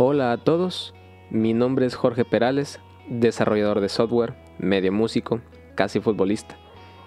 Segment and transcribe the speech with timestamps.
[0.00, 0.94] Hola a todos,
[1.28, 5.40] mi nombre es Jorge Perales, desarrollador de software, medio músico,
[5.74, 6.56] casi futbolista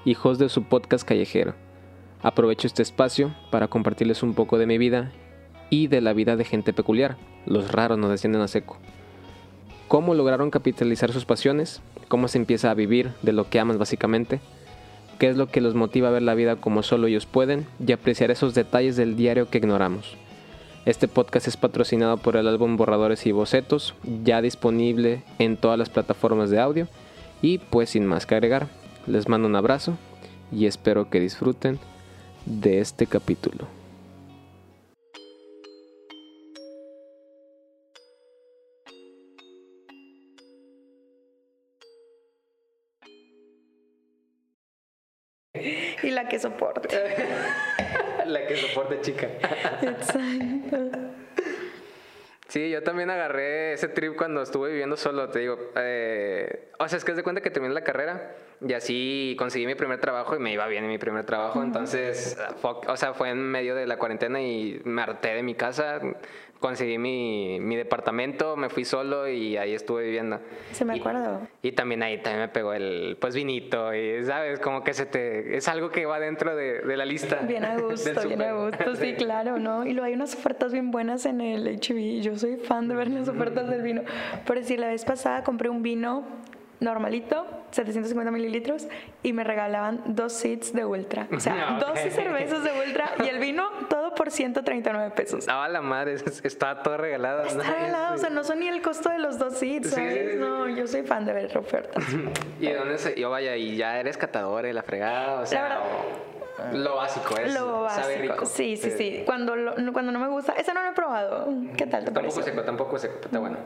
[0.03, 1.53] y host de su podcast callejero.
[2.21, 5.13] Aprovecho este espacio para compartirles un poco de mi vida
[5.69, 7.15] y de la vida de gente peculiar,
[7.45, 8.77] los raros nos descienden a seco.
[9.87, 14.41] Cómo lograron capitalizar sus pasiones, cómo se empieza a vivir de lo que amas básicamente,
[15.17, 17.93] qué es lo que los motiva a ver la vida como solo ellos pueden y
[17.93, 20.17] apreciar esos detalles del diario que ignoramos.
[20.83, 23.93] Este podcast es patrocinado por el álbum Borradores y Bocetos,
[24.23, 26.87] ya disponible en todas las plataformas de audio.
[27.43, 28.67] Y pues sin más que agregar,
[29.05, 29.95] les mando un abrazo
[30.51, 31.77] y espero que disfruten
[32.47, 33.67] de este capítulo.
[45.53, 46.87] Y la que soporte.
[48.31, 49.27] la que soporte, chica.
[49.81, 51.11] Exacto.
[52.51, 55.71] Sí, yo también agarré ese trip cuando estuve viviendo solo, te digo.
[55.77, 59.65] Eh, o sea, es que es de cuenta que terminé la carrera y así conseguí
[59.65, 61.63] mi primer trabajo y me iba bien en mi primer trabajo.
[61.63, 66.01] Entonces, o sea, fue en medio de la cuarentena y me harté de mi casa
[66.61, 70.39] conseguí mi, mi, departamento, me fui solo y ahí estuve viviendo.
[70.71, 71.41] Se me acuerdo.
[71.61, 75.57] Y, también ahí también me pegó el pues vinito y sabes, como que se te
[75.57, 77.37] es algo que va dentro de, de la lista.
[77.37, 79.85] Bien a gusto, bien a gusto, sí, claro, ¿no?
[79.85, 82.21] Y luego hay unas ofertas bien buenas en el HB.
[82.21, 84.03] Yo soy fan de ver las ofertas del vino.
[84.45, 86.23] Por decir, la vez pasada compré un vino
[86.81, 88.87] normalito, 750 mililitros,
[89.23, 91.27] y me regalaban dos seats de Ultra.
[91.31, 95.45] O sea, 12 cervezas de Ultra y el vino todo por 139 pesos.
[95.47, 97.43] Ah, la madre, está todo regalado.
[97.43, 100.37] Está regalado, o sea, no son ni el costo de los dos seats, ¿sabes?
[100.37, 102.03] No, yo soy fan de ver ofertas.
[102.59, 105.79] ¿Y de dónde se, yo vaya, y ya eres catador, la fregada, o sea...
[106.73, 108.45] lo básico es lo básico.
[108.45, 109.23] Sí, sí, sí.
[109.25, 109.53] Cuando,
[109.93, 111.47] cuando no me gusta, ese no lo he probado.
[111.77, 113.57] ¿Qué tal te Tampoco seco, tampoco seco, está bueno.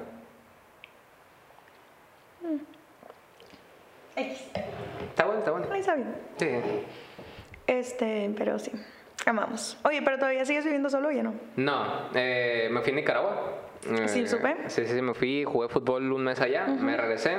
[4.15, 5.67] Está bueno, está bueno.
[5.71, 6.15] Ahí está bien.
[6.37, 6.47] Sí.
[7.67, 8.71] Este, pero sí.
[9.25, 9.77] Amamos.
[9.83, 11.33] Oye, pero todavía sigues viviendo solo, ¿ya no?
[11.55, 13.53] No, eh, me fui a Nicaragua.
[14.07, 14.55] ¿Sí, eh, supe?
[14.67, 17.37] Sí, sí, me fui, jugué fútbol un mes allá, me regresé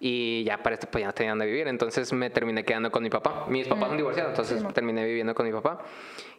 [0.00, 3.02] y ya para este pues ya no tenía dónde vivir, entonces me terminé quedando con
[3.02, 3.46] mi papá.
[3.48, 5.80] Mis papás son divorciados, entonces terminé viviendo con mi papá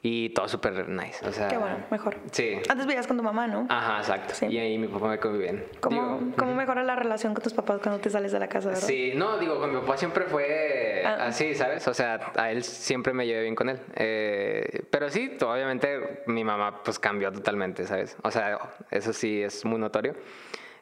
[0.01, 1.49] y todo súper nice, o sea...
[1.49, 2.15] Qué bueno, mejor.
[2.31, 2.57] Sí.
[2.69, 3.67] Antes vivías con tu mamá, ¿no?
[3.69, 4.45] Ajá, exacto.
[4.47, 5.65] Y ahí mi papá me quedó bien.
[5.81, 8.87] ¿Cómo, ¿cómo mejora la relación con tus papás cuando te sales de la casa, verdad?
[8.87, 11.25] Sí, no, digo, con mi papá siempre fue ah.
[11.27, 11.85] así, ¿sabes?
[11.87, 13.79] O sea, a él siempre me llevé bien con él.
[13.95, 18.15] Eh, pero sí, obviamente mi mamá pues cambió totalmente, ¿sabes?
[18.23, 18.57] O sea,
[18.91, 20.15] eso sí es muy notorio.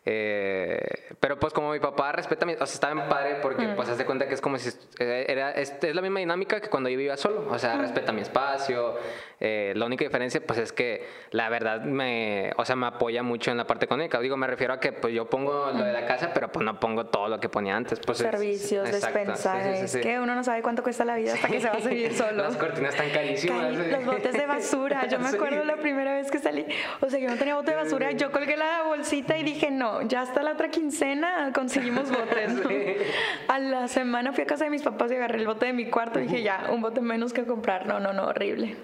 [0.10, 3.76] Eh, pero pues como mi papá respeta mi, o sea, está bien padre porque mm.
[3.76, 4.70] pues hace cuenta que es como si
[5.00, 7.82] eh, era, es, la misma dinámica que cuando yo vivía solo, o sea, mm.
[7.82, 8.96] respeta mi espacio.
[9.40, 13.52] Eh, la única diferencia pues es que la verdad me, o sea, me apoya mucho
[13.52, 14.20] en la parte económica.
[14.22, 16.80] Digo, me refiero a que pues yo pongo lo de la casa, pero pues no
[16.80, 18.00] pongo todo lo que ponía antes.
[18.00, 21.76] Pues, Servicios, despensas, que uno no sabe cuánto cuesta la vida hasta que se va
[21.76, 22.44] a vivir solo.
[22.44, 23.76] Las cortinas están carísimas.
[23.76, 26.66] los botes de basura, yo me acuerdo la primera vez que salí,
[27.02, 29.97] o sea, yo no tenía bote de basura, yo colgué la bolsita y dije, no,
[30.04, 32.54] ya hasta la otra quincena conseguimos botes.
[33.48, 35.90] A la semana fui a casa de mis papás y agarré el bote de mi
[35.90, 37.88] cuarto y dije, ya, un bote menos que comprar.
[37.88, 38.76] No, no, no, horrible.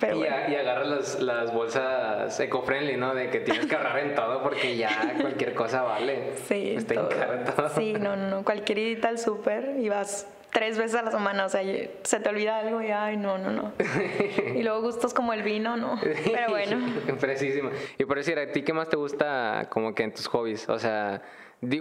[0.00, 3.14] Pero y, y agarra las, las bolsas eco-friendly, ¿no?
[3.14, 6.32] De que tienes que agarrar en todo porque ya cualquier cosa vale.
[6.46, 7.68] Sí, Está todo.
[7.76, 8.44] Sí, no, no, no.
[8.44, 11.62] Cualquier ida al súper y vas tres veces a la semana, o sea,
[12.04, 13.72] se te olvida algo y ay, no, no, no.
[14.54, 15.98] y luego gustos como el vino, no.
[16.00, 16.94] Pero bueno.
[17.20, 17.70] Precisísimo.
[17.98, 20.68] Y por decir, ¿a ti qué más te gusta como que en tus hobbies?
[20.68, 21.20] O sea,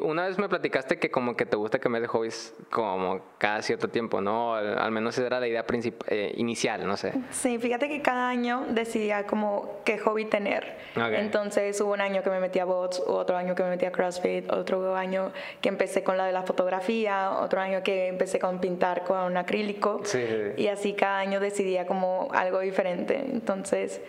[0.01, 3.89] una vez me platicaste que como que te gusta cambiar de hobbies como cada cierto
[3.89, 4.55] tiempo, ¿no?
[4.55, 5.65] Al, menos esa era la idea
[6.07, 7.13] eh, inicial, no sé.
[7.31, 10.77] Sí, fíjate que cada año decidía como qué hobby tener.
[10.95, 13.91] Entonces hubo un año que me metí a bots, otro año que me metí a
[13.91, 18.59] CrossFit, otro año que empecé con la de la fotografía, otro año que empecé con
[18.59, 20.01] pintar con acrílico.
[20.03, 20.23] Sí.
[20.57, 23.23] Y así cada año decidía como algo diferente.
[23.31, 24.01] Entonces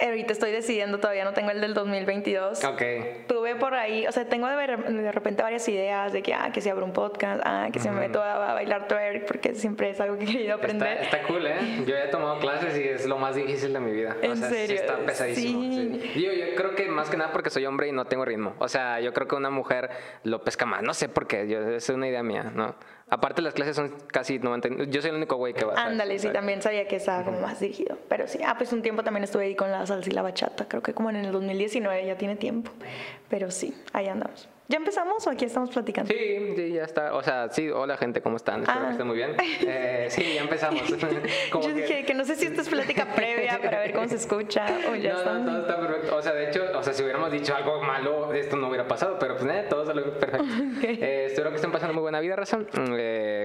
[0.00, 2.64] Ahorita estoy decidiendo, todavía no tengo el del 2022.
[2.64, 2.82] Ok.
[3.26, 6.60] Tuve por ahí, o sea, tengo de, de repente varias ideas de que, ah, que
[6.60, 10.00] si abro un podcast, ah, que si me meto a, bailar twerk, porque siempre es
[10.00, 10.98] algo que he querido aprender.
[11.02, 11.56] Está, cool, ¿eh?
[11.86, 14.16] Yo he tomado clases y es lo más difícil de mi vida.
[14.22, 14.76] ¿En o sea, serio?
[14.76, 15.62] Sí está pesadísimo.
[15.62, 16.12] Sí.
[16.22, 18.54] Yo, yo, creo que más que nada porque soy hombre y no tengo ritmo.
[18.58, 19.90] O sea, yo creo que una mujer
[20.22, 20.82] lo pesca más.
[20.82, 22.76] No sé por qué, yo, es una idea mía, ¿no?
[23.10, 25.74] Aparte las clases son casi 90, yo soy el único güey que va.
[25.74, 29.02] Ándale, sí, también sabía que estaba como más dirigido, pero sí, ah, pues un tiempo
[29.02, 32.06] también estuve ahí con la salsa y la bachata, creo que como en el 2019
[32.06, 32.70] ya tiene tiempo,
[33.30, 34.48] pero sí, ahí andamos.
[34.70, 36.12] ¿Ya empezamos o aquí estamos platicando?
[36.12, 37.14] Sí, sí, ya está.
[37.14, 38.60] O sea, sí, hola gente, ¿cómo están?
[38.64, 38.84] Espero Ah.
[38.84, 39.34] que estén muy bien.
[39.70, 40.82] Eh, sí, ya empezamos.
[41.50, 44.16] Como Yo dije que no sé si esto es plática previa para ver cómo se
[44.16, 46.16] escucha o ya no, no, todo está perfecto.
[46.16, 49.18] O sea, de hecho, o sea, si hubiéramos dicho algo malo, esto no hubiera pasado,
[49.18, 50.44] pero pues eh, todo salió perfecto.
[50.82, 52.68] Eh, espero que estén pasando muy buena vida, razón.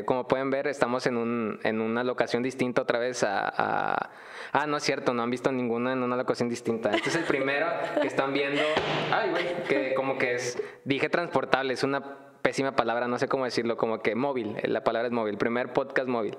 [0.05, 4.09] como pueden ver, estamos en, un, en una locación distinta otra vez a, a-
[4.55, 6.91] Ah, no es cierto, no han visto ninguna en una locación distinta.
[6.91, 7.65] Este es el primero
[7.99, 8.61] que están viendo.
[9.11, 10.61] Ay, güey, que como que es.
[10.85, 12.01] Dije transportable, es una
[12.41, 15.71] pésima palabra, no sé cómo decirlo, como que móvil, eh, la palabra es móvil, primer
[15.73, 16.35] podcast móvil.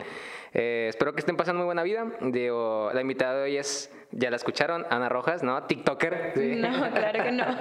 [0.53, 2.07] Eh, espero que estén pasando muy buena vida.
[2.21, 5.63] Digo, la invitada de hoy es, ya la escucharon, Ana Rojas, ¿no?
[5.63, 6.33] TikToker.
[6.35, 6.57] Sí.
[6.57, 7.45] No, claro que no.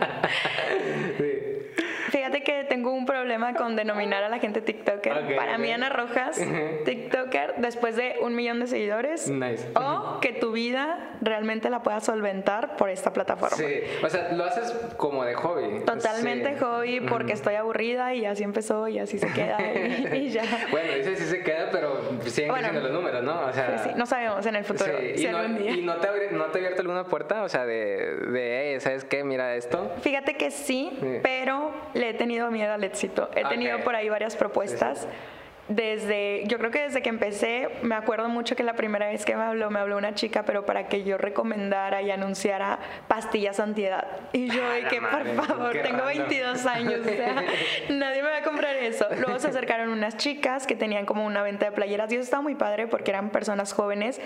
[2.12, 2.20] Sí.
[2.34, 5.12] Fíjate que tengo un problema con denominar a la gente TikToker.
[5.14, 5.76] Ok, Para mí, ok.
[5.76, 6.40] Ana Rojas,
[6.84, 9.30] TikToker, después de un millón de seguidores.
[9.30, 9.70] Nice.
[9.76, 13.56] O que tu vida realmente la puedas solventar por esta plataforma.
[13.58, 13.66] Sí,
[14.04, 15.82] o sea, lo haces como de hobby.
[15.86, 16.60] Totalmente Sí.
[16.60, 20.44] hobby porque estoy aburrida y así empezó y así se queda y, y ya.
[20.72, 22.68] Bueno, dice sí se queda, pero siguen Bueno.
[22.70, 23.42] creciendo los números, ¿no?
[23.48, 25.72] O sea, Pues sí, no sabemos en el futuro sí, si y, no, día.
[25.72, 28.80] y no te, abri- no te ha abierto alguna puerta, o sea, de, de "Hey,
[28.80, 29.24] ¿sabes qué?
[29.24, 29.92] Mira esto.
[30.02, 31.20] Fíjate que sí, Sí.
[31.22, 33.30] pero le he tenido miedo al éxito.
[33.36, 33.84] He tenido Ok.
[33.84, 35.08] por ahí varias propuestas.
[35.70, 39.34] Desde, yo creo que desde que empecé, me acuerdo mucho que la primera vez que
[39.34, 44.06] me habló, me habló una chica, pero para que yo recomendara y anunciara pastillas antiedad.
[44.34, 46.28] Y yo, de la que por madre, favor, qué tengo random.
[46.28, 47.44] 22 años, o sea,
[47.90, 49.08] nadie me va a comprar eso.
[49.18, 52.44] Luego se acercaron unas chicas que tenían como una venta de playeras y eso estaba
[52.44, 54.20] muy padre porque eran personas jóvenes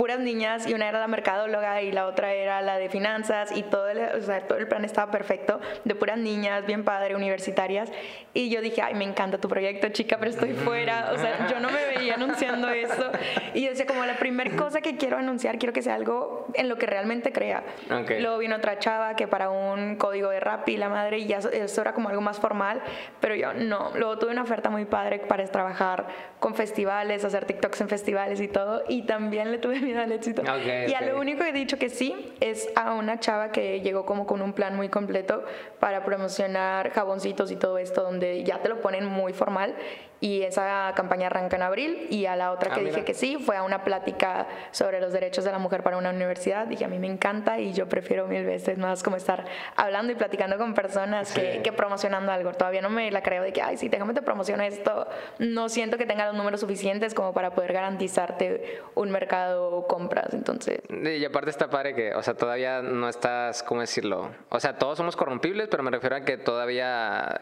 [0.00, 3.62] puras niñas y una era la mercadóloga y la otra era la de finanzas y
[3.62, 7.92] todo el, o sea, todo el plan estaba perfecto de puras niñas, bien padre, universitarias
[8.32, 11.60] y yo dije, ay, me encanta tu proyecto, chica, pero estoy fuera, o sea, yo
[11.60, 13.12] no me veía anunciando eso
[13.52, 16.70] y yo decía, como la primera cosa que quiero anunciar, quiero que sea algo en
[16.70, 17.62] lo que realmente crea.
[17.90, 18.12] Ok.
[18.20, 21.40] Luego vino otra chava que para un código de rap y la madre y ya
[21.40, 22.80] eso era como algo más formal,
[23.20, 23.90] pero yo no.
[23.96, 26.06] Luego tuve una oferta muy padre para trabajar
[26.40, 30.42] con festivales, hacer TikToks en festivales y todo, y también le tuve miedo al éxito.
[30.42, 34.06] Y a lo único que he dicho que sí es a una chava que llegó
[34.06, 35.44] como con un plan muy completo
[35.78, 39.76] para promocionar jaboncitos y todo esto, donde ya te lo ponen muy formal.
[40.20, 42.06] Y esa campaña arranca en abril.
[42.10, 42.92] Y a la otra Ah, que mira.
[42.94, 46.10] dije que sí fue a una plática sobre los derechos de la mujer para una
[46.10, 46.66] universidad.
[46.66, 49.46] Dije, a mí me encanta y yo prefiero mil veces más como estar
[49.76, 51.62] hablando y platicando con personas que, Sí.
[51.62, 52.52] que promocionando algo.
[52.52, 55.06] Todavía no me la creo de que, ay, sí, déjame te promociono esto.
[55.38, 60.34] No siento que tenga los números suficientes como para poder garantizarte un mercado o compras.
[60.34, 64.30] Entonces, Y aparte está padre que, o sea, todavía no estás, ¿cómo decirlo?
[64.50, 67.40] O sea, todos somos corrompibles, pero me refiero a que todavía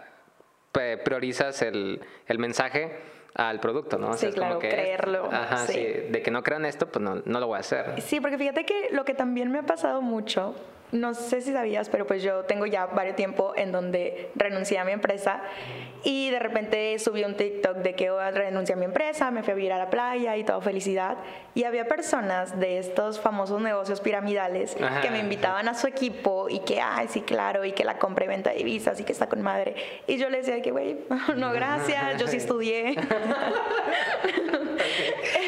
[0.72, 2.96] priorizas el, el mensaje
[3.34, 4.10] al producto, ¿no?
[4.10, 5.72] O Sí, es como claro, que- creerlo, Ajá, sí.
[5.74, 5.84] sí.
[6.10, 8.00] De que no crean esto, pues no, no lo voy a hacer.
[8.02, 10.54] Sí, porque fíjate que lo que también me ha pasado mucho,
[10.90, 14.84] no sé si sabías, pero pues yo tengo ya varios tiempo en donde renuncié a
[14.84, 15.42] mi empresa
[16.02, 19.52] y de repente subí un TikTok de que oh, renuncié a mi empresa, me fui
[19.52, 21.18] a vivir a la playa y todo felicidad.
[21.58, 25.00] Y había personas de estos famosos negocios piramidales Ajá.
[25.00, 28.26] que me invitaban a su equipo y que, ay, sí, claro, y que la compra
[28.26, 29.74] y venta de divisas y que está con madre.
[30.06, 30.98] Y yo le decía de que, güey,
[31.36, 32.94] no, gracias, yo sí estudié.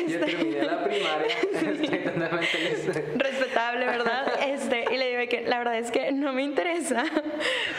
[0.09, 4.27] Yo terminé la primaria, estoy respetable, ¿verdad?
[4.45, 7.05] Este, y le digo que la verdad es que no me interesa,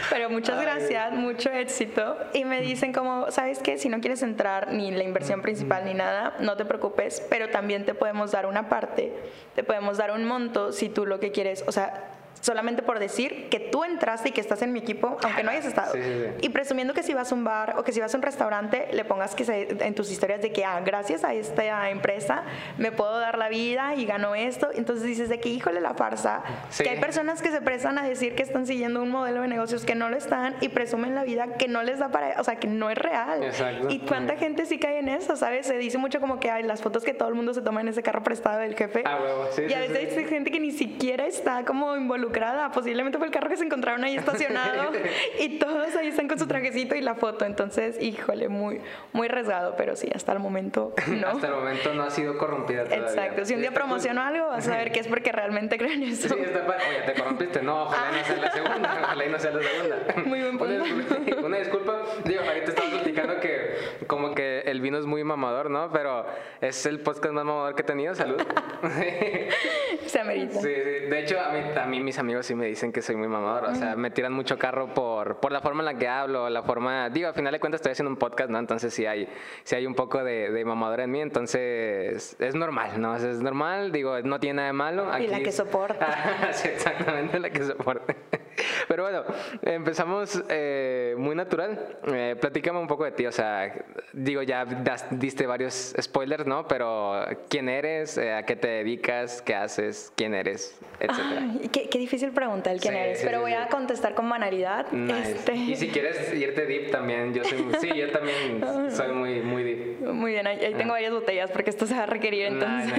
[0.10, 0.66] pero muchas Ay.
[0.66, 2.18] gracias, mucho éxito.
[2.34, 3.78] Y me dicen como, ¿sabes qué?
[3.78, 7.86] Si no quieres entrar ni la inversión principal ni nada, no te preocupes, pero también
[7.86, 9.12] te podemos dar una parte,
[9.56, 13.48] te podemos dar un monto si tú lo que quieres, o sea, solamente por decir
[13.50, 15.94] que tú entraste y que estás en mi equipo, aunque no hayas estado.
[15.94, 16.28] Sí, sí, sí.
[16.42, 18.88] Y presumiendo que si vas a un bar o que si vas a un restaurante,
[18.92, 22.44] le pongas que se- en tus historias de que, ah, gracias a esta empresa
[22.78, 24.70] me puedo dar la vida y gano esto.
[24.74, 26.44] Entonces dices de que, híjole, la farsa.
[26.70, 26.84] Sí.
[26.84, 29.86] Que hay personas que se prestan a decir que están siguiendo un modelo de negocios
[29.86, 32.56] que no lo están y presumen la vida que no les da para, o sea,
[32.56, 33.44] que no es real.
[33.44, 33.88] Exacto.
[33.90, 35.68] Y cuánta gente sí cae en eso, ¿sabes?
[35.68, 37.90] Se dice mucho como que hay las fotos que todo el mundo se toma en
[37.90, 39.04] ese carro prestado del jefe.
[39.06, 39.20] Ah,
[39.52, 42.31] sí, y a veces hay gente que ni siquiera está como involucrada.
[42.74, 44.92] Posiblemente fue el carro que se encontraron ahí estacionado
[45.40, 47.46] y todos ahí están con su trajecito y la foto.
[47.46, 48.82] Entonces, híjole, muy,
[49.14, 51.28] muy arriesgado, pero sí, hasta el momento no.
[51.28, 53.08] Hasta el momento no ha sido corrompida todavía.
[53.08, 53.46] Exacto.
[53.46, 56.30] Si un día promociono algo, vas a ver que es porque realmente creo en eso.
[56.30, 56.62] Sí, está.
[56.62, 57.62] Oye, te corrompiste.
[57.62, 59.00] No, ojalá no sea la segunda.
[59.04, 59.98] Ojalá y no sea la segunda.
[60.26, 61.16] Muy buen Una punto.
[61.16, 62.02] disculpa, una disculpa.
[62.26, 63.76] Digo, ahorita estaba platicando que
[64.08, 65.92] como que el vino es muy mamador, ¿no?
[65.92, 66.26] Pero
[66.62, 68.16] es el podcast más mamador que he tenido.
[68.16, 68.42] Salud.
[70.06, 70.54] Se amerita.
[70.56, 71.08] Sí, sí.
[71.10, 73.66] De hecho, a mí, a mí mis amigos sí me dicen que soy muy mamador.
[73.66, 76.64] O sea, me tiran mucho carro por, por la forma en la que hablo, la
[76.64, 77.10] forma...
[77.10, 78.60] Digo, al final de cuentas estoy haciendo un podcast, ¿no?
[78.60, 79.28] Entonces sí hay,
[79.64, 81.22] sí hay un poco de, de mamador en mí.
[81.22, 83.16] Entonces es normal, ¿no?
[83.16, 83.92] Es normal.
[83.92, 85.20] Digo, no tiene nada de malo.
[85.20, 86.52] Y la que soporta.
[86.54, 88.16] sí, exactamente, la que soporta.
[88.88, 89.24] Pero bueno,
[89.62, 91.98] empezamos eh, muy natural.
[92.08, 93.74] Eh, platícame un poco de ti, o sea,
[94.14, 94.66] digo, ya
[95.12, 96.68] diste varios spoilers, ¿no?
[96.68, 98.18] Pero ¿quién eres?
[98.18, 99.42] Eh, ¿A qué te dedicas?
[99.42, 100.12] ¿Qué haces?
[100.16, 100.80] ¿Quién eres?
[101.00, 101.48] Etcétera.
[101.72, 104.86] qué, difícil pregunta el quién eres, pero voy a contestar con banalidad.
[104.94, 105.56] Este...
[105.56, 110.02] Y si quieres irte deep también, yo soy, sí, yo también soy muy, muy deep.
[110.02, 110.96] Muy bien, ahí, tengo ah.
[110.96, 112.94] varias botellas porque esto se va a requerir entonces.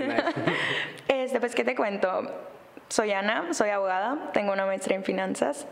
[1.09, 2.31] este, pues, ¿qué te cuento?
[2.93, 5.67] Soy Ana, soy abogada, tengo una maestría en finanzas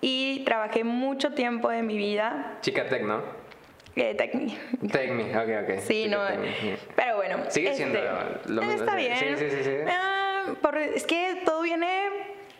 [0.00, 2.58] y trabajé mucho tiempo de mi vida.
[2.62, 3.22] Chica tech, ¿no?
[3.94, 4.58] Eh, Tecmi.
[4.90, 5.78] Tecmi, ok, ok.
[5.78, 6.18] Sí, no.
[6.96, 7.44] Pero bueno.
[7.46, 8.80] Sigue siendo este, lo mismo.
[8.80, 9.16] Está bien.
[9.16, 9.70] Sí, sí, sí.
[9.86, 10.46] Ah,
[10.92, 12.08] es que todo viene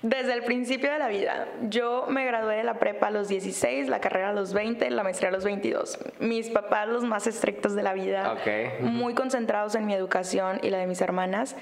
[0.02, 1.48] desde el principio de la vida.
[1.62, 5.02] Yo me gradué de la prepa a los 16, la carrera a los 20, la
[5.02, 5.98] maestría a los 22.
[6.20, 8.68] Mis papás, los más estrictos de la vida, okay.
[8.80, 11.56] muy concentrados en mi educación y la de mis hermanas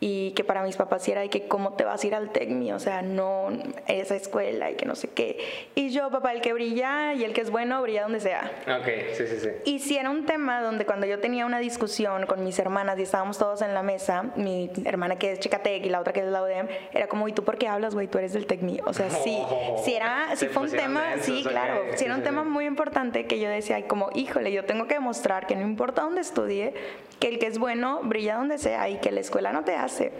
[0.00, 2.72] y que para mis papás era de que cómo te vas a ir al TECMI,
[2.72, 3.48] o sea, no
[3.86, 5.38] esa escuela y que no sé qué.
[5.74, 8.50] Y yo, papá, el que brilla y el que es bueno, brilla donde sea.
[8.80, 9.48] Ok, sí, sí, sí.
[9.64, 13.02] Y si era un tema donde cuando yo tenía una discusión con mis hermanas y
[13.02, 16.26] estábamos todos en la mesa, mi hermana que es Chicatec y la otra que es
[16.26, 18.06] la UDEM, era como, ¿y tú por qué hablas, güey?
[18.06, 18.80] Tú eres del TECMI.
[18.86, 19.38] O sea, sí,
[19.84, 23.40] si era, si fue un tema, sí, claro, si era un tema muy importante que
[23.40, 26.74] yo decía, como, híjole, yo tengo que demostrar que no importa dónde estudie,
[27.18, 30.12] que el que es bueno brilla donde sea y que la escuela no te hace.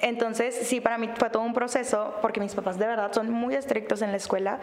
[0.00, 3.54] Entonces, sí, para mí fue todo un proceso, porque mis papás de verdad son muy
[3.54, 4.58] estrictos en la escuela.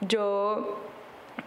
[0.00, 0.80] Yo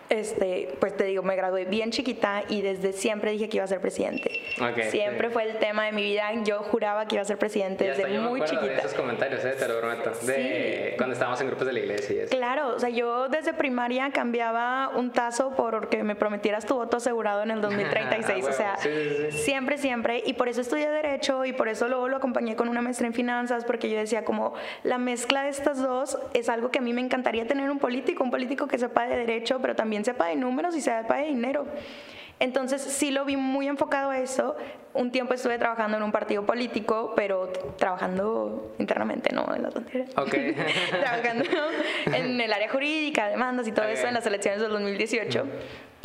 [0.10, 3.67] este, pues te digo, me gradué bien chiquita y desde siempre dije que iba a
[3.67, 4.41] ser presidente.
[4.89, 6.31] siempre fue el tema de mi vida.
[6.43, 8.65] Yo juraba que iba a ser presidente desde muy chiquita.
[8.65, 9.55] De esos comentarios, ¿eh?
[9.57, 10.12] te lo prometo.
[10.25, 12.25] De cuando estábamos en grupos de la iglesia.
[12.29, 17.43] Claro, o sea, yo desde primaria cambiaba un tazo porque me prometieras tu voto asegurado
[17.43, 18.45] en el 2036.
[18.48, 18.77] o sea,
[19.31, 20.24] siempre, siempre.
[20.25, 23.13] Y por eso estudié Derecho y por eso luego lo acompañé con una maestría en
[23.13, 26.93] Finanzas, porque yo decía, como la mezcla de estas dos es algo que a mí
[26.93, 30.35] me encantaría tener un político, un político que sepa de Derecho, pero también sepa de
[30.35, 31.65] números y sepa de dinero.
[32.39, 34.55] Entonces sí lo vi muy enfocado a eso.
[34.93, 37.47] Un tiempo estuve trabajando en un partido político, pero
[37.77, 40.09] trabajando internamente, no en las banderas.
[40.17, 40.55] Okay.
[40.89, 41.45] trabajando
[42.05, 45.45] en el área jurídica, demandas y todo eso en las elecciones del 2018.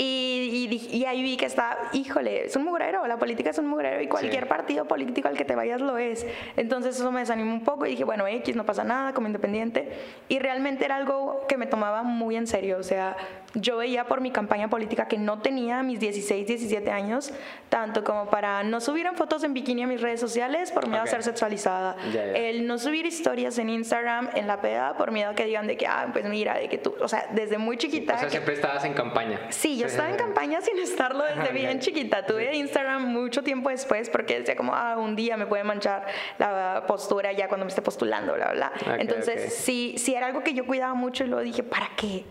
[0.01, 4.01] Y, y, ahí vi que está, híjole, es un mugrero, la política es un mugrero
[4.01, 6.25] y cualquier partido político al que te vayas lo es.
[6.57, 9.91] Entonces eso me desanimó un poco y dije, bueno, X, no pasa nada, como independiente.
[10.29, 12.79] Y realmente era algo que me tomaba muy en serio.
[12.79, 13.17] O sea,
[13.55, 17.33] yo veía por mi campaña política que no tenía mis 16, 17 años,
[17.69, 21.03] tanto como para no subir en fotos en bikini a mis redes sociales por miedo
[21.03, 21.97] a ser sexualizada.
[22.15, 25.77] El no subir historias en Instagram en la peda por miedo a que digan de
[25.77, 28.17] que, ah, pues mira, de que tú, o sea, desde muy chiquita.
[28.17, 29.41] O sea, siempre estabas en campaña.
[29.51, 32.27] Sí, yo estaba en campaña sin estarlo desde bien chiquita.
[32.27, 36.07] Tuve Instagram mucho tiempo después porque decía como, ah, un día me puede manchar
[36.39, 38.73] la postura ya cuando me esté postulando, bla, bla.
[38.99, 42.25] Entonces, sí, sí era algo que yo cuidaba mucho y luego dije, ¿para qué?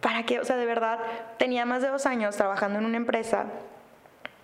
[0.00, 0.40] ¿Para qué?
[0.40, 0.98] O sea, de verdad,
[1.38, 3.46] tenía más de dos años trabajando en una empresa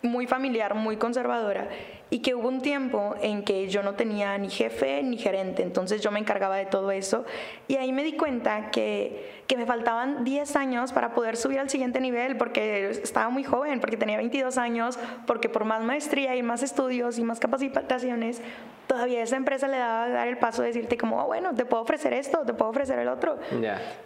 [0.05, 1.69] muy familiar, muy conservadora,
[2.11, 6.03] y que hubo un tiempo en que yo no tenía ni jefe ni gerente, entonces
[6.03, 7.25] yo me encargaba de todo eso,
[7.69, 11.71] y ahí me di cuenta que, que me faltaban 10 años para poder subir al
[11.71, 16.43] siguiente nivel, porque estaba muy joven, porque tenía 22 años, porque por más maestría y
[16.43, 18.43] más estudios y más capacitaciones,
[18.87, 21.65] todavía esa empresa le daba a dar el paso de decirte como, oh, bueno, te
[21.65, 23.39] puedo ofrecer esto, te puedo ofrecer el otro.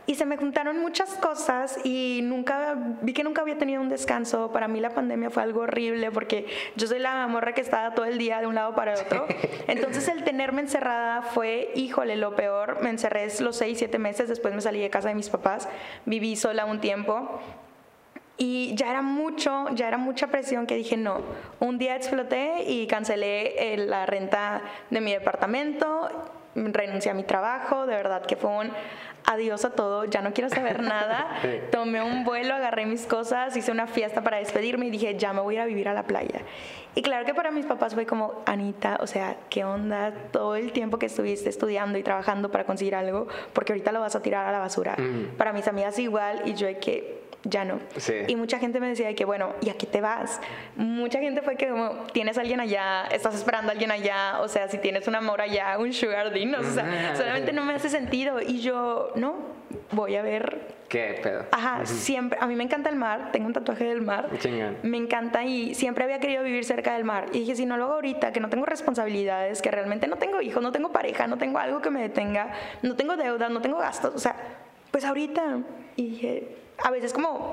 [0.07, 4.51] Y se me juntaron muchas cosas y nunca, vi que nunca había tenido un descanso.
[4.53, 8.07] Para mí la pandemia fue algo horrible porque yo soy la morra que estaba todo
[8.07, 9.27] el día de un lado para el otro.
[9.67, 12.81] Entonces el tenerme encerrada fue, híjole, lo peor.
[12.83, 15.69] Me encerré los seis, siete meses, después me salí de casa de mis papás,
[16.05, 17.41] viví sola un tiempo
[18.39, 21.21] y ya era mucho, ya era mucha presión que dije, no,
[21.59, 26.09] un día exploté y cancelé eh, la renta de mi departamento,
[26.55, 28.71] renuncié a mi trabajo, de verdad que fue un
[29.27, 31.37] adiós a todo, ya no quiero saber nada.
[31.73, 35.41] Tomé un vuelo, agarré mis cosas, hice una fiesta para despedirme y dije, ya me
[35.41, 36.43] voy a ir a vivir a la playa.
[36.95, 40.73] Y claro que para mis papás fue como, Anita, o sea, ¿qué onda todo el
[40.73, 43.29] tiempo que estuviste estudiando y trabajando para conseguir algo?
[43.53, 44.97] Porque ahorita lo vas a tirar a la basura.
[44.97, 45.37] Mm.
[45.37, 47.79] Para mis amigas igual y yo hay que ya no.
[48.27, 50.41] Y mucha gente me decía que, bueno, ¿y a qué te vas?
[50.77, 54.49] Mucha gente fue que como, tienes a alguien allá, estás esperando a alguien allá, o
[54.49, 57.89] sea, si tienes un amor allá, un sugar dinos, o sea, solamente no me hace
[57.89, 58.41] sentido.
[58.41, 59.37] Y yo, no,
[59.93, 60.79] voy a ver...
[60.89, 61.45] ¿Qué pedo?
[61.53, 64.31] Ajá, siempre, a mí me encanta el mar, tengo un tatuaje del mar.
[64.83, 67.27] Me encanta y siempre había querido vivir cerca del mar.
[67.33, 70.41] Y dije, si no lo hago ahorita, que no tengo responsabilidades, que realmente no tengo
[70.41, 72.53] hijos, no tengo pareja, no tengo algo que me detenga,
[72.83, 74.35] no tengo deudas, no tengo gastos, o sea,
[74.91, 75.59] pues ahorita.
[75.97, 77.53] Y dije, a veces como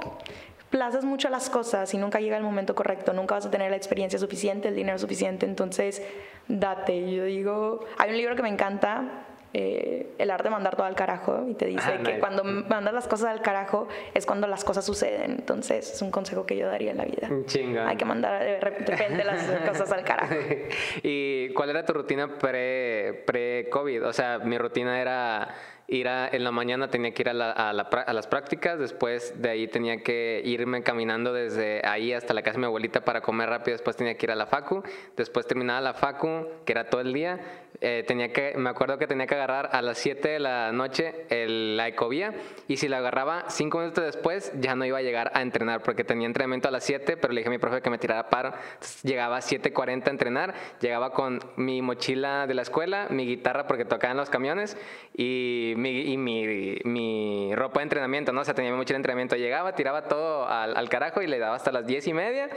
[0.70, 3.77] plazas mucho las cosas y nunca llega el momento correcto, nunca vas a tener la
[3.77, 6.01] experiencia suficiente, el dinero suficiente, entonces
[6.48, 7.12] date.
[7.12, 10.96] Yo digo, hay un libro que me encanta, eh, el arte de mandar todo al
[10.96, 12.20] carajo y te dice que nice.
[12.20, 15.32] cuando mandas las cosas al carajo es cuando las cosas suceden.
[15.32, 17.29] Entonces es un consejo que yo daría en la vida.
[17.46, 17.88] Chingón.
[17.88, 20.36] Hay que mandar de repente las cosas al carajo.
[21.03, 24.05] ¿Y cuál era tu rutina pre- pre-COVID?
[24.08, 25.55] o sea, mi rutina era
[25.87, 28.79] ir a, en la mañana tenía que ir a, la- a la a las prácticas,
[28.79, 33.05] después de ahí tenía que irme caminando desde ahí hasta la casa de mi abuelita
[33.05, 34.83] para comer rápido, después tenía que ir a la facu,
[35.15, 37.39] después terminaba la facu, que era todo el día,
[37.81, 41.25] eh, tenía que, me acuerdo que tenía que agarrar a las 7 de la noche
[41.29, 42.33] el- la ecovía
[42.67, 46.03] y si la agarraba 5 minutos después ya no iba a llegar a entrenar porque
[46.03, 48.53] tenía entrenamiento a las 7, pero le dije a mi profe que me tirara paro.
[48.73, 53.67] Entonces, llegaba a 7.40 a entrenar, llegaba con mi mochila de la escuela, mi guitarra
[53.67, 54.77] porque tocaba en los camiones
[55.13, 58.41] y mi, y mi, mi ropa de entrenamiento, ¿no?
[58.41, 59.36] O sea, tenía de entrenamiento.
[59.36, 62.50] Llegaba, tiraba todo al, al carajo y le daba hasta las 10 y media.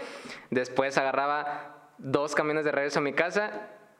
[0.50, 3.50] Después agarraba dos camiones de regreso a mi casa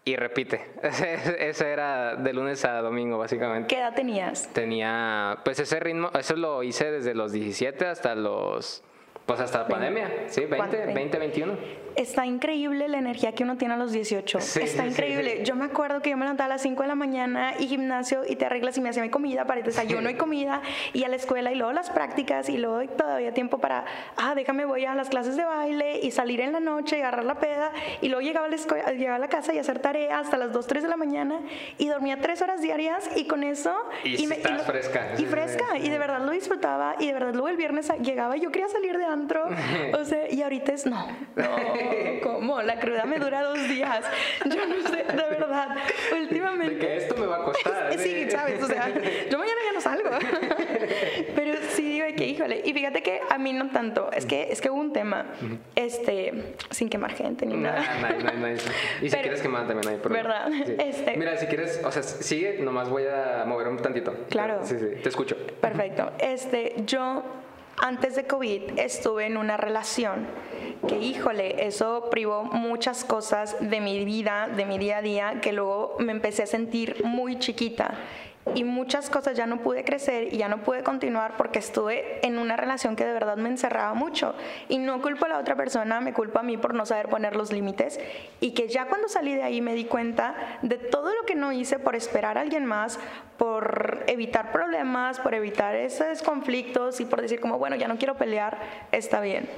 [0.04, 0.64] y repite.
[0.82, 3.68] Ese, era de lunes a domingo, básicamente.
[3.68, 4.48] ¿Qué edad tenías?
[4.52, 8.82] Tenía, pues ese ritmo, eso lo hice desde los 17 hasta los,
[9.26, 10.76] pues hasta la pandemia, sí, 20, ¿Cuánto?
[10.94, 11.58] 20, 21.
[11.98, 14.40] Está increíble la energía que uno tiene a los 18.
[14.40, 15.38] Sí, Está sí, increíble.
[15.38, 15.44] sí.
[15.44, 18.22] Yo me acuerdo que yo me levantaba a las 5 de la mañana y gimnasio
[18.24, 20.62] y te arreglas y me hacía mi comida para el desayuno y comida
[20.92, 23.84] y a la escuela y luego las prácticas y luego todavía tiempo para,
[24.16, 27.24] ah, déjame voy a las clases de baile y salir en la noche y agarrar
[27.24, 30.20] la peda y luego llegaba a la, escuela, llegaba a la casa y hacer tarea
[30.20, 31.40] hasta las 2, 3 de la mañana
[31.78, 33.74] y dormía 3 horas diarias y con eso...
[34.04, 35.14] Y estabas fresca.
[35.18, 38.40] Y fresca y de verdad lo disfrutaba y de verdad luego el viernes llegaba y
[38.40, 39.48] yo quería salir de antro,
[39.98, 41.87] o sea, y ahorita es no, no,
[42.22, 42.62] ¿cómo?
[42.62, 44.04] La cruda me dura dos días,
[44.44, 45.76] yo no sé, de verdad,
[46.20, 46.74] últimamente...
[46.74, 47.88] De que esto me va a costar.
[47.98, 50.10] Sí, sabes, o sea, yo mañana ya no salgo.
[51.34, 54.60] Pero sí digo que, híjole, y fíjate que a mí no tanto, es que es
[54.60, 55.26] que hubo un tema,
[55.74, 57.80] este, sin quemar gente ni nada.
[58.00, 58.50] nah, nah, nah.
[58.52, 60.28] Y si Pero- quieres quemar también hay problema.
[60.28, 60.50] ¿Verdad?
[60.66, 60.74] Sí.
[60.78, 64.14] Este- Mira, si quieres, o sea, sigue, nomás voy a mover un tantito.
[64.30, 64.60] Claro.
[64.62, 65.36] Sí, sí, te escucho.
[65.60, 66.12] Perfecto.
[66.18, 67.22] Este, yo
[67.82, 70.26] antes de COVID estuve en una relación
[70.86, 75.52] que, híjole, eso privó muchas cosas de mi vida, de mi día a día, que
[75.52, 77.98] luego me empecé a sentir muy chiquita.
[78.54, 82.38] Y muchas cosas ya no pude crecer y ya no pude continuar porque estuve en
[82.38, 84.34] una relación que de verdad me encerraba mucho.
[84.68, 87.36] Y no culpo a la otra persona, me culpo a mí por no saber poner
[87.36, 88.00] los límites.
[88.40, 91.52] Y que ya cuando salí de ahí me di cuenta de todo lo que no
[91.52, 92.98] hice por esperar a alguien más,
[93.36, 98.16] por evitar problemas, por evitar esos conflictos y por decir como, bueno, ya no quiero
[98.16, 98.58] pelear,
[98.92, 99.48] está bien.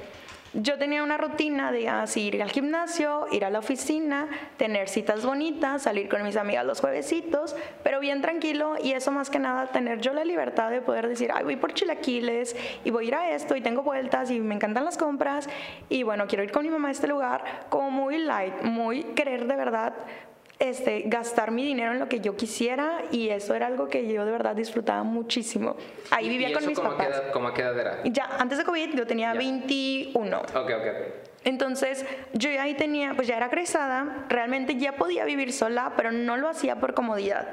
[0.53, 5.25] Yo tenía una rutina de así ir al gimnasio, ir a la oficina, tener citas
[5.25, 9.67] bonitas, salir con mis amigas los juevesitos, pero bien tranquilo y eso más que nada,
[9.67, 13.15] tener yo la libertad de poder decir, ay, voy por chilaquiles y voy a ir
[13.15, 15.47] a esto y tengo vueltas y me encantan las compras
[15.87, 19.47] y bueno, quiero ir con mi mamá a este lugar, como muy light, muy querer
[19.47, 19.93] de verdad
[20.61, 24.25] este, gastar mi dinero en lo que yo quisiera y eso era algo que yo
[24.25, 25.75] de verdad disfrutaba muchísimo.
[26.11, 27.19] Ahí vivía ¿Y con mis cómo papás.
[27.33, 28.03] ¿Cómo a qué edad era?
[28.05, 29.39] Ya, antes de COVID yo tenía Ya.
[29.39, 30.37] 21.
[30.39, 31.20] Ok, ok.
[31.43, 36.37] Entonces, yo ahí tenía, pues ya era egresada, realmente ya podía vivir sola, pero no
[36.37, 37.47] lo hacía por comodidad.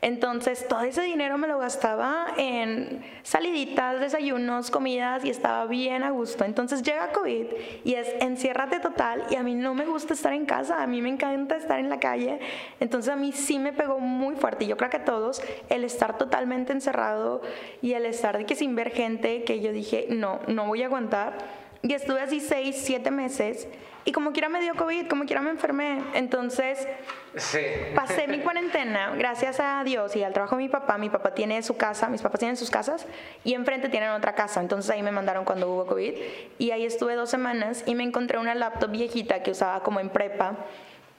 [0.00, 6.10] Entonces, todo ese dinero me lo gastaba en saliditas, desayunos, comidas y estaba bien a
[6.10, 6.44] gusto.
[6.44, 7.46] Entonces, llega COVID
[7.84, 11.00] y es enciérrate total y a mí no me gusta estar en casa, a mí
[11.00, 12.38] me encanta estar en la calle.
[12.80, 15.84] Entonces, a mí sí me pegó muy fuerte y yo creo que a todos el
[15.84, 17.40] estar totalmente encerrado
[17.80, 20.86] y el estar de que sin ver gente, que yo dije, no, no voy a
[20.86, 21.63] aguantar.
[21.84, 23.68] Y estuve así seis, siete meses.
[24.06, 26.02] Y como quiera me dio COVID, como quiera me enfermé.
[26.14, 26.88] Entonces
[27.36, 27.58] Sí.
[27.94, 30.96] pasé mi cuarentena, gracias a Dios y al trabajo de mi papá.
[30.96, 33.06] Mi papá tiene su casa, mis papás tienen sus casas
[33.44, 34.60] y enfrente tienen otra casa.
[34.60, 36.14] Entonces ahí me mandaron cuando hubo COVID.
[36.58, 40.08] Y ahí estuve dos semanas y me encontré una laptop viejita que usaba como en
[40.08, 40.56] prepa.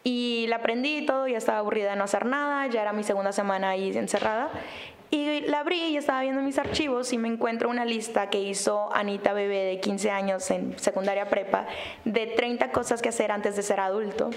[0.03, 3.03] Y la prendí y todo, ya estaba aburrida de no hacer nada, ya era mi
[3.03, 4.49] segunda semana ahí encerrada.
[5.15, 8.93] Y la abrí y estaba viendo mis archivos y me encuentro una lista que hizo
[8.93, 11.67] Anita Bebé de 15 años en secundaria prepa
[12.03, 14.29] de 30 cosas que hacer antes de ser adulto.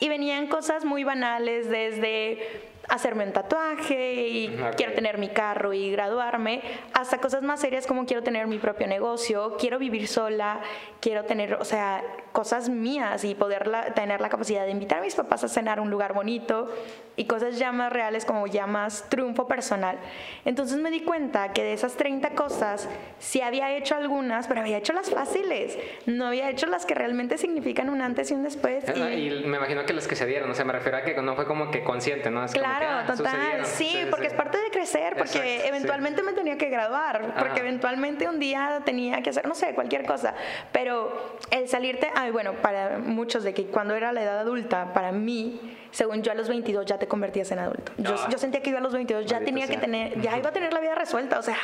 [0.00, 2.40] Y venían cosas muy banales desde
[2.88, 4.76] hacerme un tatuaje y Ok.
[4.76, 6.62] quiero tener mi carro y graduarme,
[6.94, 10.60] hasta cosas más serias como quiero tener mi propio negocio, quiero vivir sola,
[11.00, 15.02] quiero tener, o sea, cosas mías y poder la- tener la capacidad de invitar a
[15.02, 16.70] mis papás a cenar a un lugar bonito
[17.16, 19.98] y cosas ya más reales como ya más triunfo personal.
[20.44, 24.78] Entonces me di cuenta que de esas 30 cosas sí había hecho algunas, pero había
[24.78, 28.84] hecho las fáciles, no había hecho las que realmente significan un antes y un después.
[28.88, 31.02] Ah, y- Y me imagino que las que se dieron, o sea, me refiero a
[31.02, 32.44] que no fue como que consciente, ¿no?
[32.44, 35.68] Es como Claro, total, sí, porque es parte de crecer, porque Exacto, sí.
[35.68, 37.60] eventualmente me tenía que graduar, porque Ajá.
[37.60, 40.34] eventualmente un día tenía que hacer, no sé, cualquier cosa,
[40.72, 45.12] pero el salirte, ay, bueno, para muchos de que cuando era la edad adulta, para
[45.12, 47.92] mí, según yo a los 22 ya te convertías en adulto.
[47.98, 48.28] Yo, Ah.
[48.30, 49.80] yo sentía que yo a los 22 ya tenía que sea.
[49.80, 51.56] tener, ya iba a tener la vida resuelta, o sea,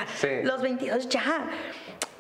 [0.43, 1.45] los 22 ya.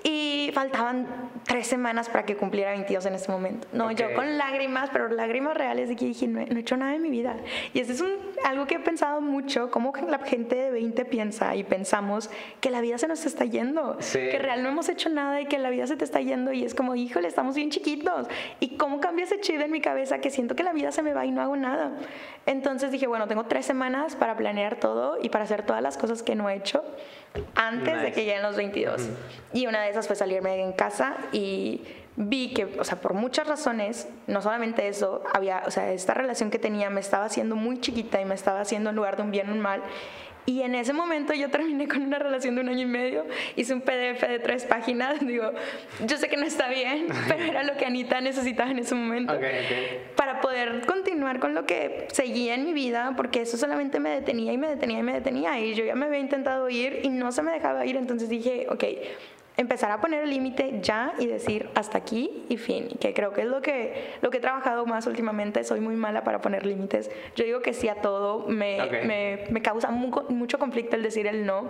[0.07, 1.07] Y faltaban
[1.47, 3.67] tres semanas para que cumpliera 22 en ese momento.
[3.73, 6.77] No, yo con lágrimas, pero lágrimas reales de que dije, no, he- no he hecho
[6.77, 7.37] nada en mi vida.
[7.73, 8.11] Y eso es un,
[8.45, 12.29] algo que he pensado mucho, cómo la gente de 20 piensa y pensamos
[12.61, 14.19] que la vida se nos está yendo, Sí.
[14.19, 16.64] que real no hemos hecho nada y que la vida se te está yendo y
[16.64, 18.29] es como, híjole, estamos bien chiquitos.
[18.61, 21.14] Y cómo cambia ese chip en mi cabeza que siento que la vida se me
[21.14, 21.93] va y no hago nada.
[22.45, 26.23] Entonces dije, bueno, tengo tres semanas para planear todo y para hacer todas las cosas
[26.23, 26.85] que no he hecho
[27.55, 28.12] antes de Nice.
[28.12, 29.09] que lleguen los 22.
[29.53, 31.83] Y una de esas fue salirme en casa y
[32.16, 36.51] vi que, o sea, por muchas razones, no solamente eso, había, o sea, esta relación
[36.51, 39.31] que tenía me estaba haciendo muy chiquita y me estaba haciendo en lugar de un
[39.31, 39.83] bien un mal.
[40.47, 43.25] Y en ese momento yo terminé con una relación de un año y medio,
[43.57, 45.53] hice un PDF de tres páginas, digo,
[46.07, 49.33] yo sé que no está bien, pero era lo que Anita necesitaba en ese momento
[49.33, 50.15] Ok, ok.
[50.17, 54.53] para poder continuar con lo que seguía en mi vida, porque eso solamente me detenía
[54.53, 55.59] y me detenía y me detenía.
[55.61, 58.67] Y yo ya me había intentado ir y no se me dejaba ir, entonces dije,
[58.69, 58.85] ok,
[59.57, 63.43] empezar a poner el límite ya y decir hasta aquí y fin, que creo que
[63.43, 67.11] es lo que, lo que he trabajado más últimamente, soy muy mala para poner límites.
[67.37, 71.27] Yo digo que sí a todo, me, me, me causa mu- mucho conflicto el decir
[71.29, 71.69] el no,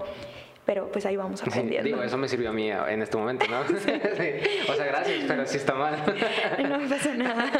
[0.64, 1.86] pero pues ahí vamos Sí, aprendiendo.
[1.88, 3.62] digo, eso me sirvió a mí en este momento, ¿no?
[3.68, 4.30] Sí.
[4.68, 5.96] O sea, gracias, pero sí está mal.
[6.68, 7.50] No me pasa nada.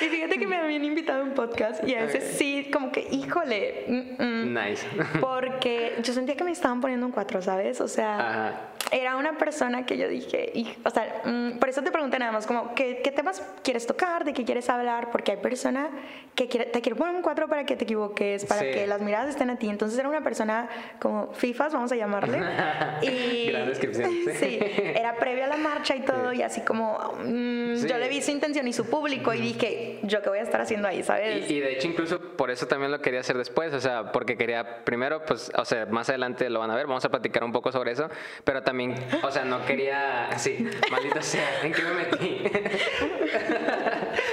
[0.00, 3.06] Y fíjate que me habían invitado a un podcast y a veces sí, como que,
[3.10, 4.86] híjole, mm, mm, Nice.
[5.20, 7.80] porque yo sentía que me estaban poniendo un cuatro, ¿sabes?
[7.80, 8.60] O sea, Ajá.
[8.90, 12.32] era una persona que yo dije, y, o sea, mm, por eso te pregunté nada
[12.32, 14.24] más, como, ¿qué, qué temas quieres tocar?
[14.24, 15.10] ¿De qué quieres hablar?
[15.10, 15.88] Porque hay persona
[16.34, 18.70] que quiere, te quiere poner un cuatro para que te equivoques, para Sí.
[18.72, 19.68] que las miradas estén a ti.
[19.68, 20.68] Entonces era una persona
[21.00, 22.37] como FIFAs, vamos a llamarle.
[23.02, 24.30] y, Gran descripción, sí.
[24.38, 24.58] sí,
[24.94, 27.86] era previo a la marcha y todo, y así como, mm, Sí.
[27.88, 30.60] yo le vi su intención y su público y dije, ¿yo qué voy a estar
[30.60, 31.48] haciendo ahí, sabes?
[31.50, 34.36] Y, y de hecho incluso por eso también lo quería hacer después, o sea, porque
[34.36, 37.52] quería primero, pues, o sea, más adelante lo van a ver, vamos a platicar un
[37.52, 38.08] poco sobre eso,
[38.44, 42.42] pero también, o sea, no quería, sí, maldita sea, ¿en qué me metí?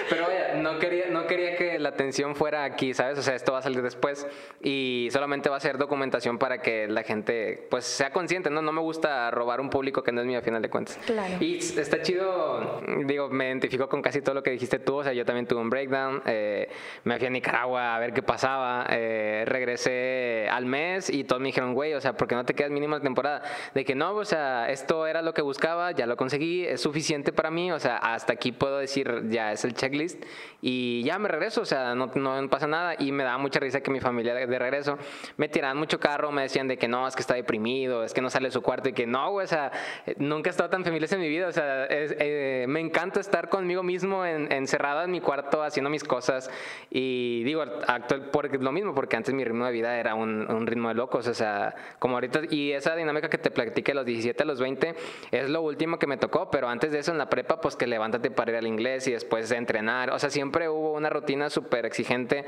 [0.09, 3.17] pero vaya, no quería, no quería que la atención fuera aquí, ¿sabes?
[3.17, 4.25] O sea, esto va a salir después
[4.61, 8.61] y solamente va a ser documentación para que la gente, pues, sea consciente, ¿no?
[8.61, 10.99] No me gusta robar un público que no es mío a final de cuentas.
[11.05, 11.35] Claro.
[11.39, 15.13] Y está chido, digo, me identifico con casi todo lo que dijiste tú, o sea,
[15.13, 16.69] yo también tuve un breakdown, eh,
[17.03, 21.47] me fui a Nicaragua a ver qué pasaba, eh, regresé al mes y todos me
[21.47, 23.43] dijeron, güey, o sea, ¿por qué no te quedas mínima temporada?
[23.73, 27.31] De que no, o sea, esto era lo que buscaba, ya lo conseguí, es suficiente
[27.31, 30.23] para mí, o sea, hasta aquí puedo decir, ya es el checklist
[30.61, 33.81] y ya me regreso, o sea, no, no pasa nada y me daba mucha risa
[33.81, 34.97] que mi familia de, de regreso
[35.37, 38.21] me tiraban mucho carro, me decían de que no, es que está deprimido, es que
[38.21, 39.71] no sale de su cuarto y que no, güey, o sea,
[40.17, 43.49] nunca he estado tan feliz en mi vida, o sea, es- eh, me encanta estar
[43.49, 46.49] conmigo mismo en- encerrado en mi cuarto haciendo mis cosas
[46.89, 50.67] y digo, actual, porque lo mismo, porque antes mi ritmo de vida era un, un
[50.67, 54.05] ritmo de locos, o sea, como ahorita, y esa dinámica que te platiqué de los
[54.05, 54.95] 17 a los 20
[55.31, 57.87] es lo último que me tocó, pero antes de eso en la prepa, pues que
[57.87, 61.49] levántate para ir al inglés y después de entrenar, o sea, siempre hubo una rutina
[61.49, 62.45] súper exigente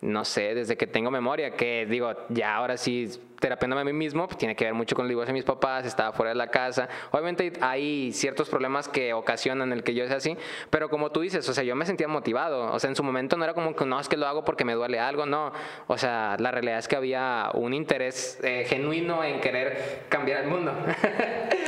[0.00, 3.08] no sé, desde que tengo memoria, que digo, ya ahora sí,
[3.40, 5.86] terapiándome a mí mismo, pues tiene que ver mucho con el divorcio de mis papás,
[5.86, 6.88] estaba fuera de la casa.
[7.10, 10.36] Obviamente hay ciertos problemas que ocasionan el que yo sea así,
[10.70, 12.72] pero como tú dices, o sea, yo me sentía motivado.
[12.72, 14.64] O sea, en su momento no era como que no, es que lo hago porque
[14.64, 15.52] me duele algo, no.
[15.86, 20.48] O sea, la realidad es que había un interés eh, genuino en querer cambiar el
[20.48, 20.72] mundo.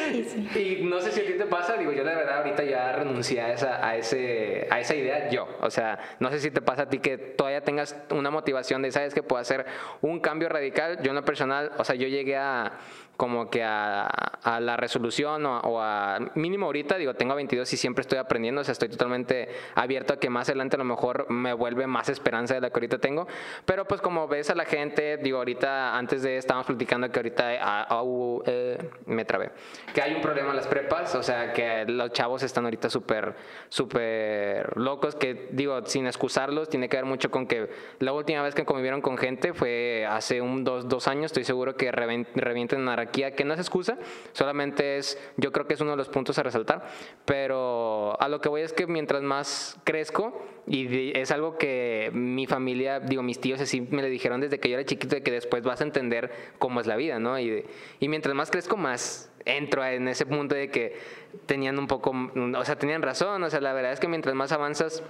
[0.54, 3.40] Y no sé si a ti te pasa, digo, yo de verdad ahorita ya renuncié
[3.40, 5.48] a esa, a ese, a esa idea yo.
[5.60, 8.92] O sea, no sé si te pasa a ti que todavía tengas una motivación de,
[8.92, 9.66] sabes, que puedo hacer
[10.02, 11.02] un cambio radical.
[11.02, 12.72] Yo en lo personal, o sea, yo llegué a
[13.16, 17.76] como que a, a la resolución o, o a mínimo ahorita, digo, tengo 22 y
[17.76, 21.30] siempre estoy aprendiendo, o sea, estoy totalmente abierto a que más adelante a lo mejor
[21.30, 23.26] me vuelve más esperanza de la que ahorita tengo,
[23.64, 27.50] pero pues como ves a la gente, digo, ahorita antes de estábamos platicando que ahorita
[27.60, 29.50] ah, ah, hubo, eh, me trabé,
[29.94, 33.34] que hay un problema en las prepas, o sea, que los chavos están ahorita súper,
[33.68, 38.54] súper locos, que digo, sin excusarlos, tiene que ver mucho con que la última vez
[38.54, 42.88] que convivieron con gente fue hace un dos, dos años, estoy seguro que revienten en
[43.06, 43.98] anarquía, que no es excusa,
[44.32, 46.88] solamente es, yo creo que es uno de los puntos a resaltar,
[47.24, 52.46] pero a lo que voy es que mientras más crezco, y es algo que mi
[52.46, 55.30] familia, digo, mis tíos así me le dijeron desde que yo era chiquito, de que
[55.30, 57.38] después vas a entender cómo es la vida, ¿no?
[57.38, 57.64] Y,
[58.00, 60.98] y mientras más crezco, más entro en ese punto de que
[61.46, 64.52] tenían un poco, o sea, tenían razón, o sea, la verdad es que mientras más
[64.52, 65.02] avanzas,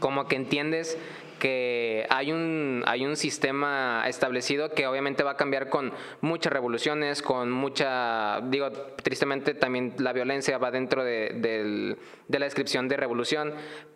[0.00, 0.98] como que entiendes
[1.44, 7.20] que hay un, hay un sistema establecido que obviamente va a cambiar con muchas revoluciones,
[7.20, 13.52] con mucha, digo, tristemente también la violencia va dentro de, de la descripción de revolución,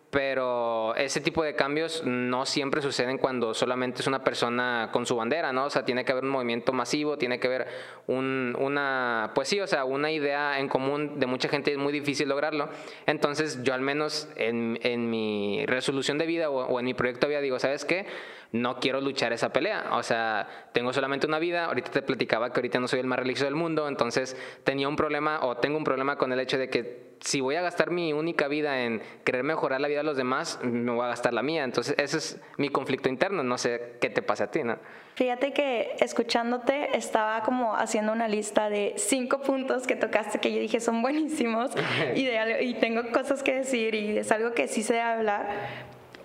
[0.09, 5.15] pero ese tipo de cambios no siempre suceden cuando solamente es una persona con su
[5.15, 5.65] bandera, ¿no?
[5.65, 7.67] O sea, tiene que haber un movimiento masivo, tiene que haber
[8.07, 11.93] un, una, pues sí, o sea, una idea en común de mucha gente es muy
[11.93, 12.69] difícil lograrlo.
[13.05, 17.27] Entonces, yo al menos en, en mi resolución de vida o, o en mi proyecto
[17.27, 18.07] de vida digo, ¿sabes qué?
[18.51, 19.89] no quiero luchar esa pelea.
[19.91, 21.65] O sea, tengo solamente una vida.
[21.65, 24.95] Ahorita te platicaba que ahorita no soy el más religioso del mundo, entonces tenía un
[24.95, 28.13] problema o tengo un problema con el hecho de que si voy a gastar mi
[28.13, 31.43] única vida en querer mejorar la vida de los demás, me voy a gastar la
[31.43, 31.63] mía.
[31.63, 33.43] Entonces, ese es mi conflicto interno.
[33.43, 34.77] No sé qué te pasa a ti, ¿no?
[35.15, 40.61] Fíjate que escuchándote estaba como haciendo una lista de cinco puntos que tocaste que yo
[40.61, 41.71] dije son buenísimos
[42.15, 45.45] y, y tengo cosas que decir y es algo que sí sé hablar,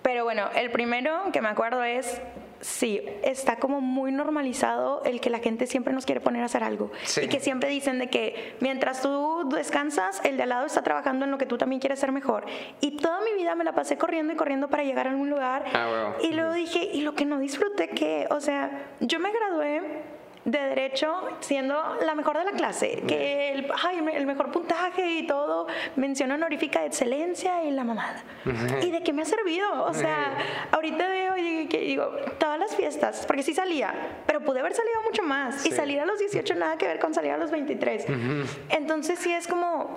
[0.01, 2.21] pero bueno, el primero que me acuerdo es
[2.61, 6.63] sí, está como muy normalizado el que la gente siempre nos quiere poner a hacer
[6.63, 6.91] algo.
[7.21, 11.25] Y que siempre dicen de que mientras tú descansas, el de al lado está trabajando
[11.25, 12.45] en lo que tú también quieres ser mejor.
[12.81, 15.65] Y toda mi vida me la pasé corriendo y corriendo para llegar a algún lugar.
[15.73, 20.14] Ah, y luego dije, y lo que no disfruté, que, o sea, yo me gradué
[20.45, 23.67] de derecho siendo la mejor de la clase, que el,
[24.13, 28.23] el mejor puntaje y todo, mención honorífica de excelencia y la mamada.
[28.81, 29.83] ¿Y de qué me ha servido?
[29.85, 30.37] O sea,
[30.71, 33.93] ahorita veo y digo, todas las fiestas, porque sí salía,
[34.27, 35.65] pero pude haber salido mucho más.
[35.65, 38.05] Y salir a los 18 nada que ver con salir a los 23.
[38.69, 39.93] Entonces sí es como,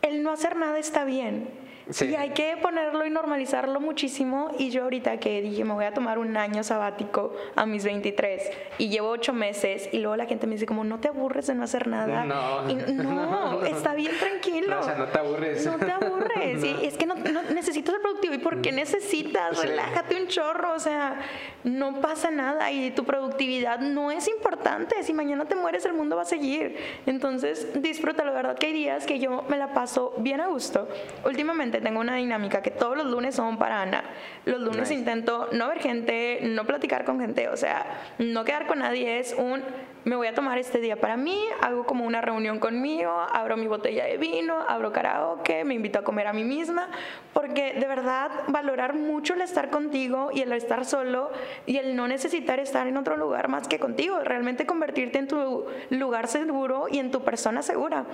[0.00, 1.63] el no hacer nada está bien.
[2.00, 4.50] Y hay que ponerlo y normalizarlo muchísimo.
[4.58, 8.50] Y yo ahorita que dije, me voy a tomar un año sabático a mis 23
[8.78, 11.54] y llevo ocho meses y luego la gente me dice como, no te aburres de
[11.54, 12.24] no hacer nada.
[12.24, 14.80] No, no, está bien tranquilo.
[14.80, 15.66] o sea, no te aburres.
[15.66, 16.64] No te aburres.
[16.64, 18.34] y es que no, necesito ser productivo.
[18.34, 19.60] ¿Y por qué necesitas?
[19.60, 20.74] Relájate un chorro.
[20.74, 21.20] O sea,
[21.64, 25.02] no pasa nada y tu productividad no es importante.
[25.02, 26.76] Si mañana te mueres, el mundo va a seguir.
[27.06, 28.24] Entonces, disfruta.
[28.24, 30.88] La verdad que hay días que yo me la paso bien a gusto.
[31.24, 34.04] Últimamente tengo una dinámica que todos los lunes son para Ana.
[34.44, 37.84] Los lunes intento no ver gente, no platicar con gente, o sea,
[38.18, 39.18] no quedar con nadie.
[39.18, 39.62] Es un,
[40.04, 43.66] me voy a tomar este día para mí, hago como una reunión conmigo, abro mi
[43.66, 46.88] botella de vino, abro karaoke, me invito a comer a mí misma,
[47.32, 51.30] porque de verdad valorar mucho el estar contigo y el estar solo
[51.66, 55.66] y el no necesitar estar en otro lugar más que contigo, realmente convertirte en tu
[55.90, 58.04] lugar seguro y en tu persona segura.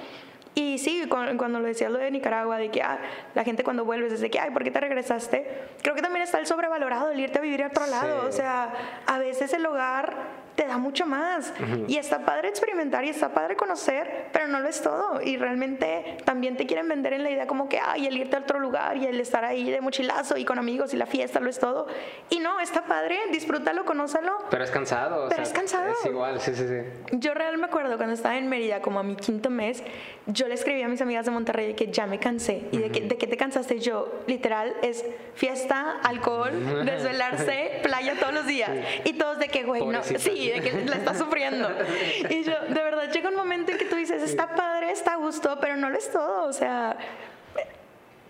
[0.54, 2.98] Y sí, cuando lo decía lo de Nicaragua, de que ah,
[3.34, 5.46] la gente cuando vuelves es de que, ay, ¿por qué te regresaste?
[5.82, 8.26] Creo que también está el sobrevalorado el irte a vivir a otro lado.
[8.26, 8.72] O sea,
[9.06, 10.14] a veces el hogar
[10.54, 11.52] te da mucho más.
[11.86, 15.20] Y está padre experimentar y está padre conocer, pero no lo es todo.
[15.22, 18.40] Y realmente también te quieren vender en la idea como que, ay, el irte a
[18.40, 21.50] otro lugar y el estar ahí de mochilazo y con amigos y la fiesta lo
[21.50, 21.86] es todo.
[22.30, 24.32] Y no, está padre, disfrútalo, conócelo.
[24.50, 25.28] Pero es cansado.
[25.28, 25.92] Pero es cansado.
[25.92, 27.16] Es igual, sí, sí, sí.
[27.18, 29.82] Yo realmente me acuerdo cuando estaba en Mérida, como a mi quinto mes,
[30.26, 32.62] yo le escribí a mis amigas de Monterrey que ya me cansé.
[32.72, 33.78] ¿Y de, que, de qué te cansaste?
[33.80, 38.70] Yo, literal, es fiesta, alcohol, desvelarse, playa todos los días.
[39.04, 41.68] Y todos de que, güey, no, sí, de que la está sufriendo.
[42.28, 45.16] Y yo, de verdad, llega un momento en que tú dices, está padre, está a
[45.16, 46.44] gusto, pero no lo es todo.
[46.44, 46.96] O sea,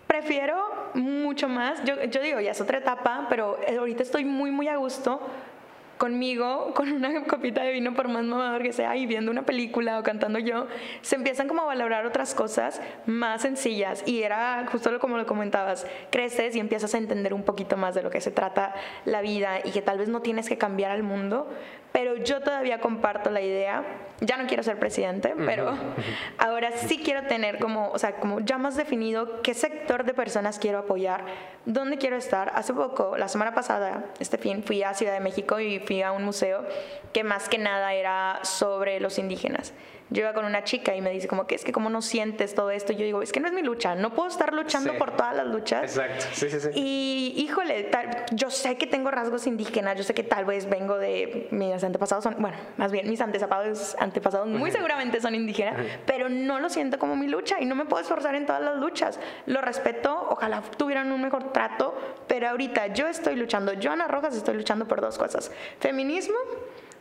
[0.07, 1.85] prefiero mucho más.
[1.85, 5.20] Yo, yo digo, ya es otra etapa, pero ahorita estoy muy, muy a gusto
[6.01, 9.99] conmigo, con una copita de vino, por más mamador que sea, y viendo una película
[9.99, 10.66] o cantando yo,
[11.03, 14.03] se empiezan como a valorar otras cosas más sencillas.
[14.07, 18.03] Y era justo como lo comentabas, creces y empiezas a entender un poquito más de
[18.03, 21.03] lo que se trata la vida y que tal vez no tienes que cambiar al
[21.03, 21.49] mundo,
[21.92, 23.85] pero yo todavía comparto la idea,
[24.20, 25.74] ya no quiero ser presidente, pero
[26.38, 30.59] ahora sí quiero tener como, o sea, como ya más definido qué sector de personas
[30.59, 31.24] quiero apoyar,
[31.64, 32.53] dónde quiero estar.
[32.55, 36.12] Hace poco, la semana pasada, este fin, fui a Ciudad de México y fui a
[36.12, 36.64] un museo
[37.12, 39.72] que más que nada era sobre los indígenas
[40.11, 42.55] yo iba con una chica y me dice como que es que como no sientes
[42.55, 45.16] todo esto, yo digo, es que no es mi lucha, no puedo estar luchando por
[45.16, 45.96] todas las luchas.
[45.96, 46.68] Exacto, sí, sí, sí.
[46.75, 47.90] Y híjole,
[48.33, 52.25] yo sé que tengo rasgos indígenas, yo sé que tal vez vengo de mis antepasados,
[52.25, 56.99] son, bueno, más bien mis antepasados, antepasados muy seguramente son indígenas, pero no lo siento
[56.99, 59.20] como mi lucha y no me puedo esforzar en todas las luchas.
[59.46, 61.94] Lo respeto, ojalá tuvieran un mejor trato,
[62.27, 66.37] pero ahorita yo estoy luchando, yo Ana Rojas estoy luchando por dos cosas, feminismo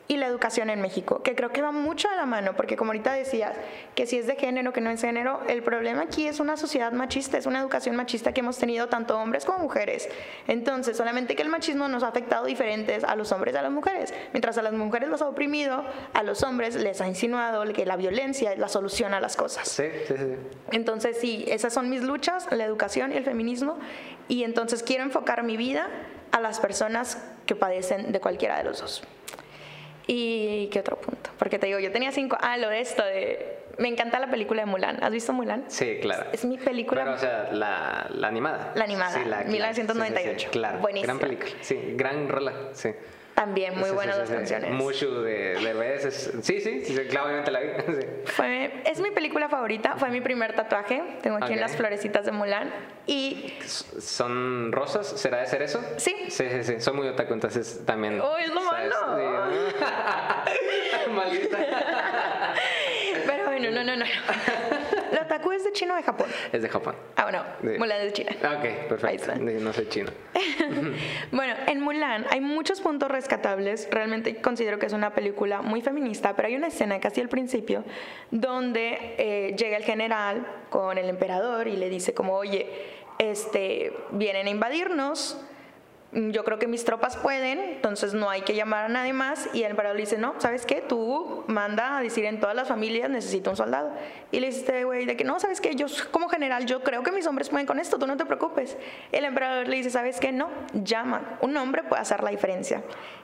[0.10, 2.90] y la educación en México, que creo que va mucho a la mano, porque como
[2.90, 3.56] ahorita decías,
[3.94, 6.92] que si es de género, que no es género, el problema aquí es una sociedad
[6.92, 10.10] machista, es una educación machista que hemos tenido tanto hombres como mujeres.
[10.48, 13.72] Entonces, solamente que el machismo nos ha afectado diferentes a los hombres y a las
[13.72, 14.12] mujeres.
[14.34, 17.96] Mientras a las mujeres los ha oprimido, a los hombres les ha insinuado que la
[17.96, 19.68] violencia es la solución a las cosas.
[19.68, 20.36] Sí, sí, sí.
[20.72, 23.78] Entonces, sí, esas son mis luchas, la educación y el feminismo,
[24.28, 25.88] y entonces quiero enfocar mi vida
[26.32, 29.04] a las personas que padecen de cualquiera de los dos.
[30.12, 31.30] ¿Y qué otro punto?
[31.38, 32.36] Porque te digo, yo tenía cinco.
[32.42, 35.04] Ah, lo de esto, de Me encanta la película de Mulan.
[35.04, 35.66] ¿Has visto Mulan?
[35.68, 36.26] Sí, claro.
[36.32, 37.02] Es mi película.
[37.04, 38.72] Pero, o sea, la, la animada.
[38.74, 40.40] La animada, Sí, la, 1998.
[40.40, 40.80] sí, sí, claro.
[40.80, 41.14] Buenísima.
[41.14, 41.52] Gran película.
[41.62, 42.54] Sí, gran rola.
[42.74, 42.90] Sí.
[43.40, 44.36] También muy Sí, buenas sí, las sí.
[44.36, 44.72] canciones.
[44.72, 46.30] Mushu de, de veces.
[46.42, 46.84] Sí, sí,
[47.24, 47.70] obviamente la vi.
[48.26, 51.02] Fue, es mi película favorita, fue mi primer tatuaje.
[51.22, 51.58] Tengo aquí Ok.
[51.58, 52.70] unas florecitas de Mulan.
[53.08, 55.08] Y ¿Son rosas?
[55.08, 55.82] ¿Será de ser eso?
[55.96, 56.82] sí, Sí, sí, sí.
[56.82, 58.20] Soy muy otaku, entonces también.
[58.20, 58.96] Oh, es lo malo.
[59.18, 61.10] Sí.
[61.12, 61.58] Maldita.
[63.84, 64.06] no, no, no.
[65.12, 66.28] ¿Lo otaku es de China o de Japón?
[66.52, 66.96] Es de Japón.
[67.16, 67.80] Ah, bueno, Sí.
[67.80, 68.32] Mulan es de China.
[68.44, 69.32] Ah, Ok, Ahí perfecto.
[69.32, 69.36] está.
[69.38, 70.12] No soy chino.
[71.32, 73.88] Bueno, en Mulan hay muchos puntos rescatables.
[73.92, 77.84] Realmente considero que es una película muy feminista, pero hay una escena casi al principio
[78.32, 82.68] donde eh, llega el general con el emperador y le dice como, oye,
[83.18, 85.40] este, vienen a invadirnos.
[86.12, 89.48] Yo creo que mis tropas pueden, entonces no hay que llamar a nadie más.
[89.54, 90.82] Y el emperador le dice, no, ¿sabes qué?
[90.82, 93.92] Tú manda a decir en todas las familias necesito un soldado.
[94.32, 95.76] Y le dice este güey de que no, ¿sabes qué?
[95.76, 98.76] Yo como general, yo creo que mis hombres pueden con esto, tú no te preocupes.
[99.12, 100.32] El emperador le dice, ¿sabes qué?
[100.32, 101.38] No, llama.
[101.42, 102.82] Un hombre puede hacer la diferencia.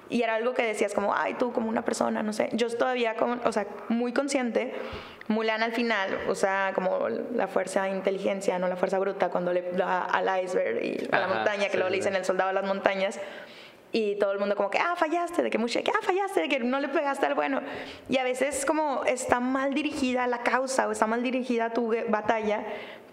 [0.10, 2.50] Y era algo que decías como, ay, tú como una persona, no sé.
[2.54, 4.76] Yo todavía, como, o sea, muy consciente.
[5.27, 9.51] Mulan al final, o sea, como la fuerza de inteligencia, no la fuerza bruta, cuando
[9.51, 12.25] le da al iceberg y a la Ajá, montaña, que sí, luego le dicen el
[12.25, 13.19] soldado de las montañas.
[13.91, 16.49] Y todo el mundo como que, ah, fallaste, de que mucho, que, ah, fallaste, de
[16.49, 17.61] que no le pegaste al bueno.
[18.09, 22.63] Y a veces como está mal dirigida la causa o está mal dirigida tu batalla,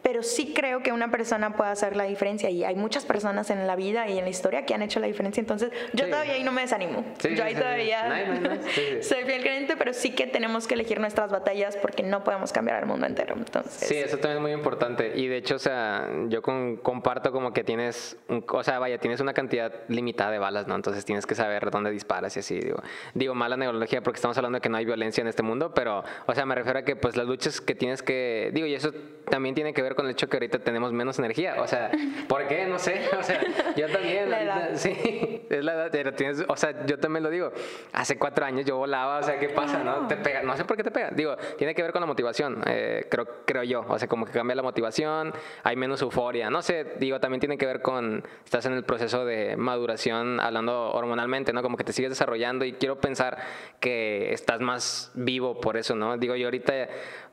[0.03, 3.67] pero sí creo que una persona puede hacer la diferencia y hay muchas personas en
[3.67, 6.11] la vida y en la historia que han hecho la diferencia, entonces yo Sí.
[6.11, 7.05] todavía ahí no me desanimo.
[7.19, 8.03] Sí, yo ahí sí, todavía
[9.03, 12.81] soy fiel creyente, pero sí que tenemos que elegir nuestras batallas porque no podemos cambiar
[12.83, 13.35] el mundo entero.
[13.37, 15.12] Entonces, Sí, eso también es muy importante.
[15.15, 18.99] Y de hecho, o sea, yo con- comparto como que tienes, un- o sea, vaya,
[18.99, 20.75] tienes una cantidad limitada de balas, ¿no?
[20.75, 22.83] Entonces tienes que saber dónde disparas y así, digo.
[23.15, 26.03] Digo, mala neurología porque estamos hablando de que no hay violencia en este mundo, pero,
[26.27, 28.93] o sea, me refiero a que pues las luchas que tienes que, digo, y eso
[29.31, 31.90] también tiene que ver con el hecho que ahorita tenemos menos energía, o sea,
[32.28, 32.66] ¿por qué?
[32.66, 33.40] No sé, o sea,
[33.76, 34.70] yo también, La ahorita- edad.
[34.76, 37.52] sí, es la edad, pero tienes, o sea, yo también lo digo,
[37.92, 40.07] hace cuatro años yo volaba, o sea, ¿qué pasa, no?
[40.09, 42.62] Te pega, no sé por qué te pega, digo, tiene que ver con la motivación,
[42.66, 46.62] eh, creo, creo yo, o sea, como que cambia la motivación, hay menos euforia, no
[46.62, 51.52] sé, digo, también tiene que ver con, estás en el proceso de maduración, hablando hormonalmente,
[51.52, 51.62] ¿no?
[51.62, 53.38] Como que te sigues desarrollando y quiero pensar
[53.81, 56.16] que estás más vivo por eso, ¿no?
[56.16, 56.72] Digo, yo ahorita,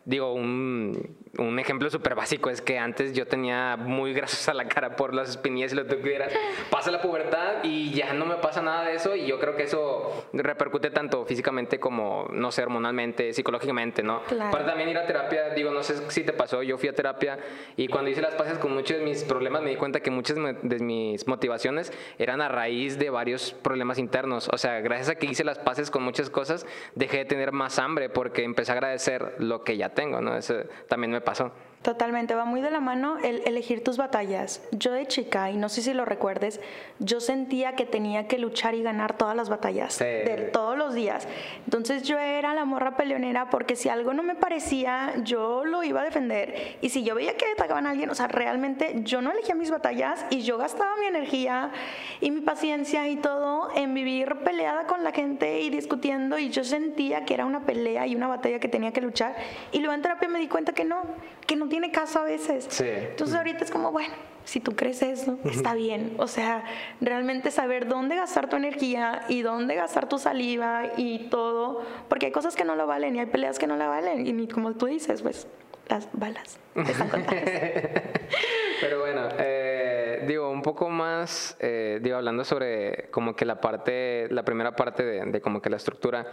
[0.05, 4.95] digo, un, un ejemplo súper básico es que antes yo tenía muy grasosa la cara
[4.95, 6.33] por las espinillas y lo que quieras.
[6.69, 9.63] Pasa la pubertad y ya no me pasa nada de eso y yo creo que
[9.63, 14.23] eso repercute tanto físicamente como, no sé, hormonalmente, psicológicamente, ¿no?
[14.23, 14.51] Claro.
[14.51, 17.37] Pero también ir a terapia, digo, no sé si te pasó, yo fui a terapia
[17.75, 20.37] y cuando hice las paces con muchos de mis problemas me di cuenta que muchas
[20.37, 24.49] de mis motivaciones eran a raíz de varios problemas internos.
[24.51, 27.79] O sea, gracias a que hice las paces con muchas cosas, dejé de tener más
[27.79, 30.37] hambre porque empecé a agradecer lo que ya tengo, ¿no?
[30.37, 30.55] Eso
[30.87, 31.51] también me pasó.
[31.81, 34.61] Totalmente, va muy de la mano el elegir tus batallas.
[34.71, 36.59] Yo de chica, y no sé si lo recuerdes,
[36.99, 40.03] yo sentía que tenía que luchar y ganar todas las batallas, Sí.
[40.03, 41.25] de todos los días.
[41.63, 46.01] Entonces yo era la morra peleonera porque si algo no me parecía, yo lo iba
[46.01, 46.77] a defender.
[46.81, 49.71] Y si yo veía que atacaban a alguien, o sea, realmente yo no elegía mis
[49.71, 51.71] batallas y yo gastaba mi energía
[52.19, 56.65] y mi paciencia y todo en vivir peleada con la gente y discutiendo y yo
[56.65, 59.33] sentía que era una pelea y una batalla que tenía que luchar
[59.71, 61.01] y luego en terapia me di cuenta que no,
[61.49, 62.67] que no tiene caso a veces.
[62.69, 62.85] Sí.
[62.85, 66.13] Entonces ahorita es como, bueno, si tú crees eso, está bien.
[66.19, 66.63] O sea,
[67.01, 72.31] realmente saber dónde gastar tu energía y dónde gastar tu saliva y todo, porque hay
[72.31, 74.73] cosas que no lo valen y hay peleas que no la valen y ni como
[74.73, 75.47] tú dices, pues
[75.87, 77.25] las balas están.
[78.81, 84.27] Pero bueno, eh, digo, un poco más, eh, digo, hablando sobre como que la parte,
[84.29, 86.27] la primera parte de, de como que la estructura,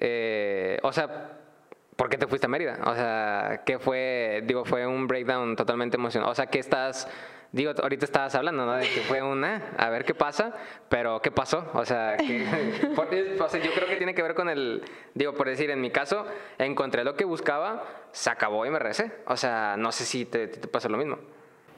[0.00, 1.40] eh, o sea,
[1.96, 2.78] ¿por qué te fuiste a Mérida?
[2.84, 6.28] O sea, ¿qué fue, digo, fue un breakdown totalmente emocional?
[6.30, 7.08] O sea, ¿qué estás,
[7.52, 8.74] digo, ahorita estabas hablando, ¿no?
[8.74, 10.52] De que fue una, a ver qué pasa,
[10.88, 11.70] pero ¿qué pasó?
[11.74, 12.16] O sea,
[12.94, 13.08] por-
[13.40, 14.82] o sea, yo creo que tiene que ver con el,
[15.14, 16.26] digo, por decir, en mi caso,
[16.58, 19.10] encontré lo que buscaba, se acabó y me regresé.
[19.26, 21.18] O sea, no sé si te, te pasó lo mismo.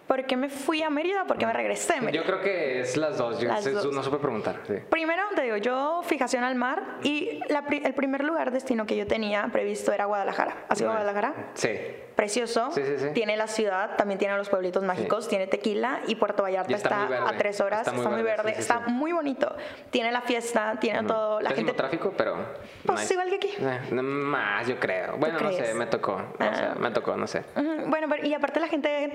[0.08, 1.24] ¿Por qué me fui a Mérida?
[1.26, 2.20] Porque me regresé de Mérida.
[2.22, 3.38] Yo creo que es las dos.
[3.38, 3.92] Yo Las dos.
[3.92, 4.62] no supe preguntar.
[4.66, 4.74] sí.
[4.90, 9.06] Primero, te digo, yo fijación al mar y la el primer lugar destino que yo
[9.06, 10.64] tenía previsto era Guadalajara.
[10.68, 11.50] ¿Has ido a Guadalajara?
[11.54, 11.70] Sí.
[12.18, 12.72] Precioso.
[12.72, 13.06] Sí, sí, sí.
[13.14, 17.28] Tiene la ciudad, también tiene los pueblitos mágicos, tiene tequila y Puerto Vallarta Y está
[17.28, 19.54] a tres horas, Está está muy verde, está muy bonito.
[19.90, 21.72] Tiene la fiesta, tiene todo, la gente...
[21.74, 22.36] tráfico, pero.
[22.84, 23.14] Pues nice.
[23.14, 23.50] igual que aquí.
[23.60, 25.16] Eh, no, más, yo creo.
[25.16, 26.14] Bueno, no sé, me tocó.
[26.14, 26.78] O sea, Ah.
[26.80, 27.44] me tocó, no sé.
[27.86, 29.12] Bueno, pero- y aparte la gente,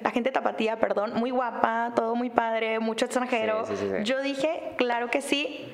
[0.00, 3.64] la gente tapatía, perdón, muy guapa, todo muy padre, mucho extranjero.
[4.04, 5.68] Yo dije, claro que sí,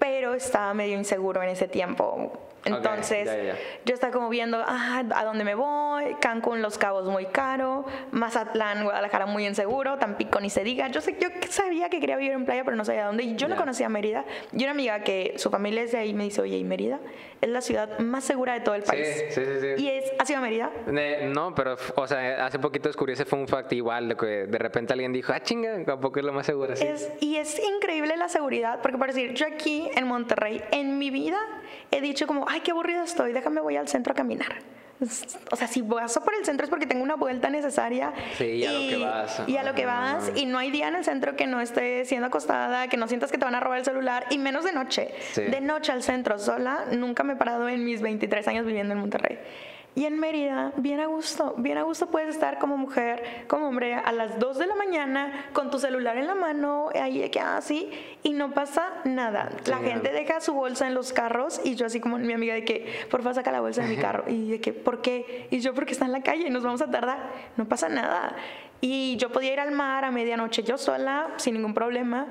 [0.00, 2.40] pero estaba medio inseguro en ese tiempo.
[2.64, 3.54] Entonces, ya, ya, ya.
[3.84, 8.84] yo estaba como viendo ah, a dónde me voy, Cancún, Los Cabos muy caro, Mazatlán,
[8.84, 10.88] Guadalajara muy inseguro, Tampico ni se diga.
[10.88, 13.24] Yo sé, yo sabía que quería vivir en playa, pero no sabía dónde.
[13.24, 13.60] Y yo no Ya.
[13.60, 14.24] conocía Mérida.
[14.52, 17.00] Y una amiga que su familia es de ahí me dice, oye, ¿y Mérida?
[17.40, 19.24] Es la ciudad más segura de todo el Sí, país.
[19.30, 19.82] sí, sí, sí.
[19.82, 20.70] Y es, ¿has ido a Mérida?
[20.86, 24.58] Eh, no, pero, o sea, hace poquito descubrí ese fun fact igual, de que de
[24.58, 26.76] repente alguien dijo, ah, chinga, ¿a poco es lo más seguro?
[26.76, 26.86] Sí.
[26.86, 31.10] Es, y es increíble la seguridad, porque por decir, yo aquí en Monterrey, en mi
[31.10, 31.38] vida
[31.92, 34.56] he dicho como, ay, qué aburrido estoy, déjame voy al centro a caminar.
[35.50, 38.12] O sea, si paso por el centro es porque tengo una vuelta necesaria.
[38.38, 39.42] Sí, y a lo que vas.
[39.48, 40.30] Y a lo que vas.
[40.36, 43.32] Y no hay día en el centro que no esté siendo acostada, que no sientas
[43.32, 45.10] que te van a robar el celular, y menos de noche.
[45.32, 45.42] Sí.
[45.42, 49.00] De noche al centro sola, nunca me he parado en mis 23 años viviendo en
[49.00, 49.38] Monterrey.
[49.94, 53.94] Y en Mérida, bien a gusto, bien a gusto puedes estar como mujer, como hombre,
[53.94, 57.90] a las 2 de la mañana con tu celular en la mano, ahí que así,
[58.22, 59.50] y no pasa nada.
[59.66, 62.64] La gente deja su bolsa en los carros y yo así como mi amiga de
[62.64, 64.24] que, por favor, saca la bolsa de mi carro.
[64.28, 65.46] Y de que, ¿por qué?
[65.50, 67.18] Y yo, porque está en la calle y nos vamos a tardar.
[67.58, 68.34] No pasa nada.
[68.80, 72.26] Y yo podía ir al mar a medianoche yo sola, sin ningún problema.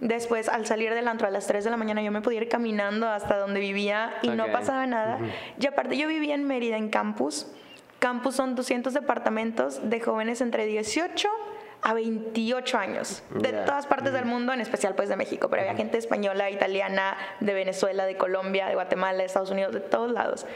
[0.00, 2.48] Después, al salir del antro a las 3 de la mañana, yo me podía ir
[2.48, 5.18] caminando hasta donde vivía y no pasaba nada.
[5.58, 7.46] Y aparte, yo vivía en Mérida, en campus.
[7.98, 11.28] Campus son 200 departamentos de jóvenes entre 18
[11.82, 15.76] a 28 años, de todas partes del mundo, en especial pues de México, pero había
[15.76, 20.46] gente española, italiana, de Venezuela, de Colombia, de Guatemala, de Estados Unidos, de todos lados.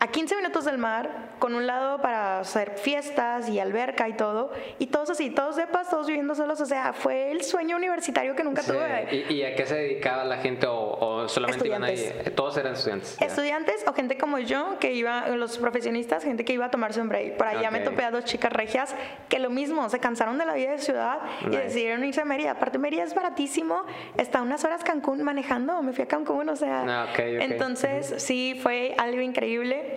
[0.00, 4.52] A 15 minutos del mar, con un lado para hacer fiestas y alberca y todo,
[4.78, 8.44] y todos así, todos depas, todos viviendo solos, o sea, fue el sueño universitario que
[8.44, 8.70] nunca Sí.
[8.70, 9.08] tuve.
[9.28, 11.94] ¿Y, y a qué se dedicaba la gente o, o solamente iban ahí?
[11.94, 12.34] Estudiantes.
[12.36, 13.20] Todos eran estudiantes.
[13.20, 17.08] Estudiantes o gente como yo, que iba, los profesionistas, gente que iba a tomarse un
[17.08, 17.36] break.
[17.36, 17.84] Por allá me Ok.
[17.86, 18.94] topé a dos chicas regias
[19.28, 22.52] que lo mismo, se cansaron de la vida de ciudad y decidieron irse a Mérida.
[22.52, 23.82] Aparte, Mérida es baratísimo,
[24.16, 26.84] está unas horas Cancún manejando, me fui a Cancún, o sea.
[26.86, 27.42] Ah, ok, ok.
[27.50, 29.87] Entonces, sí, fue algo increíble.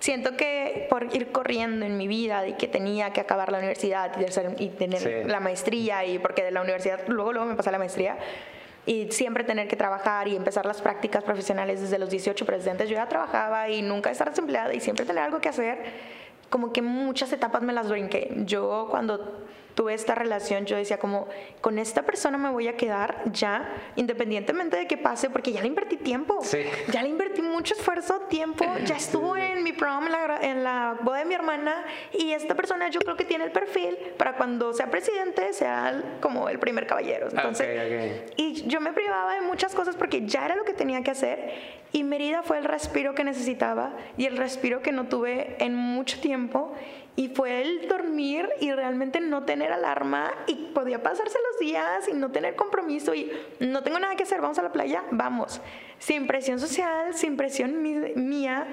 [0.00, 4.10] Siento que por ir corriendo en mi vida de que tenía que acabar la universidad
[4.58, 5.10] y, tener Sí.
[5.26, 8.16] la maestría y porque de la universidad luego luego me pasé a la maestría
[8.86, 12.94] y siempre tener que trabajar y empezar las prácticas profesionales desde los 18 presidentes yo
[12.94, 15.78] ya trabajaba y nunca estar desempleada y siempre tener algo que hacer
[16.48, 19.44] como que muchas etapas me las brinqué yo cuando
[19.74, 21.28] tuve esta relación yo decía como
[21.60, 25.68] con esta persona me voy a quedar ya independientemente de que pase porque ya le
[25.68, 26.58] invertí tiempo Sí.
[26.92, 30.96] ya le invertí mucho esfuerzo tiempo ya estuvo en mi prom en la, en la
[31.02, 34.72] boda de mi hermana y esta persona yo creo que tiene el perfil para cuando
[34.72, 38.32] sea presidente sea como el primer caballero entonces Ok, ok.
[38.36, 41.80] y yo me privaba de muchas cosas porque ya era lo que tenía que hacer
[41.92, 46.20] y Mérida fue el respiro que necesitaba y el respiro que no tuve en mucho
[46.20, 46.72] tiempo
[47.16, 52.12] y fue el dormir y realmente no tener alarma y podía pasarse los días y
[52.12, 55.60] no tener compromiso y no tengo nada que hacer, vamos a la playa, vamos,
[55.98, 58.66] sin presión social, sin presión mía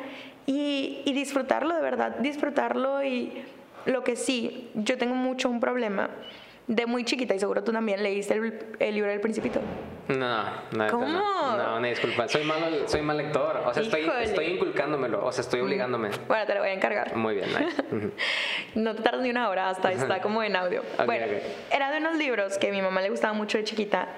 [0.46, 3.44] y, y disfrutarlo de verdad, disfrutarlo y
[3.86, 6.10] lo que sí, yo tengo mucho un problema
[6.68, 9.62] de muy chiquita y seguro tú también leíste el, el libro del principito.
[10.10, 11.08] No, no, ¿Cómo?
[11.08, 12.28] No, no, una disculpa.
[12.28, 13.64] Soy malo, soy mal lector.
[13.66, 15.26] O sea, estoy, estoy inculcándomelo.
[15.26, 16.10] O sea, estoy obligándome.
[16.28, 17.16] Bueno, te lo voy a encargar.
[17.16, 18.12] Muy bien, nice.
[18.76, 20.82] No te tardas ni una hora, hasta está como en audio.
[21.00, 21.32] Ok, bueno, ok.
[21.74, 24.10] era de unos libros que a mi mamá le gustaba mucho de chiquita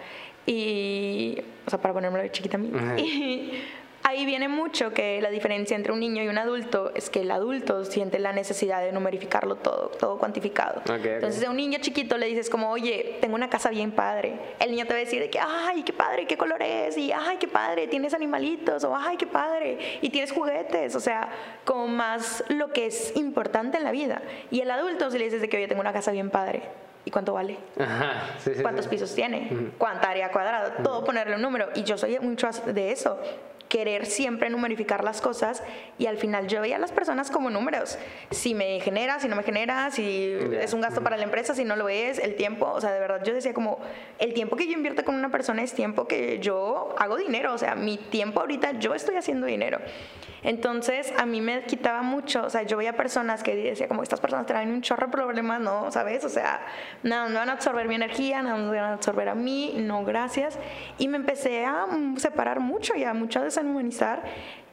[0.45, 2.71] y, o sea, para ponérmelo de chiquita a mí.
[2.99, 3.63] Y
[4.09, 7.31] ahí viene mucho que la diferencia entre un niño y un adulto es que el
[7.31, 10.81] adulto siente la necesidad de numerificarlo todo, todo cuantificado.
[10.81, 11.05] Ok, ok.
[11.05, 14.33] Entonces, a un niño chiquito le dices como, oye, tengo una casa bien padre.
[14.59, 17.11] El niño te va a decir de que, ay, qué padre, qué color es, y
[17.11, 21.29] ay, qué padre, tienes animalitos, o ay, qué padre, y tienes juguetes, o sea,
[21.63, 24.21] como más lo que es importante en la vida.
[24.49, 26.63] Y el adulto, si le dices de que, oye, tengo una casa bien padre,
[27.05, 27.57] ¿y cuánto vale?
[27.79, 28.91] Ajá, sí, sí, ¿Cuántos sí.
[28.91, 29.71] pisos tiene?
[29.77, 30.77] ¿Cuánta área cuadrada?
[30.83, 31.69] Todo ponerle un número.
[31.75, 33.19] Y yo soy mucho de eso.
[33.69, 35.63] Querer siempre numerificar las cosas
[35.97, 37.97] y al final yo veía a las personas como números.
[38.31, 40.61] Si me genera, si no me genera, si Ya.
[40.63, 42.67] es un gasto para la empresa, si no lo es, el tiempo.
[42.67, 43.79] O sea, de verdad yo decía como,
[44.17, 47.53] el tiempo que yo invierto con una persona es tiempo que yo hago dinero.
[47.53, 49.79] O sea, mi tiempo ahorita yo estoy haciendo dinero.
[50.41, 52.43] Entonces a mí me quitaba mucho.
[52.45, 55.59] O sea, yo veía personas que decía como, estas personas traen un chorro de problemas,
[55.59, 55.91] ¿no?
[55.91, 56.23] ¿Sabes?
[56.25, 56.65] O sea,
[57.03, 60.03] no, no van a absorber mi energía, no me van a absorber a mí, no,
[60.05, 60.57] gracias.
[60.97, 61.85] Y me empecé a
[62.17, 63.13] separar mucho y a
[63.65, 64.23] mucho deshumanizar.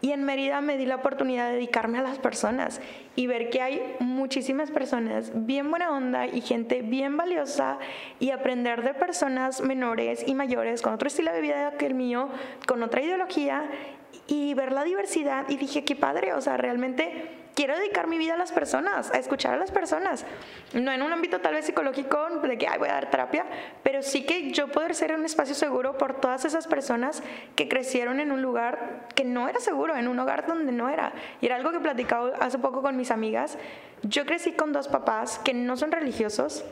[0.03, 2.81] Y en Mérida me di la oportunidad de dedicarme a las personas
[3.17, 7.79] y ver que hay muchísimas personas bien buena onda y gente bien valiosa
[8.21, 12.29] y aprender de personas menores y mayores con otro estilo de vida que el mío,
[12.67, 13.65] con otra ideología
[14.27, 18.35] y ver la diversidad y dije, qué padre, o sea, realmente quiero dedicar mi vida
[18.35, 20.25] a las personas, a escuchar a las personas.
[20.75, 23.47] No en un ámbito tal vez psicológico de que Ay, voy a dar terapia,
[23.83, 27.23] pero sí que yo poder ser un espacio seguro por todas esas personas
[27.57, 31.15] que crecieron en un lugar que no era seguro, en un hogar donde no era.
[31.41, 33.57] Y era algo que he platicado hace poco con mis amigas.
[34.03, 36.63] Yo crecí con dos papás que no son religiosos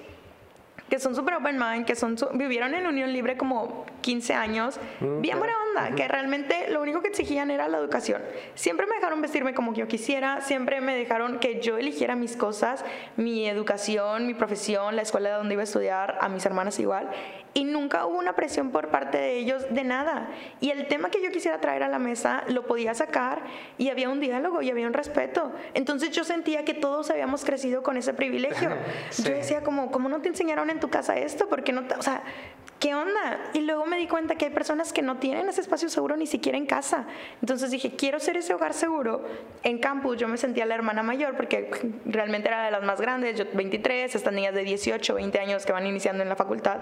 [0.89, 5.21] que son super open mind, que son vivieron en unión libre como 15 años, mm,
[5.21, 8.23] bien buena onda, que realmente lo único que exigían era la educación.
[8.55, 12.85] Siempre me dejaron vestirme como yo quisiera, siempre me dejaron que yo eligiera mis cosas,
[13.17, 17.11] mi educación, mi profesión, la escuela donde iba a estudiar, a mis hermanas igual,
[17.55, 20.29] y nunca hubo una presión por parte de ellos de nada.
[20.61, 23.43] Y el tema que yo quisiera traer a la mesa lo podía sacar
[23.79, 25.53] y había un diálogo y había un respeto.
[25.73, 28.71] Entonces yo sentía que todos habíamos crecido con ese privilegio.
[29.25, 31.49] Yo decía como, ¿cómo no te enseñaron en tu casa esto?
[31.49, 32.23] porque no O sea,
[32.79, 33.51] ¿qué onda?
[33.55, 36.27] Y luego me di cuenta que hay personas que no tienen ese espacio seguro ni
[36.27, 37.07] siquiera en casa.
[37.41, 39.25] Entonces dije, quiero ser ese hogar seguro.
[39.63, 41.71] En campus yo me sentía la hermana mayor porque
[42.05, 45.73] realmente era de las más grandes, yo 23, estas niñas de 18, 20 años que
[45.73, 46.81] van iniciando en la facultad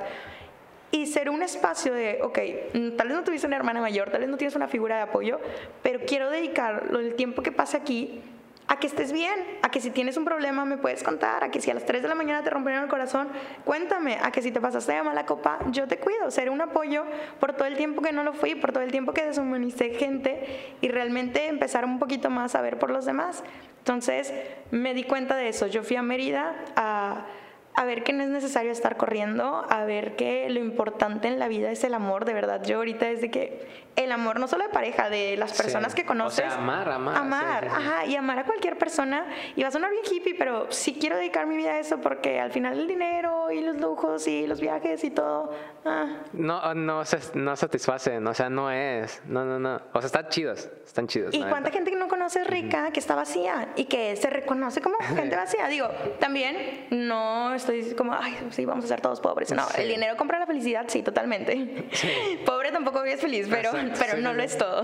[0.93, 2.39] y ser un espacio de, ok,
[2.75, 5.03] mm, tal vez no tuviste una hermana mayor, tal vez no tienes una figura de
[5.03, 5.41] apoyo,
[5.83, 8.21] pero quiero dedicar el tiempo que pase aquí
[8.69, 11.61] a que estés bien, a que si tienes un problema me puedes contar, a que
[11.61, 13.29] si a las 3 de la mañana te rompieron el corazón,
[13.65, 17.05] cuéntame, a que si te pasaste de mala copa, yo te cuido, ser un apoyo
[17.41, 20.75] por todo el tiempo que no lo fui, por todo el tiempo que deshumanicé gente
[20.81, 23.43] y realmente empezar un poquito más a ver por los demás.
[23.79, 24.33] Entonces
[24.71, 27.27] me di cuenta de eso, yo fui a Mérida a
[27.75, 31.49] a ver que no es necesario estar corriendo, a ver que lo importante en la
[31.49, 32.63] vida es el amor, de verdad.
[32.65, 33.67] Yo ahorita desde que
[33.97, 36.47] el amor no solo de pareja, de las personas que conoces.
[36.47, 37.17] O sea, amar, amar.
[37.17, 39.27] Amar, ajá, y amar a cualquier persona.
[39.57, 42.41] Y va a sonar bien hippie, pero sí quiero dedicar mi vida a eso porque
[42.41, 45.53] al final el dinero y los lujos y los viajes y todo.
[45.85, 46.23] Ah.
[46.33, 47.03] No, no,
[47.35, 49.21] no satisfacen, o sea, no es.
[49.27, 49.81] No, no, no.
[49.93, 51.35] O sea, están chidos, están chidos.
[51.35, 54.97] ¿Y cuánta gente que no conoce rica, que está vacía y que se reconoce como
[55.15, 55.69] gente vacía?
[55.69, 55.89] Digo,
[56.19, 59.53] también no estoy como, ay, sí, vamos a ser todos pobres.
[59.53, 61.89] No, el dinero compra la felicidad, sí, totalmente.
[62.47, 64.83] Pobre tampoco vives feliz, pero, pero no lo es todo.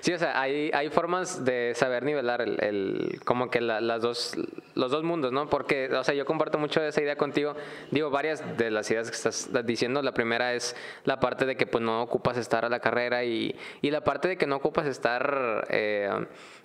[0.00, 4.36] Sí, o sea, hay, hay formas de saber nivelar el, el como que las dos,
[4.74, 5.48] los dos mundos, ¿no?
[5.48, 7.54] Porque, o sea, yo comparto mucho esa idea contigo.
[7.90, 10.02] Digo, varias de las ideas que estás diciendo.
[10.02, 13.54] La primera es la parte de que pues no ocupas estar a la carrera y,
[13.82, 16.10] y la parte de que no ocupas estar eh,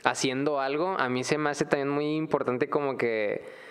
[0.04, 0.96] haciendo algo.
[0.98, 3.65] A mí se me hace también muy importante como que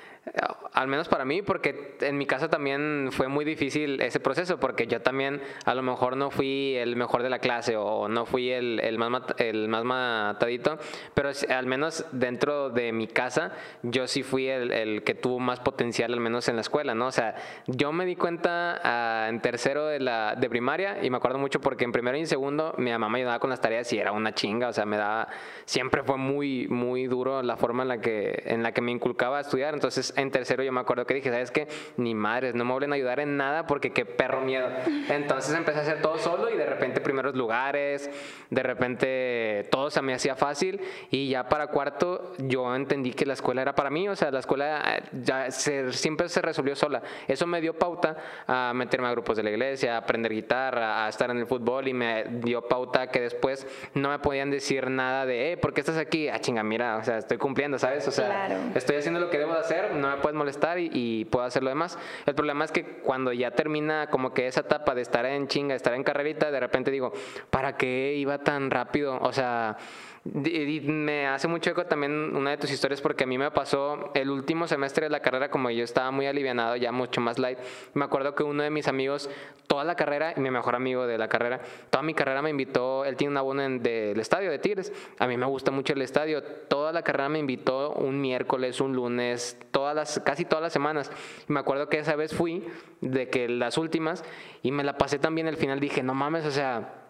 [0.73, 4.87] al menos para mí, porque en mi caso también fue muy difícil ese proceso, porque
[4.87, 8.51] yo también a lo mejor no fui el mejor de la clase o no fui
[8.51, 10.79] el, el, más, el más matadito,
[11.13, 13.53] pero al menos dentro de mi casa
[13.83, 17.07] yo sí fui el, el, que tuvo más potencial, al menos en la escuela, ¿no?
[17.07, 17.35] O sea,
[17.67, 21.61] yo me di cuenta ah, en tercero de, la, de primaria y me acuerdo mucho
[21.61, 24.13] porque en primero y en segundo mi mamá me ayudaba con las tareas y era
[24.13, 25.29] una chinga, o sea, me daba,
[25.67, 29.39] siempre fue muy, muy duro la forma en la que, en la que me inculcaba
[29.39, 31.69] a estudiar, entonces en tercero yo me acuerdo que dije, ¿sabes qué?
[31.97, 34.69] Ni madres, no me vuelven a ayudar en nada porque qué perro miedo.
[35.09, 38.11] Entonces empecé a hacer todo solo y de repente primeros lugares,
[38.51, 43.35] de repente todo se me hacía fácil y ya para cuarto yo entendí que la
[43.35, 47.03] escuela era para mí, o sea, la escuela eh, ya siempre se resolvió sola.
[47.29, 51.09] Eso me dio pauta a meterme a grupos de la iglesia, a aprender guitarra, a
[51.09, 55.27] estar en el fútbol y me dio pauta que después no me podían decir nada
[55.27, 56.29] de, eh, ¿por qué estás aquí?
[56.29, 58.07] Ah, chinga, mira, o sea, estoy cumpliendo, ¿sabes?
[58.09, 61.45] O sea, estoy haciendo lo que debo de hacer, no me puedes molestar y, puedo
[61.45, 61.99] hacer lo demás.
[62.27, 65.75] El problema es que cuando ya termina como que esa etapa de estar en chinga,
[65.75, 67.13] estar en carrerita, de repente digo,
[67.51, 69.19] ¿para qué iba tan rápido?
[69.21, 69.77] O sea,
[70.25, 74.31] me hace mucho eco también una de tus historias porque a mí me pasó el
[74.31, 77.59] último semestre de la carrera como yo estaba muy alivianado, ya mucho más light.
[77.93, 79.29] Me acuerdo que uno de mis amigos,
[79.67, 81.61] toda la carrera, y mi mejor amigo de la carrera,
[81.91, 85.37] toda mi carrera me invitó, él tiene un abono del estadio de Tigres, a mí
[85.37, 90.21] me gusta mucho el estadio, toda la carrera me invitó un miércoles, un lunes, todas
[90.25, 91.13] casi todas las semanas.
[91.49, 92.67] me acuerdo que esa vez fui,
[93.03, 94.25] de que las últimas,
[94.63, 97.04] y me la pasé también al final, dije, no mames, o sea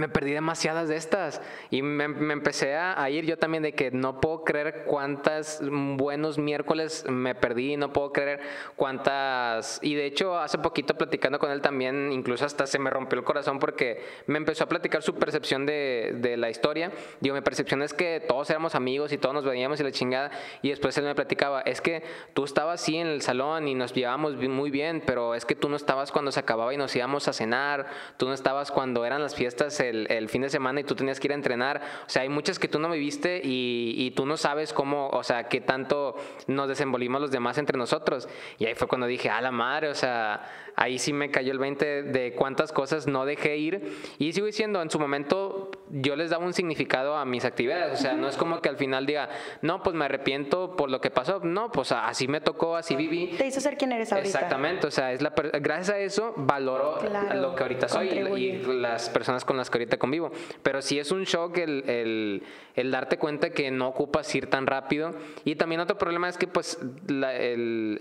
[0.00, 1.40] me perdí demasiadas de estas
[1.70, 7.04] y me, empecé a, ir yo también de que no puedo creer cuántas buenos miércoles
[7.08, 8.40] me perdí, no puedo creer
[8.76, 9.80] cuántas...
[9.82, 13.24] Y de hecho hace poquito platicando con él también, incluso hasta se me rompió el
[13.24, 16.92] corazón porque me empezó a platicar su percepción de, de la historia.
[17.20, 20.30] Digo, mi percepción es que todos éramos amigos y todos nos veíamos y la chingada.
[20.62, 22.02] Y después él me platicaba, es que
[22.34, 25.68] tú estabas así en el salón y nos llevábamos muy bien, pero es que tú
[25.68, 27.86] no estabas cuando se acababa y nos íbamos a cenar,
[28.16, 31.28] tú no estabas cuando eran las fiestas el, fin de semana y tú tenías que
[31.28, 31.80] ir a entrenar.
[32.06, 35.22] O sea, hay muchas que tú no viviste y, y tú no sabes cómo, o
[35.22, 36.16] sea, qué tanto
[36.46, 38.28] nos desenvolvimos los demás entre nosotros.
[38.58, 40.42] Y ahí fue cuando dije, a la madre, o sea,
[40.78, 43.98] ahí sí me cayó el 20 de cuántas cosas no dejé ir.
[44.18, 47.98] Y sigo diciendo, en su momento yo les daba un significado a mis actividades.
[47.98, 49.28] O sea, no es como que al final diga,
[49.60, 51.40] no, pues me arrepiento por lo que pasó.
[51.40, 53.34] No, pues así me tocó, así viví.
[53.36, 54.28] Te hizo ser quien eres ahorita.
[54.28, 56.98] Exactamente, o sea, es la gracias a eso valoro
[57.34, 60.30] lo que ahorita soy y, las personas con las que ahorita convivo.
[60.62, 62.42] Pero sí es un shock el, el,
[62.76, 65.12] el darte cuenta que no ocupas ir tan rápido.
[65.44, 68.00] Y también otro problema es que pues la, el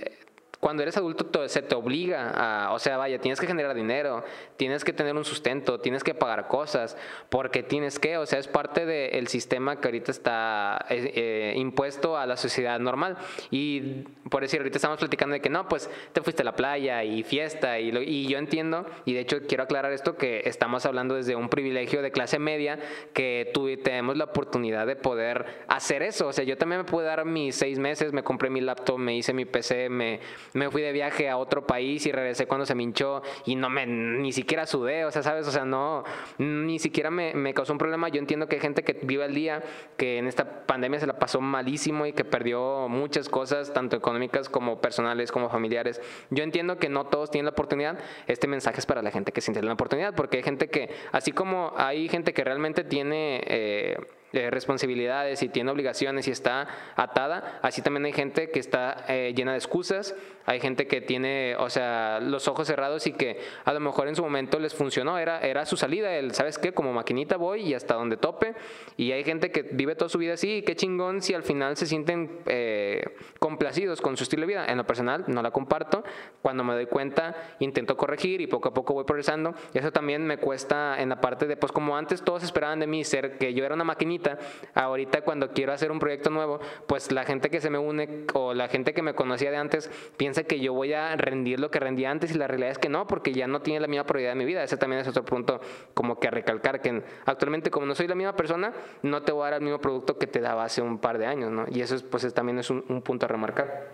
[0.60, 4.24] cuando eres adulto se te obliga a, o sea, vaya, tienes que generar dinero,
[4.58, 6.97] tienes que tener un sustento, tienes que pagar cosas,
[7.30, 12.18] porque tienes que, o sea, es parte del sistema que ahorita está eh, eh, impuesto
[12.18, 13.18] a la sociedad normal.
[13.51, 17.03] Y por decir, ahorita estamos platicando de que no, pues te fuiste a la playa
[17.03, 21.16] y fiesta, y, y yo entiendo, y de hecho quiero aclarar esto, que estamos hablando
[21.16, 22.80] desde un privilegio de clase media,
[23.14, 26.28] que tú, tenemos la oportunidad de poder hacer eso.
[26.28, 29.16] O sea, yo también me pude dar mis seis meses, me compré mi laptop, me
[29.16, 30.20] hice mi PC, me
[30.54, 33.70] me fui de viaje a otro país y regresé cuando se me hinchó y no
[33.70, 35.48] me, ni siquiera sudé, o sea, ¿sabes?
[35.48, 36.04] O sea, no,
[36.38, 38.10] ni siquiera me, me causó un problema.
[38.10, 39.64] Yo entiendo que hay gente que vive al día,
[39.98, 44.50] que en esta pandemia se la pasó malísimo y que perdió muchas cosas, tanto económicas
[44.50, 46.02] como personales, como familiares.
[46.30, 48.00] Yo entiendo que no todos tienen la oportunidad.
[48.28, 50.89] Este mensaje es para la gente que sí tiene la oportunidad, porque hay gente que,
[51.12, 53.41] así como hay gente que realmente tiene...
[53.45, 53.98] Eh,
[54.38, 59.34] eh, responsabilidades y tiene obligaciones y está atada, así también hay gente que está eh,
[59.36, 60.16] llena de excusas,
[60.46, 64.16] hay gente que tiene, o sea, los ojos cerrados y que a lo mejor en
[64.16, 66.74] su momento les funcionó, era, era su salida, el, ¿sabes qué?
[66.74, 68.54] Como maquinita voy y hasta donde tope,
[68.96, 71.76] y hay gente que vive toda su vida así, y qué chingón si al final
[71.76, 73.04] se sienten eh,
[73.40, 74.66] complacidos con su estilo de vida.
[74.68, 76.04] En lo personal, no la comparto,
[76.42, 80.38] cuando me doy cuenta, intento corregir y poco a poco voy progresando, eso también me
[80.38, 83.66] cuesta en la parte de, pues como antes todos esperaban de mí ser que yo
[83.66, 84.27] era una maquinita,
[84.74, 88.54] ahorita cuando quiero hacer un proyecto nuevo, pues la gente que se me une o
[88.54, 91.80] la gente que me conocía de antes piensa que yo voy a rendir lo que
[91.80, 94.32] rendía antes y la realidad es que no, porque ya no tiene la misma prioridad
[94.32, 94.64] de mi vida.
[94.64, 95.62] Ese también es otro punto
[95.94, 98.74] como que recalcar que actualmente como no soy la misma persona,
[99.04, 101.26] no te voy a dar el mismo producto que te daba hace un par de
[101.26, 101.66] años, ¿no?
[101.70, 103.88] Y eso pues también es un punto a remarcar.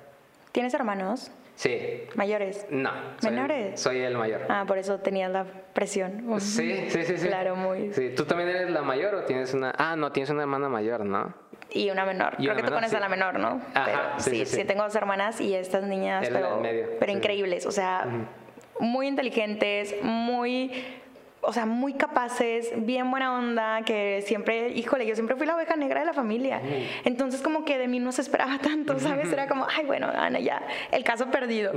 [0.51, 1.31] ¿Tienes hermanos?
[1.55, 2.05] Sí.
[2.15, 2.65] ¿Mayores?
[2.69, 2.91] No.
[3.23, 3.79] ¿Menores?
[3.79, 4.41] Soy el mayor.
[4.49, 6.25] Ah, por eso tenías la presión.
[6.39, 7.27] Sí, sí, sí, sí.
[7.27, 7.93] Claro, muy.
[7.93, 9.73] Sí, ¿tú también eres la mayor o tienes una...?
[9.77, 11.33] Ah, no, tienes una hermana mayor, ¿no?
[11.69, 12.37] Y una menor.
[12.37, 13.61] Creo que tú pones a la menor, ¿no?
[13.73, 16.61] Ajá, pero, sí, sí, tengo dos hermanas y estas niñas, pero,
[16.99, 17.65] pero increíbles.
[17.65, 18.07] O sea,
[18.79, 20.71] muy inteligentes, muy
[21.45, 25.75] o sea, muy capaces, bien buena onda, que siempre, híjole, yo siempre fui la oveja
[25.75, 26.61] negra de la familia.
[27.03, 29.31] Entonces como que de mí no se esperaba tanto, ¿sabes?
[29.31, 31.73] Era como, ay, bueno, Ana, ya, el caso perdido.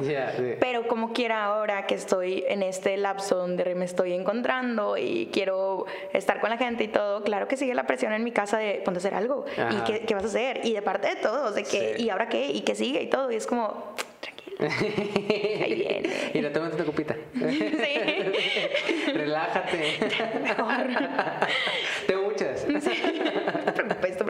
[0.61, 5.87] Pero como quiera ahora que estoy en este lapso donde me estoy encontrando y quiero
[6.13, 8.83] estar con la gente y todo, claro que sigue la presión en mi casa de
[8.85, 9.47] ponte a hacer algo.
[9.71, 10.61] ¿Y qué, qué, vas a hacer?
[10.65, 12.47] Y de parte de todos, de que, ¿y ahora qué?
[12.47, 13.03] ¿Y qué sigue?
[13.03, 13.33] Y todo.
[13.33, 13.95] Y es como,
[14.61, 16.31] Ahí viene.
[16.33, 17.15] Y la tomas tu copita.
[17.37, 19.13] Sí.
[19.13, 19.99] Relájate.
[20.43, 20.87] Mejor.
[22.07, 22.61] Tengo muchas.
[22.61, 22.73] Sí.
[22.73, 24.25] No te preocupes, te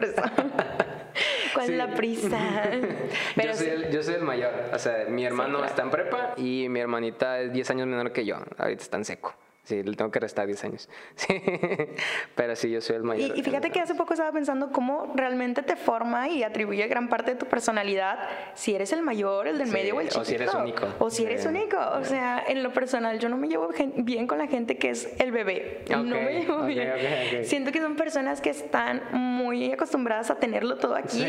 [1.53, 2.39] ¿Cuál es la prisa?
[3.35, 4.51] yo, soy el, yo soy el mayor.
[4.73, 8.25] O sea, mi hermano está en prepa y mi hermanita es 10 años menor que
[8.25, 8.37] yo.
[8.57, 9.33] Ahorita está en seco.
[9.67, 10.89] Sí, le tengo que restar 10 años.
[11.17, 11.41] Sí.
[12.35, 13.37] Pero sí, yo soy el mayor.
[13.37, 17.31] Y, fíjate que hace poco estaba pensando cómo realmente te forma y atribuye gran parte
[17.31, 18.19] de tu personalidad
[18.53, 20.21] si eres el mayor, el del medio o el chiquito.
[20.21, 20.87] O si eres único.
[20.99, 21.77] O si eres único.
[21.77, 25.09] O sea, en lo personal, yo no me llevo bien con la gente que es
[25.19, 25.83] el bebé.
[25.89, 27.43] no me llevo bien.
[27.43, 31.25] Siento que son personas que están muy acostumbradas a tenerlo todo aquí,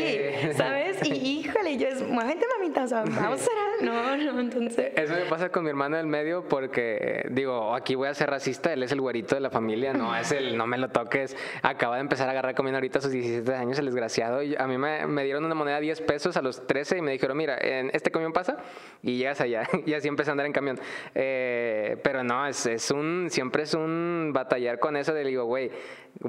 [0.55, 1.03] ¿sabes?
[1.03, 4.91] Y híjole, yo es, muévete mamita, o sea, vamos a No, no, entonces...
[4.95, 8.73] Eso me pasa con mi hermano del medio porque, digo, aquí voy a hacer racista,
[8.73, 11.35] él es el güerito de la familia, no es el no me lo toques.
[11.61, 14.41] Acaba de empezar a agarrar comiendo ahorita a sus 17 años, el desgraciado.
[14.43, 17.11] Y a mí me, dieron una moneda de 10 pesos a los 13 y me
[17.11, 18.57] dijeron, mira, en este camión pasa
[19.01, 19.67] y llegas allá.
[19.85, 20.79] y así empecé a andar en camión.
[21.15, 25.71] Eh, pero no, es, es un, siempre es un batallar con eso de, digo, güey,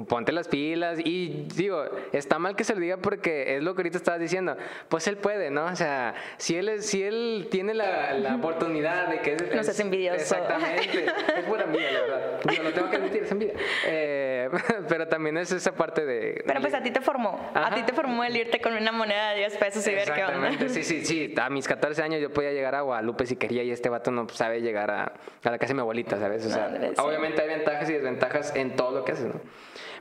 [0.07, 0.99] ponte las pilas.
[1.03, 4.55] Y digo, está mal que se lo diga porque es lo que ahorita estabas diciendo.
[4.89, 5.65] Pues él puede, ¿no?
[5.65, 9.33] O sea, si él, si él tiene la, la oportunidad de que...
[9.33, 10.19] Es, no seas envidioso.
[10.19, 11.05] Exactamente.
[11.37, 12.39] es pura envidia, la verdad.
[12.55, 13.53] Yo lo tengo que admitir, es envidia.
[13.85, 14.49] Eh,
[14.89, 16.43] pero también es esa parte de...
[16.45, 17.51] Pero pues a ti te formó.
[17.53, 20.23] A ti te formó el irte con una moneda de 10 pesos y ver qué
[20.23, 20.51] onda.
[20.69, 21.33] Sí, sí, sí.
[21.41, 24.27] A mis 14 años yo podía llegar a Guadalupe si quería y este vato no
[24.29, 25.13] sabe llegar a,
[25.43, 26.45] a la casa de mi abuelita, ¿sabes?
[26.45, 29.41] O sea, obviamente hay ventajas y desventajas en todo lo que haces, ¿no?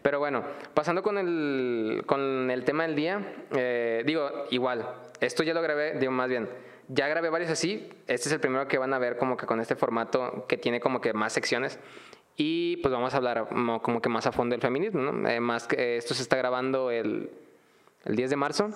[0.03, 3.21] Pero bueno, pasando con el, con el tema del día,
[3.55, 4.87] eh, digo, igual,
[5.21, 6.49] esto ya lo grabé, digo más bien,
[6.93, 9.61] ya grabé varios así, este es el primero que van a ver como que con
[9.61, 11.79] este formato que tiene como que más secciones.
[12.37, 15.29] Y pues vamos a hablar como que más a fondo del feminismo, ¿no?
[15.29, 17.31] Eh, más que esto se está grabando el,
[18.05, 18.71] el 10 de marzo.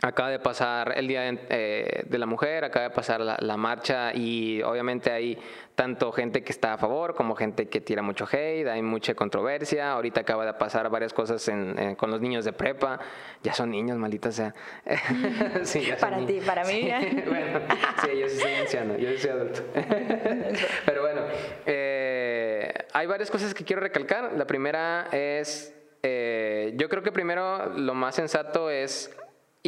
[0.00, 3.56] Acaba de pasar el Día de, eh, de la Mujer, acaba de pasar la, la,
[3.56, 5.36] marcha y obviamente hay
[5.74, 9.90] tanto gente que está a favor como gente que tira mucho hate, hay mucha controversia.
[9.90, 13.00] Ahorita acaba de pasar varias cosas en, en, con los niños de prepa.
[13.42, 14.54] Ya son niños, maldita sea.
[15.64, 16.92] sí, para ti, para mí.
[16.98, 17.60] Sí, bueno,
[18.02, 19.62] sí, yo sí soy anciano, yo sí soy adulto.
[20.86, 21.22] Pero bueno,
[21.66, 24.32] eh, hay varias cosas que quiero recalcar.
[24.34, 25.74] La primera es,
[26.04, 29.10] eh, yo creo que primero lo más sensato es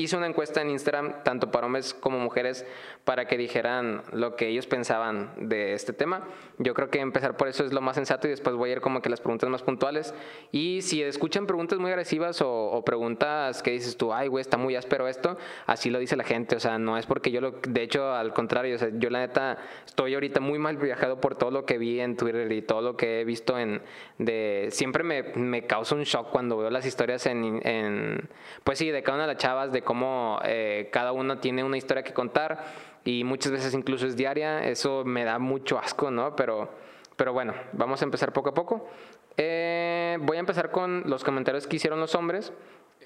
[0.03, 2.65] hice una encuesta en Instagram, tanto para hombres como mujeres,
[3.05, 6.29] para que dijeran lo que ellos pensaban de este tema.
[6.59, 8.81] Yo creo que empezar por eso es lo más sensato y después voy a ir
[8.81, 10.15] como que las preguntas más puntuales.
[10.53, 14.77] Y si escuchan preguntas muy agresivas o, preguntas que dices tú, ay, güey, está muy
[14.77, 15.37] áspero esto,
[15.67, 16.57] así lo dice la gente.
[16.57, 19.21] O sea, no es porque yo lo, de hecho, al contrario, o sea, yo la
[19.21, 22.83] neta estoy ahorita muy mal viajado por todo lo que vi en Twitter y todo
[22.83, 23.83] lo que he visto en,
[24.19, 28.29] de, siempre me, me causa un shock cuando veo las historias en, en
[28.65, 31.77] pues sí, de cada una de las chavas, de cómo eh, cada una tiene una
[31.77, 34.65] historia que contar y muchas veces incluso es diaria.
[34.69, 36.37] Eso me da mucho asco, ¿no?
[36.37, 36.71] Pero,
[37.17, 38.89] pero bueno, vamos a empezar poco a poco.
[39.37, 42.53] Eh, voy a empezar con los comentarios que hicieron los hombres.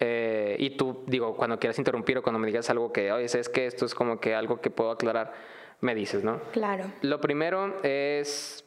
[0.01, 3.49] Eh, y tú, digo, cuando quieras interrumpir o cuando me digas algo que, oye, es
[3.49, 5.33] que esto es como que algo que puedo aclarar,
[5.81, 6.41] me dices, ¿no?
[6.53, 6.85] Claro.
[7.03, 8.64] Lo primero es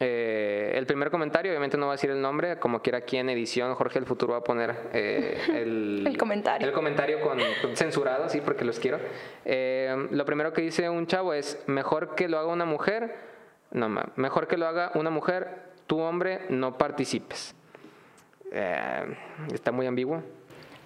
[0.00, 3.30] eh, el primer comentario, obviamente no va a decir el nombre, como quiera aquí en
[3.30, 6.68] edición, Jorge el futuro va a poner eh, el, el, comentario.
[6.68, 9.00] El comentario con, con, censurado, sí, porque los quiero.
[9.44, 13.16] Eh, lo primero que dice un chavo es, mejor que lo haga una mujer,
[13.72, 15.48] no, mejor que lo haga una mujer,
[15.88, 17.56] tu hombre no participes.
[18.52, 19.16] Eh,
[19.52, 20.22] está muy ambiguo.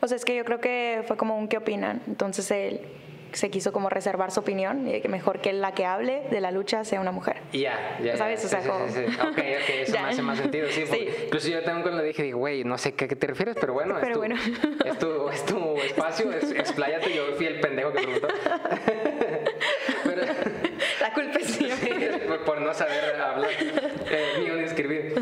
[0.00, 2.02] O sea, es que yo creo que fue como un qué opinan.
[2.08, 2.80] Entonces él
[3.32, 6.50] se quiso como reservar su opinión y que mejor que la que hable de la
[6.50, 7.36] lucha sea una mujer.
[7.52, 8.16] Ya, ya.
[8.16, 8.44] ¿Sabes?
[8.44, 8.86] O sea, sí, como...
[8.88, 9.16] sí, sí.
[9.20, 10.68] Ok, ok, eso me hace más sentido.
[10.70, 10.84] Sí.
[11.26, 13.72] Incluso yo también cuando le dije, dije, güey, no sé a qué te refieres, pero
[13.72, 14.34] bueno, Pero es, tu, bueno.
[14.84, 17.14] es, tu, es tu espacio, es, expláyate.
[17.14, 18.28] Yo fui el pendejo que preguntó.
[20.04, 20.22] pero,
[21.00, 21.74] La culpa es mía.
[22.26, 25.14] por, por no saber hablar, eh, ni un escribir.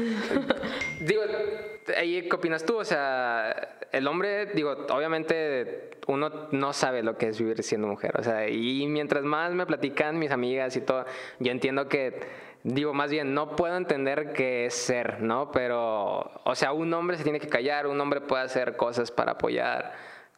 [1.96, 2.78] Ahí, ¿qué opinas tú?
[2.78, 8.18] O sea, el hombre, digo, obviamente uno no sabe lo que es vivir siendo mujer.
[8.18, 11.04] O sea, y mientras más me platican mis amigas y todo,
[11.38, 12.20] yo entiendo que,
[12.62, 15.50] digo, más bien, no puedo entender qué es ser, ¿no?
[15.52, 19.32] Pero, o sea, un hombre se tiene que callar, un hombre puede hacer cosas para
[19.32, 19.92] apoyar.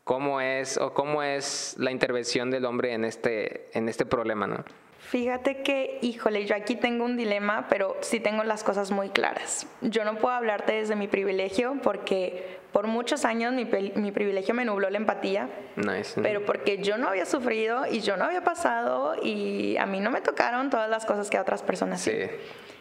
[0.04, 4.64] ¿Cómo es o cómo es la intervención del hombre en este, en este problema, no?
[5.12, 9.66] Fíjate que, híjole, yo aquí tengo un dilema, pero sí tengo las cosas muy claras.
[9.82, 14.64] Yo no puedo hablarte desde mi privilegio porque por muchos años mi, mi privilegio me
[14.64, 15.50] nubló la empatía.
[15.76, 16.18] Nice.
[16.22, 20.10] Pero porque yo no había sufrido y yo no había pasado y a mí no
[20.10, 22.16] me tocaron todas las cosas que a otras personas Sí.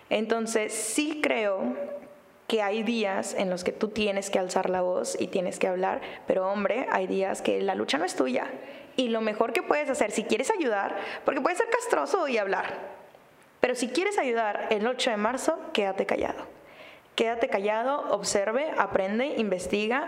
[0.09, 1.75] Entonces, sí creo
[2.47, 5.67] que hay días en los que tú tienes que alzar la voz y tienes que
[5.67, 8.47] hablar, pero hombre, hay días que la lucha no es tuya.
[9.01, 10.95] Y lo mejor que puedes hacer, si quieres ayudar,
[11.25, 12.65] porque puedes ser castroso y hablar,
[13.59, 16.45] pero si quieres ayudar el 8 de marzo, quédate callado.
[17.15, 20.07] Quédate callado, observe, aprende, investiga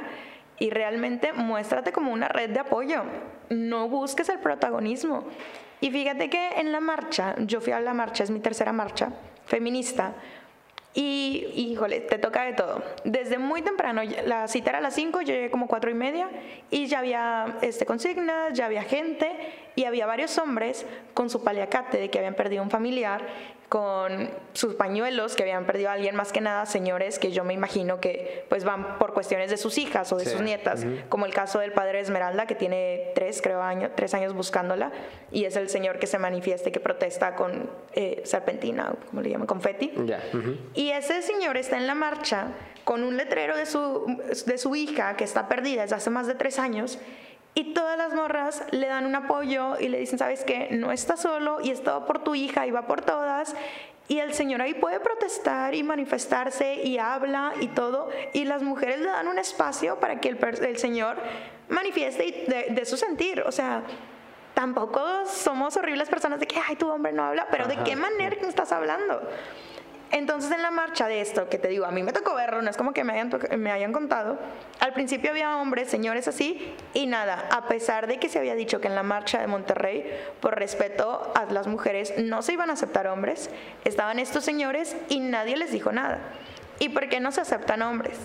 [0.59, 3.01] y realmente muéstrate como una red de apoyo.
[3.49, 5.23] No busques el protagonismo.
[5.81, 9.09] Y fíjate que en la marcha, yo fui a la marcha, es mi tercera marcha
[9.47, 10.13] feminista,
[10.93, 12.83] y híjole, te toca de todo.
[13.03, 16.29] Desde muy temprano, la cita era a las 5, yo llegué como 4 y media
[16.69, 19.31] y ya había este, consignas, ya había gente
[19.75, 23.25] y había varios hombres con su paliacate de que habían perdido un familiar,
[23.73, 27.55] con sus pañuelos que habían perdido a alguien, más que nada señores que yo me
[27.55, 30.29] imagino que pues van por cuestiones de sus hijas o de Sí.
[30.33, 34.13] sus nietas, como el caso del padre de Esmeralda que tiene tres, creo, años, tres
[34.13, 34.91] años buscándola
[35.31, 39.31] y es el señor que se manifiesta y que protesta con eh, serpentina, como le
[39.31, 39.91] llaman, confeti.
[40.05, 40.21] Ya.
[40.31, 40.55] ujú.
[40.75, 42.49] Y ese señor está en la marcha
[42.83, 44.05] con un letrero de su,
[44.45, 46.99] de su hija que está perdida desde hace más de tres años.
[47.55, 50.69] Y todas las morras le dan un apoyo y le dicen, ¿sabes qué?
[50.71, 53.55] No está solo y es todo por tu hija y va por todas.
[54.07, 58.09] Y el señor ahí puede protestar y manifestarse y habla y todo.
[58.33, 61.17] Y las mujeres le dan un espacio para que el, el señor
[61.69, 63.41] manifieste de, de su sentir.
[63.41, 63.83] O sea,
[64.53, 67.91] tampoco somos horribles personas de que, ay, tu hombre no habla, pero ¿de Ajá, qué
[67.91, 67.97] sí.
[67.97, 69.21] manera que estás hablando?
[70.13, 72.69] Entonces en la marcha de esto, que te digo, a mí me tocó verlo, no
[72.69, 74.37] es como que me hayan, me hayan contado,
[74.79, 78.79] al principio había hombres, señores así, y nada, a pesar de que se había dicho
[78.79, 80.05] que en la marcha de Monterrey,
[80.39, 83.49] por respeto a las mujeres, no se iban a aceptar hombres,
[83.85, 86.19] estaban estos señores y nadie les dijo nada.
[86.77, 88.15] ¿Y por qué no se aceptan hombres?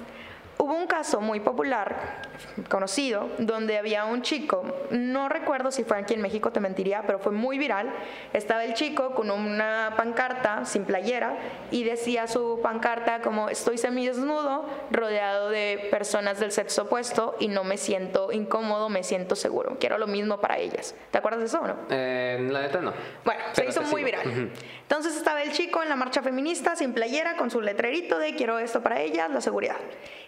[0.59, 2.22] Hubo un caso muy popular,
[2.68, 7.18] conocido, donde había un chico, no recuerdo si fue aquí en México, te mentiría, pero
[7.18, 7.90] fue muy viral.
[8.32, 11.36] Estaba el chico con una pancarta sin playera
[11.70, 17.64] y decía su pancarta como estoy semidesnudo, rodeado de personas del sexo opuesto y no
[17.64, 19.76] me siento incómodo, me siento seguro.
[19.78, 20.94] Quiero lo mismo para ellas.
[21.11, 21.76] ¿Te acuerdas de eso o no?
[21.90, 22.92] Eh, la neta no.
[23.24, 24.52] Bueno, se hizo muy viral.
[24.82, 28.59] Entonces estaba el chico en la marcha feminista sin playera con su letrerito de quiero
[28.59, 29.76] esto para ellas, la seguridad.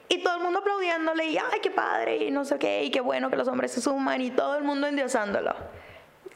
[0.09, 3.01] Y todo el mundo aplaudiéndole y, ay, qué padre, y no sé qué, y qué
[3.01, 5.55] bueno que los hombres se suman y todo el mundo endiosándolo.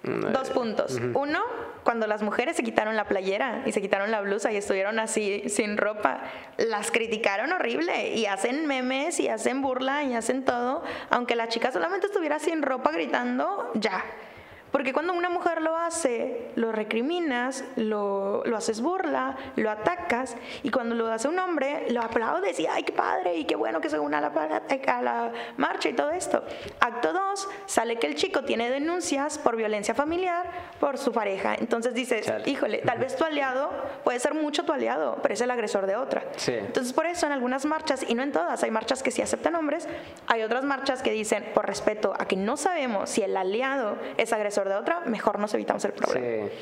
[0.05, 1.01] Dos puntos.
[1.15, 1.43] Uno,
[1.83, 5.45] cuando las mujeres se quitaron la playera y se quitaron la blusa y estuvieron así
[5.49, 6.21] sin ropa,
[6.59, 11.73] las criticaron horrible y hacen memes y hacen burla y hacen todo, aunque la chica
[11.73, 14.05] solamente estuviera sin ropa gritando, ya.
[14.75, 20.71] Porque cuando una mujer lo hace, lo recriminas, lo, lo, haces burla, lo atacas, y
[20.71, 23.37] cuando lo hace un hombre, lo aplaudes y ¡ay, qué padre!
[23.37, 26.43] Y qué bueno que se una a la, a la marcha y todo esto.
[26.81, 30.51] Acto 2, sale que el chico tiene denuncias por violencia familiar
[30.81, 31.55] por su pareja.
[31.55, 33.71] Entonces dices, híjole, tal vez tu aliado
[34.03, 36.25] puede ser mucho tu aliado, pero es el agresor de otra.
[36.49, 39.55] Entonces por eso en algunas marchas, y no en todas, hay marchas que sí aceptan
[39.55, 39.89] hombres,
[40.27, 44.33] hay otras marchas que dicen, por respeto a que no sabemos si el aliado es
[44.33, 46.21] agresor de otra, mejor nos evitamos el problema.
[46.21, 46.53] Que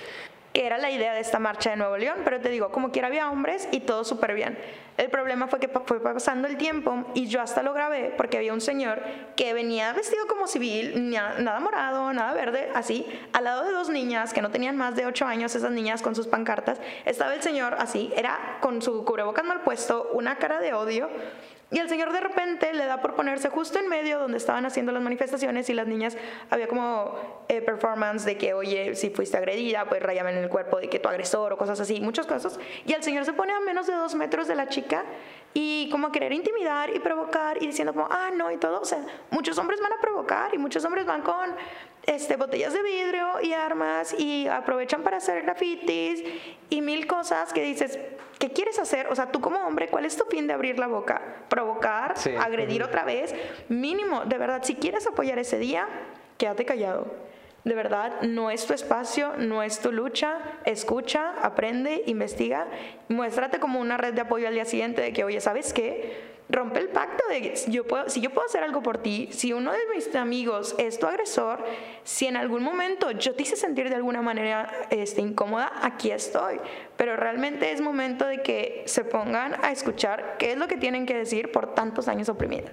[0.54, 3.30] era la idea de esta marcha de Nuevo León, pero te digo, como quiera había
[3.30, 4.58] hombres y todo súper bien.
[4.98, 8.52] El problema fue que fue pasando el tiempo y yo hasta lo grabé porque había
[8.52, 9.00] un señor
[9.36, 14.34] que venía vestido como civil, nada morado, nada verde, así, al lado de dos niñas
[14.34, 16.78] que no tenían más de ocho años, esas niñas con sus pancartas.
[17.06, 21.08] Estaba el señor así, era con su cubrebocas mal puesto, una cara de odio
[21.72, 24.92] y el señor de repente le da por ponerse justo en medio donde estaban haciendo
[24.92, 26.18] las manifestaciones y las niñas
[26.50, 30.78] había como eh, performance de que, oye, si fuiste agredida, pues rayame en el cuerpo
[30.78, 32.60] de que tu agresor o cosas así, muchas cosas.
[32.84, 35.04] Y el señor se pone a menos de dos metros de la chica
[35.54, 38.82] y como querer intimidar y provocar y diciendo como, ah, no, y todo.
[38.82, 41.56] O sea, muchos hombres van a provocar y muchos hombres van con
[42.04, 46.22] este, botellas de vidrio y armas y aprovechan para hacer grafitis
[46.68, 47.98] y mil cosas que dices,
[48.42, 49.06] ¿qué quieres hacer?
[49.06, 51.22] O sea, tú como hombre, ¿cuál es tu fin de abrir la boca?
[51.48, 52.14] ¿Provocar?
[52.40, 53.32] ¿Agredir otra vez?
[53.68, 55.86] Mínimo, de verdad, si quieres apoyar ese día,
[56.38, 57.06] quédate callado.
[57.62, 60.38] De verdad, no es tu espacio, no es tu lucha.
[60.64, 62.66] Escucha, aprende, investiga.
[63.08, 66.31] Muéstrate como una red de apoyo al día siguiente de que, oye, ¿sabes qué?
[66.48, 69.72] Rompe el pacto de yo puedo, si yo puedo hacer algo por ti, si uno
[69.72, 71.64] de mis amigos es tu agresor,
[72.04, 76.60] si en algún momento yo te hice sentir de alguna manera este, incómoda, aquí estoy.
[76.96, 81.06] Pero realmente es momento de que se pongan a escuchar qué es lo que tienen
[81.06, 82.72] que decir por tantos años oprimidas.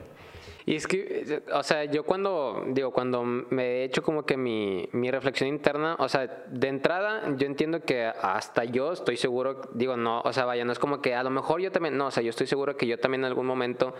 [0.70, 4.88] Y es que, o sea, yo cuando, digo, cuando me he hecho como que mi,
[4.92, 9.98] mi reflexión interna, o sea, de entrada yo entiendo que hasta yo estoy seguro, digo,
[9.98, 12.12] no, o sea, vaya, no es como que a lo mejor yo también, no, o
[12.12, 13.96] sea, yo estoy seguro que yo también en algún momento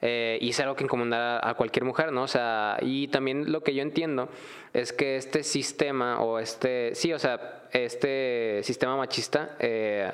[0.00, 2.22] eh, hice algo que incomodara a cualquier mujer, ¿no?
[2.22, 4.30] O sea, y también lo que yo entiendo
[4.72, 10.10] es que este sistema o este, sí, o sea, este sistema machista, eh,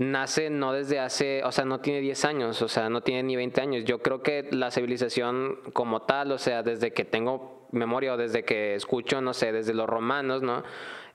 [0.00, 3.36] nace no desde hace, o sea, no tiene 10 años, o sea, no tiene ni
[3.36, 3.84] 20 años.
[3.84, 8.42] Yo creo que la civilización como tal, o sea, desde que tengo memoria o desde
[8.42, 10.64] que escucho, no sé, desde los romanos, ¿no?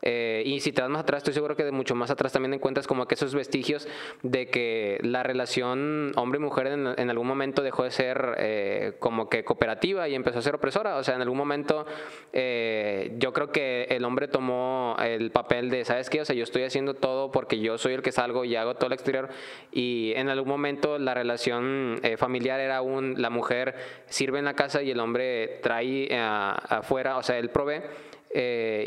[0.01, 2.53] Eh, y si te vas más atrás, estoy seguro que de mucho más atrás también
[2.53, 3.87] encuentras como que esos vestigios
[4.23, 9.43] de que la relación hombre mujer en, algún momento dejó de ser eh, como que
[9.43, 10.97] cooperativa y empezó a ser opresora.
[10.97, 11.85] O sea, en algún momento
[12.33, 16.21] eh, yo creo que el hombre tomó el papel de, ¿sabes qué?
[16.21, 18.87] O sea, yo estoy haciendo todo porque yo soy el que salgo y hago todo
[18.87, 19.29] el exterior.
[19.71, 23.75] Y en algún momento la relación familiar era un, la mujer
[24.07, 27.81] sirve en la casa y el hombre trae afuera, o sea, él provee.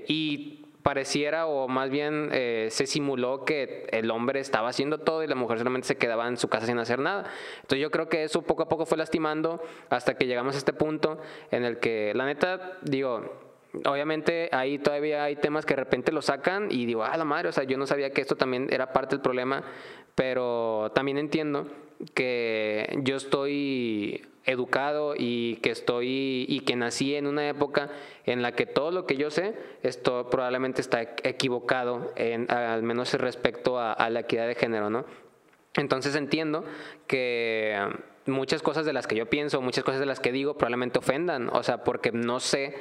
[0.07, 5.27] y pareciera o más bien eh, se simuló que el hombre estaba haciendo todo y
[5.27, 7.25] la mujer solamente se quedaba en su casa sin hacer nada.
[7.57, 10.73] Entonces yo creo que eso poco a poco fue lastimando hasta que llegamos a este
[10.73, 11.21] punto
[11.51, 13.49] en el que la neta, digo,
[13.85, 17.49] obviamente ahí todavía hay temas que de repente lo sacan y digo, ah, la madre,
[17.49, 19.63] o sea, yo no sabía que esto también era parte del problema,
[20.15, 21.67] pero también entiendo
[22.15, 27.91] que yo estoy educado y que estoy y que nací en una época
[28.25, 33.13] en la que todo lo que yo sé esto probablemente está equivocado en al menos
[33.15, 35.05] respecto a, la equidad de género, ¿no?
[35.75, 36.65] Entonces entiendo
[37.07, 37.79] que
[38.27, 41.51] muchas cosas de las que yo pienso, muchas cosas de las que digo probablemente ofendan,
[41.53, 42.75] o sea, porque no sé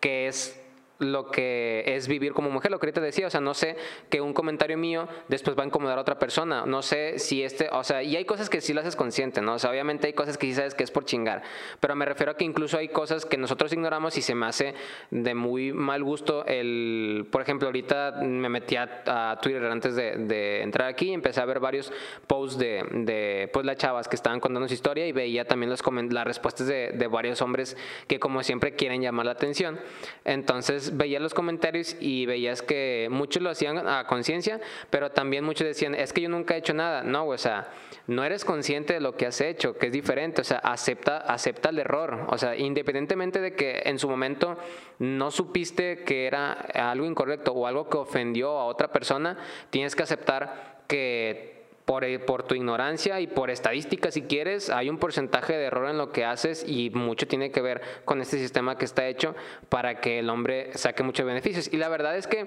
[0.00, 0.63] qué es
[0.98, 3.76] lo que es vivir como mujer, lo que ahorita decía, o sea, no sé
[4.10, 7.68] que un comentario mío después va a incomodar a otra persona, no sé si este,
[7.72, 9.54] o sea, y hay cosas que sí lo haces consciente, ¿no?
[9.54, 11.42] O sea, obviamente hay cosas que sí sabes que es por chingar,
[11.80, 14.74] pero me refiero a que incluso hay cosas que nosotros ignoramos y se me hace
[15.10, 20.88] de muy mal gusto el, por ejemplo, ahorita me metí a, Twitter antes de, entrar
[20.88, 21.92] aquí y empecé a ver varios
[22.26, 25.82] posts de, de, pues las chavas que estaban contando su historia y veía también las,
[26.10, 27.76] las respuestas de, de varios hombres
[28.06, 29.80] que como siempre quieren llamar la atención,
[30.24, 34.60] entonces veías los comentarios y veías que muchos lo hacían a conciencia,
[34.90, 37.02] pero también muchos decían, es que yo nunca he hecho nada.
[37.02, 37.68] No, o sea,
[38.06, 41.70] no eres consciente de lo que has hecho, que es diferente, o sea, acepta, acepta
[41.70, 42.26] el error.
[42.28, 44.58] O sea, independientemente de que en su momento
[44.98, 49.38] no supiste que era algo incorrecto o algo que ofendió a otra persona,
[49.70, 51.53] tienes que aceptar que
[51.84, 55.88] por, eh, por, tu ignorancia y por estadística, si quieres, hay un porcentaje de error
[55.88, 59.34] en lo que haces y mucho tiene que ver con este sistema que está hecho
[59.68, 61.72] para que el hombre saque muchos beneficios.
[61.72, 62.46] Y la verdad es que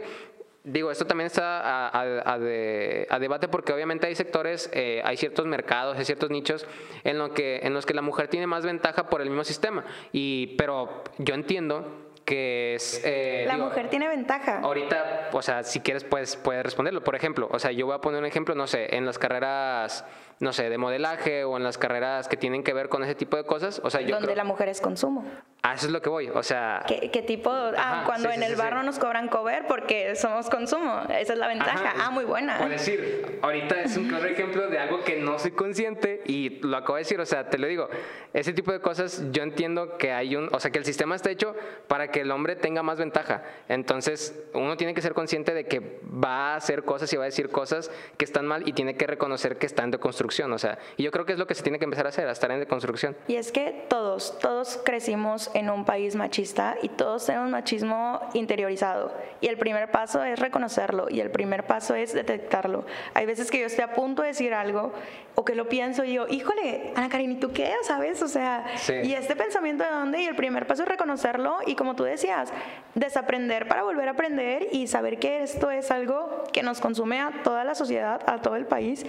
[0.67, 6.05] digo, esto también está a, debate porque obviamente hay sectores, eh, hay ciertos mercados, hay
[6.05, 6.65] ciertos nichos
[7.03, 9.85] en, lo que, en los que la mujer tiene más ventaja por el mismo sistema.
[10.11, 13.01] Y, pero yo entiendo que es...
[13.05, 14.59] Eh, la mujer tiene ventaja.
[14.59, 17.01] Ahorita, o sea, si quieres puedes, puedes responderlo.
[17.01, 20.03] Por ejemplo, o sea, yo voy a poner un ejemplo, no sé, en las carreras
[20.39, 23.37] no sé, de modelaje o en las carreras que tienen que ver con ese tipo
[23.37, 23.81] de cosas.
[23.83, 25.25] O sea, yo Donde la mujer es consumo.
[25.67, 26.83] Ah, eso es lo que voy, o sea...
[26.87, 27.51] ¿Qué, qué tipo?
[27.51, 31.01] ah, cuando en el bar no nos cobran cover porque somos consumo.
[31.09, 31.93] Esa es la ventaja.
[31.99, 32.57] ah, muy buena.
[32.57, 36.77] Por decir, ahorita es un claro ejemplo de algo que no soy consciente y lo
[36.77, 37.89] acabo de decir, o sea, te lo digo,
[38.33, 40.49] ese tipo de cosas yo entiendo que hay un...
[40.53, 41.55] O sea, que el sistema está hecho
[41.87, 43.43] para que el hombre tenga más ventaja.
[43.67, 47.25] Entonces, uno tiene que ser consciente de que va a hacer cosas y va a
[47.25, 50.77] decir cosas que están mal y tiene que reconocer que están de construcción o sea,
[50.97, 52.51] y yo creo que es lo que se tiene que empezar a hacer, a estar
[52.51, 53.15] en deconstrucción.
[53.27, 59.11] Y es que todos, todos crecimos en un país machista y todos tenemos machismo interiorizado.
[59.41, 62.85] Y el primer paso es reconocerlo y el primer paso es detectarlo.
[63.15, 64.93] Hay veces que yo estoy a punto de decir algo
[65.33, 67.73] o que lo pienso y digo, híjole, Ana Karin, ¿y tú qué?
[67.81, 68.21] ¿Sabes?
[68.21, 68.67] O sea,
[69.03, 72.53] y este pensamiento de dónde y el primer paso es reconocerlo y como tú decías,
[72.93, 77.31] desaprender para volver a aprender y saber que esto es algo que nos consume a
[77.43, 79.07] toda la sociedad, a todo el país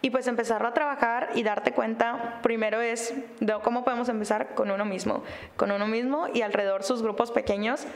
[0.00, 4.70] y pues empezarlo a trabajar y darte cuenta, primero es de cómo podemos empezar con
[4.70, 5.24] uno mismo,
[5.56, 7.86] con uno mismo y alrededor sus grupos pequeños,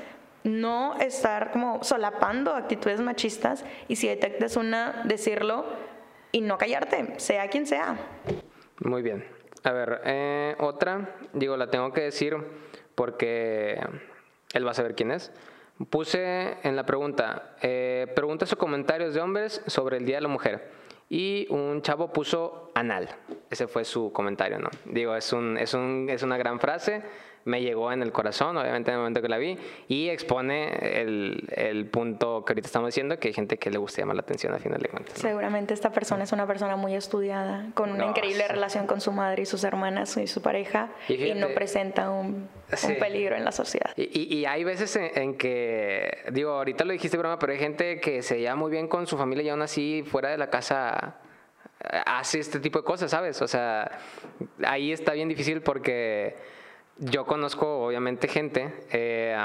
[0.44, 5.64] no estar como solapando actitudes machistas y si detectas una, decirlo
[6.32, 7.96] y no callarte, sea quien sea.
[8.80, 9.24] Muy bien.
[9.62, 12.36] A ver, eh, otra, digo, la tengo que decir
[12.96, 13.80] porque
[14.53, 15.30] él va a saber quién es.
[15.88, 20.28] Puse en la pregunta, eh, preguntas o comentarios de hombres sobre el Día de la
[20.28, 23.09] Mujer y un chavo puso anal.
[23.50, 24.70] Ese fue su comentario, ¿no?
[24.86, 27.03] Digo, es, un, es, un, es una gran frase
[27.45, 31.49] me llegó en el corazón, obviamente en el momento que la vi, y expone el,
[31.55, 34.53] el, punto que ahorita estamos diciendo, que hay gente que le gusta llamar la atención
[34.53, 35.18] al final de cuentas.
[35.18, 39.43] Seguramente esta persona es una persona muy estudiada, con una increíble relación con su madre
[39.43, 43.93] y sus hermanas y su pareja, y, no presenta un, un, peligro en la sociedad.
[43.97, 48.22] Y, y hay veces en, que, digo, ahorita lo dijiste broma, pero hay gente que
[48.22, 51.16] se lleva muy bien con su familia y aún así fuera de la casa
[52.07, 53.40] hace este tipo de cosas, ¿sabes?
[53.43, 53.90] O sea,
[54.64, 56.36] ahí está bien difícil porque
[57.05, 59.36] yo conozco obviamente gente eh,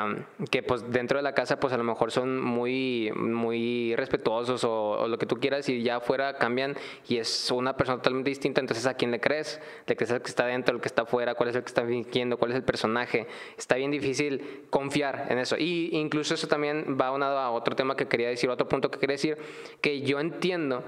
[0.52, 5.08] que pues dentro de la casa pues a lo mejor son muy muy respetuosos o,
[5.08, 6.76] lo que tú quieras y ya afuera cambian
[7.08, 8.62] y es una persona totalmente distinta.
[8.62, 11.34] Entonces a quién le crees le crees al que está dentro el que está afuera
[11.34, 13.26] cuál es el que está fingiendo cuál es el personaje
[13.58, 15.56] está bien difícil confiar en eso.
[15.58, 19.00] Y incluso eso también va unado a otro tema que quería decir otro punto que
[19.00, 19.38] quería decir
[19.82, 20.84] que yo entiendo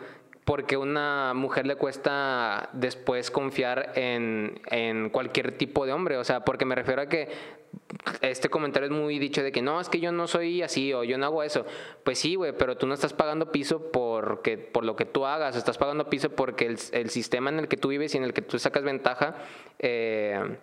[0.49, 6.17] porque una mujer le cuesta después confiar en, en, cualquier tipo de hombre.
[6.17, 7.27] O sea, porque me refiero a que
[8.21, 11.03] este comentario es muy dicho de que no, es que yo no soy así o
[11.03, 11.67] yo no hago eso.
[12.03, 15.55] Pues sí, güey, pero tú no estás pagando piso porque, por lo que tú hagas,
[15.55, 18.33] estás pagando piso porque el, el sistema en el que tú vives y en el
[18.33, 19.35] que tú sacas ventaja.
[19.77, 20.57] Eh,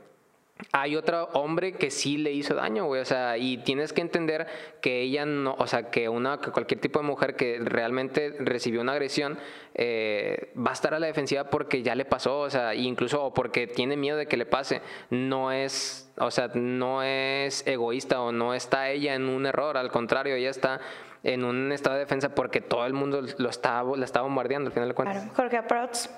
[0.73, 4.47] hay otro hombre que sí le hizo daño, güey, o sea, y tienes que entender
[4.81, 8.81] que ella no, o sea, que una, que cualquier tipo de mujer que realmente recibió
[8.81, 9.39] una agresión
[9.75, 13.67] eh, va a estar a la defensiva porque ya le pasó, o sea, incluso porque
[13.67, 14.81] tiene miedo de que le pase,
[15.11, 19.91] no es, o sea, no es egoísta o no está ella en un error, al
[19.91, 20.81] contrario, ella está
[21.23, 24.73] en un estado de defensa porque todo el mundo lo estaba, la estaba bombardeando al
[24.73, 25.25] final de cuentas.
[25.35, 25.57] Claro, Jorge,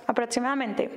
[0.06, 0.90] aproximadamente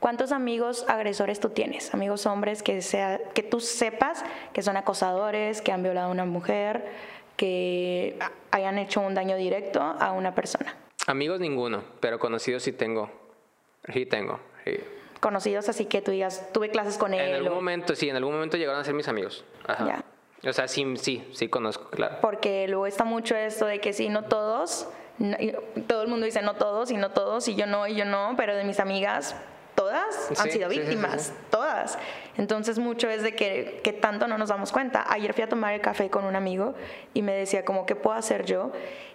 [0.00, 1.92] ¿Cuántos amigos agresores tú tienes?
[1.94, 6.24] Amigos hombres que, sea, que tú sepas que son acosadores, que han violado a una
[6.24, 6.84] mujer,
[7.36, 8.18] que
[8.50, 10.76] hayan hecho un daño directo a una persona.
[11.06, 13.10] Amigos ninguno, pero conocidos sí tengo.
[13.92, 14.40] Sí tengo.
[15.20, 17.28] Conocidos así que tú digas, tuve clases con él.
[17.28, 19.44] En algún momento, sí, en algún momento llegaron a ser mis amigos.
[19.66, 20.04] Ajá.
[20.46, 22.18] O sea, sí, sí, sí conozco, claro.
[22.20, 24.88] Porque luego está mucho esto de que sí, no todos,
[25.86, 28.34] todo el mundo dice no todos y no todos y yo no y yo no,
[28.36, 29.34] pero de mis amigas
[29.86, 31.98] todas han sido víctimas, todas.
[32.36, 35.04] Entonces mucho es de que, que, tanto no nos damos cuenta.
[35.08, 36.74] Ayer fui a tomar el café con un amigo
[37.14, 38.72] y me decía como, ¿qué puedo hacer yo?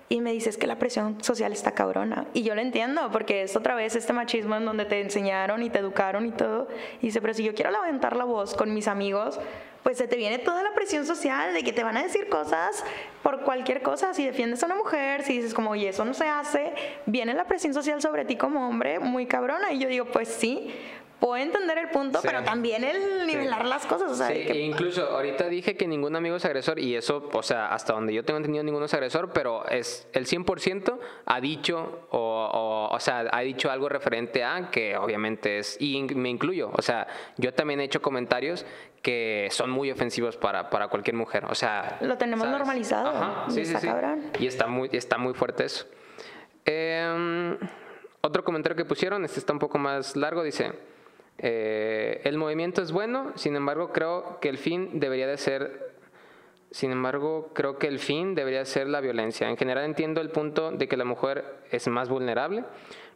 [0.07, 2.26] Y me dices que la presión social está cabrona.
[2.34, 5.69] Y yo lo entiendo, porque es otra vez este machismo en donde te enseñaron y
[5.69, 6.67] te educaron y todo.
[7.01, 9.39] Y dice, pero si yo quiero levantar la voz con mis amigos,
[9.84, 12.84] pues se te viene toda la presión social de que te van a decir cosas
[13.23, 14.13] por cualquier cosa.
[14.13, 16.73] Si defiendes a una mujer, si dices como, oye, eso no se hace,
[17.05, 19.71] viene la presión social sobre ti como hombre muy cabrona.
[19.71, 20.73] Y yo digo, pues sí,
[21.21, 24.11] puedo entender el punto, pero también el nivelar las cosas.
[24.11, 27.67] O sea, sí, incluso ahorita dije que ningún amigo es agresor y eso, o sea,
[27.67, 32.89] hasta donde yo tengo entendido, ninguno es agresor, pero es el 100% ha dicho o,
[32.91, 37.07] o, sea, ha dicho algo referente a que obviamente es, y me incluyo, o sea,
[37.38, 38.65] yo también he hecho comentarios
[39.02, 41.97] que son muy ofensivos para, para cualquier mujer, o sea...
[42.02, 43.10] Lo tenemos normalizado.
[43.10, 43.76] Ajá, sí, sí,
[44.39, 45.86] Y está muy, está muy fuerte eso.
[46.66, 47.58] Em,
[48.22, 50.72] otro comentario que pusieron, este está un poco más largo, dice...
[51.43, 55.95] Eh, el movimiento es bueno, sin embargo creo que el fin debería de ser,
[56.70, 59.49] sin embargo creo que el fin debería ser la violencia.
[59.49, 62.64] En general entiendo el punto de que la mujer es más vulnerable,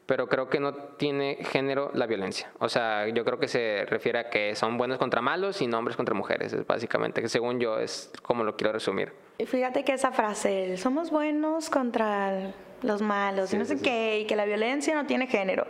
[0.06, 2.52] pero creo que no tiene género la violencia.
[2.60, 5.80] O sea, yo creo que se refiere a que son buenos contra malos y no
[5.80, 9.14] hombres contra mujeres, es básicamente, que según yo es como lo quiero resumir.
[9.38, 12.54] Y fíjate que esa frase, somos buenos contra
[12.84, 15.66] los malos y no sé qué, y que la violencia no tiene género.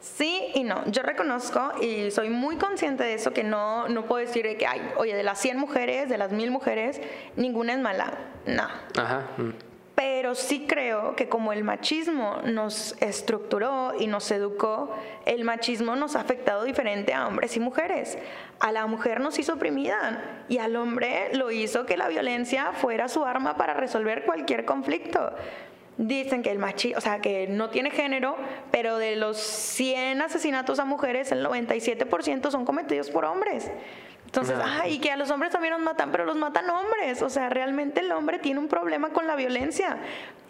[0.00, 0.82] Sí y no.
[0.90, 4.80] Yo reconozco y soy muy consciente de eso, que no, no puedo decir que, hay,
[4.96, 7.00] oye, de las 100 mujeres, de las 1000 mujeres,
[7.36, 8.18] ninguna es mala.
[8.46, 8.66] No.
[9.00, 9.28] Ajá.
[9.36, 9.69] Mm.
[10.00, 14.96] Pero sí creo que como el machismo nos estructuró y nos educó,
[15.26, 18.16] el machismo nos ha afectado diferente a hombres y mujeres.
[18.60, 23.08] A la mujer nos hizo oprimida y al hombre lo hizo que la violencia fuera
[23.08, 25.34] su arma para resolver cualquier conflicto
[25.98, 28.36] dicen que el machismo, o sea, que no tiene género,
[28.70, 33.70] pero de los 100 asesinatos a mujeres, el 97% son cometidos por hombres.
[34.30, 37.20] Entonces, ay, y que a los hombres también los matan, pero los matan hombres.
[37.20, 39.98] O sea, realmente el hombre tiene un problema con la violencia.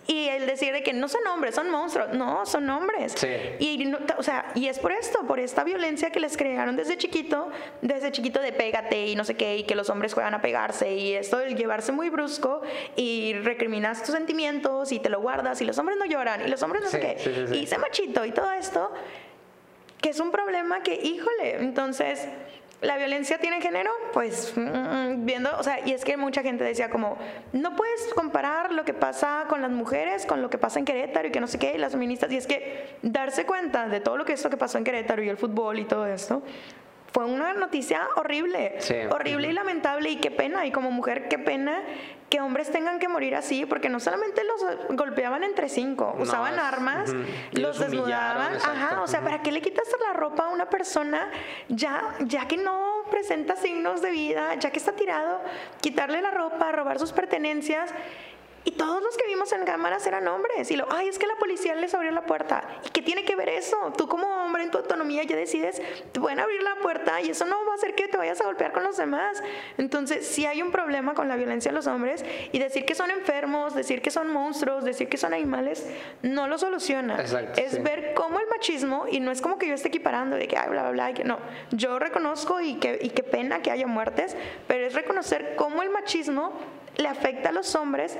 [0.07, 2.13] Y el decir de que no son hombres, son monstruos.
[2.13, 3.15] No, son hombres.
[3.17, 3.29] Sí.
[3.59, 7.49] Y, o sea, y es por esto, por esta violencia que les crearon desde chiquito,
[7.81, 10.93] desde chiquito de pégate y no sé qué, y que los hombres juegan a pegarse,
[10.93, 12.61] y esto de llevarse muy brusco
[12.97, 16.63] y recriminas tus sentimientos y te lo guardas, y los hombres no lloran, y los
[16.63, 17.55] hombres no sé qué.
[17.55, 18.93] y ese machito y todo esto,
[20.01, 22.27] que es un problema que, híjole, entonces
[22.81, 23.91] ¿La violencia tiene género?
[24.15, 27.19] Pues mm, viendo, o sea, y es que mucha gente decía como,
[27.53, 31.29] no puedes comparar lo que pasa con las mujeres con lo que pasa en Querétaro
[31.29, 34.17] y que no sé qué, y las feministas, y es que darse cuenta de todo
[34.17, 36.43] lo que esto que pasó en Querétaro y el fútbol y todo esto,
[37.13, 38.79] fue una noticia horrible,
[39.11, 41.83] horrible y lamentable y qué pena, y como mujer qué pena
[42.31, 47.13] que hombres tengan que morir así, porque no solamente los golpeaban entre cinco, usaban armas,
[47.53, 51.29] los, desnudaban, ajá, o sea, ¿para qué le quitas la ropa a una persona
[51.69, 55.41] ya, ya que no presenta signos de vida, ya que está tirado,
[55.81, 57.91] quitarle la ropa, robar sus pertenencias?
[58.65, 60.71] Y todos los que vimos en cámaras eran hombres.
[60.71, 62.63] Y lo, ay, es que la policía les abrió la puerta.
[62.85, 63.93] ¿Y qué tiene que ver eso?
[63.97, 65.81] Tú como hombre en tu autonomía ya decides,
[66.13, 68.45] te pueden abrir la puerta y eso no va a hacer que te vayas a
[68.45, 69.43] golpear con los demás.
[69.79, 73.11] Entonces, si hay un problema con la violencia de los hombres y decir que son
[73.11, 75.87] enfermos, decir que son monstruos, decir que son animales,
[76.23, 77.19] no lo soluciona.
[77.57, 80.57] es ver cómo el machismo, y no es como que yo esté equiparando de que,
[80.57, 81.39] ay, bla, bla, bla, que no.
[81.71, 84.37] Yo reconozco y, que, y qué pena que haya muertes,
[84.69, 86.53] pero es reconocer cómo el machismo
[86.97, 88.17] le afecta a los hombres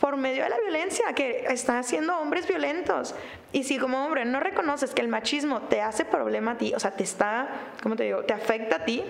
[0.00, 3.14] por medio de la violencia, que están haciendo hombres violentos.
[3.52, 6.80] Y si como hombre no reconoces que el machismo te hace problema a ti, o
[6.80, 7.48] sea, te está,
[7.82, 9.02] ¿cómo te digo?, te afecta a ti,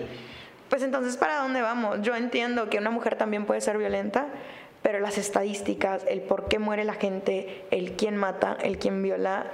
[0.69, 2.01] pues entonces ¿para dónde vamos?
[2.01, 4.27] Yo entiendo que una mujer también puede ser violenta,
[4.81, 9.47] pero las estadísticas, el por qué muere la gente, el quién mata, el quién viola,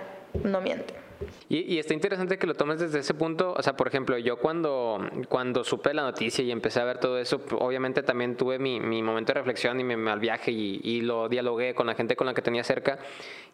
[0.43, 1.00] no miente.
[1.49, 3.53] Y, está interesante que lo tomes desde ese punto.
[3.57, 4.99] O sea, por ejemplo, yo cuando,
[5.29, 9.01] cuando supe la noticia y empecé a ver todo eso, obviamente también tuve mi, mi
[9.03, 12.15] momento de reflexión y me, me al viaje y, y, lo dialogué con la gente
[12.15, 12.99] con la que tenía cerca.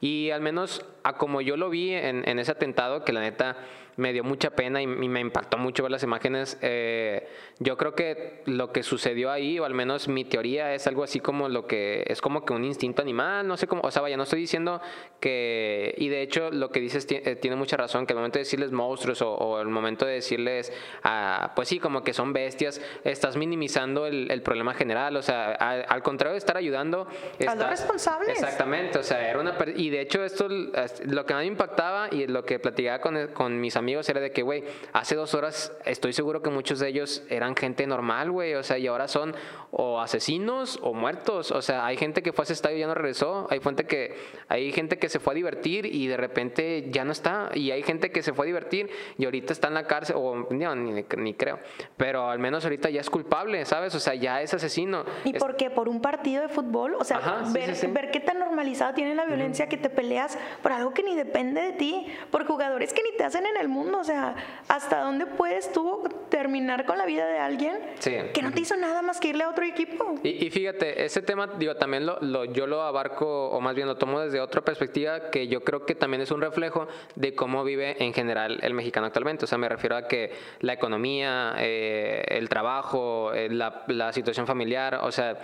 [0.02, 3.58] Y al menos a como yo lo vi en, en ese atentado, que la neta
[3.98, 6.58] me dio mucha pena y, me impactó mucho ver las imágenes.
[6.62, 7.28] Eh,
[7.60, 11.20] yo creo que lo que sucedió ahí, o al menos mi teoría, es algo así
[11.20, 14.16] como lo que es como que un instinto animal, no sé cómo, o sea, vaya,
[14.16, 14.80] no estoy diciendo
[15.20, 18.44] que, y de hecho lo que dices eh, tiene mucha razón, que el momento de
[18.44, 20.72] decirles monstruos o, el momento de decirles,
[21.04, 25.54] ah, pues sí, como que son bestias, estás minimizando el, el problema general, o sea,
[25.54, 27.08] al, contrario de estar ayudando...
[27.48, 28.30] a los responsables.
[28.30, 29.58] Exactamente, o sea, era una...
[29.76, 33.60] Y de hecho esto, lo que más me impactaba y lo que platicaba con, con
[33.60, 34.64] mis amigos era de que, güey,
[34.94, 38.78] hace dos horas estoy seguro que muchos de ellos eran gente normal, güey, o sea,
[38.78, 39.34] y ahora son
[39.72, 42.88] o asesinos o muertos, o sea, hay gente que fue a ese estadio y ya
[42.88, 44.16] no regresó, hay gente que,
[44.48, 47.84] hay gente que se fue a divertir y de repente ya no está, y hay
[47.84, 51.04] gente que se fue a divertir y ahorita está en la cárcel, o no, ni,
[51.18, 51.60] ni creo,
[51.96, 53.96] pero al menos ahorita ya es culpable, ¿sabes?
[53.96, 55.06] O sea, ya es asesino.
[55.24, 55.70] ¿Y por qué?
[55.70, 56.96] ¿Por un partido de fútbol?
[56.96, 60.94] O sea, ver, ver qué tan normalizada tiene la violencia que te peleas por algo
[60.94, 64.04] que ni depende de ti, por jugadores que ni te hacen en el mundo, o
[64.04, 64.36] sea,
[64.68, 69.02] ¿hasta dónde puedes tú terminar con la vida de alguien que no te hizo nada
[69.02, 70.16] más que irle a otro equipo?
[70.24, 74.20] Y, fíjate, ese tema, digo, también lo, yo lo abarco, o más bien lo tomo
[74.20, 78.14] desde otra perspectiva, que yo creo que también es un reflejo de cómo vive en
[78.14, 79.46] general el mexicano actualmente.
[79.46, 84.48] O sea, me refiero a que la economía, eh, el trabajo, eh, la, la situación
[84.48, 85.38] familiar, o sea,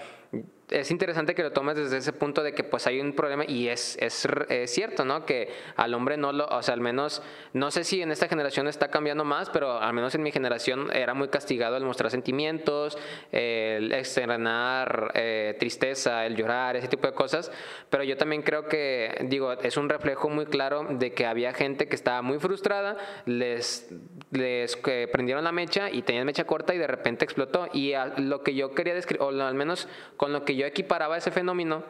[0.73, 3.67] es interesante que lo tomes desde ese punto de que pues hay un problema y
[3.67, 4.27] es, es,
[4.71, 5.25] cierto, ¿no?
[5.25, 7.21] Que al hombre no lo, o sea, al menos,
[7.53, 10.89] no sé si en esta generación está cambiando más, pero al menos en mi generación
[10.91, 12.97] era muy castigado el mostrar sentimientos,
[13.31, 17.51] el externar eh, tristeza, el llorar, ese tipo de cosas,
[17.89, 21.87] pero yo también creo que, digo, es un reflejo muy claro de que había gente
[21.87, 23.93] que estaba muy frustrada, les,
[24.31, 24.75] les
[25.11, 28.73] prendieron la mecha y tenían mecha corta y de repente explotó y lo que yo
[28.73, 29.87] quería describir, o al menos
[30.23, 31.83] con lo que yo equiparaba ese fenómeno,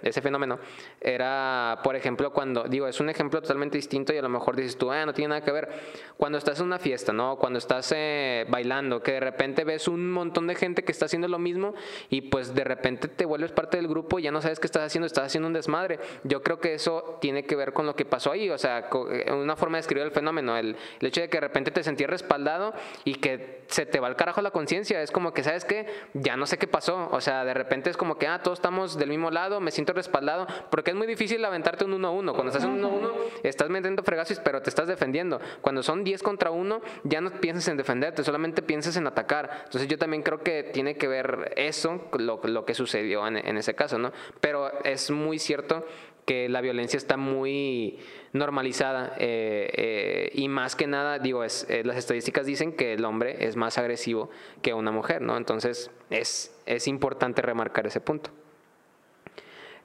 [0.00, 0.60] ese fenómeno,
[1.00, 4.78] era, por ejemplo, cuando, digo, es un ejemplo totalmente distinto y a lo mejor dices
[4.78, 5.68] tú, ah, no tiene nada que ver.
[6.16, 7.36] Cuando estás en una fiesta, ¿no?
[7.36, 11.26] Cuando estás eh, bailando, que de repente ves un montón de gente que está haciendo
[11.26, 11.74] lo mismo
[12.10, 14.84] y pues de repente te vuelves parte del grupo y ya no sabes qué estás
[14.84, 15.98] haciendo, estás haciendo un desmadre.
[16.22, 19.32] Yo creo que eso tiene que ver con lo que pasó ahí, o sea, eh,
[19.32, 22.72] una forma de describir el fenómeno, el, hecho de que de repente te sentías respaldado
[23.02, 25.88] y que se te va al carajo la conciencia, es como que, ¿sabes qué?
[26.14, 28.98] Ya no sé qué pasó, o sea, de repente es como que, ah, todos estamos
[28.98, 32.32] del mismo lado, me siento respaldado, porque es muy difícil aventarte un uno a uno.
[32.34, 33.12] Cuando estás en uno a uno,
[33.42, 35.40] estás metiendo fregazos, pero te estás defendiendo.
[35.60, 39.62] Cuando son 10 contra uno, ya no piensas en defenderte, solamente piensas en atacar.
[39.64, 43.56] Entonces yo también creo que tiene que ver eso, lo, lo que sucedió en, en
[43.56, 44.12] ese caso, ¿no?
[44.40, 45.86] Pero es muy cierto
[46.26, 47.98] que la violencia está muy
[48.32, 53.04] normalizada eh, eh, y más que nada, digo, es, eh, las estadísticas dicen que el
[53.04, 54.30] hombre es más agresivo
[54.62, 55.36] que una mujer, ¿no?
[55.36, 58.30] Entonces es, es importante remarcar ese punto.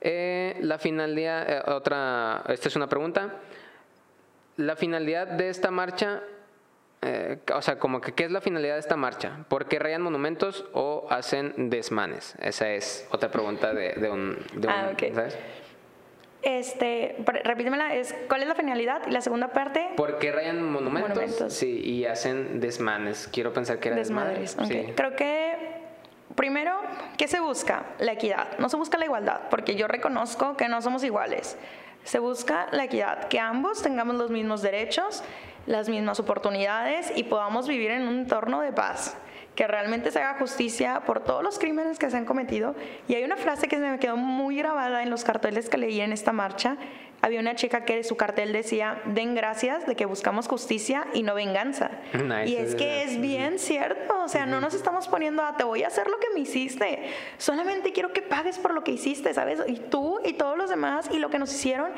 [0.01, 3.41] la finalidad, otra, esta es una pregunta.
[4.57, 6.22] La finalidad de esta marcha
[7.53, 9.45] o sea, como que, ¿qué es la finalidad de esta marcha?
[9.47, 12.35] ¿Por qué rayan monumentos o hacen desmanes?
[12.41, 15.38] Esa es otra pregunta de, un, ah, ¿sabes?
[16.45, 19.01] Este, repítemela, es ¿cuál es la finalidad?
[19.07, 19.89] Y la segunda parte.
[19.97, 21.51] ¿Por qué rayan monumentos?
[21.51, 23.27] Sí, y hacen desmanes.
[23.34, 24.55] Quiero pensar que era desmadres.
[24.67, 24.93] Sí.
[24.95, 25.57] Creo que
[26.35, 26.80] primero,
[27.17, 27.85] ¿qué se busca?
[27.97, 28.59] La equidad.
[28.59, 31.57] No se busca la igualdad, porque yo reconozco que no somos iguales.
[32.03, 35.23] Se busca la equidad, que ambos tengamos los mismos derechos,
[35.65, 39.17] las mismas oportunidades y podamos vivir en un entorno de paz
[39.56, 42.76] que realmente se haga justicia por todos los crímenes que se han cometido.
[43.07, 46.02] Y hay una frase que se me quedó muy grabada en los carteles que leí
[46.02, 46.77] en esta marcha.
[47.22, 51.34] Había una chica que su cartel decía, den gracias de que buscamos justicia y no
[51.34, 51.90] venganza.
[52.45, 55.84] y es que es bien cierto, o sea, no nos estamos poniendo a, te voy
[55.84, 59.60] a hacer lo que me hiciste, solamente quiero que pagues por lo que hiciste, ¿sabes?
[59.65, 61.91] Y tú y todos los demás y lo que nos hicieron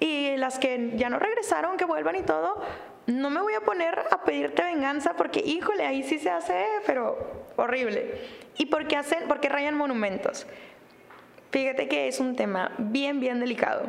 [0.00, 2.60] y las que ya no regresaron, que vuelvan y todo,
[3.06, 7.44] no me voy a poner a pedirte venganza porque, híjole, ahí sí se hace, pero
[7.56, 8.20] horrible.
[8.56, 10.46] ¿Y por qué, hacen, por qué rayan monumentos?
[11.50, 13.84] Fíjate que es un tema bien, bien delicado,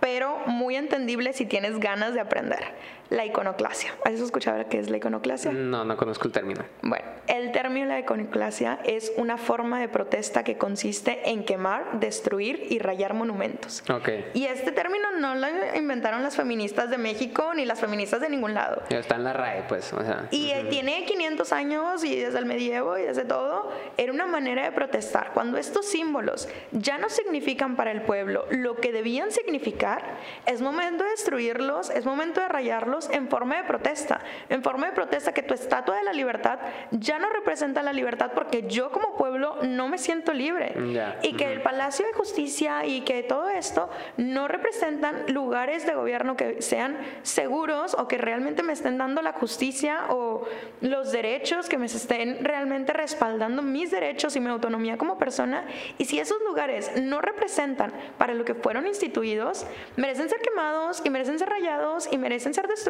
[0.00, 2.74] pero muy entendible si tienes ganas de aprender
[3.10, 3.94] la iconoclasia.
[4.04, 5.52] ¿Has escuchado qué es la iconoclasia?
[5.52, 6.64] No, no conozco el término.
[6.82, 12.00] Bueno, el término de la iconoclasia es una forma de protesta que consiste en quemar,
[12.00, 13.82] destruir y rayar monumentos.
[13.90, 14.30] Okay.
[14.34, 18.54] Y este término no lo inventaron las feministas de México ni las feministas de ningún
[18.54, 18.82] lado.
[18.90, 19.92] Está en la RAE, pues.
[19.92, 20.28] O sea.
[20.30, 24.72] Y tiene 500 años y desde el medievo y desde todo, era una manera de
[24.72, 25.32] protestar.
[25.32, 31.04] Cuando estos símbolos ya no significan para el pueblo lo que debían significar, es momento
[31.04, 35.42] de destruirlos, es momento de rayarlos en forma de protesta, en forma de protesta que
[35.42, 36.58] tu estatua de la libertad
[36.90, 40.74] ya no representa la libertad porque yo como pueblo no me siento libre
[41.22, 46.36] y que el Palacio de Justicia y que todo esto no representan lugares de gobierno
[46.36, 50.46] que sean seguros o que realmente me estén dando la justicia o
[50.80, 55.64] los derechos, que me estén realmente respaldando mis derechos y mi autonomía como persona.
[55.98, 59.66] Y si esos lugares no representan para lo que fueron instituidos,
[59.96, 62.87] merecen ser quemados y merecen ser rayados y merecen ser destruidos.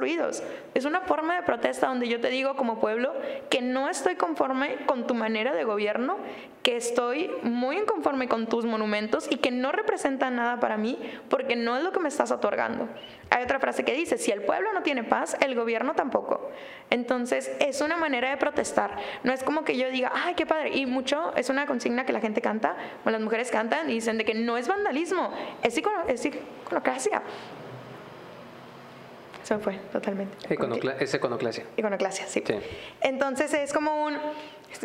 [0.74, 3.12] Es una forma de protesta donde yo te digo como pueblo
[3.50, 6.16] que no estoy conforme con tu manera de gobierno,
[6.62, 10.98] que estoy muy inconforme con tus monumentos y que no representan nada para mí
[11.28, 12.88] porque no es lo que me estás otorgando.
[13.30, 16.50] Hay otra frase que dice, si el pueblo no tiene paz, el gobierno tampoco.
[16.90, 18.96] Entonces, es una manera de protestar.
[19.22, 20.76] No es como que yo diga, ay, qué padre.
[20.76, 24.16] Y mucho, es una consigna que la gente canta, o las mujeres cantan y dicen
[24.16, 27.22] de que no es vandalismo, es, es iconoclasia.
[29.48, 30.36] Se fue totalmente.
[31.00, 31.64] es iconoclasia.
[31.74, 32.44] Iconoclasia, sí.
[32.46, 32.54] sí.
[33.00, 34.18] Entonces es como un,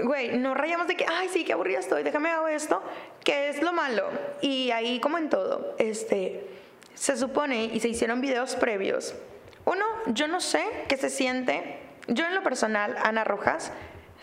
[0.06, 2.82] güey, no rayamos de que, ay, sí, qué aburrida estoy, déjame hago esto,
[3.26, 4.06] que es lo malo.
[4.40, 6.48] Y ahí, como en todo, este,
[6.94, 9.14] se supone, y se hicieron videos previos.
[9.66, 11.82] Uno, yo no sé qué se siente.
[12.08, 13.74] Yo en lo personal, Ana Rojas,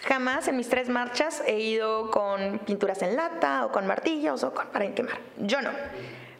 [0.04, 4.54] jamás en mis tres marchas he ido con pinturas en lata o con martillos o
[4.54, 5.18] con para quemar.
[5.36, 5.70] Yo no.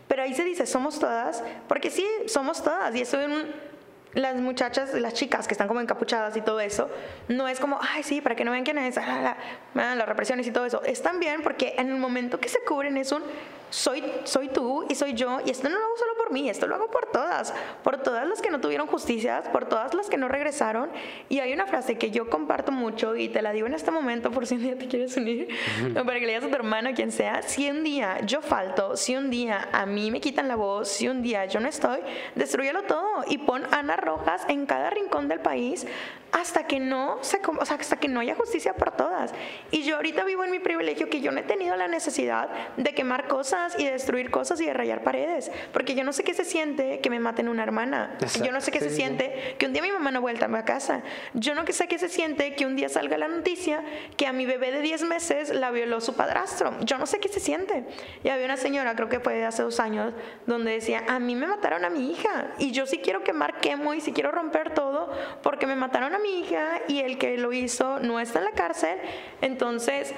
[0.09, 2.95] Pero ahí se dice, somos todas, porque sí, somos todas.
[2.97, 3.70] Y eso en
[4.15, 6.91] las muchachas, las chicas que están como encapuchadas y todo eso,
[7.29, 9.37] no es como, ay, sí, para que no vean quién es, la,
[9.75, 10.83] la, las represiones y todo eso.
[10.85, 13.23] Es también porque en el momento que se cubren es un,
[13.71, 16.67] soy, soy tú y soy yo, y esto no lo hago solo por mí, esto
[16.67, 20.17] lo hago por todas, por todas las que no tuvieron justicia, por todas las que
[20.17, 20.91] no regresaron.
[21.29, 24.31] Y hay una frase que yo comparto mucho y te la digo en este momento
[24.31, 25.49] por si un día te quieres unir,
[25.95, 29.17] para que le digas a tu hermano, quien sea, si un día yo falto, si
[29.17, 32.01] un día a mí me quitan la voz, si un día yo no estoy,
[32.35, 35.87] destruyelo todo y pon Ana Rojas en cada rincón del país
[36.33, 39.33] hasta que no se, o sea, hasta que no haya justicia por todas.
[39.71, 42.95] Y yo ahorita vivo en mi privilegio que yo no he tenido la necesidad de
[42.95, 46.35] quemar cosas y de destruir cosas y de rayar paredes, porque yo no sé qué
[46.35, 48.19] se siente que me maten una hermana.
[48.43, 51.03] Yo no sé qué se siente que un día mi mamá no vuelta a casa.
[51.35, 53.83] Yo no sé qué se siente que un día salga la noticia
[54.17, 56.73] que a mi bebé de 10 meses la violó su padrastro.
[56.81, 57.85] Yo no sé qué se siente.
[58.25, 60.13] Y había una señora, creo que fue hace dos años,
[60.47, 63.95] donde decía, a mí me mataron a mi hija y yo sí quiero quemar, quemo
[63.95, 65.13] y si quiero romper todo
[65.43, 68.53] porque me mataron a mi hija y el que lo hizo no está en la
[68.53, 68.99] cárcel,
[69.41, 70.15] entonces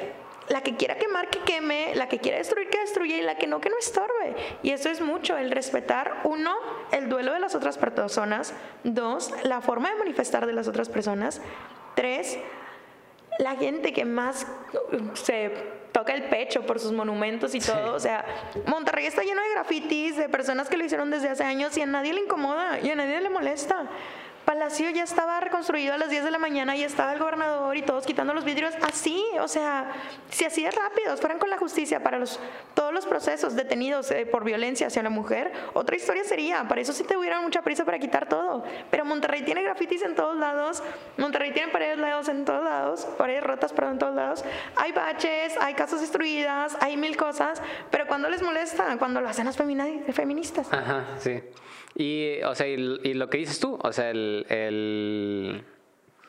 [0.48, 3.46] la que quiera quemar, que queme, la que quiera destruir, que destruya, y la que
[3.46, 4.34] no, que no estorbe.
[4.62, 6.54] Y eso es mucho, el respetar, uno,
[6.90, 8.54] el duelo de las otras personas,
[8.84, 11.40] dos, la forma de manifestar de las otras personas,
[11.94, 12.38] tres,
[13.38, 14.46] la gente que más
[15.14, 15.52] se
[15.92, 17.94] toca el pecho por sus monumentos y todo.
[17.94, 18.24] O sea,
[18.66, 21.86] Monterrey está lleno de grafitis, de personas que lo hicieron desde hace años y a
[21.86, 23.88] nadie le incomoda y a nadie le molesta.
[24.44, 27.82] Palacio ya estaba reconstruido a las 10 de la mañana y estaba el gobernador y
[27.82, 29.92] todos quitando los vidrios así, o sea,
[30.30, 32.18] si así de rápido fueran con la justicia para
[32.74, 36.92] todos los procesos detenidos eh, por violencia hacia la mujer, otra historia sería, para eso
[36.92, 40.82] sí te hubieran mucha prisa para quitar todo, pero Monterrey tiene grafitis en todos lados,
[41.16, 44.44] Monterrey tiene paredes lados en todos lados, paredes rotas, perdón, en todos lados,
[44.76, 49.46] hay baches, hay casas destruidas, hay mil cosas, pero cuando les molesta, cuando lo hacen
[49.46, 50.72] las feministas.
[50.72, 51.42] Ajá, sí.
[51.94, 52.76] Y, o sea, y,
[53.14, 55.64] lo que dices tú, o sea, el, el,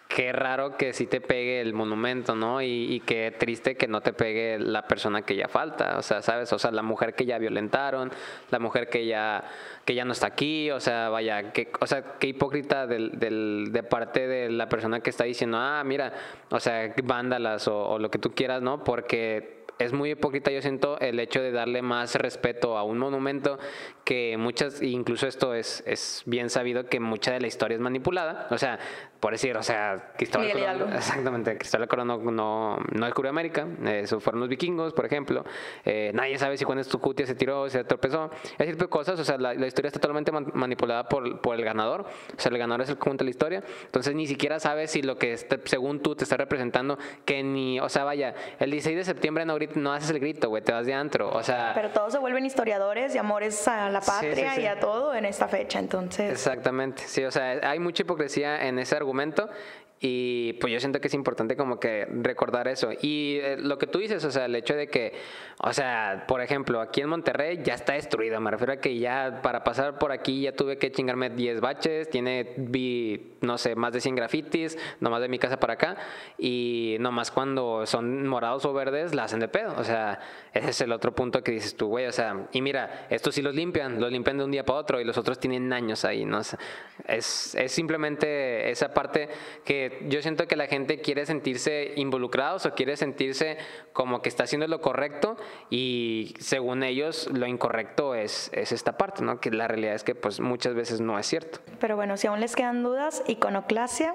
[0.09, 2.61] qué raro que sí te pegue el monumento, ¿no?
[2.61, 6.51] Y, qué triste que no te pegue la persona que ya falta, o sea, ¿sabes?
[6.53, 8.11] O sea, la mujer que ya violentaron,
[8.51, 9.43] la mujer que ya,
[9.85, 13.69] que ya no está aquí, o sea, vaya, que, o sea, qué hipócrita del, del,
[13.71, 16.13] de parte de la persona que está diciendo, ah, mira,
[16.49, 18.83] o sea, vándalas o lo que tú quieras, ¿no?
[18.83, 23.59] Porque es muy hipócrita, yo siento, el hecho de darle más respeto a un monumento
[24.03, 28.47] que muchas, incluso esto es, es bien sabido que mucha de la historia es manipulada.
[28.51, 28.79] O sea,
[29.23, 34.19] por decir, o sea, Cristóbal Colón, exactamente, Cristóbal Colón no, no, no descubrió América, eso
[34.19, 35.45] fueron los vikingos, por ejemplo,
[35.85, 39.23] eh, nadie sabe si cuando Tucutia se tiró, se tropezó, ese tipo de cosas, o
[39.23, 42.89] sea, la, historia está totalmente manipulada por, por, el ganador, o sea, el ganador es
[42.89, 46.17] el que cuenta la historia, entonces ni siquiera sabes si lo que este, según tú
[46.17, 50.09] te está representando, que ni, o sea, vaya, el 16 de septiembre no, no haces
[50.09, 51.71] el grito, güey, te vas de antro, o sea...
[51.73, 55.47] Pero todos se vuelven historiadores y amores a la patria y a todo en esta
[55.47, 56.29] fecha, entonces...
[56.29, 59.49] Exactamente, sí, o sea, hay mucha hipocresía en ese argumento momento
[60.05, 62.89] y pues yo siento que es importante como que recordar eso.
[63.01, 65.13] Y eh, lo que tú dices, o sea, el hecho de que,
[65.59, 68.37] o sea, por ejemplo, aquí en Monterrey ya está destruido.
[68.41, 72.09] Me refiero a que ya para pasar por aquí ya tuve que chingarme 10 baches,
[72.09, 75.95] tiene, vi, no sé, más de 100 grafitis, nomás de mi casa para acá.
[76.37, 79.73] Y nomás cuando son morados o verdes, la hacen de pedo.
[79.77, 80.19] O sea,
[80.53, 82.07] ese es el otro punto que dices tú, güey.
[82.07, 84.99] O sea, y mira, estos sí los limpian, los limpian de un día para otro
[84.99, 86.41] y los otros tienen años ahí, ¿no?
[86.41, 89.29] es, es simplemente esa parte
[89.63, 93.57] que yo siento que la gente quiere sentirse involucrados o quiere sentirse
[93.93, 95.37] como que está haciendo lo correcto
[95.69, 99.39] y según ellos lo incorrecto es, es esta parte, ¿no?
[99.39, 101.59] Que la realidad es que pues muchas veces no es cierto.
[101.79, 104.13] Pero bueno, si aún les quedan dudas, iconoclasia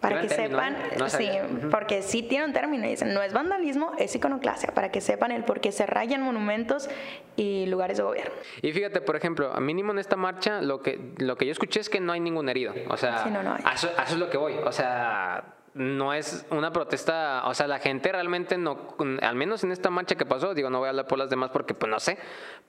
[0.00, 0.76] Para que término, sepan.
[0.98, 1.28] No sí,
[1.70, 5.30] porque sí tiene un término, y dicen, no es vandalismo, es iconoclasia, para que sepan
[5.30, 6.88] el por qué se rayan monumentos
[7.36, 8.32] y lugares de gobierno.
[8.62, 11.80] Y fíjate, por ejemplo, a mínimo en esta marcha lo que, lo que yo escuché
[11.80, 12.72] es que no hay ningún herido.
[12.88, 13.62] O sea, Sí, no, no hay.
[13.64, 14.54] A, eso, a eso es lo que voy.
[14.64, 15.44] O sea,
[15.74, 20.16] no es una protesta, o sea, la gente realmente no, al menos en esta marcha
[20.16, 22.18] que pasó, digo, no voy a hablar por las demás porque pues no sé,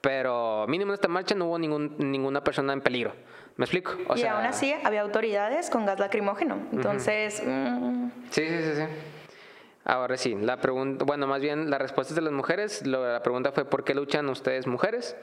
[0.01, 3.13] pero mínimo en esta marcha no hubo ningún, ninguna persona en peligro.
[3.57, 3.93] ¿Me explico?
[4.07, 6.57] O y sea, aún así había autoridades con gas lacrimógeno.
[6.71, 8.83] Entonces, mm, Sí, sí, sí, sí.
[9.83, 13.65] Ahora sí, la pregunta, bueno, más bien las respuestas de las mujeres, la pregunta fue
[13.65, 15.15] ¿por qué luchan ustedes mujeres?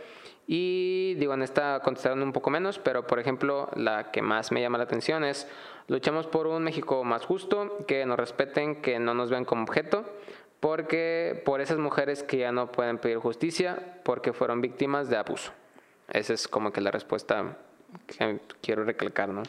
[0.49, 4.61] Y digo, en esta contestaron un poco menos, pero por ejemplo, la que más me
[4.61, 5.47] llama la atención es
[5.89, 10.05] luchamos por un México más justo, que nos respeten, que no nos vean como objeto,
[10.61, 15.53] porque por esas mujeres que ya no pueden pedir justicia, porque fueron víctimas de abuso.
[16.09, 17.59] Esa es como que la respuesta
[18.07, 19.43] que quiero recalcar, ¿no?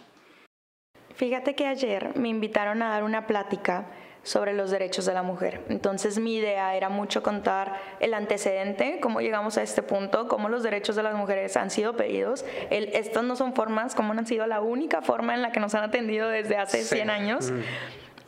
[1.15, 3.87] Fíjate que ayer me invitaron a dar una plática
[4.23, 5.61] sobre los derechos de la mujer.
[5.69, 10.61] Entonces mi idea era mucho contar el antecedente, cómo llegamos a este punto, cómo los
[10.63, 12.45] derechos de las mujeres han sido pedidos.
[12.69, 15.59] El, estas no son formas, cómo no han sido la única forma en la que
[15.59, 16.95] nos han atendido desde hace Sí.
[16.95, 17.51] 100 años.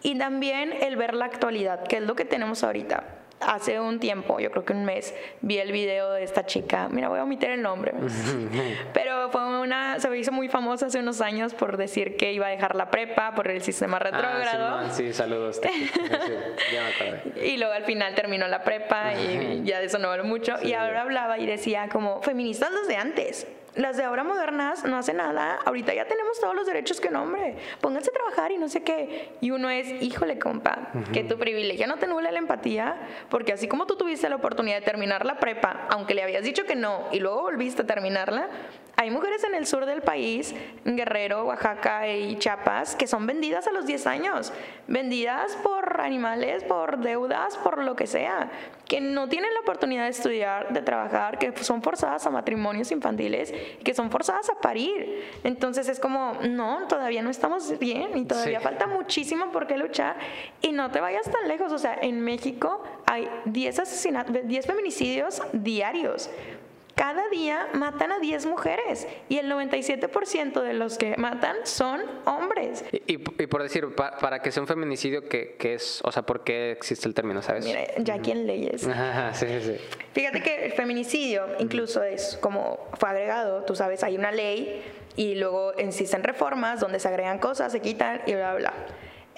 [0.04, 3.04] Y también el ver la actualidad, que es lo que tenemos ahorita.
[3.42, 6.88] Hace un tiempo, yo creo que un mes, vi el video de esta chica.
[6.90, 7.94] Mira, voy a omitir el nombre.
[8.94, 12.50] Pero fue una, se hizo muy famosa hace unos años por decir que iba a
[12.50, 14.80] dejar la prepa por el sistema retrógrado.
[14.80, 15.60] Ah, sí, saludos.
[16.72, 17.44] ya.
[17.44, 20.56] Y luego al final terminó la prepa y ya de eso no habló mucho.
[20.62, 23.48] Y ahora hablaba y decía como, feministas las de antes.
[23.76, 25.60] Las de ahora modernas no hacen nada.
[25.66, 27.56] Ahorita ya tenemos todos los derechos que un hombre.
[27.80, 29.30] Pónganse a trabajar y no sé qué.
[29.40, 32.98] Y uno es, híjole, compa, que tu privilegio no te nubla la empatía.
[33.30, 36.66] Porque así como tú tuviste la oportunidad de terminar la prepa, aunque le habías dicho
[36.66, 38.50] que no, y luego volviste a terminarla,
[39.02, 40.54] hay mujeres en el sur del país,
[40.86, 44.54] Guerrero, Oaxaca y Chiapas, que son vendidas a los 10 años.
[44.88, 48.52] Vendidas por animales, por deudas, por lo que sea.
[48.88, 53.52] Que no tienen la oportunidad de estudiar, de trabajar, que son forzadas a matrimonios infantiles,
[53.84, 55.24] que son forzadas a parir.
[55.44, 58.64] Entonces es como, no, todavía no estamos bien y todavía Sí.
[58.64, 60.16] falta muchísimo por qué luchar.
[60.62, 61.72] Y no te vayas tan lejos.
[61.72, 66.30] O sea, en México hay 10 asesinatos, 10 feminicidios diarios.
[67.02, 72.86] Cada día matan a 10 mujeres y el 97% de los que matan son hombres.
[72.92, 76.00] Y, y- y por decir, pa- para que sea un feminicidio, ¿qué, qué es?
[76.04, 77.66] O sea, ¿por qué existe el término, sabes?
[77.66, 78.88] Mira, ya aquí en leyes.
[78.88, 79.78] Ajá, sí, sí, sí.
[80.14, 84.84] Fíjate que el feminicidio incluso es como fue agregado, tú sabes, hay una ley
[85.16, 88.74] y luego existen reformas donde se agregan cosas, se quitan y bla, bla.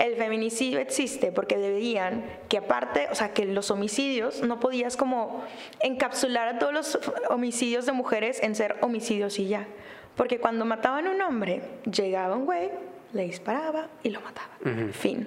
[0.04, 5.46] El feminicidio existe porque deberían que aparte, o sea, que los homicidios no podías como
[5.80, 7.00] encapsular a todos los
[7.30, 9.66] homicidios de mujeres en ser homicidios y ya.
[10.18, 12.70] Porque cuando mataban a un hombre, llegaba un güey,
[13.14, 14.58] le disparaba y lo mataba.
[14.92, 15.26] Fin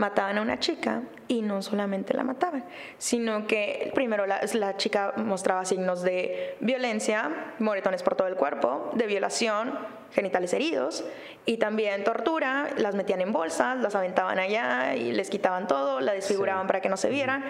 [0.00, 2.64] mataban a una chica y no solamente la mataban,
[2.96, 8.90] sino que primero la, la chica mostraba signos de violencia, moretones por todo el cuerpo,
[8.94, 9.78] de violación,
[10.12, 11.04] genitales heridos
[11.44, 16.12] y también tortura, las metían en bolsas, las aventaban allá y les quitaban todo, la
[16.12, 16.66] desfiguraban Sí.
[16.66, 17.44] para que no se vieran.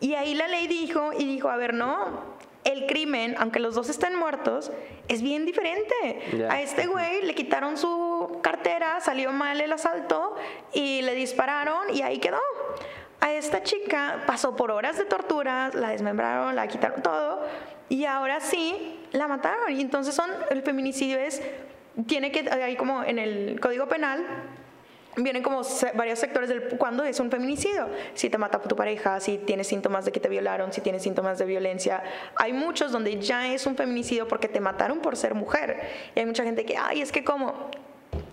[0.00, 2.33] Y ahí la ley dijo y dijo, a ver, no,
[2.64, 4.72] el crimen, aunque los dos estén muertos,
[5.08, 6.48] es bien diferente.
[6.48, 10.34] A este güey le quitaron su cartera, salió mal el asalto
[10.72, 12.40] y le dispararon y ahí quedó.
[13.20, 17.46] A esta chica pasó por horas de tortura, la desmembraron, la quitaron todo
[17.88, 19.70] y ahora sí la mataron.
[19.72, 21.42] Y entonces son, el feminicidio es,
[22.06, 24.24] tiene que, ahí como en el Código Penal,
[25.16, 25.62] vienen como
[25.94, 27.88] varios sectores del cuando es un feminicidio.
[28.14, 31.38] Si te mata tu pareja, si tienes síntomas de que te violaron, si tienes síntomas
[31.38, 32.02] de violencia.
[32.36, 35.80] Hay muchos donde ya es un feminicidio porque te mataron por ser mujer.
[36.14, 37.70] Y hay mucha gente que, ay, es que como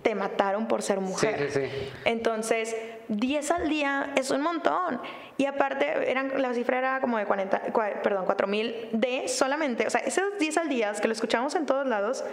[0.02, 1.50] te mataron por ser mujer.
[1.50, 1.90] sí, sí.
[2.04, 2.74] Entonces,
[3.08, 5.00] 10 al día es un montón.
[5.36, 9.86] Y aparte, eran, la cifra era como de 40, cua- perdón, 4 mil de solamente,
[9.86, 12.24] o sea, esos 10 al día que lo escuchamos en todos lados,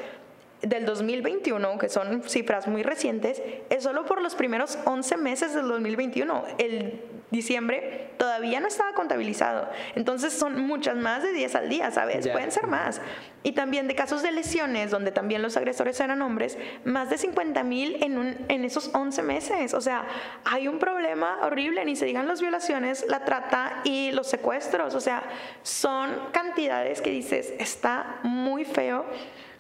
[0.61, 5.67] del 2021, que son cifras muy recientes, es solo por los primeros 11 meses del
[5.67, 6.43] 2021.
[6.57, 9.69] El diciembre todavía no estaba contabilizado.
[9.95, 12.25] Entonces son muchas más de 10 al día, ¿sabes?
[12.25, 12.33] Ya.
[12.33, 12.99] Pueden ser más.
[13.43, 17.63] Y también de casos de lesiones, donde también los agresores eran hombres, más de 50
[17.63, 19.73] mil en, un- en esos 11 meses.
[19.73, 20.05] O sea,
[20.43, 24.93] hay un problema horrible, ni se digan las violaciones, la trata y los secuestros.
[24.95, 25.23] O sea,
[25.63, 29.05] son cantidades que dices, está muy feo.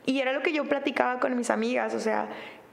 [0.09, 2.27] Y era lo que yo platicaba con mis amigas, o sea,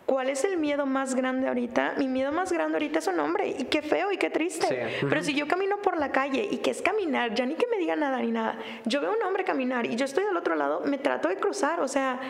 [0.06, 1.92] ¿cuál es el miedo más grande ahorita?
[1.98, 4.66] Mi miedo más grande ahorita es un hombre, y qué feo y qué triste.
[4.66, 5.06] Sí.
[5.06, 7.76] Pero si yo camino por la calle y que es caminar, ya ni que me
[7.76, 10.80] diga nada ni nada, yo veo un hombre caminar y yo estoy del otro lado,
[10.86, 12.20] me trato de cruzar, o sea,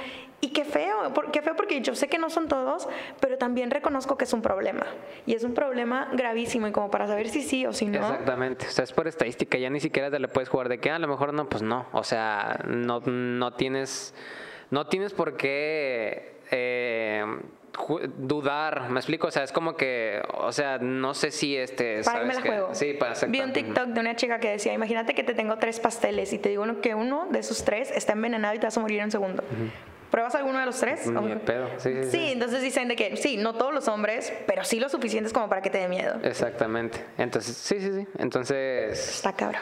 [0.41, 2.89] Y qué feo, qué feo porque yo sé que no son todos,
[3.21, 4.85] pero también reconozco que es un problema.
[5.25, 8.01] Y es un problema gravísimo y como para saber si sí o si no.
[8.01, 8.67] Exactamente.
[8.67, 10.97] O sea, es por estadística, ya ni siquiera te le puedes jugar de que ah,
[10.97, 11.87] a lo mejor no, pues no.
[11.93, 14.15] O sea, no, no tienes,
[14.71, 16.37] no tienes por qué...
[16.51, 17.25] Eh,
[18.19, 22.03] dudar, me explico, o sea, es como que, o sea, no sé si este...
[22.03, 22.75] Para me la juego.
[22.75, 25.81] Sí, para Vi un TikTok de una chica que decía, imagínate que te tengo tres
[25.81, 28.81] pasteles y te digo que uno de esos tres está envenenado y te vas a
[28.81, 29.45] morir en un segundo.
[30.11, 31.07] ¿Pruebas alguno de los tres?
[31.07, 31.69] Ni pedo.
[31.79, 34.89] Sí, sí, sí, entonces dicen de que sí, no todos los hombres, pero sí lo
[34.89, 36.19] suficientes como para que te dé miedo.
[36.23, 37.05] Exactamente.
[37.19, 38.07] Entonces, sí, sí, sí.
[38.19, 39.17] Entonces...
[39.17, 39.61] Está cabrón.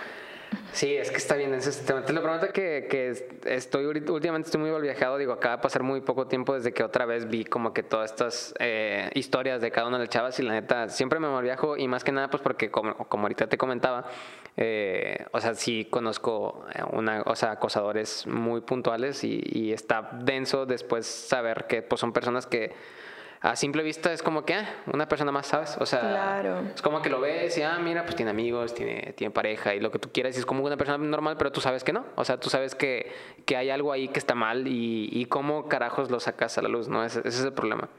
[0.72, 3.14] Sí, es que está bien ese Te lo prometo que, que
[3.44, 5.18] estoy últimamente estoy muy mal viajado.
[5.18, 8.10] Digo, acaba de pasar muy poco tiempo desde que otra vez vi como que todas
[8.10, 11.42] estas eh, historias de cada una de las chavas y la neta siempre me mal
[11.42, 14.06] viajo y más que nada pues porque como, como ahorita te comentaba,
[14.56, 20.66] eh, o sea, sí conozco una, o sea, acosadores muy puntuales y, y está denso
[20.66, 22.72] después saber que pues son personas que
[23.44, 25.76] a simple vista es como que ah, una persona más, ¿sabes?
[25.78, 26.42] O sea,
[26.74, 29.80] es como que lo ves y, ah, mira, pues tiene amigos, tiene, tiene pareja y
[29.80, 32.06] lo que tú quieras y es como una persona normal, pero tú sabes que no.
[32.14, 33.12] O sea, tú sabes que,
[33.44, 36.70] que hay algo ahí que está mal y, y cómo carajos lo sacas a la
[36.70, 37.04] luz, ¿no?
[37.04, 37.90] Ese, ese es el problema.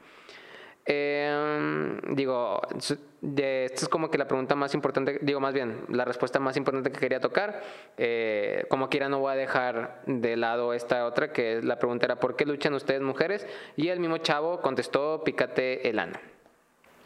[0.86, 2.60] Eh, digo,
[3.20, 6.56] de, esta es como que la pregunta más importante, digo más bien, la respuesta más
[6.56, 7.60] importante que quería tocar.
[7.96, 12.20] Eh, como quiera no voy a dejar de lado esta otra, que la pregunta era,
[12.20, 13.46] ¿por qué luchan ustedes mujeres?
[13.76, 16.18] Y el mismo chavo contestó, pícate el ano.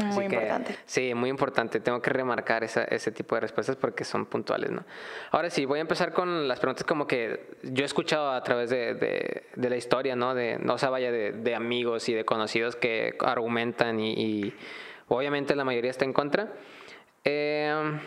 [0.04, 0.76] Muy importante.
[0.86, 1.80] Sí, muy importante.
[1.80, 4.84] Tengo que remarcar ese tipo de respuestas porque son puntuales, ¿no?
[5.30, 8.70] Ahora sí, voy a empezar con las preguntas como que yo he escuchado a través
[8.70, 10.34] de, la historia, ¿no?
[10.34, 14.54] De, no sea, vaya de, amigos y de conocidos que argumentan y,
[15.08, 16.48] obviamente la mayoría está en contra.
[17.24, 17.98] Eh,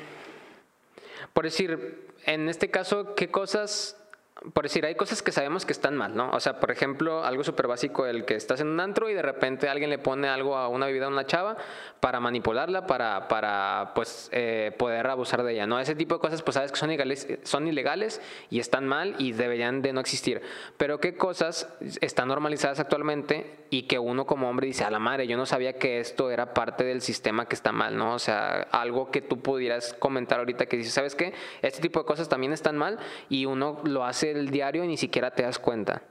[1.33, 4.02] por decir, en este caso, ¿qué cosas
[4.51, 6.31] por decir, hay cosas que sabemos que están mal, ¿no?
[6.31, 9.21] O sea, por ejemplo, algo súper básico, el que estás en un antro y de
[9.21, 11.55] repente alguien le pone algo a una bebida a una chava
[12.01, 15.79] para manipularla, para, para pues, eh, poder abusar de ella, ¿no?
[15.79, 19.31] Ese tipo de cosas, pues sabes que son ilegales, son ilegales y están mal y
[19.31, 20.41] deberían de no existir.
[20.75, 25.25] Pero ¿qué cosas están normalizadas actualmente y que uno como hombre dice, a la madre,
[25.25, 28.15] yo no sabía que esto era parte del sistema que está mal, ¿no?
[28.15, 31.33] O sea, algo que tú pudieras comentar ahorita que dices, ¿sabes qué?
[31.61, 32.99] Este tipo de cosas también están mal
[33.29, 36.01] y uno lo hace el diario y ni siquiera te das cuenta.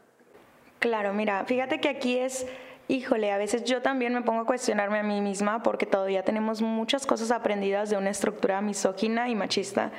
[0.79, 2.47] Claro, mira, fíjate que aquí es,
[2.89, 6.61] híjole, a veces yo también me pongo a cuestionarme a mí misma porque todavía tenemos
[6.61, 9.93] muchas cosas aprendidas de una estructura misógina y machista.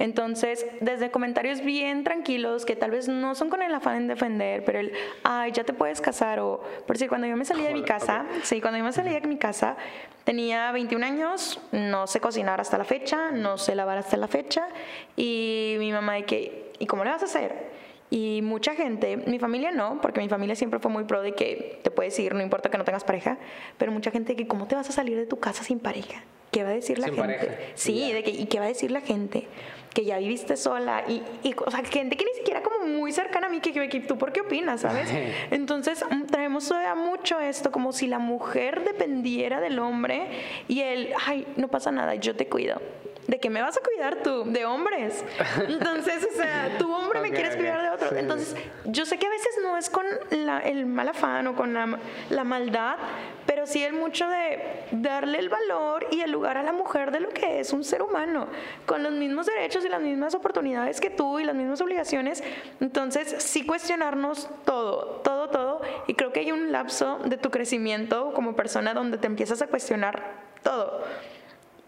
[0.00, 4.64] Entonces, desde comentarios bien tranquilos, que tal vez no son con el afán de defender,
[4.64, 4.92] pero el,
[5.24, 8.24] ay, ya te puedes casar, o, por si cuando yo me salí de mi casa,
[8.42, 9.76] sí, cuando yo me salí de mi casa,
[10.24, 14.68] tenía 21 años, no sé cocinar hasta la fecha, no sé lavar hasta la fecha,
[15.18, 17.68] y mi mamá de que, ¿y cómo le vas a hacer?
[18.08, 21.78] Y mucha gente, mi familia no, porque mi familia siempre fue muy pro de que
[21.82, 23.36] te puedes ir, no importa que no tengas pareja,
[23.76, 26.24] pero mucha gente que, ¿cómo te vas a salir de tu casa sin pareja?
[26.50, 27.72] ¿Qué va a decir la gente?
[27.74, 29.46] Sí, de que, ¿y qué va a decir la gente?
[29.94, 33.48] Que ya viviste sola y, y, o sea, gente que ni siquiera como muy cercana
[33.48, 35.12] a mí, que, que tú por qué opinas, ¿sabes?
[35.50, 40.28] Entonces mm, traemos todavía mucho esto, como si la mujer dependiera del hombre
[40.68, 42.80] y él, ay, no pasa nada, yo te cuido.
[43.30, 44.42] ¿De qué me vas a cuidar tú?
[44.44, 45.24] De hombres.
[45.68, 48.18] Entonces, o sea, tu hombre me quieres cuidar de otro.
[48.18, 51.96] Entonces, yo sé que a veces no es con el mal afán o con la,
[52.28, 52.96] la maldad,
[53.46, 57.20] pero sí el mucho de darle el valor y el lugar a la mujer de
[57.20, 58.48] lo que es un ser humano,
[58.84, 62.42] con los mismos derechos y las mismas oportunidades que tú y las mismas obligaciones.
[62.80, 65.82] Entonces, sí cuestionarnos todo, todo, todo.
[66.08, 69.68] Y creo que hay un lapso de tu crecimiento como persona donde te empiezas a
[69.68, 71.04] cuestionar todo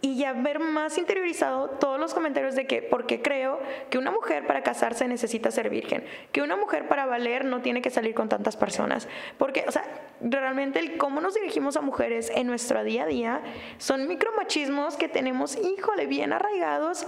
[0.03, 4.47] y ya ver más interiorizado todos los comentarios de que, porque creo que una mujer
[4.49, 8.29] para casarse necesita ser virgen, que una mujer para valer no tiene que salir con
[8.29, 9.09] tantas personas,
[9.39, 9.85] porque, o sea,
[10.21, 13.41] realmente el cómo nos dirigimos a mujeres en nuestro día a día
[13.79, 17.07] son micromachismos que tenemos, híjole, bien arraigados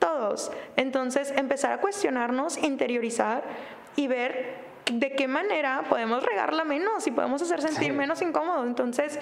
[0.00, 0.50] todos.
[0.76, 3.44] Entonces, empezar a cuestionarnos, interiorizar
[3.94, 8.64] y ver de qué manera podemos regarla menos y podemos hacer sentir menos incómodo.
[8.64, 9.20] Entonces,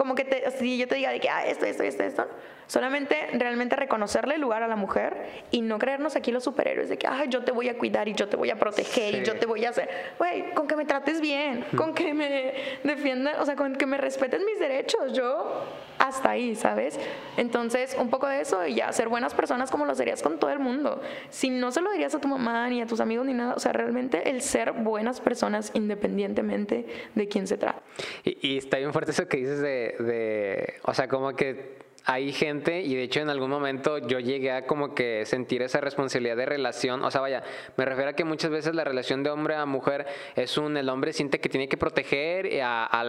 [0.00, 2.26] como que te, si yo te diga de que, ah, esto, esto, esto, esto,
[2.70, 6.98] solamente realmente reconocerle el lugar a la mujer y no creernos aquí los superhéroes de
[6.98, 9.34] que, ah, yo te voy a cuidar y yo te voy a proteger y yo
[9.36, 9.88] te voy a hacer,
[10.18, 13.98] güey, con que me trates bien, con que me defiendan, o sea, con que me
[13.98, 15.64] respeten mis derechos, yo
[15.98, 17.00] hasta ahí, ¿sabes?
[17.36, 20.50] Entonces, un poco de eso y ya, ser buenas personas como lo serías con todo
[20.50, 21.02] el mundo.
[21.28, 23.58] Si no se lo dirías a tu mamá ni a tus amigos ni nada, o
[23.58, 26.86] sea, realmente el ser buenas personas independientemente
[27.16, 27.82] de quién se trata.
[28.22, 32.80] Y, está bien fuerte eso que dices de, de o sea, como que hay gente,
[32.80, 36.44] y de hecho en algún momento yo llegué a como que sentir esa responsabilidad de
[36.44, 37.44] relación, o sea, vaya,
[37.76, 40.88] me refiero a que muchas veces la relación de hombre a mujer es un, el
[40.88, 42.50] hombre siente que tiene que proteger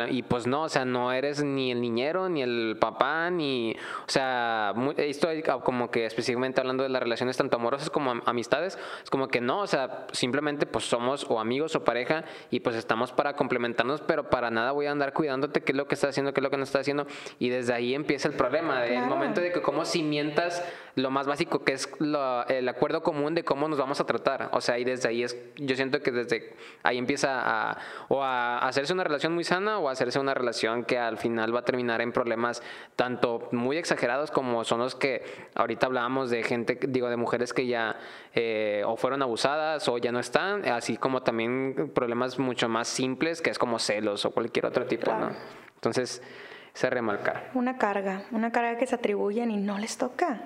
[0.10, 4.12] y, pues no, o sea, no eres ni el niñero, ni el papá, ni, o
[4.12, 5.30] sea, esto
[5.64, 9.62] como que específicamente hablando de las relaciones tanto amorosas como amistades, es como que no,
[9.62, 14.30] o sea, simplemente pues somos o amigos o pareja y pues estamos para complementarnos, pero
[14.30, 16.52] para nada voy a andar cuidándote qué es lo que estás haciendo, qué es lo
[16.52, 17.08] que no estás haciendo,
[17.40, 20.64] y desde ahí empieza el problema, el momento de que cómo cimientas
[20.96, 21.90] lo más básico que es
[22.50, 24.50] el acuerdo común de cómo nos vamos a tratar.
[24.54, 27.78] O sea, y desde ahí es, yo siento que desde ahí empieza a,
[28.10, 31.56] o a hacerse una relación muy sana o a hacerse una relación que al final
[31.56, 32.62] va a terminar en problemas
[32.96, 35.24] tanto muy exagerados como son los que
[35.56, 37.98] ahorita hablábamos de gente, digo, de mujeres que ya
[38.34, 43.42] eh, o fueron abusadas o ya no están, así como también problemas mucho más simples
[43.42, 45.30] que es como celos o cualquier otro tipo, ¿no?
[45.76, 46.22] Entonces,
[46.74, 47.52] se remarcar.
[47.54, 50.42] Una carga, una carga que se atribuyen y no les toca.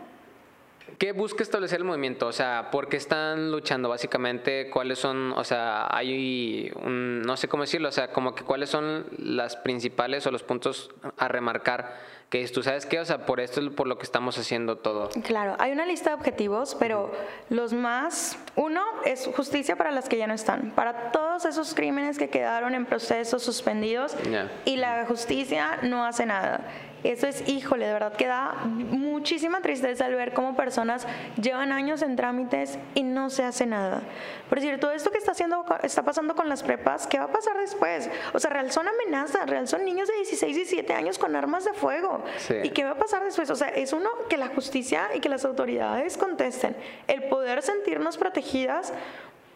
[0.97, 2.27] ¿Qué busca establecer el movimiento?
[2.27, 4.69] O sea, ¿por qué están luchando básicamente?
[4.69, 8.69] ¿Cuáles son, o sea, hay un, no sé cómo decirlo, o sea, como que cuáles
[8.69, 11.95] son las principales o los puntos a remarcar
[12.35, 15.09] que tú sabes qué, o sea, por esto es por lo que estamos haciendo todo.
[15.23, 17.09] Claro, hay una lista de objetivos, pero
[17.49, 22.17] los más, uno es justicia para las que ya no están, para todos esos crímenes
[22.17, 24.17] que quedaron en procesos suspendidos
[24.65, 26.59] y la justicia no hace nada.
[27.05, 31.05] Eso es, híjole, de verdad que da muchísima tristeza al ver cómo personas
[31.39, 34.01] llevan años en trámites y no se hace nada.
[34.49, 37.31] Por decir, todo esto que está, haciendo, está pasando con las prepas, ¿qué va a
[37.31, 38.09] pasar después?
[38.33, 41.73] O sea, real son amenazas, real son niños de 16, 17 años con armas de
[41.73, 42.23] fuego.
[42.63, 43.51] ¿Y qué va a pasar después?
[43.51, 46.75] O sea, es uno que la justicia y que las autoridades contesten.
[47.07, 48.93] El poder sentirnos protegidas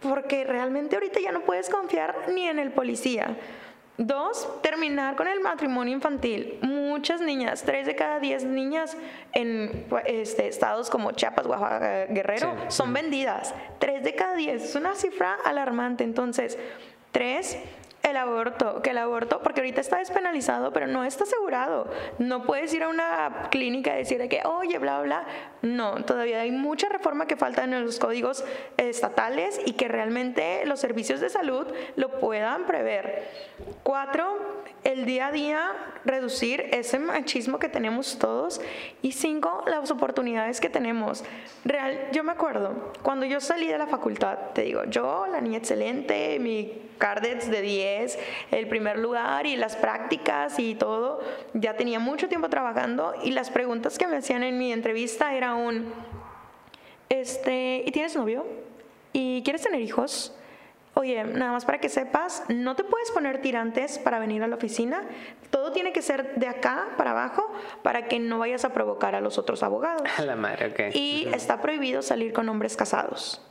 [0.01, 3.35] porque realmente ahorita ya no puedes confiar ni en el policía.
[4.01, 6.57] Dos, terminar con el matrimonio infantil.
[6.61, 8.95] Muchas niñas, tres de cada diez niñas
[9.33, 13.53] en este, estados como Chiapas, Oaxaca, Guerrero, son vendidas.
[13.77, 14.63] Tres de cada diez.
[14.63, 16.05] Es una cifra alarmante.
[16.05, 16.57] Entonces,
[17.11, 17.57] tres,
[18.03, 21.87] el aborto, que el aborto, porque ahorita está despenalizado, pero no está asegurado.
[22.17, 25.25] No puedes ir a una clínica y decir que, oye, bla, bla.
[25.61, 28.45] No, todavía hay mucha reforma que falta en los códigos
[28.77, 33.27] estatales y que realmente los servicios de salud lo puedan prever.
[33.83, 35.71] Cuatro, el día a día
[36.05, 38.61] reducir ese machismo que tenemos todos.
[39.01, 41.23] Y cinco, las oportunidades que tenemos.
[41.65, 45.57] Real, yo me acuerdo, cuando yo salí de la facultad, te digo, yo, la niña
[45.57, 47.98] excelente, mi Cardets de 10,
[48.51, 51.21] el primer lugar y las prácticas y todo.
[51.53, 55.55] Ya tenía mucho tiempo trabajando y las preguntas que me hacían en mi entrevista era
[55.55, 55.93] un,
[57.09, 58.45] este, ¿y tienes novio?
[59.13, 60.35] ¿Y quieres tener hijos?
[60.95, 64.55] Oye, nada más para que sepas, no te puedes poner tirantes para venir a la
[64.55, 65.03] oficina.
[65.49, 67.49] Todo tiene que ser de acá para abajo
[67.83, 70.01] para que no vayas a provocar a los otros abogados.
[70.25, 70.95] La madre, ok.
[70.95, 73.41] Y está prohibido salir con hombres casados.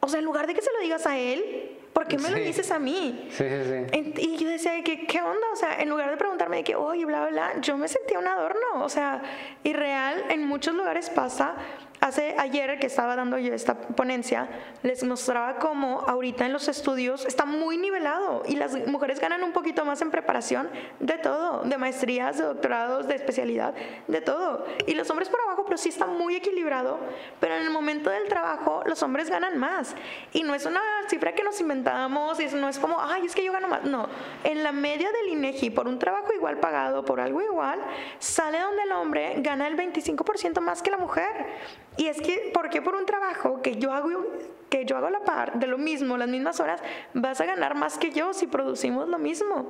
[0.00, 2.36] O sea, en lugar de que se lo digas a él, ¿por qué me lo
[2.36, 3.26] dices a mí?
[3.30, 4.12] Sí, sí, sí.
[4.18, 5.46] Y yo decía, ¿qué, ¿qué onda?
[5.50, 8.18] O sea, en lugar de preguntarme de que, oye, bla, bla, bla, yo me sentía
[8.18, 8.84] un adorno.
[8.84, 9.22] O sea,
[9.64, 11.54] y real, en muchos lugares pasa
[12.00, 14.48] Hace ayer que estaba dando yo esta ponencia,
[14.82, 19.52] les mostraba cómo ahorita en los estudios está muy nivelado y las mujeres ganan un
[19.52, 20.68] poquito más en preparación
[21.00, 23.74] de todo, de maestrías, de doctorados, de especialidad,
[24.06, 24.66] de todo.
[24.86, 26.98] Y los hombres por abajo, pero sí está muy equilibrado,
[27.40, 29.94] pero en el momento del trabajo los hombres ganan más.
[30.32, 33.44] Y no es una cifra que nos inventamos, y no es como, ay, es que
[33.44, 33.84] yo gano más.
[33.84, 34.08] No,
[34.44, 37.80] en la media del INEGI, por un trabajo igual pagado, por algo igual,
[38.18, 41.46] sale donde el hombre gana el 25% más que la mujer.
[41.96, 44.10] Y es que, ¿por qué por un trabajo que yo hago
[44.68, 46.80] que yo hago la par de lo mismo, las mismas horas,
[47.14, 49.68] vas a ganar más que yo si producimos lo mismo?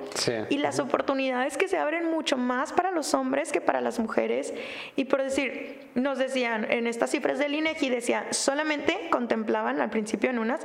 [0.48, 4.54] Y las oportunidades que se abren mucho más para los hombres que para las mujeres.
[4.96, 10.30] Y por decir, nos decían en estas cifras del INEGI, decía, solamente contemplaban al principio
[10.30, 10.60] en unas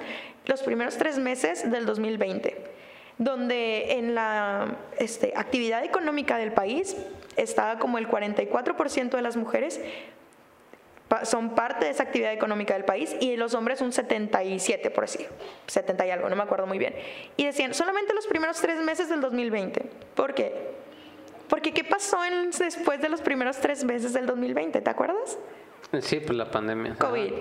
[0.45, 2.81] los primeros tres meses del 2020
[3.17, 6.97] donde en la este, actividad económica del país
[7.37, 9.79] estaba como el 44% de las mujeres
[11.23, 15.27] son parte de esa actividad económica del país y los hombres un 77, por decir,
[15.67, 16.95] 70 y algo, no me acuerdo muy bien.
[17.37, 19.81] Y decían, solamente los primeros tres meses del 2020.
[20.15, 20.71] ¿Por qué?
[21.47, 24.79] Porque ¿qué pasó en, después de los primeros tres meses del 2020?
[24.79, 25.37] ¿Te acuerdas?
[25.99, 26.95] Sí, pues la pandemia.
[26.95, 27.33] COVID.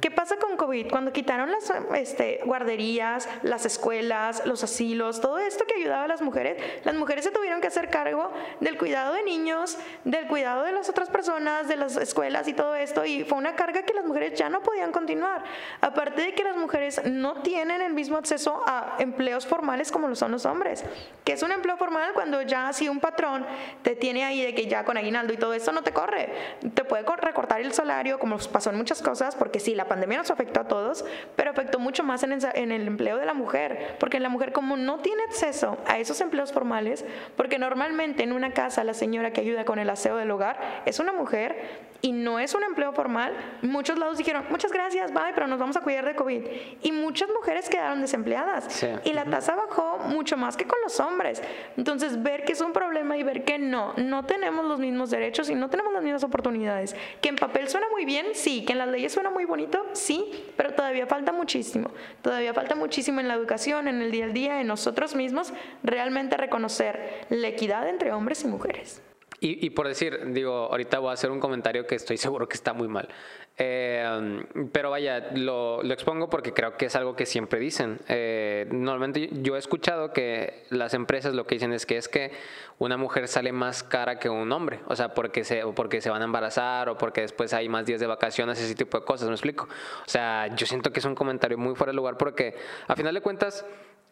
[0.00, 0.88] ¿Qué pasa con COVID?
[0.88, 6.22] Cuando quitaron las este, guarderías, las escuelas, los asilos, todo esto que ayudaba a las
[6.22, 10.72] mujeres, las mujeres se tuvieron que hacer cargo del cuidado de niños, del cuidado de
[10.72, 14.06] las otras personas, de las escuelas y todo esto, y fue una carga que las
[14.06, 15.44] mujeres ya no podían continuar.
[15.82, 20.14] Aparte de que las mujeres no tienen el mismo acceso a empleos formales como lo
[20.14, 20.84] son los hombres.
[21.24, 22.12] que es un empleo formal?
[22.14, 23.44] Cuando ya si un patrón
[23.82, 26.32] te tiene ahí de que ya con aguinaldo y todo esto no te corre,
[26.74, 27.87] te puede recortar el salario
[28.18, 31.04] como pasó en muchas cosas, porque sí, la pandemia nos afectó a todos,
[31.36, 34.98] pero afectó mucho más en el, empleo de la mujer, porque la mujer como no
[34.98, 37.04] tiene acceso a esos empleos formales,
[37.36, 40.98] porque normalmente en una casa la señora que ayuda con el aseo del hogar es
[40.98, 45.48] una mujer y no es un empleo formal, muchos lados dijeron, muchas gracias, bye, pero
[45.48, 46.42] nos vamos a cuidar de COVID.
[46.82, 48.84] Y muchas mujeres quedaron desempleadas.
[49.04, 51.42] Y la tasa bajó mucho más que con los hombres.
[51.76, 55.50] Entonces, ver que es un problema y ver que no, no tenemos los mismos derechos
[55.50, 56.94] y no tenemos las mismas oportunidades.
[57.20, 58.64] Que en papel suena muy bien, sí.
[58.64, 60.52] Que en las leyes suena muy bonito, sí.
[60.56, 61.90] Pero todavía falta muchísimo.
[62.22, 65.52] Todavía falta muchísimo en la educación, en el día a día, en nosotros mismos,
[65.82, 69.02] realmente reconocer la equidad entre hombres y mujeres.
[69.40, 72.72] Y, por decir, digo, ahorita voy a hacer un comentario que estoy seguro que está
[72.72, 73.08] muy mal.
[73.56, 78.00] Eh, pero vaya, lo, expongo porque creo que es algo que siempre dicen.
[78.08, 82.32] Eh, normalmente yo he escuchado que las empresas lo que dicen es que es que
[82.78, 84.80] una mujer sale más cara que un hombre.
[84.86, 88.00] O sea, porque se, porque se van a embarazar o porque después hay más días
[88.00, 89.64] de vacaciones, ese tipo de cosas, ¿me explico?
[89.66, 92.56] O sea, yo siento que es un comentario muy fuera de lugar porque
[92.88, 93.64] a final de cuentas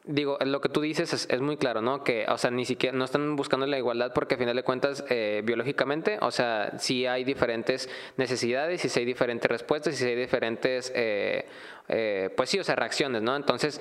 [0.07, 2.05] digo, lo que tú dices es, muy claro, ¿no?
[2.05, 5.05] Que, o sea, ni siquiera no están buscando la igualdad porque a final de cuentas,
[5.11, 10.07] eh, biológicamente, o sea, sí hay diferentes necesidades y sí hay diferentes respuestas y sí
[10.07, 11.47] hay diferentes, eh,
[11.89, 13.35] eh, pues sí, o sea, reacciones, ¿no?
[13.37, 13.81] Entonces,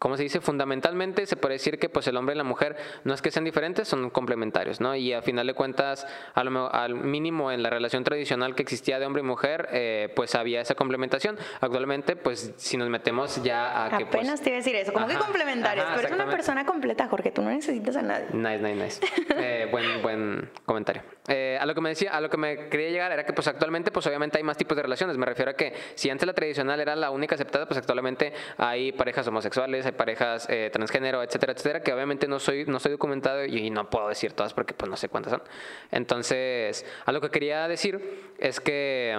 [0.00, 2.74] como se dice, fundamentalmente se puede decir que pues el hombre y la mujer
[3.04, 4.96] no es que sean diferentes, son complementarios, ¿no?
[4.96, 9.20] Y a final de cuentas, al mínimo en la relación tradicional que existía de hombre
[9.20, 11.36] y mujer, eh, pues había esa complementación.
[11.60, 14.06] Actualmente, pues si nos metemos ya a que...
[14.06, 17.06] Pues Apenas te iba a decir eso, como que complementarios, pero es una persona completa,
[17.06, 18.28] Jorge, tú no necesitas a nadie.
[18.32, 19.00] Nice, nice, nice.
[19.36, 21.02] eh, buen, buen comentario.
[21.28, 23.46] Eh, a lo que me decía, a lo que me quería llegar era que pues
[23.46, 25.18] actualmente pues obviamente hay más tipos de relaciones.
[25.18, 28.92] Me refiero a que si antes la tradicional era la única aceptada, pues actualmente hay
[28.92, 33.70] parejas homosexuales, parejas eh, transgénero, etcétera, etcétera, que obviamente no soy, no soy documentado y,
[33.70, 35.42] no puedo decir todas porque pues no sé cuántas son.
[35.90, 39.16] Entonces, a lo que quería decir es que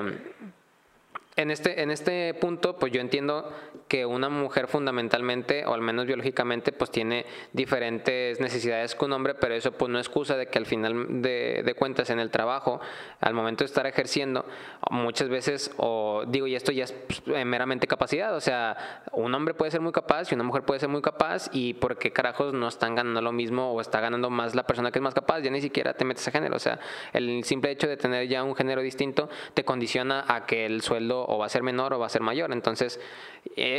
[1.35, 3.53] en este, en este punto, pues yo entiendo
[3.91, 9.33] que una mujer fundamentalmente, o al menos biológicamente, pues tiene diferentes necesidades que un hombre,
[9.33, 12.79] pero eso pues no excusa de que al final de, cuentas en el trabajo,
[13.19, 14.45] al momento de estar ejerciendo,
[14.91, 19.53] muchas veces, o digo, y esto ya es pues, meramente capacidad, o sea, un hombre
[19.55, 22.53] puede ser muy capaz y una mujer puede ser muy capaz, y por qué carajos
[22.53, 25.41] no están ganando lo mismo o está ganando más la persona que es más capaz,
[25.41, 26.79] ya ni siquiera te metes a género, o sea,
[27.11, 31.25] el simple hecho de tener ya un género distinto te condiciona a que el sueldo
[31.27, 32.53] o va a ser menor o va a ser mayor.
[32.53, 33.01] Entonces,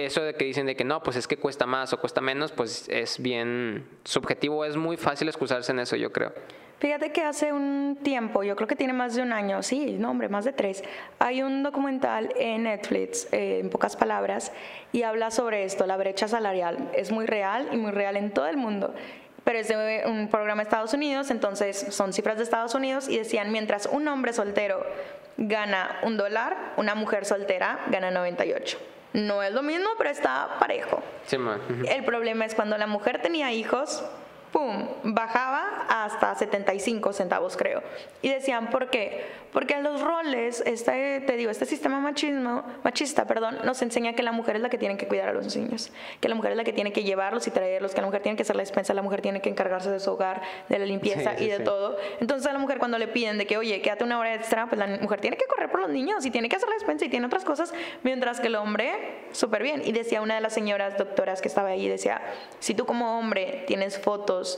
[0.07, 2.53] eso de que dicen de que no, pues es que cuesta más o cuesta menos,
[2.53, 6.33] pues es bien subjetivo, es muy fácil excusarse en eso, yo creo.
[6.79, 10.11] Fíjate que hace un tiempo, yo creo que tiene más de un año, sí, no
[10.11, 10.83] hombre, más de tres,
[11.21, 14.53] hay un documental en Netflix, eh, en pocas palabras,
[14.91, 16.91] y habla sobre esto, la brecha salarial.
[16.93, 18.95] Es muy real y muy real en todo el mundo
[19.45, 23.19] pero es de un programa de Estados Unidos, entonces son cifras de Estados Unidos y
[23.19, 24.87] decían, mientras un hombre soltero
[25.37, 28.79] gana un dólar, una mujer soltera gana 98.
[29.13, 31.03] No es lo mismo, pero está parejo.
[31.89, 34.05] El problema es cuando la mujer tenía hijos,
[34.53, 37.83] ¡pum!, bajaba hasta 75 centavos, creo.
[38.21, 39.43] Y decían, ¿por qué?
[39.53, 44.33] Porque los roles, este, te digo, este sistema machismo, machista perdón, nos enseña que la
[44.33, 46.65] mujer es la que tiene que cuidar a los niños, que la mujer es la
[46.65, 49.03] que tiene que llevarlos y traerlos, que la mujer tiene que hacer la despensa, la
[49.03, 51.99] mujer tiene que encargarse de su hogar, de la limpieza y de todo.
[52.21, 54.79] Entonces a la mujer cuando le piden de que, oye, quédate una hora extra, pues
[54.79, 57.11] la mujer tiene que correr por los niños y tiene que hacer la despensa y
[57.11, 59.83] tiene otras cosas, mientras que el hombre, súper bien.
[59.85, 62.23] Y decía una de las señoras doctoras que estaba ahí, decía,
[62.59, 64.57] si tú como hombre tienes fotos, those.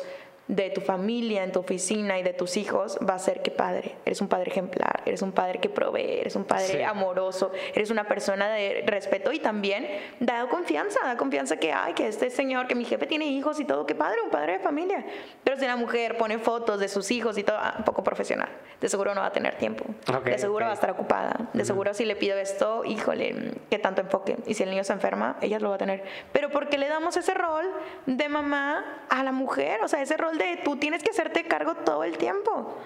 [0.48, 3.96] De tu familia, en tu oficina y de tus hijos va a ser que padre,
[4.04, 8.04] eres un padre ejemplar, eres un padre que provee, eres un padre amoroso, eres una
[8.04, 9.88] persona de respeto y también
[10.20, 13.64] da confianza, da confianza que, ay, que este señor, que mi jefe tiene hijos y
[13.64, 15.04] todo, que padre, un padre de familia.
[15.42, 18.50] Pero si la mujer pone fotos de sus hijos y todo, ah, un poco profesional,
[18.80, 19.84] de seguro no va a tener tiempo,
[20.24, 24.02] de seguro va a estar ocupada, de seguro si le pido esto, híjole, que tanto
[24.02, 24.36] enfoque.
[24.46, 26.04] Y si el niño se enferma, ella lo va a tener.
[26.32, 27.64] Pero porque le damos ese rol
[28.04, 31.74] de mamá a la mujer, o sea, ese rol de tú tienes que hacerte cargo
[31.74, 32.76] todo el tiempo.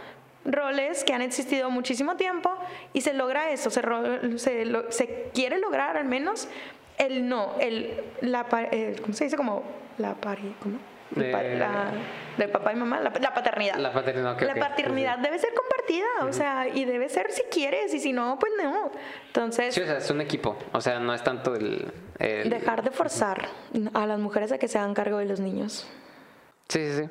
[0.45, 2.55] Roles que han existido muchísimo tiempo
[2.93, 3.83] y se logra eso, se,
[4.89, 6.49] se, quiere lograr al menos
[6.97, 8.45] el no, el, la,
[9.03, 9.37] ¿cómo se dice?
[9.37, 9.63] Como
[9.99, 10.79] la pari, ¿cómo?
[11.11, 13.77] de papá y mamá, la, paternidad.
[13.77, 17.99] La paternidad, La paternidad debe ser compartida, o sea, y debe ser si quieres, y
[17.99, 18.91] si no, pues no.
[19.27, 19.75] Entonces...
[19.75, 21.91] Sí, o sea, es un equipo, o sea, no es tanto el...
[22.19, 23.49] Dejar de forzar
[23.95, 25.89] a las mujeres a que se hagan cargo de los niños.
[26.69, 27.11] Sí, sí, sí.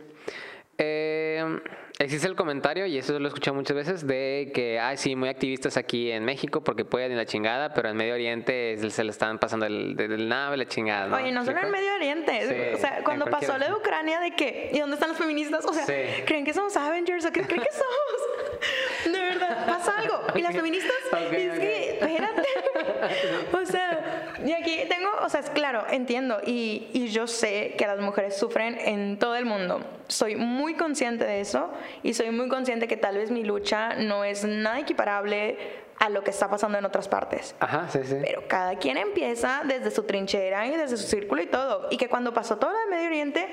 [0.79, 1.59] Eh,
[1.97, 5.29] existe el comentario, y eso lo he escuchado muchas veces, de que, ay, sí, muy
[5.29, 9.09] activistas aquí en México porque pueden ir la chingada, pero en Medio Oriente se le
[9.09, 11.15] están pasando el, del nave la chingada.
[11.15, 12.73] Oye, no solo en Medio Oriente.
[12.75, 15.65] o sea, cuando pasó lo de Ucrania, de que, ¿y dónde están los feministas?
[15.65, 15.85] O sea,
[16.25, 18.61] ¿creen que somos Avengers o qué creen que somos?
[19.11, 20.21] De verdad, pasa algo.
[20.35, 20.93] ¿Y las feministas?
[21.13, 22.47] es que, espérate.
[23.53, 27.87] o sea, y aquí tengo, o sea, es claro, entiendo, y, y yo sé que
[27.87, 29.81] las mujeres sufren en todo el mundo.
[30.07, 31.71] Soy muy consciente de eso
[32.03, 35.57] y soy muy consciente que tal vez mi lucha no es nada equiparable
[35.99, 37.55] a lo que está pasando en otras partes.
[37.59, 38.15] Ajá, sí, sí.
[38.21, 41.87] Pero cada quien empieza desde su trinchera y desde su círculo y todo.
[41.89, 43.47] Y que cuando pasó todo lo de Medio Oriente,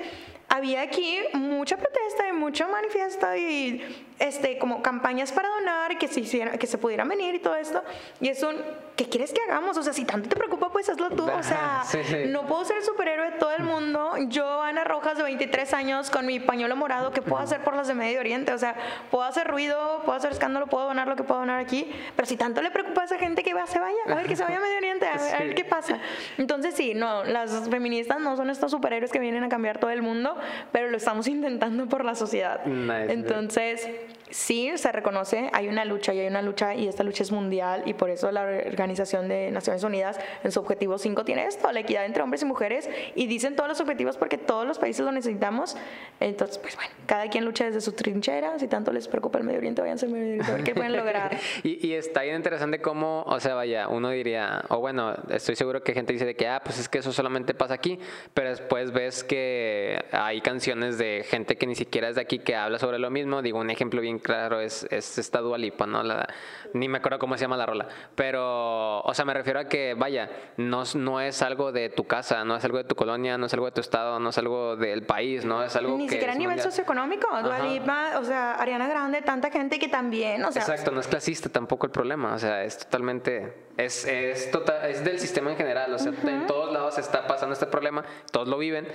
[0.49, 3.81] había aquí mucha protesta y mucho manifiesto y
[4.19, 7.83] este, como campañas para donar, que se, hiciera, que se pudieran venir y todo esto.
[8.21, 8.55] Y es un,
[8.95, 9.77] ¿qué quieres que hagamos?
[9.77, 11.29] O sea, si tanto te preocupa, pues hazlo tú.
[11.29, 11.83] O sea,
[12.27, 14.13] no puedo ser el superhéroe de todo el mundo.
[14.27, 17.87] Yo, Ana Rojas, de 23 años, con mi pañuelo morado, ¿qué puedo hacer por las
[17.87, 18.53] de Medio Oriente?
[18.53, 18.75] O sea,
[19.11, 21.91] puedo hacer ruido, puedo hacer escándalo, puedo donar lo que puedo donar aquí.
[22.15, 24.35] Pero si tanto le preocupa a esa gente, que va, se vaya, a ver, que
[24.35, 25.99] se vaya a Medio Oriente, a ver, a ver qué pasa.
[26.37, 30.01] Entonces, sí, no, las feministas no son estos superhéroes que vienen a cambiar todo el
[30.01, 30.34] mundo,
[30.71, 32.61] pero lo estamos intentando por la sociedad.
[32.65, 33.87] Entonces,
[34.29, 37.83] sí, se reconoce, hay una lucha y hay una lucha y esta lucha es mundial
[37.85, 41.81] y por eso la Organización de Naciones Unidas en su objetivo 5 tiene esto, la
[41.81, 45.11] equidad entre hombres y mujeres y dicen todos los objetivos porque todos los países lo
[45.11, 45.77] necesitamos.
[46.19, 49.59] Entonces, pues bueno, cada quien lucha desde su trinchera, si tanto les preocupa el Medio
[49.59, 51.37] Oriente, váyanse al Medio Oriente a ver qué pueden lograr.
[51.63, 55.83] y, y, está bien interesante cómo, o sea, vaya, uno diría, o bueno, estoy seguro
[55.83, 57.99] que gente dice de que, ah, pues es que eso solamente pasa aquí,
[58.33, 62.55] pero después ves que hay canciones de gente que ni siquiera es de aquí que
[62.55, 63.41] habla sobre lo mismo.
[63.41, 66.03] Digo, un ejemplo bien claro es, es esta Dualipa, ¿no?
[66.03, 66.27] La,
[66.73, 67.87] ni me acuerdo cómo se llama la rola.
[68.15, 72.43] Pero, o sea, me refiero a que, vaya, no, no es algo de tu casa,
[72.43, 74.75] no es algo de tu colonia, no es algo de tu estado, no es algo
[74.75, 75.63] del país, ¿no?
[75.63, 77.27] Es algo Ni siquiera a nivel socioeconómico.
[77.41, 80.61] Dualipa, o sea, Ariana Grande, tanta gente que también, o sea...
[80.61, 83.65] Exacto, no es clasista tampoco el problema, o sea, es totalmente...
[83.77, 87.53] Es, es, total, es del sistema en general, o sea, en todos lados está pasando
[87.53, 88.87] este problema, todos lo viven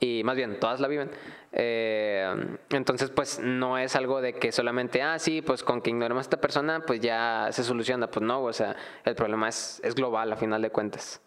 [0.00, 1.10] y más bien todas la viven.
[1.52, 6.20] Eh, entonces, pues no es algo de que solamente, ah, sí, pues con que ignoremos
[6.20, 8.08] a esta persona, pues ya se soluciona.
[8.08, 11.20] Pues no, o sea, el problema es, es global a final de cuentas.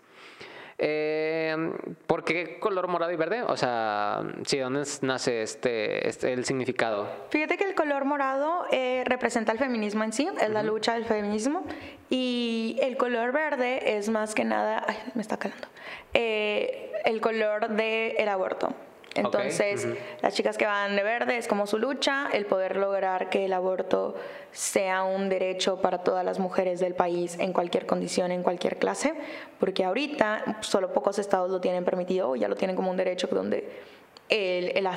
[0.81, 1.73] Eh,
[2.07, 3.41] ¿Por qué color morado y verde?
[3.41, 7.09] O sea, sí, ¿dónde nace este, este el significado?
[7.31, 11.03] Fíjate que el color morado eh, representa el feminismo en sí, es la lucha del
[11.03, 11.65] feminismo,
[12.09, 15.67] y el color verde es más que nada, ay, me está calando,
[16.13, 18.73] eh, el color del aborto.
[19.15, 19.87] Entonces,
[20.21, 23.53] las chicas que van de verde es como su lucha, el poder lograr que el
[23.53, 24.15] aborto
[24.51, 29.13] sea un derecho para todas las mujeres del país en cualquier condición, en cualquier clase,
[29.59, 33.27] porque ahorita solo pocos estados lo tienen permitido o ya lo tienen como un derecho
[33.27, 33.67] donde
[34.29, 34.87] el, el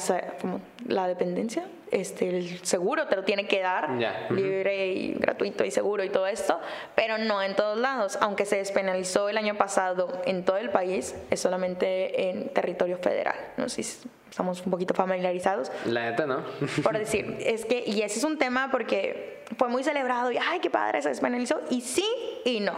[0.40, 3.90] como la dependencia, este, el seguro te lo tiene que dar,
[4.30, 6.60] libre y gratuito y seguro y todo esto,
[6.94, 8.18] pero no en todos lados.
[8.20, 13.36] Aunque se despenalizó el año pasado en todo el país, es solamente en territorio federal.
[13.56, 15.70] No sé si estamos un poquito familiarizados.
[15.86, 16.44] La neta, ¿no?
[16.82, 20.60] Por decir, es que, y ese es un tema porque fue muy celebrado y, ay,
[20.60, 22.06] qué padre, se despenalizó, y sí
[22.44, 22.74] y no.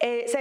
[0.00, 0.38] Eh, se,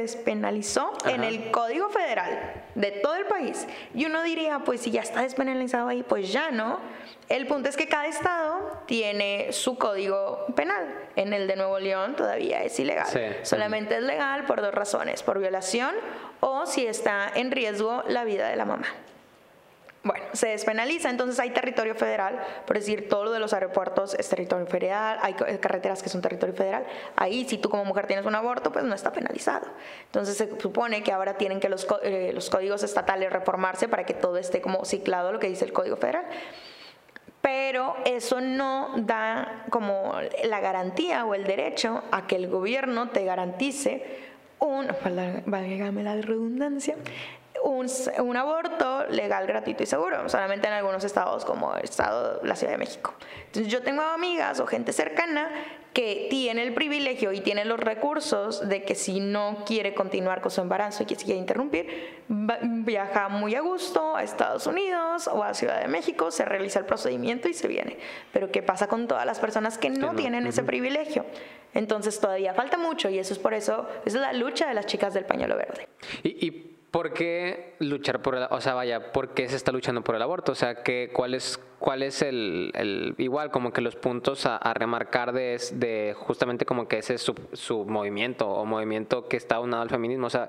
[0.00, 3.66] despenalizó, en el Código Federal de todo el país.
[3.94, 6.80] Y uno diría, pues si ya está despenalizado ahí, pues ya no.
[7.28, 10.86] El punto es que cada estado tiene su código penal.
[11.14, 13.06] En el de Nuevo León todavía es ilegal.
[13.42, 15.94] Solamente es legal por dos razones, por violación
[16.40, 18.86] o si está en riesgo la vida de la mamá.
[20.02, 24.30] Bueno, se despenaliza, entonces hay territorio federal, por decir, todo lo de los aeropuertos es
[24.30, 26.86] territorio federal, hay carreteras que son territorio federal.
[27.16, 29.66] Ahí, si tú como mujer tienes un aborto, pues no está penalizado.
[30.06, 34.14] Entonces se supone que ahora tienen que los, eh, los códigos estatales reformarse para que
[34.14, 36.24] todo esté como ciclado lo que dice el Código Federal.
[37.42, 40.14] Pero eso no da como
[40.44, 44.88] la garantía o el derecho a que el gobierno te garantice un,
[45.46, 46.96] válgame la redundancia,
[47.64, 47.86] un,
[48.18, 52.72] un, aborto legal, gratuito y seguro, solamente en algunos estados como el estado, la Ciudad
[52.72, 53.14] de México.
[53.46, 55.50] Entonces yo tengo amigas o gente cercana
[55.92, 60.50] que tiene el privilegio y tiene los recursos de que si no quiere continuar con
[60.50, 65.52] su embarazo y que quiere interrumpir, viaja muy a gusto a Estados Unidos o a
[65.52, 67.98] Ciudad de México, se realiza el procedimiento y se viene.
[68.32, 71.24] Pero ¿qué pasa con todas las personas que no, tienen ese privilegio?
[71.74, 74.86] Entonces todavía falta mucho y eso es por eso, esa es la lucha de las
[74.86, 75.88] chicas del pañuelo verde.
[76.22, 80.02] Y, y ¿por qué luchar por el, o sea, vaya, por qué se está luchando
[80.02, 80.52] por el aborto?
[80.52, 84.58] O sea, que, ¿cuál es, cuál es el, el igual, como que los puntos a,
[84.74, 87.22] remarcar de, de, justamente como que ese es
[87.52, 90.26] su, movimiento o movimiento que está unado al feminismo?
[90.26, 90.48] O sea,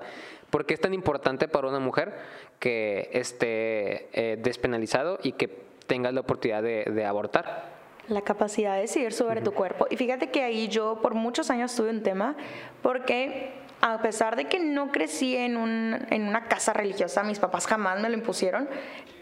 [0.50, 2.14] ¿por qué es tan importante para una mujer
[2.58, 5.48] que esté eh, despenalizado y que
[5.86, 7.70] tenga la oportunidad de, de abortar?
[8.08, 9.86] La capacidad de decidir sobre tu cuerpo.
[9.88, 12.34] Y fíjate que ahí yo por muchos años tuve un tema
[12.82, 17.66] porque a pesar de que no crecí en, un, en una casa religiosa, mis papás
[17.66, 18.68] jamás me lo impusieron,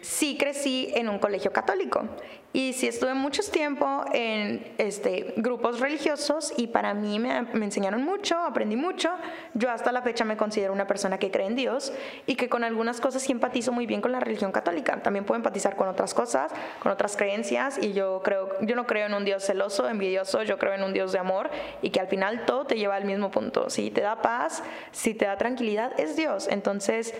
[0.00, 2.08] sí crecí en un colegio católico
[2.52, 8.02] y sí estuve mucho tiempo en este, grupos religiosos y para mí me, me, enseñaron
[8.02, 9.10] mucho, aprendí mucho.
[9.54, 11.92] Yo hasta la fecha me considero una persona que cree en Dios
[12.26, 15.00] y que con algunas cosas sí empatizo muy bien con la religión católica.
[15.00, 16.50] También puedo empatizar con otras cosas,
[16.80, 20.58] con otras creencias y yo creo, yo no creo en un Dios celoso, envidioso, yo
[20.58, 21.50] creo en un Dios de amor
[21.82, 23.70] y que al final todo te lleva al mismo punto.
[23.70, 26.48] Si te da paz, si te da tranquilidad, es Dios.
[26.48, 27.14] Entonces,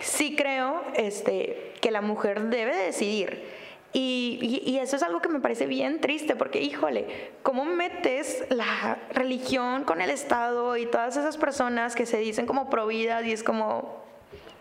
[0.00, 3.60] sí creo este, que la mujer debe decidir.
[3.92, 8.98] Y, y, eso es algo que me parece bien triste, porque híjole, ¿cómo metes la
[9.12, 13.42] religión con el Estado y todas esas personas que se dicen como providas y es
[13.42, 14.00] como,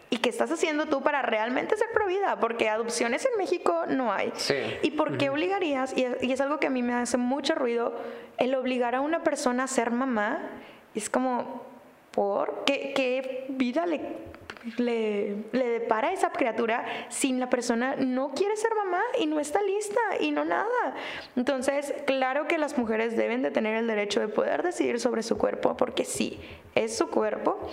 [0.09, 2.39] ¿y qué estás haciendo tú para realmente ser provida?
[2.39, 4.33] Porque adopciones en México no hay.
[4.81, 5.95] ¿Y por qué obligarías?
[5.95, 7.93] Y, y, es algo que a mí me hace mucho ruido,
[8.37, 10.39] el obligar a una persona a ser mamá,
[10.95, 11.61] es como,
[12.09, 14.01] ¿por qué, qué vida le
[14.77, 19.39] le, le depara a esa criatura si la persona no quiere ser mamá y no
[19.39, 20.95] está lista y no nada.
[21.35, 25.37] Entonces, claro que las mujeres deben de tener el derecho de poder decidir sobre su
[25.37, 26.39] cuerpo, porque sí,
[26.75, 27.69] es su cuerpo.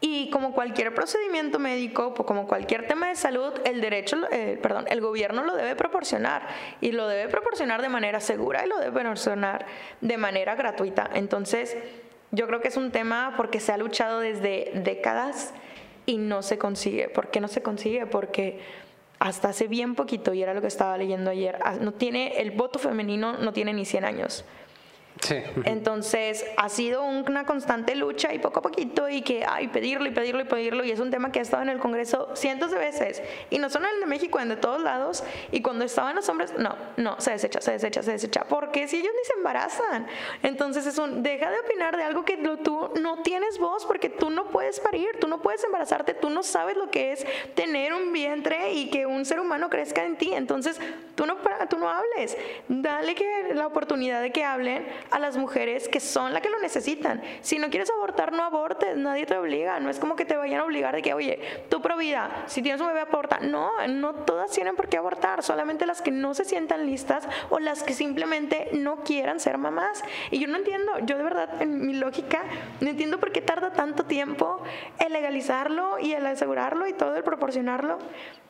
[0.00, 5.00] Y como cualquier procedimiento médico, como cualquier tema de salud, el derecho, eh, perdón, el
[5.00, 6.46] gobierno lo debe proporcionar
[6.80, 9.66] y lo debe proporcionar de manera segura y lo debe proporcionar
[10.00, 11.10] de manera gratuita.
[11.14, 11.76] Entonces,
[12.30, 15.54] yo creo que es un tema porque se ha luchado desde décadas
[16.06, 17.08] y no se consigue.
[17.08, 18.06] ¿Por qué no se consigue?
[18.06, 18.60] Porque
[19.18, 22.52] hasta hace bien poquito, y era lo que estaba leyendo ayer, ah, no tiene, el
[22.52, 24.44] voto femenino no tiene ni 100 años.
[25.64, 30.12] Entonces, ha sido una constante lucha y poco a poquito y que, ay, pedirlo y
[30.12, 30.84] pedirlo y pedirlo.
[30.84, 33.22] Y es un tema que ha estado en el Congreso cientos de veces.
[33.50, 35.24] Y no solo en el de México, en de todos lados.
[35.52, 38.98] Y cuando estaban los hombres, no, no, se desecha, se desecha, se desecha, porque si
[38.98, 40.06] ellos ni se embarazan,
[40.42, 44.30] entonces es un, deja de opinar de algo que tú no tienes voz porque tú
[44.30, 48.12] no puedes parir, tú no puedes embarazarte, tú no sabes lo que es tener un
[48.12, 50.80] vientre y que un ser humano crezca en ti, entonces
[51.14, 51.36] tú no,
[51.68, 52.36] tú no hables,
[52.68, 56.58] dale que la oportunidad de que hablen a las mujeres que son las que lo
[56.60, 57.22] necesitan.
[57.40, 59.80] Si no quieres abortar, no abortes, nadie te obliga.
[59.80, 62.62] No es como que te vayan a obligar de que, oye, tú pro vida, si
[62.62, 63.40] tienes un bebé, aborta.
[63.40, 67.58] No, no todas tienen por qué abortar, solamente las que no se sientan listas o
[67.58, 70.02] las que simplemente no quieran ser mamás.
[70.30, 72.42] Y yo no entiendo, yo de verdad, en mi lógica,
[72.80, 74.62] no entiendo por qué tarda tanto tiempo
[74.98, 77.98] el legalizarlo y el asegurarlo y todo el proporcionarlo.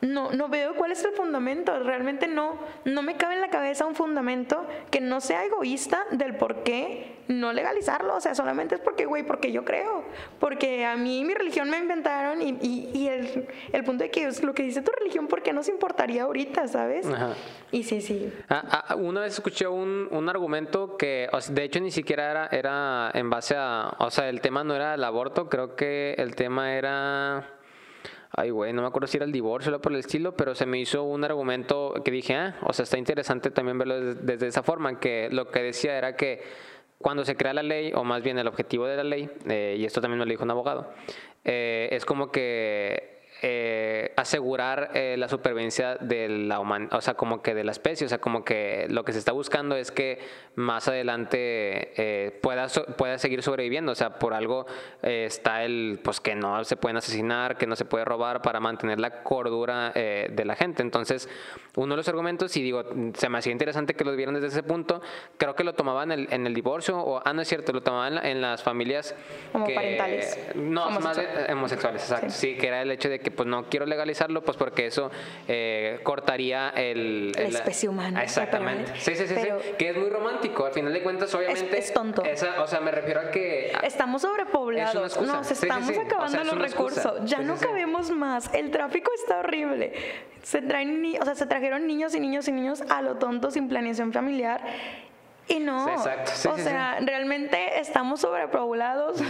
[0.00, 1.78] No, no veo cuál es el fundamento.
[1.82, 6.36] Realmente no, no me cabe en la cabeza un fundamento que no sea egoísta del
[6.36, 8.16] por ¿por qué no legalizarlo?
[8.16, 10.02] O sea, solamente es porque, güey, porque yo creo.
[10.40, 14.42] Porque a mí mi religión me inventaron y, y, el, el, punto de que es
[14.42, 17.06] lo que dice tu religión, ¿por qué nos importaría ahorita, sabes?
[17.70, 18.32] Y sí, sí.
[18.48, 23.10] Ah, ah, una vez escuché un, un argumento que, de hecho, ni siquiera era, era
[23.12, 26.74] en base a, o sea, el tema no era el aborto, creo que el tema
[26.74, 27.57] era...
[28.30, 30.66] Ay, güey, no me acuerdo si era el divorcio o por el estilo, pero se
[30.66, 34.62] me hizo un argumento que dije, ah, o sea, está interesante también verlo desde, esa
[34.62, 36.42] forma, que lo que decía era que
[36.98, 39.84] cuando se crea la ley, o más bien el objetivo de la ley, eh, y
[39.84, 40.92] esto también me lo dijo un abogado,
[41.44, 47.54] eh, es como que eh, asegurar eh, la supervivencia de la o sea, como que
[47.54, 50.18] de la especie, o sea, como que lo que se está buscando es que
[50.56, 52.66] más adelante eh, pueda,
[52.96, 54.66] pueda seguir sobreviviendo, o sea, por algo
[55.02, 58.98] está el, pues que no se pueden asesinar, que no se puede robar para mantener
[58.98, 60.82] la cordura de la gente.
[60.82, 61.28] Entonces,
[61.78, 62.84] uno de los argumentos, y digo,
[63.14, 65.00] se me hacía interesante que lo vieran desde ese punto,
[65.36, 67.82] creo que lo tomaban en el, en el divorcio, o, ah, no es cierto, lo
[67.82, 69.14] tomaban en, las familias...
[69.52, 70.38] Como parentales.
[70.54, 71.18] No, más
[71.50, 72.56] homosexuales, exacto, sí.
[72.56, 75.10] que era el hecho de que pues no quiero legalizarlo, pues porque eso
[75.46, 78.22] eh, cortaría el, la especie humana.
[78.22, 78.92] Exactamente.
[78.98, 79.34] Sí, sí, sí,
[79.78, 80.66] que es muy romántico.
[80.66, 81.78] Al final de cuentas, obviamente.
[81.78, 82.22] Es, tonto.
[82.22, 83.72] o sea, me refiero a que.
[83.82, 85.20] Estamos sobrepoblados.
[85.20, 87.20] Nos estamos acabando los recursos.
[87.24, 88.52] Ya no cabemos más.
[88.54, 89.92] El tráfico está horrible.
[90.42, 93.68] Se traen, o sea, se trajeron niños y niños y niños a lo tonto sin
[93.68, 94.62] planeación familiar
[95.48, 95.98] y no, o
[96.58, 99.18] sea, realmente estamos sobrepoblados.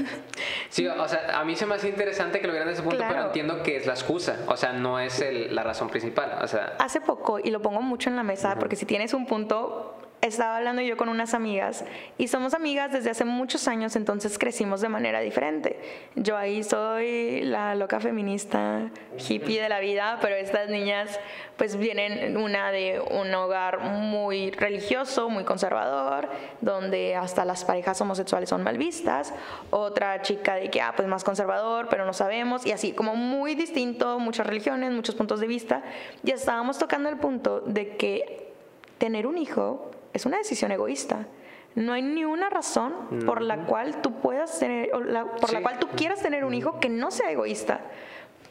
[0.70, 3.02] Sí, o sea, a mí se me hace interesante que lo vieran desde ese punto,
[3.09, 6.77] pero entiendo que es la excusa, o sea, no es la razón principal, o sea.
[6.78, 10.57] Hace poco, y lo pongo mucho en la mesa, porque si tienes un punto, estaba
[10.57, 11.85] hablando yo con unas amigas
[12.16, 15.78] y somos amigas desde hace muchos años, entonces crecimos de manera diferente.
[16.16, 21.19] Yo ahí soy la loca feminista, hippie de la vida, pero estas niñas
[21.57, 26.28] pues vienen una de un hogar muy religioso, muy conservador,
[26.61, 29.35] donde hasta las parejas homosexuales son mal vistas.
[29.70, 33.57] Otra chica de que, ah, pues más conservador, pero no sabemos, y así como muy
[33.57, 35.82] distinto, muchas religiones, muchos puntos de vista.
[36.23, 38.53] Ya estábamos tocando el punto de que
[38.99, 41.26] tener un hijo es una decisión egoísta.
[41.74, 42.93] No hay ni una razón
[43.24, 46.89] por la cual tú puedas tener, por la cual tú quieras tener un hijo que
[46.89, 47.80] no sea egoísta.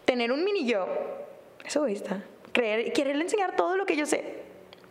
[0.05, 0.87] Tener un mini yo
[1.65, 2.23] es egoísta.
[2.53, 4.46] Creer, quererle enseñar todo lo que yo sé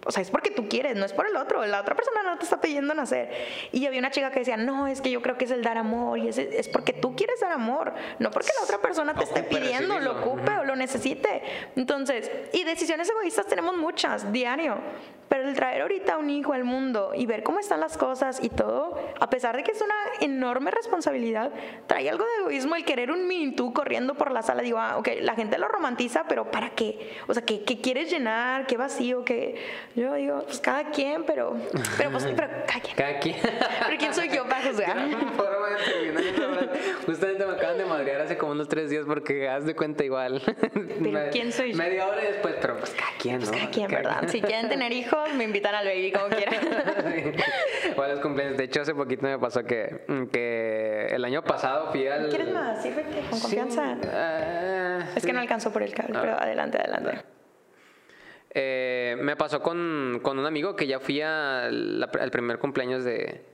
[0.07, 1.65] o sea, es porque tú quieres, no es por el otro.
[1.67, 3.31] La otra persona no te está pidiendo nacer.
[3.73, 5.77] Y había una chica que decía, no, es que yo creo que es el dar
[5.79, 6.19] amor.
[6.19, 9.43] Y es, es porque tú quieres dar amor, no porque la otra persona te esté
[9.43, 11.43] pidiendo, lo ocupe o lo necesite.
[11.75, 14.79] Entonces, y decisiones egoístas tenemos muchas, diario.
[15.29, 18.49] Pero el traer ahorita un hijo al mundo y ver cómo están las cosas y
[18.49, 21.51] todo, a pesar de que es una enorme responsabilidad,
[21.89, 24.63] trae algo de egoísmo el querer un mini tú corriendo por la sala.
[24.63, 27.17] Digo, ah, ok, la gente lo romantiza, pero ¿para qué?
[27.27, 28.67] O sea, ¿qué, qué quieres llenar?
[28.69, 29.25] ¿Qué vacío?
[29.25, 29.57] ¿Qué?
[29.97, 31.57] Yo digo, pues cada quien, pero,
[31.97, 32.97] pero, pues, pero cada quien.
[32.97, 33.37] Cada quien.
[33.41, 34.99] pero ¿quién soy yo para juzgar?
[37.07, 40.43] Justamente me acaban de madrear hace como unos tres días porque haz de cuenta igual.
[41.03, 41.79] Pero ¿quién soy yo?
[41.79, 43.57] Media hora después, pero pues cada quien, pues ¿no?
[43.57, 44.29] cada quien, ¿verdad?
[44.29, 46.57] Si quieren tener hijos, me invitan al baby como quieran.
[47.97, 48.57] o los cumpleaños.
[48.57, 52.29] De hecho, hace poquito me pasó que, que el año pasado fui al...
[52.29, 52.83] ¿Quieres más?
[52.83, 53.97] Sírvete, con confianza.
[54.03, 57.36] Sí, uh, es que no alcanzó por el cable, pero adelante, adelante.
[58.59, 63.45] Eh, me pasó con, con, un amigo que ya fui al primer cumpleaños de,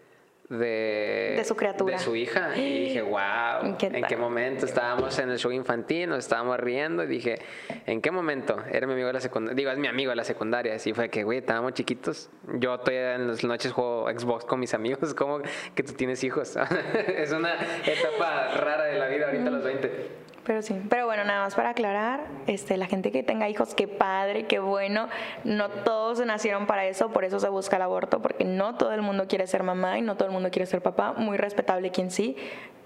[0.48, 1.96] de, de, su criatura.
[1.96, 2.56] De su hija.
[2.56, 4.64] Y dije, wow, ¿en qué momento?
[4.64, 7.02] Estábamos en el show infantil, nos estábamos riendo.
[7.02, 7.40] Y dije,
[7.84, 8.62] ¿en qué momento?
[8.70, 9.56] Era mi amigo de la secundaria.
[9.56, 10.76] Digo, es mi amigo de la secundaria.
[10.76, 12.30] Así fue que, güey, estábamos chiquitos.
[12.60, 15.14] Yo todavía en las noches juego Xbox con mis amigos.
[15.18, 15.40] ¿Cómo
[15.74, 16.56] que tú tienes hijos?
[17.08, 17.54] es una
[17.84, 20.22] etapa rara de la vida ahorita a los 20.
[20.44, 23.86] Pero sí, pero bueno, nada más para aclarar, este, la gente que tenga hijos, qué
[23.86, 25.08] padre, qué bueno,
[25.44, 29.02] no todos nacieron para eso, por eso se busca el aborto, porque no todo el
[29.02, 32.10] mundo quiere ser mamá y no todo el mundo quiere ser papá, muy respetable quien
[32.10, 32.36] sí,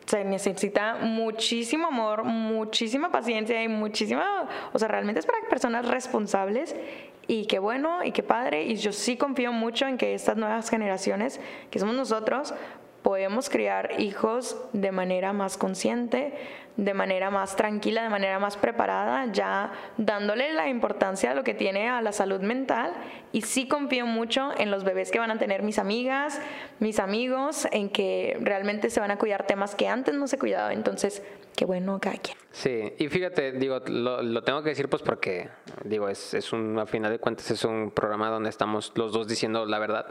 [0.06, 6.76] se necesita muchísimo amor, muchísima paciencia y muchísima, o sea, realmente es para personas responsables.
[7.28, 10.70] Y qué bueno y qué padre, y yo sí confío mucho en que estas nuevas
[10.70, 11.40] generaciones,
[11.72, 12.54] que somos nosotros,
[13.02, 16.34] podemos criar hijos de manera más consciente,
[16.76, 21.54] de manera más tranquila, de manera más preparada, ya dándole la importancia a lo que
[21.54, 22.92] tiene a la salud mental.
[23.32, 26.40] Y sí confío mucho en los bebés que van a tener mis amigas,
[26.78, 30.72] mis amigos, en que realmente se van a cuidar temas que antes no se cuidaba.
[30.72, 31.22] Entonces,
[31.54, 32.36] qué bueno cada quien.
[32.52, 35.48] Sí, y fíjate, digo, lo, tengo que decir pues porque,
[35.84, 39.28] digo, es, es un, a final de cuentas es un programa donde estamos los dos
[39.28, 40.06] diciendo la verdad.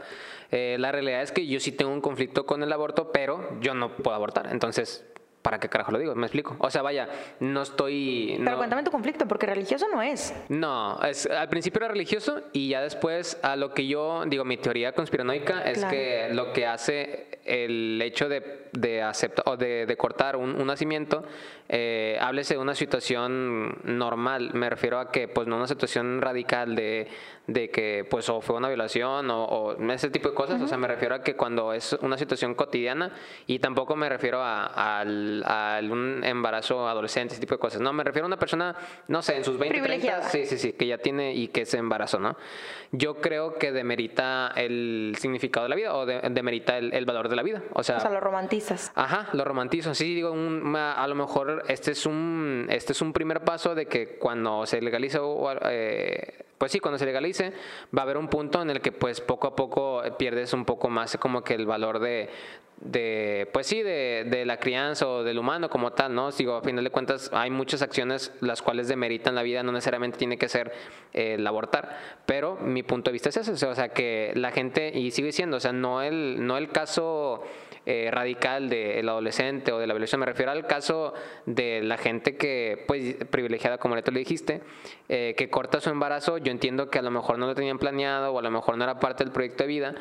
[0.50, 3.74] Eh, la realidad es que yo sí tengo un conflicto con el aborto, pero yo
[3.74, 4.48] no puedo abortar.
[4.52, 5.04] Entonces,
[5.46, 6.12] ¿para qué carajo lo digo?
[6.16, 6.56] Me explico.
[6.58, 7.08] O sea, vaya,
[7.38, 8.34] no estoy.
[8.44, 10.34] Pero cuéntame tu conflicto, porque religioso no es.
[10.48, 14.56] No, es, al principio era religioso y ya después a lo que yo digo, mi
[14.56, 19.96] teoría conspiranoica es que lo que hace el hecho de, de aceptar o de, de
[19.96, 21.22] cortar un, un nacimiento,
[21.68, 24.50] eh, háblese de una situación normal.
[24.52, 27.06] Me refiero a que, pues, no una situación radical de,
[27.46, 30.60] de que, pues, o fue una violación o, o ese tipo de cosas.
[30.60, 33.12] O sea, me refiero a que cuando es una situación cotidiana
[33.46, 37.80] y tampoco me refiero a, al a, un embarazo adolescente, ese tipo de cosas.
[37.80, 38.74] No, me refiero a una persona,
[39.08, 41.78] no sé, en sus 20, 30, sí, sí, sí, que ya tiene y que se
[41.78, 42.36] embarazó, ¿no?
[42.92, 47.42] Yo creo que demerita el significado de la vida o demerita el, valor de la
[47.42, 47.62] vida.
[47.72, 48.92] O sea, o sea, lo romantizas.
[48.94, 49.94] Ajá, lo romantizo.
[49.94, 50.34] Sí, digo,
[50.76, 54.80] a lo mejor este es un este es un primer paso de que cuando se
[54.80, 55.18] legalice
[55.70, 57.52] eh, pues sí, cuando se legalice,
[57.96, 60.88] va a haber un punto en el que pues poco a poco pierdes un poco
[60.88, 62.30] más como que el valor de,
[62.78, 66.30] de pues sí, de, de, la crianza o del humano como tal, ¿no?
[66.30, 70.18] Digo, a final de cuentas hay muchas acciones las cuales demeritan la vida, no necesariamente
[70.18, 70.72] tiene que ser
[71.12, 75.10] el abortar, pero mi punto de vista es ese, o sea, que la gente, y
[75.10, 77.42] sigue siendo, o sea, no el, no el caso
[77.86, 81.14] eh, radical del adolescente o de la violación, me refiero al caso
[81.46, 84.60] de la gente que, pues, privilegiada, como ahorita le dijiste,
[85.08, 88.32] eh, que corta su embarazo, yo entiendo que a lo mejor no lo tenían planeado
[88.32, 89.94] o a lo mejor no era parte del proyecto de vida,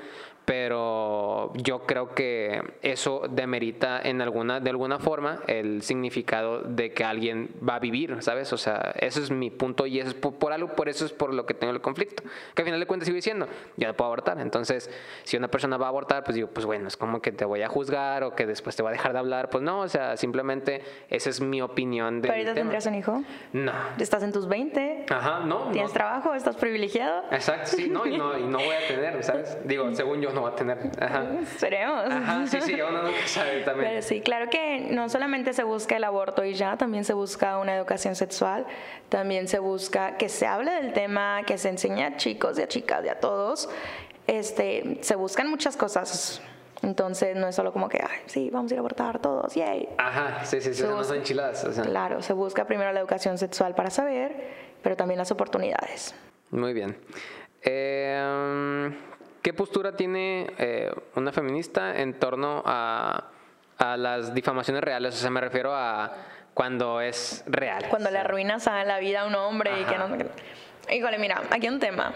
[0.46, 7.04] pero yo creo que eso demerita en alguna, de alguna forma el significado de que
[7.04, 8.54] alguien va a vivir, ¿sabes?
[8.54, 11.48] O sea, ese es mi punto y es por, algo, por eso es por lo
[11.48, 12.24] que tengo el conflicto.
[12.54, 14.40] Que al final de cuentas sigo diciendo, ya no puedo abortar.
[14.40, 14.90] Entonces,
[15.24, 17.64] si una persona va a abortar, pues digo, pues bueno, es como que te voy
[17.64, 19.50] a juzgar o que después te voy a dejar de hablar.
[19.50, 22.28] Pues no, o sea, simplemente esa es mi opinión de.
[22.28, 23.24] ¿Pero ahorita tendrías un hijo?
[23.54, 23.74] No.
[23.98, 25.06] ¿Estás en tus 20?
[25.10, 25.72] Ajá, no.
[25.72, 26.36] ¿Tienes trabajo?
[26.36, 27.24] ¿Estás privilegiado?
[27.32, 29.58] Exacto, sí, no y, no, y no voy a tener, ¿sabes?
[29.66, 30.78] Digo, según yo no voy a tener.
[31.00, 31.26] Ajá.
[31.42, 32.06] Esperemos.
[32.12, 33.90] Ajá, sí, sí, uno nunca sabe también.
[33.90, 37.58] Pero sí, claro que no solamente se busca el aborto y ya, también se busca
[37.58, 38.66] una educación sexual,
[39.10, 42.68] también se busca que se hable del tema, que se enseñe a chicos y a
[42.68, 43.70] chicas y a todos.
[44.28, 46.42] Este, se buscan muchas cosas.
[46.82, 49.90] Entonces no es solo como que, ay, sí, vamos a ir a abortar todos, yay.
[49.98, 51.64] Ajá, sí, sí, sí, no son enchiladas.
[51.64, 51.84] O sea.
[51.84, 56.14] Claro, se busca primero la educación sexual para saber, pero también las oportunidades.
[56.52, 56.96] Muy bien.
[57.64, 58.92] Eh,
[59.46, 63.26] ¿Qué postura tiene eh, una feminista en torno a,
[63.78, 65.14] a, las difamaciones reales?
[65.14, 66.12] O sea, me refiero a
[66.56, 67.86] cuando es real.
[67.92, 70.08] Cuando le arruinas a la vida a un hombre y que no...
[70.92, 72.16] Híjole, mira, aquí hay un tema.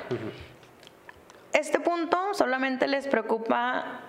[1.54, 4.00] Este punto solamente les preocupa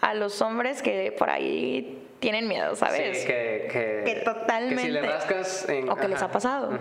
[0.00, 3.20] a los hombres que por ahí tienen miedo, ¿sabes?
[3.20, 4.84] Sí, que, que, totalmente.
[4.84, 6.78] Que si le rascas O que les ha pasado.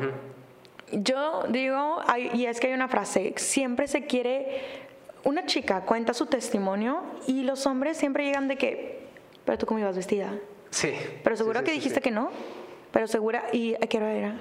[0.94, 2.02] Yo digo,
[2.34, 4.88] y es que hay una frase, siempre se quiere,
[5.24, 9.08] una chica cuenta su testimonio y los hombres siempre llegan de que,
[9.46, 10.34] pero tú cómo ibas vestida.
[10.70, 10.94] Sí.
[11.24, 12.30] Pero seguro que dijiste que no.
[12.92, 14.36] Pero segura, ¿y a qué hora era?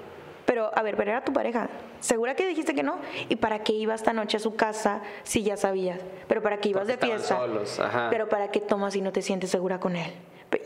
[0.47, 1.69] Pero, a ver, pero era tu pareja.
[2.01, 2.99] ¿Segura que dijiste que no?
[3.29, 6.01] ¿Y para qué iba esta noche a su casa si ya sabías?
[6.27, 7.37] ¿Pero para qué ibas de fiesta?
[7.37, 7.79] Solos.
[7.79, 8.09] Ajá.
[8.11, 10.11] ¿Pero para qué tomas si no te sientes segura con él?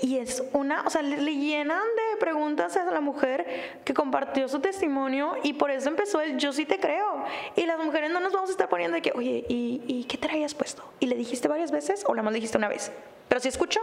[0.00, 4.60] Y es una, o sea, le, llenan de preguntas a la mujer que compartió su
[4.60, 7.24] testimonio y por eso empezó el yo sí te creo.
[7.56, 10.18] Y las mujeres no nos vamos a estar poniendo de que, oye, ¿y, y qué
[10.18, 10.84] traías puesto?
[11.00, 12.92] ¿Y le dijiste varias veces o la más dijiste una vez?
[13.32, 13.80] Pero si escucho,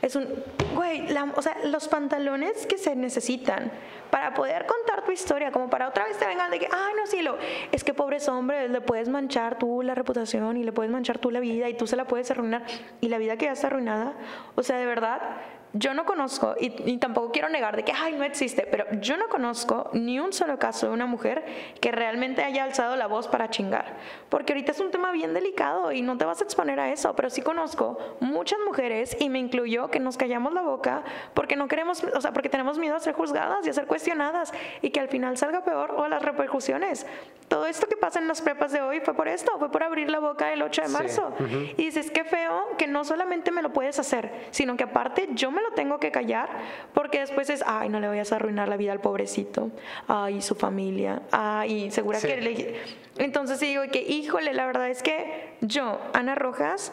[0.00, 0.26] es un,
[0.74, 3.70] güey, o sea, los pantalones que se necesitan
[4.10, 7.06] para poder contar tu historia, como para otra vez te vengan de que, ay, no,
[7.06, 7.36] sí, lo,
[7.72, 11.30] es que pobres hombres, le puedes manchar tú la reputación y le puedes manchar tú
[11.30, 12.64] la vida y tú se la puedes arruinar
[13.02, 14.14] y la vida que ya está arruinada.
[14.54, 15.20] O sea, de verdad,
[15.78, 19.28] yo no conozco, y, tampoco quiero negar de que, ay, no existe, pero yo no
[19.28, 21.44] conozco ni un solo caso de una mujer
[21.80, 23.96] que realmente haya alzado la voz para chingar.
[24.28, 27.14] Porque ahorita es un tema bien delicado y no te vas a exponer a eso,
[27.14, 31.02] pero sí conozco muchas mujeres, y me incluyo, que nos callamos la boca
[31.34, 34.52] porque no queremos, o sea, porque tenemos miedo a ser juzgadas y a ser cuestionadas
[34.82, 37.06] y que al final salga peor o las repercusiones.
[37.48, 40.10] Todo esto que pasa en las prepas de hoy fue por esto, fue por abrir
[40.10, 41.32] la boca el 8 de marzo.
[41.76, 45.50] Y dices, qué feo que no solamente me lo puedes hacer, sino que aparte yo
[45.50, 46.48] me lo tengo que callar
[46.94, 49.70] porque después es, ay, no le voy a arruinar la vida al pobrecito,
[50.08, 52.80] ay, su familia, ay, segura que le...
[53.18, 56.92] Entonces digo que, híjole, la verdad es que yo, Ana Rojas,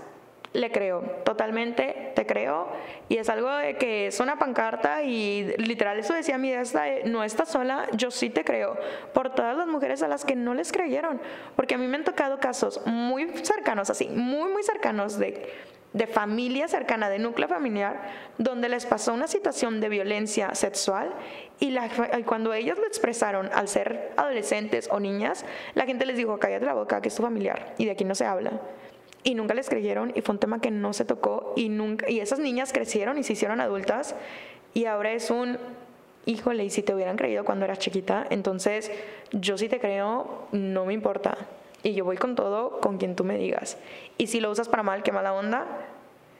[0.53, 2.67] le creo, totalmente te creo.
[3.09, 7.23] Y es algo de que es una pancarta y literal eso decía mi esta, no
[7.23, 8.77] estás sola, yo sí te creo.
[9.13, 11.19] Por todas las mujeres a las que no les creyeron.
[11.55, 15.51] Porque a mí me han tocado casos muy cercanos, así, muy, muy cercanos de
[15.93, 18.01] de familia cercana, de núcleo familiar,
[18.37, 21.13] donde les pasó una situación de violencia sexual
[21.59, 21.75] y,
[22.25, 25.45] cuando ellos lo expresaron al ser adolescentes o niñas,
[25.75, 28.15] la gente les dijo, cállate la boca, que es tu familiar y de aquí no
[28.15, 28.59] se habla.
[29.23, 32.19] Y nunca les creyeron y fue un tema que no se tocó y, nunca, y
[32.19, 34.15] esas niñas crecieron y se hicieron adultas
[34.73, 35.59] y ahora es un,
[36.25, 38.91] híjole, y si te hubieran creído cuando eras chiquita, entonces
[39.31, 41.37] yo sí te creo, no me importa
[41.83, 43.77] y yo voy con todo con quien tú me digas.
[44.17, 45.65] Y si lo usas para mal, qué mala onda,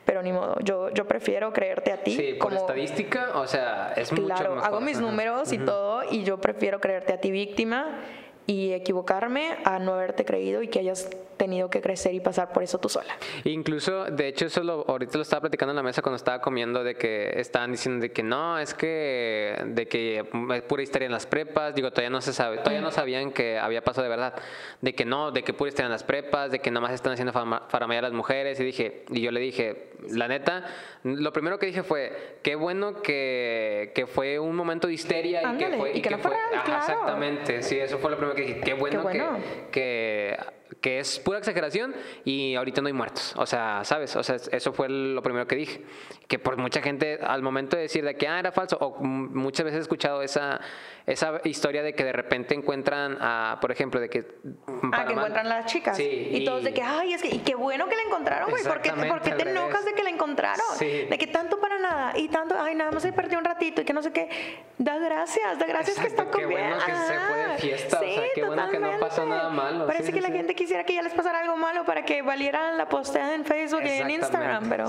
[0.06, 2.16] pero ni modo, yo, yo prefiero creerte a ti.
[2.16, 6.40] Sí, como, estadística, o sea, es mucho Claro, hago mis números y todo y yo
[6.40, 8.00] prefiero creerte a ti víctima
[8.46, 12.64] y equivocarme a no haberte creído y que hayas tenido que crecer y pasar por
[12.64, 13.16] eso tú sola.
[13.44, 16.84] Incluso, de hecho, eso lo, ahorita lo estaba platicando en la mesa cuando estaba comiendo
[16.84, 20.24] de que estaban diciendo de que no, es que de que
[20.54, 23.58] es pura historia en las prepas, digo, todavía no se sabe, todavía no sabían que
[23.58, 24.34] había pasado de verdad,
[24.82, 27.14] de que no, de que pura historia en las prepas, de que nada más están
[27.14, 30.66] haciendo faramaya a las mujeres y dije, y yo le dije, la neta,
[31.04, 35.58] lo primero que dije fue, qué bueno que, que fue un momento de histeria y
[35.58, 35.98] que fue...
[35.98, 39.22] Y, que, no fue, Exactamente, sí, eso fue lo primero que dije, qué bueno, Que,
[39.72, 40.38] que
[40.84, 41.96] que es pura exageración
[42.26, 43.34] y ahorita no hay muertos.
[43.38, 44.18] O sea, ¿sabes?
[44.18, 45.82] O sea, eso fue lo primero que dije.
[46.28, 49.64] Que por mucha gente, al momento de decir de que ah, era falso, o muchas
[49.64, 50.60] veces he escuchado esa,
[51.06, 54.26] esa historia de que de repente encuentran, a, por ejemplo, de que...
[54.94, 56.00] Ah, que encuentran a las chicas.
[56.00, 58.64] y, todos de que, ay, es que, y qué bueno que la encontraron, güey.
[58.64, 60.66] ¿Por qué, te enojas de que la encontraron?
[60.80, 63.86] De que tanto para nada y tanto, ay, nada más se perdió un ratito y
[63.86, 64.30] que no sé qué.
[64.78, 68.04] Da gracias, da gracias que está con Qué bueno que se fue de fiesta, o
[68.04, 69.86] sea, qué bueno que no pasó nada malo.
[69.86, 72.88] Parece que la gente quisiera que ya les pasara algo malo para que valieran la
[72.88, 74.86] posteada en Facebook y en Instagram, pero...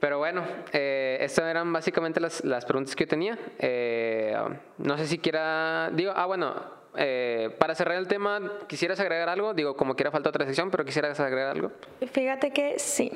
[0.00, 3.38] Pero bueno, eh, estas eran básicamente las, las, preguntas que yo tenía.
[3.58, 4.36] Eh,
[4.78, 6.54] no sé si quiera, digo, ah, bueno,
[6.96, 9.54] eh, para cerrar el tema, ¿quisieras agregar algo?
[9.54, 11.72] Digo, como quiera falta otra sesión, pero ¿quisieras agregar algo?
[12.12, 13.10] Fíjate que sí.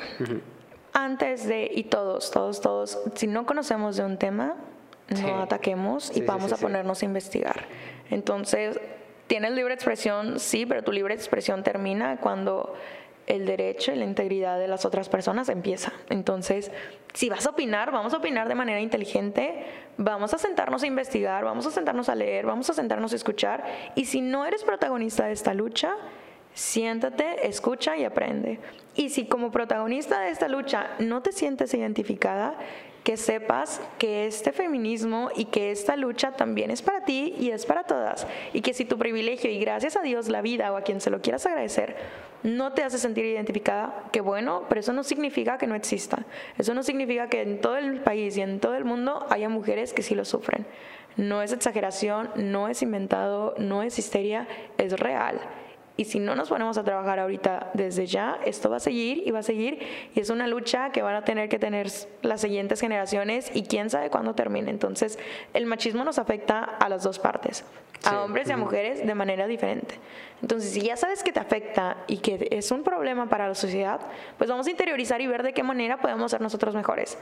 [0.92, 4.56] antes de, y todos, todos, todos, si no conocemos de un tema,
[5.08, 7.66] no ataquemos y vamos a ponernos a investigar.
[8.10, 8.80] Entonces,
[9.26, 12.74] tienes libre expresión, sí, pero tu libre expresión termina cuando
[13.30, 15.92] el derecho y la integridad de las otras personas empieza.
[16.08, 16.70] Entonces,
[17.14, 19.64] si vas a opinar, vamos a opinar de manera inteligente,
[19.96, 23.64] vamos a sentarnos a investigar, vamos a sentarnos a leer, vamos a sentarnos a escuchar.
[23.94, 25.94] Y si no eres protagonista de esta lucha,
[26.54, 28.58] siéntate, escucha y aprende.
[28.96, 32.58] Y si como protagonista de esta lucha no te sientes identificada,
[33.04, 37.64] que sepas que este feminismo y que esta lucha también es para ti y es
[37.64, 38.26] para todas.
[38.52, 41.10] Y que si tu privilegio y gracias a Dios la vida o a quien se
[41.10, 41.96] lo quieras agradecer
[42.42, 46.24] no te hace sentir identificada, que bueno, pero eso no significa que no exista.
[46.58, 49.92] Eso no significa que en todo el país y en todo el mundo haya mujeres
[49.92, 50.66] que sí lo sufren.
[51.16, 54.46] No es exageración, no es inventado, no es histeria,
[54.78, 55.40] es real.
[56.00, 59.32] Y si no nos ponemos a trabajar ahorita desde ya, esto va a seguir y
[59.32, 59.86] va a seguir.
[60.14, 61.88] Y es una lucha que van a tener que tener
[62.22, 64.70] las siguientes generaciones y quién sabe cuándo termine.
[64.70, 65.18] Entonces,
[65.52, 67.66] el machismo nos afecta a las dos partes,
[68.02, 69.96] a hombres y a mujeres de manera diferente.
[70.40, 74.00] Entonces, si ya sabes que te afecta y que es un problema para la sociedad,
[74.38, 77.18] pues vamos a interiorizar y ver de qué manera podemos ser nosotros mejores.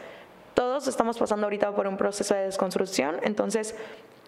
[0.55, 3.75] Todos estamos pasando ahorita por un proceso de desconstrucción, entonces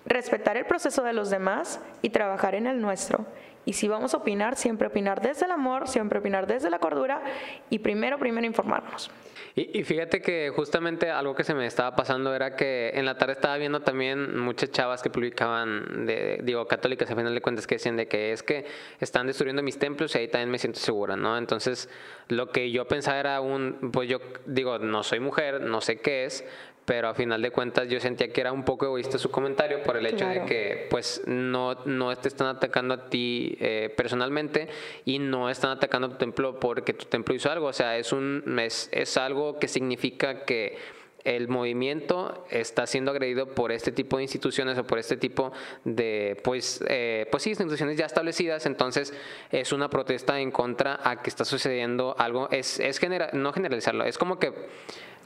[0.06, 3.26] respetar el proceso de los demás y trabajar en el nuestro.
[3.64, 7.22] Y si vamos a opinar, siempre opinar desde el amor, siempre opinar desde la cordura
[7.68, 9.10] y primero, primero informarnos.
[9.56, 13.32] Y, fíjate que justamente algo que se me estaba pasando era que en la tarde
[13.32, 17.74] estaba viendo también muchas chavas que publicaban, de, digo, católicas a final de cuentas, que
[17.74, 18.64] decían de que es que
[19.00, 21.36] están destruyendo mis templos y ahí también me siento segura, ¿no?
[21.36, 21.88] Entonces,
[22.28, 26.26] lo que yo pensaba era un, pues yo digo, no soy mujer, no sé qué
[26.26, 26.44] es,
[26.90, 29.96] pero a final de cuentas yo sentía que era un poco egoísta su comentario por
[29.96, 34.66] el hecho de que pues no, no te están atacando a ti eh, personalmente
[35.04, 38.12] y no están atacando a tu templo porque tu templo hizo algo, o sea, es,
[38.12, 40.78] un, es, es algo que significa que
[41.22, 45.52] el movimiento está siendo agredido por este tipo de instituciones o por este tipo
[45.84, 49.14] de, pues, eh, pues sí, instituciones ya establecidas, entonces
[49.52, 53.00] es una protesta en contra a que está sucediendo algo, es, es
[53.32, 54.52] no generalizarlo, es como que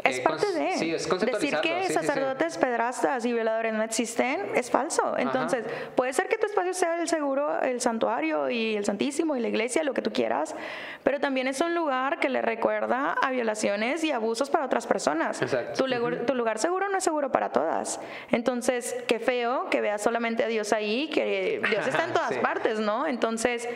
[0.03, 0.77] es eh, parte de.
[0.77, 5.17] Sí, es Decir que sacerdotes, pedrastas y violadores no existen es falso.
[5.17, 5.65] Entonces,
[5.95, 9.49] puede ser que tu espacio sea el seguro, el santuario y el santísimo y la
[9.49, 10.55] iglesia, lo que tú quieras,
[11.03, 15.41] pero también es un lugar que le recuerda a violaciones y abusos para otras personas.
[15.77, 15.87] Tu,
[16.27, 18.01] tu lugar seguro no es seguro para todas.
[18.31, 22.79] Entonces, qué feo que veas solamente a Dios ahí, que Dios está en todas partes,
[22.79, 23.07] ¿no?
[23.07, 23.69] Entonces,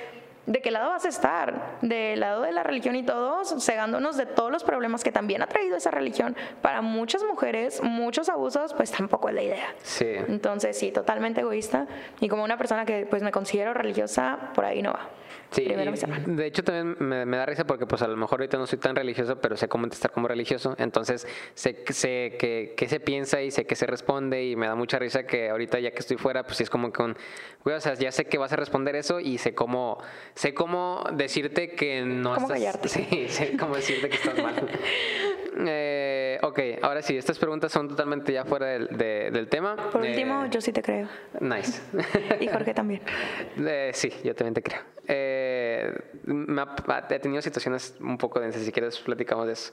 [0.49, 1.77] ¿de qué lado vas a estar?
[1.83, 5.47] ¿Del lado de la religión y todos, cegándonos de todos los problemas que también ha
[5.47, 6.35] traído esa religión?
[6.63, 9.75] Para muchas mujeres, muchos abusos, pues tampoco es la idea.
[9.83, 10.07] Sí.
[10.09, 11.87] Entonces, sí, totalmente egoísta.
[12.21, 15.09] Y como una persona que pues me considero religiosa, por ahí no va.
[15.51, 18.79] Sí, de hecho también me, da risa porque pues a lo mejor ahorita no soy
[18.79, 23.41] tan religioso, pero sé cómo estar como religioso, entonces sé, sé que, que, se piensa
[23.41, 26.19] y sé que se responde y me da mucha risa que ahorita ya que estoy
[26.19, 27.17] fuera, pues sí es como que un,
[27.65, 29.99] güey, o sea, ya sé que vas a responder eso y sé cómo,
[30.35, 32.59] sé cómo decirte que no ¿Cómo estás...
[32.59, 32.89] Callarte?
[32.99, 34.55] Sí, sé cómo decirte que estás mal.
[35.67, 36.08] eh,
[36.43, 39.77] ok, ahora sí, estas preguntas son totalmente ya fuera del, del tema.
[39.77, 41.09] Por último, eh, yo sí te creo.
[41.41, 41.81] Nice.
[42.41, 43.03] y Jorge también.
[43.59, 44.81] Eh, sí, yo también te creo.
[45.07, 45.93] Eh,
[46.25, 49.73] me ha, he tenido situaciones un poco densas, si quieres platicamos de eso.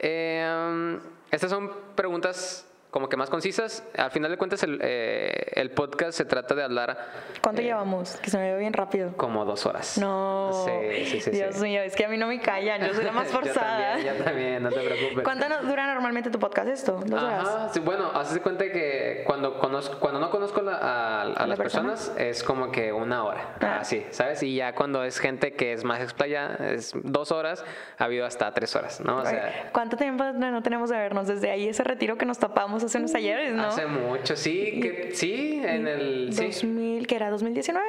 [0.00, 0.98] Eh,
[1.30, 3.84] estas son preguntas como que más concisas.
[3.96, 6.96] Al final de cuentas, el, eh, el podcast se trata de hablar.
[7.42, 8.16] ¿Cuánto eh, llevamos?
[8.16, 9.14] Que se me ve bien rápido.
[9.16, 9.98] Como dos horas.
[9.98, 10.64] No.
[10.64, 11.30] Sí, sí, sí.
[11.30, 13.98] Dios mío, es que a mí no me callan, yo soy la más forzada.
[13.98, 15.24] yo, también, yo también, no te preocupes.
[15.24, 17.00] ¿Cuánto dura normalmente tu podcast esto?
[17.04, 21.58] ¿Dos Ajá, Sí, bueno, haces cuenta que cuando, conozco, cuando no conozco a, a, las
[21.58, 23.56] personas es como que una hora.
[23.60, 23.78] Ah.
[23.80, 24.42] Así, ¿sabes?
[24.42, 27.64] Y ya cuando es gente que es más explaya, es dos horas,
[27.98, 29.18] ha habido hasta tres horas, ¿no?
[29.18, 31.26] O sea, ¿Cuánto tiempo no tenemos de vernos?
[31.26, 33.64] Desde ahí ese retiro que nos tapamos hace unos ayeres, ¿no?
[33.64, 36.34] Hace mucho, sí, que, sí, en el...
[36.34, 37.30] 2000, ¿qué era?
[37.30, 37.80] ¿2019?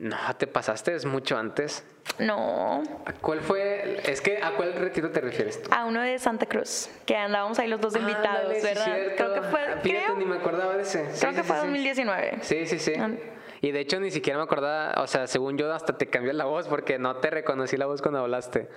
[0.00, 1.84] No, te pasaste, es mucho antes.
[2.18, 2.82] No.
[3.20, 4.00] ¿Cuál fue?
[4.04, 5.70] Es que ¿a cuál retiro te refieres tú?
[5.72, 8.96] A uno de Santa Cruz, que andábamos ahí los dos invitados, ¿verdad?
[9.14, 9.60] creo que fue.
[9.82, 11.06] Fíjate, ni me acordaba de ese.
[11.20, 12.38] Creo que fue 2019.
[12.40, 12.94] Sí, sí, sí.
[13.60, 16.46] Y de hecho ni siquiera me acordaba, o sea, según yo hasta te cambió la
[16.46, 18.68] voz porque no te reconocí la voz cuando hablaste.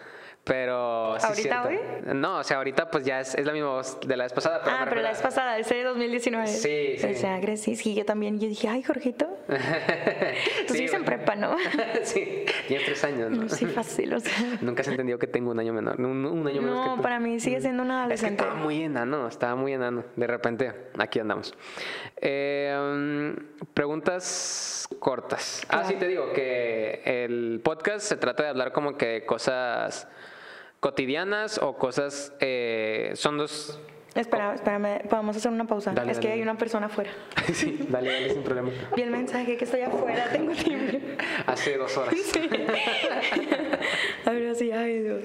[0.44, 1.16] Pero.
[1.16, 1.80] ¿Ahorita, hoy?
[2.14, 4.62] No, o sea, ahorita pues ya es, es, la misma voz de la vez pasada.
[4.62, 6.48] Pero ah, pero la vez pasada, ese de 2019.
[6.48, 7.06] Sí, sí.
[7.06, 8.40] O sea, sí, sí, yo también.
[8.42, 9.38] Yo dije, ay, Jorgito.
[10.68, 11.56] Tú sí, en prepa, ¿no?
[12.04, 13.48] sí, tienes tres años, ¿no?
[13.48, 14.34] Sí, fácil, o sea.
[14.62, 16.00] Nunca has entendido que tengo un año menor.
[16.00, 18.34] Un, un año menos no, para mí sigue siendo un adolescente.
[18.34, 20.04] Es que estaba muy enano, estaba muy enano.
[20.18, 21.56] De repente, aquí andamos.
[22.18, 23.36] Eh, um,
[23.74, 25.66] preguntas cortas.
[25.70, 30.08] Ah, sí, te digo que el podcast se trata de hablar como que cosas
[30.84, 33.80] cotidianas o cosas, eh, son dos...
[34.16, 35.02] Espera, espérame,
[35.36, 35.92] a hacer una pausa.
[35.92, 36.36] Dale, es que dale.
[36.40, 37.10] hay una persona afuera.
[37.54, 38.70] sí, dale, dale, sin problema.
[38.96, 41.02] Vi el mensaje que estoy afuera, tengo timbre.
[41.48, 42.14] Hace dos horas.
[42.16, 42.40] Sí.
[44.26, 45.24] A ver, así, ay Dios.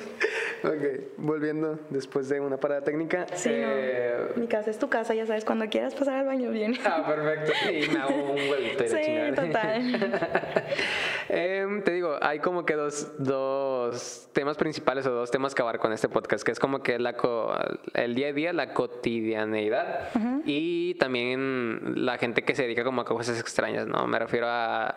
[0.64, 3.26] Ok, volviendo después de una parada técnica.
[3.34, 4.40] Sí, eh, no.
[4.40, 6.78] Mi casa es tu casa, ya sabes, cuando quieras pasar al baño, viene.
[6.84, 7.52] Ah, perfecto.
[7.70, 9.34] Y me hago un la Sí, chingada.
[9.34, 10.22] total.
[11.30, 15.86] Em, te digo, hay como que dos, dos temas principales o dos temas que abarco
[15.86, 17.52] en este podcast, que es como que la co-
[17.92, 20.10] el día a día, la cotidianeidad
[20.44, 24.06] y también la gente que se dedica como a cosas extrañas, ¿no?
[24.06, 24.94] Me refiero a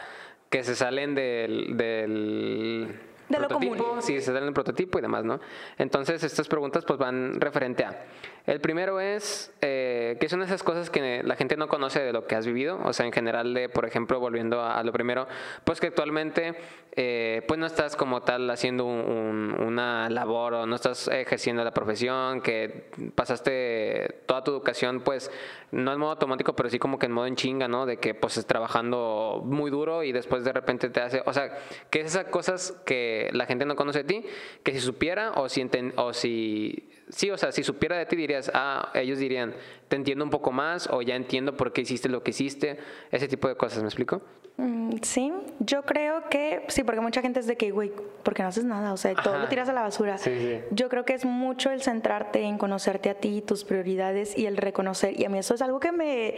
[0.52, 1.76] que se salen del...
[1.76, 3.00] del
[3.32, 4.02] De lo prototipo, común.
[4.02, 5.40] sí, se salen del prototipo y demás, ¿no?
[5.78, 8.06] Entonces estas preguntas pues van referente a...
[8.48, 12.26] El primero es, eh, ¿qué son esas cosas que la gente no conoce de lo
[12.26, 12.80] que has vivido?
[12.84, 15.28] O sea, en general, de, por ejemplo, volviendo a, a lo primero,
[15.64, 16.56] pues que actualmente
[16.96, 21.64] eh, pues no estás como tal haciendo un- un- una labor o no estás ejerciendo
[21.64, 22.90] la profesión, que
[23.36, 25.32] pasaste toda tu educación pues
[25.72, 27.86] no en modo automático, pero sí como que en modo en chinga, ¿no?
[27.86, 31.56] De que pues es trabajando muy duro y después de repente te hace, o sea,
[31.90, 34.26] que es esas cosas que la gente no conoce de ti,
[34.64, 38.16] que si supiera o si, enten- o si, sí, o sea, si supiera de ti
[38.16, 39.54] dirías, ah, ellos dirían,
[39.88, 42.78] te entiendo un poco más o ya entiendo por qué hiciste lo que hiciste,
[43.12, 44.22] ese tipo de cosas, ¿me explico?
[44.58, 47.92] Mm, Sí, yo creo que sí, porque mucha gente es de que, güey,
[48.24, 48.92] ¿por qué no haces nada?
[48.94, 49.44] O sea, todo Ajá.
[49.44, 50.18] lo tiras a la basura.
[50.18, 50.60] Sí, sí.
[50.72, 54.58] Yo creo que es mucho el centrarte en conocerte a ti, tus prioridades y el
[54.58, 55.18] reconocer.
[55.20, 56.36] Y a mí eso es algo que me.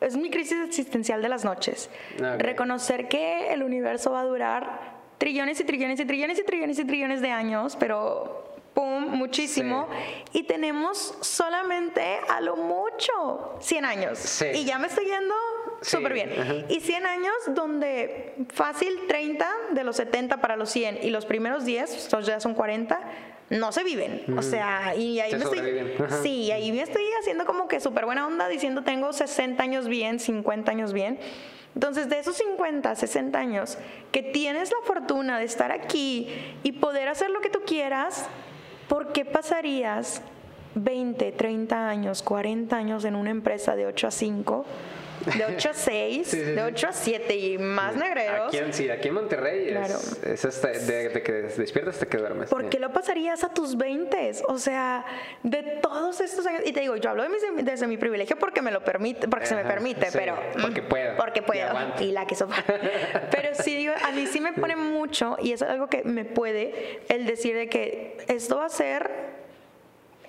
[0.00, 1.90] Es mi crisis existencial de las noches.
[2.38, 6.84] Reconocer que el universo va a durar trillones y trillones y trillones y trillones y
[6.84, 8.44] trillones de años, pero.
[8.74, 9.06] ¡Pum!
[9.08, 9.88] Muchísimo.
[10.34, 14.18] Y tenemos solamente a lo mucho 100 años.
[14.18, 14.48] Sí.
[14.52, 15.34] Y ya me estoy yendo
[15.80, 16.30] Sí, súper bien.
[16.38, 16.54] ajá.
[16.68, 21.64] Y 100 años donde fácil 30 de los 70 para los 100 y los primeros
[21.64, 23.00] 10, estos ya son 40,
[23.48, 24.36] no se viven.
[24.36, 25.94] O sea, y ahí Se me estoy...
[26.04, 26.22] Ajá.
[26.22, 29.88] Sí, y ahí me estoy haciendo como que súper buena onda diciendo tengo 60 años
[29.88, 31.18] bien, 50 años bien.
[31.76, 33.76] Entonces, de esos 50, 60 años
[34.10, 36.26] que tienes la fortuna de estar aquí
[36.62, 38.24] y poder hacer lo que tú quieras,
[38.88, 40.22] ¿por qué pasarías
[40.74, 44.64] 20, 30 años, 40 años en una empresa de 8 a 5,
[45.26, 46.60] de 8 a 6, Sí, sí, de sí.
[46.60, 48.48] 8 a 7 y más negreros?
[48.48, 49.94] Aquí en, sí, aquí en Monterrey Claro.
[49.94, 52.48] es, es hasta de, de que despiertas hasta que duermes.
[52.50, 54.32] ¿Por qué lo pasarías a tus 20?
[54.48, 55.04] O sea,
[55.42, 56.62] de todos estos años.
[56.64, 59.46] Y te digo, yo hablo de mi- desde mi privilegio porque me lo permite, porque
[59.46, 60.38] se me permite, sí, pero.
[60.60, 61.66] porque mm, puedo, Porque y puedo.
[61.68, 62.02] aguanto.
[62.04, 62.56] Y, la que sopa.
[63.30, 67.00] Pero sí digo, a mí sí me pone mucho, y es algo que me puede,
[67.08, 69.35] el decir de que esto va a ser.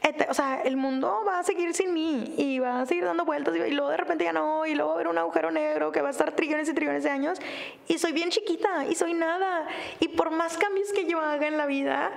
[0.01, 3.25] Ete- O sea, el mundo va a seguir sin mí y va a seguir dando
[3.25, 5.51] vueltas y, y luego de repente ya no, y luego va a haber un agujero
[5.51, 7.39] negro que va a estar trillones y trillones de años
[7.87, 9.67] y soy bien chiquita y soy nada.
[9.99, 12.11] Y por más cambios que yo haga en la vida,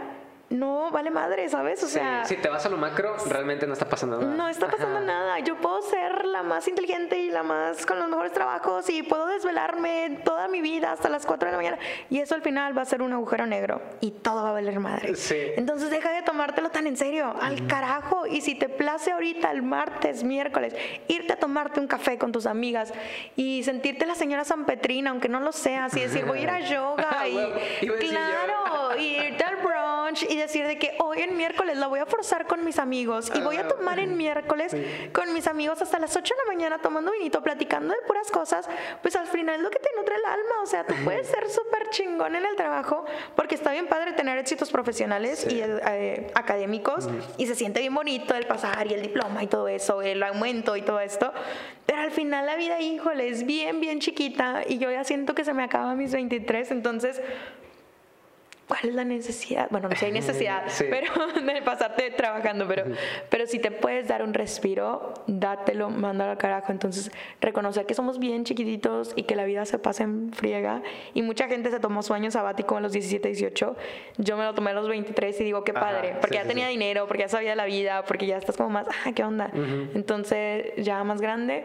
[0.51, 1.83] no vale madre, ¿sabes?
[1.83, 4.35] O Sí, sea, si te vas a lo macro, realmente no está pasando nada.
[4.35, 5.07] no está pasando Ajá.
[5.07, 5.39] nada.
[5.41, 9.27] Yo puedo ser la más inteligente y la más con los mejores trabajos y puedo
[9.29, 11.79] desvelarme toda mi vida hasta las 4 de la mañana
[12.09, 14.81] y eso al final va a ser un agujero negro y todo va a valer
[14.81, 15.15] madre.
[15.17, 15.37] Sí.
[15.57, 18.27] Entonces deja de tomártelo tan en serio, al carajo.
[18.27, 20.75] Y si te place ahorita el martes, miércoles,
[21.09, 22.93] irte a tomarte un café con tus amigas
[23.37, 26.51] y sentirte la señora San Petrina, aunque no lo seas, y decir voy a ir
[26.51, 27.51] a yoga y Huevo,
[27.83, 28.17] iba a decir yo.
[28.17, 29.57] claro, y irte al
[30.29, 33.41] y decir de que hoy en miércoles la voy a forzar con mis amigos y
[33.41, 34.75] voy a Ah, tomar en miércoles
[35.13, 38.69] con mis amigos hasta las 8 de la mañana tomando vinito, platicando de puras cosas,
[39.03, 41.49] pues al final es lo que te nutre el alma, o sea, tú puedes ser
[41.49, 43.05] súper chingón en el trabajo
[43.37, 48.35] porque está bien padre tener éxitos profesionales y eh, académicos y se siente bien bonito
[48.35, 51.33] el pasar y el diploma y todo eso, el aumento y todo esto,
[51.87, 55.45] pero al final la vida, híjole, es bien, bien chiquita y yo ya siento que
[55.45, 57.21] se me acaba mis 23, entonces...
[58.71, 59.67] ¿Cuál es la necesidad?
[59.71, 60.85] Bueno, no sé, hay necesidad, Sí.
[60.89, 61.13] pero
[61.45, 62.85] de pasarte trabajando, pero,
[63.29, 66.71] pero si te puedes dar un respiro, dátelo, mándalo al carajo.
[66.71, 67.11] Entonces,
[67.41, 70.83] reconocer que somos bien chiquititos y que la vida se pasa en friega.
[71.15, 73.77] Y mucha gente se tomó su año sabático a los 17, 18.
[74.19, 76.47] Yo me lo tomé a los 23 y digo, qué Ajá, padre, porque sí, ya
[76.49, 79.51] tenía dinero, porque ya sabía la vida, porque ya estás como más, ah, ¿qué onda?
[79.95, 81.65] Entonces, ya más grande.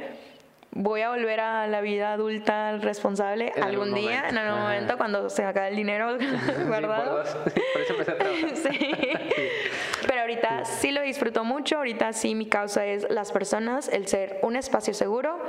[0.77, 4.64] Voy a volver a la vida adulta responsable En algún algún día, en algún Ajá.
[4.64, 6.26] momento, cuando se me acabe el dinero Sí,
[6.57, 7.23] por guardado.
[7.23, 8.56] trabajar.
[8.56, 8.93] Sí.
[10.06, 11.77] Pero ahorita sí lo disfruto mucho.
[11.77, 15.39] Ahorita sí mi causa es las personas, el ser un espacio seguro,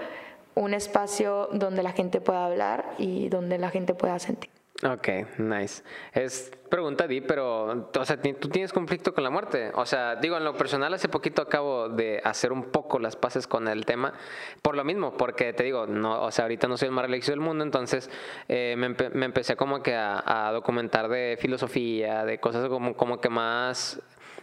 [0.54, 4.50] un espacio donde la gente pueda hablar y donde la gente pueda sentir.
[4.82, 5.08] Ok,
[5.38, 5.82] nice.
[6.12, 9.70] Es pregunta di, pero, o sea, ¿tú tienes conflicto con la muerte?
[9.74, 13.46] O sea, digo, en lo personal, hace poquito acabo de hacer un poco las paces
[13.46, 14.12] con el tema,
[14.60, 17.32] por lo mismo, porque te digo, no, o sea, ahorita no soy el más religioso
[17.32, 18.10] del mundo, entonces
[18.48, 23.18] eh, me, me, empecé como que a, a, documentar de filosofía, de cosas como, como
[23.18, 24.02] que más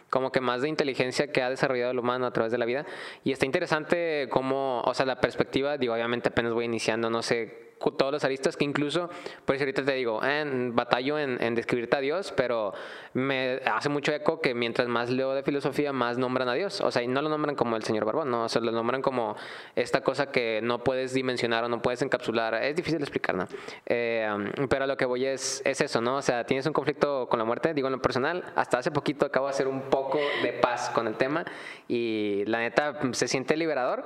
[0.10, 2.86] como que más de inteligencia que ha desarrollado el humano a través de la vida.
[3.24, 7.73] Y está interesante cómo, o sea, la perspectiva, digo, obviamente apenas voy iniciando, no sé
[7.92, 9.10] todos los aristas que incluso,
[9.46, 12.74] por eso ahorita te digo, en batallo en, describirte a Dios, pero
[13.14, 16.82] me hace mucho eco que mientras más leo de filosofía, más nombran a Dios.
[16.82, 19.02] O sea, y no lo nombran como el señor Barbón, no, o sea, lo nombran
[19.02, 19.36] como
[19.76, 22.56] esta cosa que no puedes dimensionar o no puedes encapsular.
[22.56, 23.48] Es difícil explicar, ¿no?
[23.86, 24.28] Eh,
[24.70, 26.18] pero lo que voy es, es eso, ¿no?
[26.18, 29.26] O sea, tienes un conflicto con la muerte, digo en lo personal, hasta hace poquito
[29.26, 31.46] acabo de hacer un poco de paz con el tema
[31.88, 34.04] y la neta se siente liberador,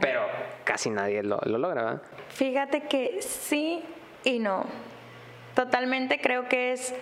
[0.00, 0.22] pero
[0.64, 2.02] casi nadie lo, lo logra, ¿verdad?
[2.28, 3.82] Fíjate que sí
[4.24, 4.64] y no.
[5.54, 6.94] Totalmente creo que es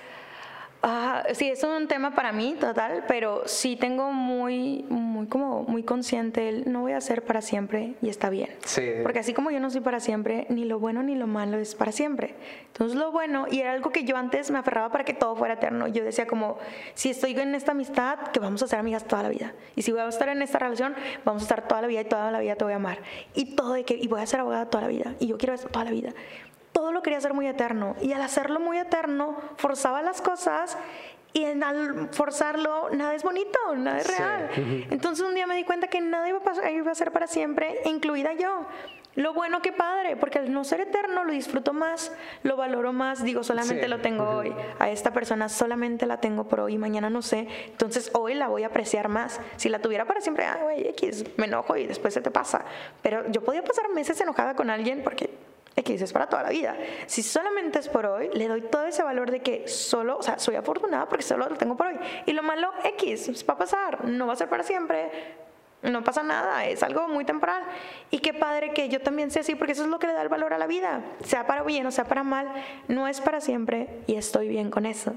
[0.83, 5.83] Ah, sí, es un tema para mí total, pero sí tengo muy, muy como muy
[5.83, 8.51] consciente el no voy a ser para siempre y está bien.
[8.65, 8.83] Sí.
[9.03, 11.75] Porque así como yo no soy para siempre, ni lo bueno ni lo malo es
[11.75, 12.35] para siempre.
[12.67, 15.55] Entonces lo bueno, y era algo que yo antes me aferraba para que todo fuera
[15.55, 15.89] eterno.
[15.89, 16.59] Yo decía como,
[16.95, 19.55] si estoy en esta amistad, que vamos a ser amigas toda la vida.
[19.75, 20.95] Y si voy a estar en esta relación,
[21.25, 22.99] vamos a estar toda la vida y toda la vida te voy a amar.
[23.35, 25.15] Y todo de que, y voy a ser abogada toda la vida.
[25.19, 26.13] Y yo quiero eso toda la vida
[26.77, 27.97] todo lo quería hacer muy eterno.
[28.03, 30.77] Y al hacerlo muy eterno, forzaba las cosas
[31.33, 34.51] y al forzarlo, nada es bonito, nada es real.
[34.91, 37.29] Entonces un día me di cuenta que nada iba a, pasar, iba a ser para
[37.29, 38.67] siempre, incluida yo.
[39.15, 42.13] Lo bueno que padre, porque al no ser eterno lo disfruto más,
[42.43, 44.55] lo valoro más, digo, solamente lo tengo hoy.
[44.79, 47.49] A esta persona solamente la tengo por hoy, mañana no sé.
[47.69, 49.41] Entonces hoy la voy a apreciar más.
[49.57, 52.67] Si la tuviera para siempre, ah, güey, X, me enojo y después se te pasa.
[53.01, 55.31] Pero yo podía pasar meses enojada con alguien porque
[55.77, 56.75] X es para toda la vida.
[57.07, 60.39] Si solamente es por hoy, le doy todo ese valor de que solo, o sea,
[60.39, 61.97] soy afortunada porque solo lo tengo por hoy.
[62.25, 65.11] Y lo malo, X, va a pasar, no va a ser para siempre,
[65.83, 67.63] no pasa nada, es algo muy temporal.
[68.11, 70.23] Y qué padre que yo también sea así, porque eso es lo que le da
[70.23, 71.03] el valor a la vida.
[71.23, 72.51] Sea para bien o sea para mal,
[72.89, 75.15] no es para siempre y estoy bien con eso.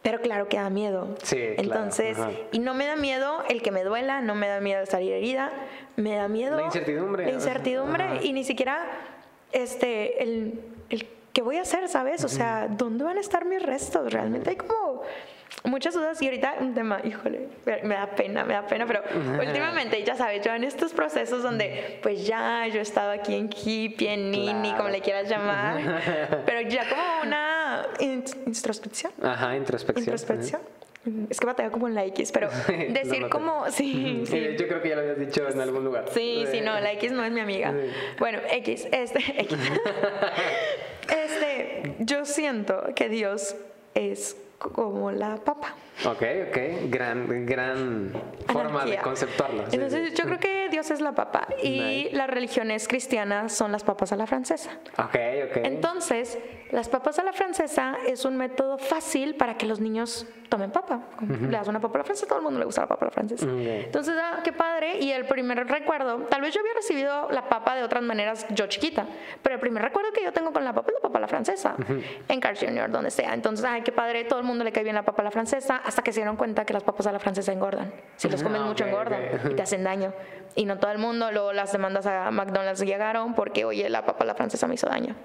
[0.00, 1.14] Pero claro que da miedo.
[1.22, 2.18] Sí, Entonces,
[2.50, 5.52] y no me da miedo el que me duela, no me da miedo salir herida,
[5.94, 6.56] me da miedo.
[6.56, 7.26] La incertidumbre.
[7.26, 8.18] La incertidumbre.
[8.22, 8.84] Y ni siquiera
[9.52, 10.60] este, el,
[10.90, 12.24] el ¿qué voy a hacer, sabes?
[12.24, 14.12] O sea, ¿dónde van a estar mis restos?
[14.12, 15.02] Realmente hay como
[15.64, 17.48] muchas dudas y ahorita un tema, híjole,
[17.84, 19.02] me da pena, me da pena, pero
[19.40, 23.50] últimamente, ya sabes, yo en estos procesos donde pues ya yo he estado aquí en
[23.52, 29.12] hippie, en nini, como le quieras llamar, pero ya como una introspección.
[29.22, 30.04] Ajá, introspección.
[30.04, 30.60] Introspección.
[31.30, 32.48] Es que batalla como en la X, pero
[32.90, 34.56] decir como, sí, sí.
[34.56, 36.06] Yo creo que ya lo habías dicho en algún lugar.
[36.12, 37.74] Sí, sí, no, la X no es mi amiga.
[38.18, 39.58] Bueno, X, este, X.
[41.08, 43.56] este, yo siento que Dios
[43.94, 44.36] es
[44.70, 45.74] como la papa.
[46.04, 46.58] Ok, ok,
[46.90, 48.12] gran, gran
[48.46, 49.64] forma de conceptuarlo.
[49.70, 54.12] Entonces yo creo que Dios es la papa y las religiones cristianas son las papas
[54.12, 54.70] a la francesa.
[54.98, 55.16] Ok,
[55.50, 55.56] ok.
[55.64, 56.38] Entonces,
[56.70, 61.00] las papas a la francesa es un método fácil para que los niños tomen papa.
[61.20, 63.08] Le das una papa a la francesa, todo el mundo le gusta la papa a
[63.08, 63.46] la francesa.
[63.48, 64.98] Entonces, ah, qué padre.
[64.98, 68.66] Y el primer recuerdo, tal vez yo había recibido la papa de otras maneras yo
[68.66, 69.06] chiquita,
[69.42, 71.28] pero el primer recuerdo que yo tengo con la papa es la papa a la
[71.28, 71.74] francesa,
[72.28, 73.34] en Carl Jr., donde sea.
[73.34, 75.76] Entonces, ay, qué padre, todo el mundo le cae bien la papa a la francesa,
[75.76, 77.92] hasta que se dieron cuenta que las papas a la francesa engordan.
[78.16, 80.12] Si los comes mucho, engordan y te hacen daño.
[80.54, 84.24] Y no todo el mundo, luego las demandas a McDonald's llegaron porque, oye, la papa
[84.24, 85.16] a la francesa me hizo daño.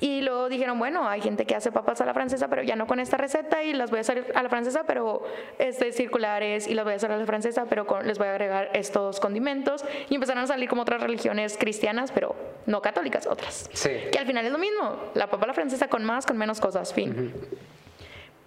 [0.00, 2.86] Y luego dijeron, bueno, hay gente que hace papas a la francesa, pero ya no
[2.86, 5.22] con esta receta y las voy a hacer a la francesa, pero
[5.58, 8.70] este, circulares y las voy a hacer a la francesa, pero les voy a agregar
[8.74, 9.84] estos condimentos.
[10.10, 12.34] Y empezaron a salir como otras religiones cristianas, pero
[12.66, 13.70] no católicas, otras.
[13.72, 13.90] Sí.
[14.10, 16.60] Que al final es lo mismo, la papa a la francesa con más, con menos
[16.60, 17.32] cosas, fin.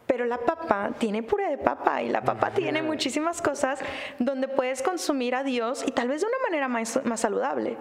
[0.08, 3.80] Pero la papa tiene puré de papa y la papa tiene muchísimas cosas
[4.20, 7.78] donde puedes consumir a Dios y tal vez de una manera más, más saludable.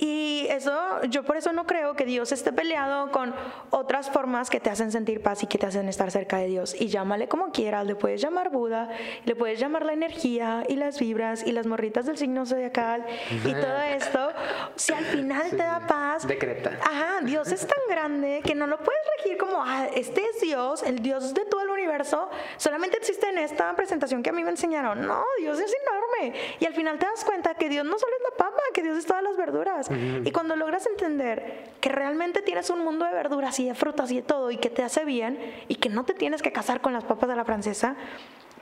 [0.00, 3.34] Y eso, yo por eso no creo que Dios esté peleado con
[3.70, 6.76] otras formas que te hacen sentir paz y que te hacen estar cerca de Dios.
[6.78, 8.90] Y llámale como quieras, le puedes llamar Buda,
[9.24, 13.04] le puedes llamar la energía y las vibras y las morritas del signo zodiacal
[13.44, 14.30] y todo esto.
[14.76, 16.78] Si al final te da paz, decreta.
[16.82, 20.84] Ajá, Dios es tan grande que no lo puedes regir como, ah, este es Dios,
[20.84, 24.50] el Dios de todo el universo, solamente existe en esta presentación que a mí me
[24.50, 25.06] enseñaron.
[25.06, 26.38] No, Dios es enorme.
[26.60, 28.96] Y al final te das cuenta que Dios no solo es la papa, que Dios
[28.96, 29.87] es todas las verduras.
[30.24, 34.16] Y cuando logras entender que realmente tienes un mundo de verduras y de frutas y
[34.16, 35.38] de todo y que te hace bien
[35.68, 37.96] y que no te tienes que casar con las papas de la francesa,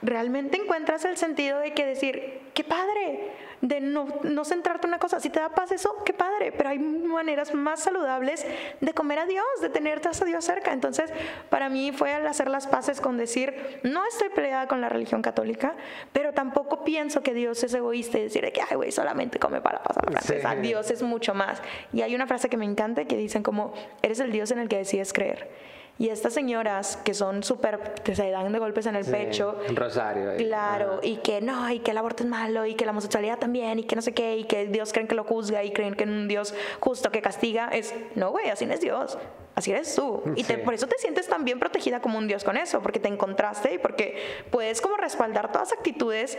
[0.01, 4.99] realmente encuentras el sentido de que decir, qué padre, de no, no centrarte en una
[4.99, 5.19] cosa.
[5.19, 8.45] Si te da paz eso, qué padre, pero hay maneras más saludables
[8.79, 10.73] de comer a Dios, de tenerte a Dios cerca.
[10.73, 11.11] Entonces,
[11.49, 15.21] para mí fue al hacer las paces con decir, no estoy peleada con la religión
[15.21, 15.75] católica,
[16.13, 19.81] pero tampoco pienso que Dios es egoísta y decir que, ay, güey, solamente come para
[19.81, 20.55] pasar la francesa.
[20.55, 21.61] Dios es mucho más.
[21.93, 24.69] Y hay una frase que me encanta que dicen como, eres el Dios en el
[24.69, 25.76] que decides creer.
[25.99, 29.59] Y estas señoras que son súper, se dan de golpes en el pecho.
[29.67, 30.35] Un rosario.
[30.37, 33.79] Claro, y que no, y que el aborto es malo, y que la homosexualidad también,
[33.79, 36.03] y que no sé qué, y que Dios creen que lo juzga, y creen que
[36.03, 37.69] es un Dios justo que castiga.
[37.69, 39.17] Es, no, güey, así no es Dios.
[39.57, 40.21] Así eres tú.
[40.35, 43.07] Y por eso te sientes tan bien protegida como un Dios con eso, porque te
[43.07, 46.37] encontraste y porque puedes como respaldar todas las actitudes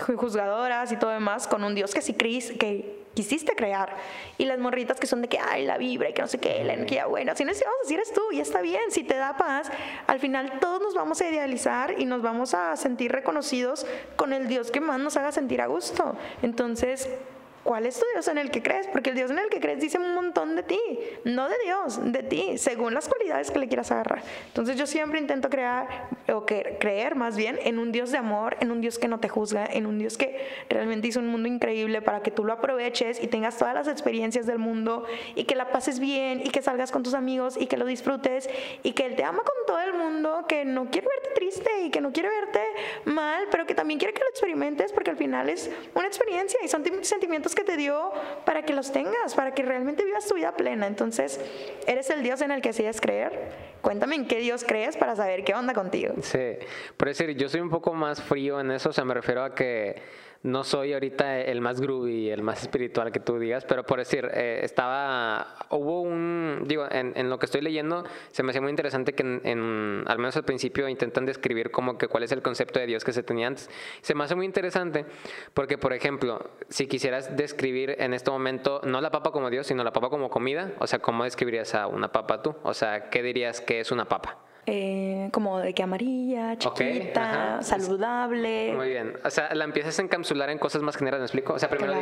[0.00, 3.94] juzgadoras y todo demás con un Dios que sí que quisiste crear.
[4.38, 6.64] Y las morritas que son de que, ay, la vibra y que no sé qué,
[6.64, 7.32] la energía buena.
[7.32, 8.80] Así necesitamos decir eres tú y está bien.
[8.88, 9.70] Si te da paz,
[10.06, 13.86] al final todos nos vamos a idealizar y nos vamos a sentir reconocidos
[14.16, 16.16] con el Dios que más nos haga sentir a gusto.
[16.40, 17.10] Entonces,
[17.64, 18.86] ¿Cuál es tu Dios en el que crees?
[18.88, 20.78] Porque el Dios en el que crees dice un montón de ti,
[21.24, 24.22] no de Dios, de ti, según las cualidades que le quieras agarrar.
[24.48, 28.70] Entonces yo siempre intento crear, o creer más bien, en un Dios de amor, en
[28.70, 32.02] un Dios que no te juzga, en un Dios que realmente hizo un mundo increíble
[32.02, 35.70] para que tú lo aproveches y tengas todas las experiencias del mundo y que la
[35.70, 38.50] pases bien y que salgas con tus amigos y que lo disfrutes
[38.82, 41.90] y que Él te ama con todo el mundo, que no quiere verte triste y
[41.90, 42.60] que no quiere verte
[43.06, 46.68] mal, pero que también quiere que lo experimentes porque al final es una experiencia y
[46.68, 48.12] son sentimientos que te dio
[48.44, 50.86] para que los tengas, para que realmente vivas tu vida plena.
[50.86, 51.40] Entonces,
[51.86, 53.74] ¿eres el Dios en el que decides creer?
[53.80, 56.14] Cuéntame en qué Dios crees para saber qué onda contigo.
[56.22, 56.56] Sí,
[56.96, 60.00] por decir, yo soy un poco más frío en eso, o me refiero a que
[60.44, 64.28] no soy ahorita el más groovy, el más espiritual que tú digas, pero por decir,
[64.34, 69.14] eh, estaba, hubo un, digo, en, lo que estoy leyendo, se me hace muy interesante
[69.14, 72.86] que en, al menos al principio intentan describir como que cuál es el concepto de
[72.86, 73.70] Dios que se tenía antes.
[74.02, 75.06] Se me hace muy interesante
[75.54, 79.82] porque, por ejemplo, si quisieras describir en este momento, no la papa como Dios, sino
[79.82, 82.54] la papa como comida, o sea, ¿cómo describirías a una papa tú?
[82.64, 84.44] O sea, ¿qué dirías que es una papa?
[84.66, 88.72] Eh, como de que amarilla, chiquita, saludable.
[88.74, 89.14] Muy bien.
[89.22, 91.54] O sea, la empiezas a encapsular en cosas más generales, ¿me explico?
[91.54, 91.94] O sea, primero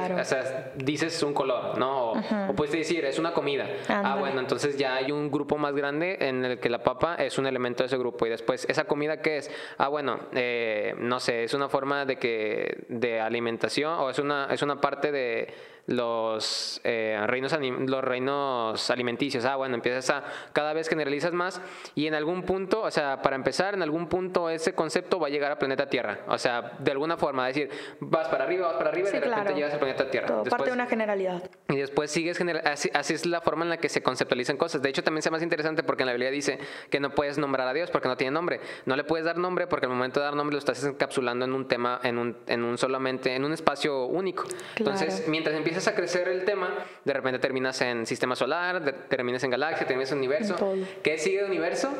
[0.76, 2.12] dices un color, ¿no?
[2.12, 3.66] O, puedes decir, es una comida.
[3.88, 7.38] Ah, bueno, entonces ya hay un grupo más grande en el que la papa es
[7.38, 8.26] un elemento de ese grupo.
[8.26, 9.50] Y después, ¿esa comida qué es?
[9.78, 14.48] Ah, bueno, eh, no sé, es una forma de que de alimentación o es una,
[14.50, 15.52] es una parte de
[15.92, 17.56] los, eh, reinos,
[17.86, 19.44] los reinos alimenticios.
[19.44, 21.60] Ah, bueno, empiezas a cada vez generalizas más
[21.94, 25.30] y en algún punto, o sea, para empezar, en algún punto ese concepto va a
[25.30, 26.20] llegar a planeta Tierra.
[26.28, 27.70] O sea, de alguna forma, decir,
[28.00, 30.26] vas para arriba, vas para arriba y de repente llegas al planeta Tierra.
[30.28, 31.42] Todo parte de una generalidad.
[31.68, 34.82] Y después sigues, así, así, es la forma en la que se conceptualizan cosas.
[34.82, 36.58] De hecho, también se más interesante porque en la Biblia dice
[36.90, 38.60] que no puedes nombrar a Dios porque no tiene nombre.
[38.86, 41.52] No le puedes dar nombre porque al momento de dar nombre lo estás encapsulando en
[41.52, 44.44] un tema, en un, en un solamente, en un espacio único.
[44.76, 49.42] Entonces, mientras empiezas empiezas a crecer el tema, de repente terminas en sistema solar, terminas
[49.42, 50.56] en galaxia, terminas en universo.
[51.02, 51.92] ¿Qué sigue de universo?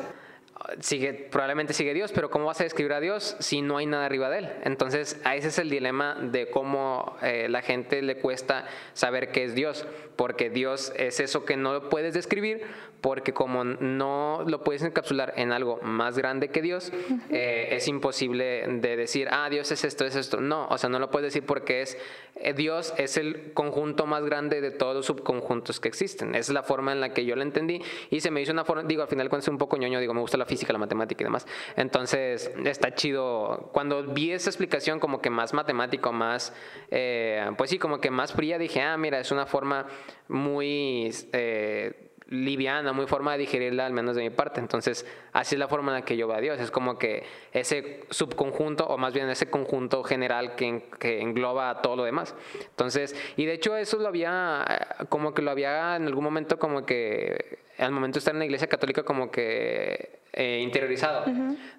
[0.79, 4.05] Sigue, probablemente sigue Dios, pero ¿cómo vas a describir a Dios si no hay nada
[4.05, 4.49] arriba de él?
[4.63, 9.55] Entonces, ese es el dilema de cómo eh, la gente le cuesta saber qué es
[9.55, 9.85] Dios,
[10.15, 12.63] porque Dios es eso que no puedes describir,
[13.01, 16.93] porque como no lo puedes encapsular en algo más grande que Dios,
[17.29, 20.39] eh, es imposible de decir, ah, Dios es esto, es esto.
[20.39, 21.97] No, o sea, no lo puedes decir porque es
[22.35, 26.33] eh, Dios es el conjunto más grande de todos los subconjuntos que existen.
[26.33, 28.83] Es la forma en la que yo lo entendí y se me hizo una forma,
[28.83, 31.23] digo, al final cuando soy un poco ñoño, digo, me gusta la física, la matemática
[31.23, 31.47] y demás.
[31.75, 33.69] Entonces, está chido.
[33.73, 36.53] Cuando vi esa explicación como que más matemático, más,
[36.91, 39.87] eh, pues sí, como que más fría, dije, ah, mira, es una forma
[40.27, 41.11] muy...
[41.31, 44.59] Eh, liviana, muy forma de digerirla, al menos de mi parte.
[44.59, 46.59] Entonces, así es la forma en la que yo veo a Dios.
[46.59, 51.95] Es como que ese subconjunto, o más bien ese conjunto general que, que engloba todo
[51.95, 52.33] lo demás.
[52.69, 54.65] Entonces, y de hecho eso lo había,
[55.09, 58.45] como que lo había en algún momento como que, al momento de estar en la
[58.45, 61.25] iglesia católica, como que eh, interiorizado.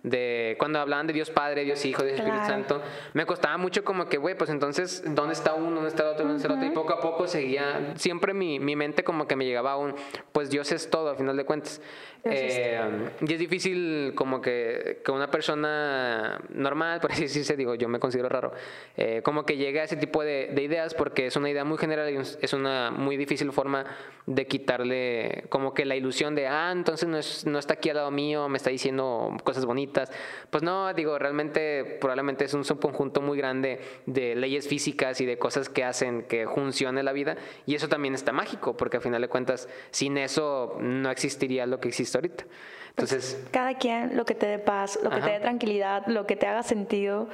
[0.02, 2.80] De cuando hablaban de Dios Padre, Dios Hijo, Dios Espíritu Santo,
[3.12, 5.72] me costaba mucho como que, güey, pues entonces, ¿dónde está uno?
[5.72, 6.24] ¿Dónde está el otro?
[6.24, 6.70] ¿Dónde está el otro?
[6.70, 9.94] Y poco a poco seguía, siempre mi, mi mente como que me llegaba a un,
[10.32, 11.80] pues Dios es todo, al final de cuentas.
[12.26, 12.80] Eh,
[13.20, 17.98] y es difícil como que, que, una persona normal, por así decirse, digo, yo me
[17.98, 18.52] considero raro,
[18.96, 21.76] eh, como que llegue a ese tipo de, de, ideas porque es una idea muy
[21.76, 23.84] general y es una muy difícil forma
[24.26, 27.96] de quitarle como que la ilusión de, ah, entonces no, es, no está aquí al
[27.96, 30.10] lado mío me está diciendo cosas bonitas.
[30.50, 35.38] Pues no, digo, realmente probablemente es un subconjunto muy grande de leyes físicas y de
[35.38, 37.36] cosas que hacen que funcione la vida.
[37.66, 41.80] Y eso también está mágico, porque al final de cuentas, sin eso no existiría lo
[41.80, 42.44] que existe ahorita.
[42.90, 43.38] Entonces...
[43.40, 46.36] Pues, cada quien, lo que te dé paz, lo que te dé tranquilidad, lo que
[46.36, 47.28] te haga sentido,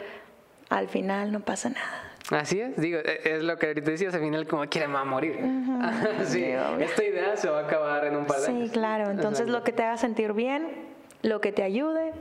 [0.70, 2.10] al final no pasa nada.
[2.30, 5.04] Así es, digo, e, es lo que ahorita decías, al final como quiere va a
[5.04, 5.38] morir.
[6.24, 6.44] sí,
[6.78, 8.68] esta idea se va a acabar en un par de años.
[8.68, 10.89] Sí, claro, entonces lo que te haga sentir bien,
[11.22, 12.12] lo que te ayude,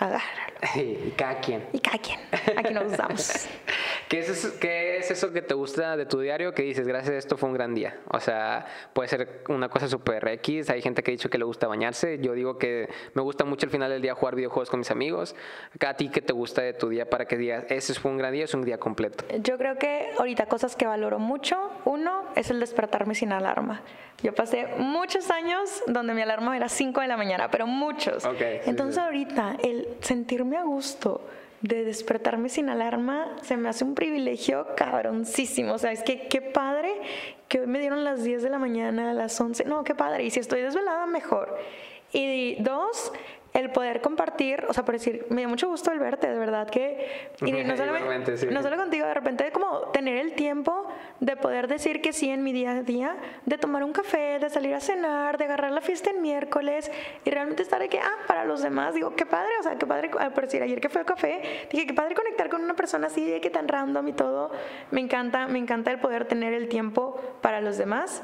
[0.00, 0.50] agárralo.
[0.74, 1.66] Y cada quien.
[1.72, 2.18] Y cada quien.
[2.56, 3.48] Aquí nos usamos.
[4.08, 7.14] ¿Qué es, eso, ¿Qué es eso que te gusta de tu diario que dices, gracias
[7.14, 7.98] a esto fue un gran día?
[8.08, 11.44] O sea, puede ser una cosa súper X, hay gente que ha dicho que le
[11.44, 14.80] gusta bañarse, yo digo que me gusta mucho al final del día jugar videojuegos con
[14.80, 15.36] mis amigos.
[15.86, 18.32] ¿A ti qué te gusta de tu día para que digas, ese fue un gran
[18.32, 19.24] día, es un día completo?
[19.42, 23.82] Yo creo que ahorita cosas que valoro mucho, uno es el despertarme sin alarma.
[24.22, 28.28] Yo pasé muchos años donde mi alarma era 5 de la mañana, pero muchos.
[28.66, 31.20] Entonces ahorita el sentirme a gusto,
[31.62, 35.74] de despertarme sin alarma se me hace un privilegio cabroncísimo.
[35.74, 36.90] O sea, es que qué padre
[37.48, 39.64] que hoy me dieron las 10 de la mañana, a las 11.
[39.64, 40.24] No, qué padre.
[40.24, 41.58] Y si estoy desvelada, mejor.
[42.12, 43.12] Y dos,
[43.52, 46.68] el poder compartir, o sea, por decir, me dio mucho gusto el verte, de verdad
[46.68, 47.30] que...
[47.44, 47.92] Y no, solo,
[48.50, 50.86] no solo contigo, de repente como tener el tiempo
[51.18, 54.50] de poder decir que sí en mi día a día, de tomar un café, de
[54.50, 56.90] salir a cenar, de agarrar la fiesta en miércoles
[57.24, 59.86] y realmente estar de que, ah, para los demás, digo, qué padre, o sea, qué
[59.86, 62.74] padre, ah, por decir, ayer que fue al café, dije, qué padre conectar con una
[62.74, 64.52] persona así, de que tan random y todo,
[64.90, 68.22] me encanta, me encanta el poder tener el tiempo para los demás.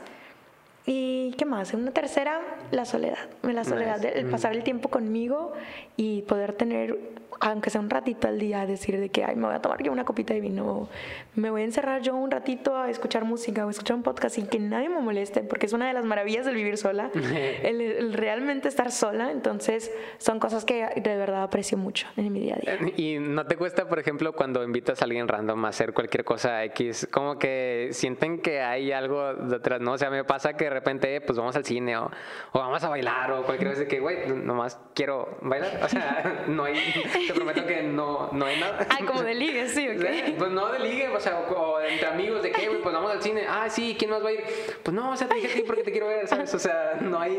[0.86, 1.74] ¿Y qué más?
[1.74, 2.40] Una tercera,
[2.70, 3.18] la soledad.
[3.42, 5.52] La soledad, el pasar el tiempo conmigo
[5.96, 6.96] y poder tener
[7.40, 9.92] aunque sea un ratito al día, decir de que, ay, me voy a tomar yo
[9.92, 10.88] una copita de vino,
[11.34, 14.46] me voy a encerrar yo un ratito a escuchar música o escuchar un podcast sin
[14.46, 17.10] que nadie me moleste, porque es una de las maravillas del vivir sola,
[17.62, 22.56] el, realmente estar sola, entonces son cosas que de verdad aprecio mucho en mi día
[22.56, 22.92] a día.
[22.96, 26.64] ¿Y no te cuesta, por ejemplo, cuando invitas a alguien random a hacer cualquier cosa
[26.64, 29.92] X, como que sienten que hay algo detrás, ¿no?
[29.92, 32.10] O sea, me pasa que de repente, pues vamos al cine o,
[32.52, 36.44] o vamos a bailar o cualquier vez de que, güey, nomás quiero bailar, o sea,
[36.48, 36.76] no hay
[37.26, 38.86] te prometo que no, no hay nada.
[38.90, 40.36] Ah, como de ligue, sí, ok.
[40.38, 43.44] Pues no de ligue, o sea, o, entre amigos, de que, pues vamos al cine.
[43.48, 44.44] Ah, sí, ¿quién más va a ir?
[44.82, 46.52] Pues no, o sea, te dije a ti porque te quiero ver, ¿sabes?
[46.54, 47.38] O sea, no hay,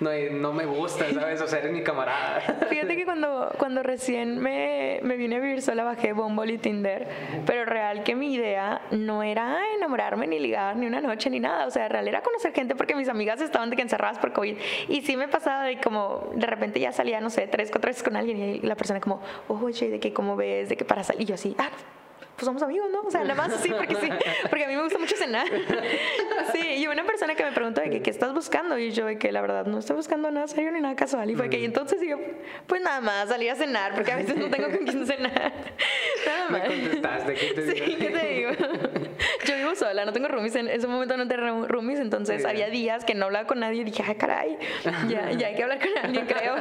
[0.00, 1.40] no, hay, no me gusta, ¿sabes?
[1.40, 2.40] O sea, eres mi camarada.
[2.68, 7.08] Fíjate que cuando, cuando recién me, me vine a vivir sola bajé Bumble y Tinder,
[7.46, 11.66] pero real que mi idea no era enamorarme, ni ligar, ni una noche, ni nada.
[11.66, 14.56] O sea, real era conocer gente porque mis amigas estaban de que encerradas por COVID.
[14.88, 18.02] Y sí me pasaba de como, de repente ya salía, no sé, tres, cuatro veces
[18.02, 21.04] con alguien y la persona persona como, oye, de que cómo ves, de que para
[21.04, 21.70] salir, y yo así, ah,
[22.38, 23.00] pues somos amigos, ¿no?
[23.00, 24.08] O sea, nada más así, porque sí,
[24.48, 25.46] porque a mí me gusta mucho cenar.
[26.52, 28.78] Sí, y una persona que me preguntó de que, ¿qué estás buscando?
[28.78, 31.30] Y yo de que la verdad no estoy buscando nada serio ni nada casual.
[31.30, 32.16] Y fue que, y entonces yo,
[32.66, 35.52] pues nada más, salí a cenar, porque a veces no tengo con quién cenar.
[36.26, 36.68] Nada más.
[36.68, 37.86] Me contestaste, ¿qué te digo?
[37.86, 38.50] Sí, ¿qué te digo?
[39.46, 43.04] Yo vivo sola, no tengo roomies, en ese momento no tengo roomies, entonces había días
[43.04, 44.58] que no hablaba con nadie y dije, ay, caray,
[45.08, 46.54] ya, ya hay que hablar con alguien, creo.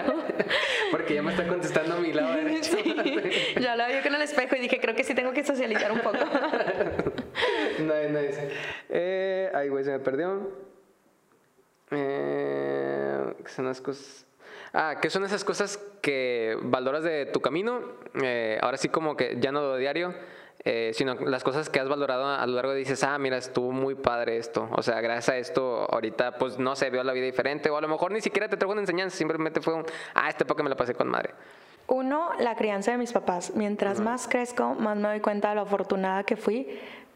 [0.92, 2.78] Porque ya me está contestando a mi lado derecho.
[2.78, 2.96] Sí.
[3.62, 6.00] Yo hablaba yo con el espejo y dije, creo que sí tengo que socializar un
[6.00, 6.18] poco.
[7.80, 8.50] nice, nice.
[8.90, 10.50] Eh, ay, güey, se me perdió.
[11.92, 14.26] Eh, ¿Qué son las cosas?
[14.74, 17.82] Ah, ¿qué son esas cosas que valoras de tu camino?
[18.22, 20.14] Eh, ahora sí como que ya no de diario,
[20.64, 23.72] eh, sino las cosas que has valorado a lo largo de dices, ah, mira, estuvo
[23.72, 24.70] muy padre esto.
[24.74, 27.70] O sea, gracias a esto ahorita pues no se vio la vida diferente.
[27.70, 30.46] O a lo mejor ni siquiera te trajo una enseñanza, simplemente fue un, ah, este
[30.46, 31.34] porque me la pasé con madre.
[31.88, 33.54] Uno, la crianza de mis papás.
[33.56, 36.68] Mientras más crezco, más me doy cuenta de lo afortunada que fui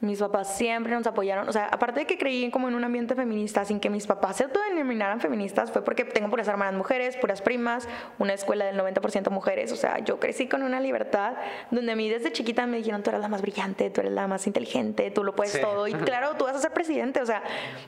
[0.02, 3.14] mis papás siempre nos apoyaron, o sea, aparte de que creí como en un ambiente
[3.14, 7.42] feminista, sin que mis papás se autodenominaran feministas, fue porque tengo puras hermanas mujeres, puras
[7.44, 11.36] primas, una escuela del 90% mujeres, o sea, yo crecí con una libertad
[11.70, 14.28] donde a mí desde chiquita me dijeron, tú eres la más brillante, tú eres la
[14.28, 17.44] más inteligente, tú lo puedes todo, y claro, tú vas a ser presidente, o sea,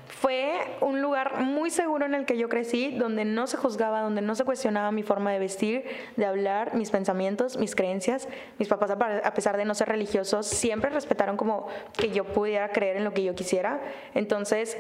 [0.06, 4.22] fue un lugar muy seguro en el que yo crecí, donde no se juzgaba, donde
[4.22, 5.84] no se cuestionaba mi forma de vestir,
[6.16, 8.28] de hablar, mis pensamientos, mis creencias,
[8.60, 11.68] mis papás, a pesar de no ser religiosos, siempre respetaron como
[12.04, 13.82] que yo pudiera creer en lo que yo quisiera.
[14.14, 14.78] Entonces,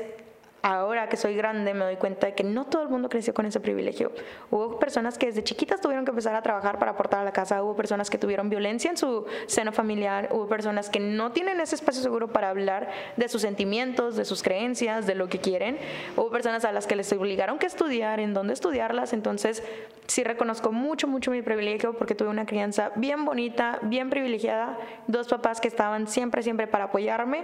[0.64, 3.45] ahora que soy grande me doy cuenta de que no todo el mundo creció con
[3.45, 4.14] ese privilegio.
[4.50, 7.61] Hubo personas que desde chiquitas tuvieron que empezar a trabajar para aportar a la casa,
[7.61, 11.75] hubo personas que tuvieron violencia en su seno familiar, hubo personas que no tienen ese
[11.75, 15.77] espacio seguro para hablar de sus sentimientos, de sus creencias, de lo que quieren,
[16.16, 19.64] hubo personas a las que les obligaron que estudiar, en dónde estudiarlas, entonces
[20.08, 24.77] sí reconozco mucho, mucho mi privilegio porque tuve una crianza bien bonita, bien privilegiada,
[25.08, 27.43] dos papás que estaban siempre, siempre para apoyarme,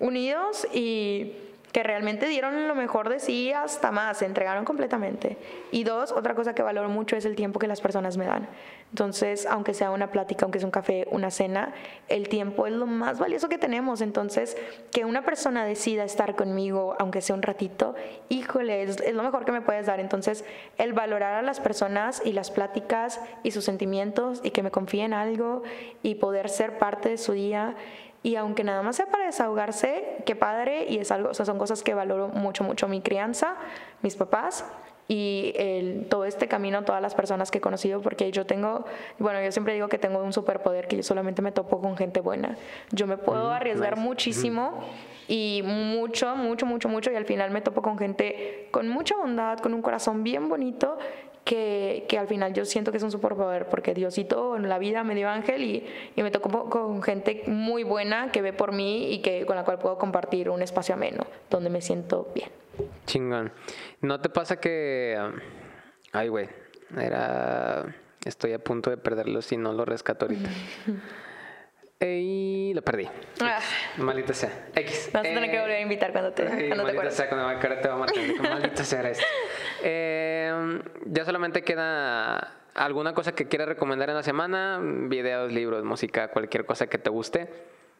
[0.00, 1.32] unidos y
[1.72, 5.36] que realmente dieron lo mejor de sí hasta más, se entregaron completamente.
[5.70, 8.48] Y dos, otra cosa que valoro mucho es el tiempo que las personas me dan.
[8.90, 11.74] Entonces, aunque sea una plática, aunque sea un café, una cena,
[12.08, 14.00] el tiempo es lo más valioso que tenemos.
[14.00, 14.56] Entonces,
[14.90, 17.94] que una persona decida estar conmigo, aunque sea un ratito,
[18.28, 20.00] híjole, es, es lo mejor que me puedes dar.
[20.00, 20.44] Entonces,
[20.78, 25.12] el valorar a las personas y las pláticas y sus sentimientos y que me confíen
[25.12, 25.62] algo
[26.02, 27.74] y poder ser parte de su día
[28.22, 31.58] y aunque nada más sea para desahogarse, qué padre, y es algo, o sea, son
[31.58, 33.56] cosas que valoro mucho, mucho mi crianza,
[34.02, 34.64] mis papás
[35.08, 38.84] y el, todo este camino, todas las personas que he conocido, porque yo tengo,
[39.18, 42.20] bueno, yo siempre digo que tengo un superpoder, que yo solamente me topo con gente
[42.20, 42.56] buena.
[42.90, 44.80] Yo me puedo arriesgar muchísimo
[45.28, 49.58] y mucho, mucho, mucho, mucho, y al final me topo con gente con mucha bondad,
[49.58, 50.98] con un corazón bien bonito
[51.46, 55.04] que, que, al final yo siento que es un superpoder porque Diosito en la vida
[55.04, 59.12] me dio ángel y, y, me tocó con gente muy buena que ve por mí
[59.12, 62.50] y que con la cual puedo compartir un espacio ameno donde me siento bien.
[63.06, 63.52] Chingón.
[64.02, 65.18] ¿No te pasa que...
[66.12, 66.48] Ay, güey.
[66.96, 67.94] Era...
[68.24, 70.50] Estoy a punto de perderlo si no lo rescato ahorita.
[72.00, 73.08] Y lo perdí.
[73.40, 73.58] Ah.
[73.96, 74.68] Maldita sea.
[74.74, 75.10] X.
[75.12, 77.14] Vas a tener que volver a invitar cuando te, cuando te acuerdes.
[77.14, 78.16] sea, cuando me acuerde te va a matar.
[78.50, 79.24] Maldita sea esto.
[79.82, 84.78] Eh, ya solamente queda alguna cosa que quieras recomendar en la semana.
[84.82, 87.48] Videos, libros, música, cualquier cosa que te guste.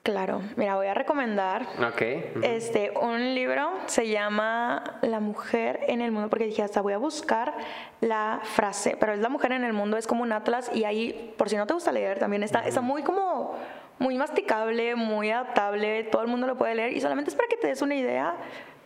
[0.06, 2.32] Claro, mira, voy a recomendar okay.
[2.42, 6.98] este, un libro, se llama La mujer en el mundo, porque dije, hasta voy a
[6.98, 7.54] buscar
[8.00, 11.34] la frase, pero es La mujer en el mundo, es como un atlas y ahí,
[11.36, 13.56] por si no te gusta leer, también está, está muy como,
[13.98, 17.56] muy masticable, muy adaptable, todo el mundo lo puede leer y solamente es para que
[17.56, 18.36] te des una idea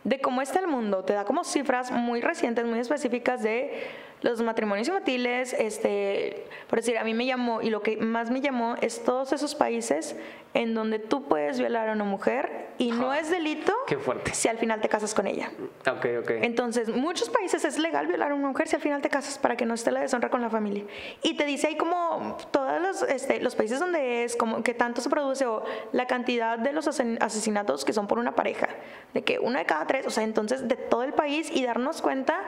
[0.03, 3.87] de cómo está el mundo, te da como cifras muy recientes, muy específicas de
[4.21, 8.41] los matrimonios infantiles, este, por decir, a mí me llamó, y lo que más me
[8.41, 10.15] llamó es todos esos países
[10.53, 14.33] en donde tú puedes violar a una mujer y no es delito Qué fuerte.
[14.33, 15.49] si al final te casas con ella.
[15.89, 16.31] Ok, ok.
[16.41, 19.55] Entonces, muchos países es legal violar a una mujer si al final te casas para
[19.55, 20.83] que no esté la deshonra con la familia.
[21.23, 24.99] Y te dice ahí como todos los, este, los países donde es, como que tanto
[24.99, 28.67] se produce o la cantidad de los asesinatos que son por una pareja,
[29.13, 32.01] de que una de cada tres, o sea, entonces de todo el país y darnos
[32.01, 32.41] cuenta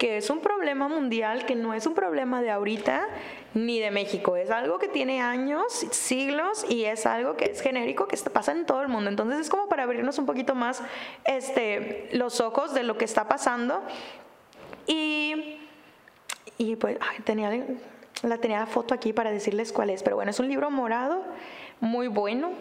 [0.00, 3.06] que es un problema mundial, que no es un problema de ahorita
[3.52, 8.08] ni de México, es algo que tiene años, siglos y es algo que es genérico,
[8.08, 9.10] que pasa en todo el mundo.
[9.10, 10.82] Entonces es como para abrirnos un poquito más
[11.26, 13.82] este, los ojos de lo que está pasando.
[14.86, 15.58] Y,
[16.56, 17.50] y pues tenía,
[18.22, 21.22] la tenía la foto aquí para decirles cuál es, pero bueno, es un libro morado,
[21.80, 22.52] muy bueno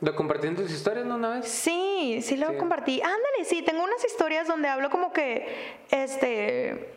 [0.00, 1.48] ¿Lo compartí en tus historias, no, una vez?
[1.48, 3.00] Sí, sí lo compartí.
[3.00, 5.46] Ándale, sí, tengo unas historias donde hablo como que,
[5.90, 6.95] este,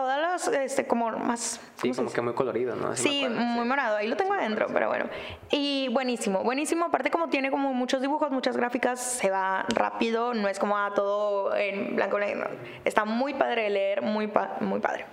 [0.00, 1.60] todas las, este, como más...
[1.76, 2.96] Sí, como que muy colorido, ¿no?
[2.96, 5.06] sí, muy morado, ahí lo tengo adentro, pero bueno.
[5.50, 10.48] Y buenísimo, buenísimo, aparte como tiene como muchos dibujos, muchas gráficas, se va rápido, no
[10.48, 12.50] es como a ah, todo en blanco y negro.
[12.84, 14.30] Está muy padre de leer, muy,
[14.60, 15.04] muy padre.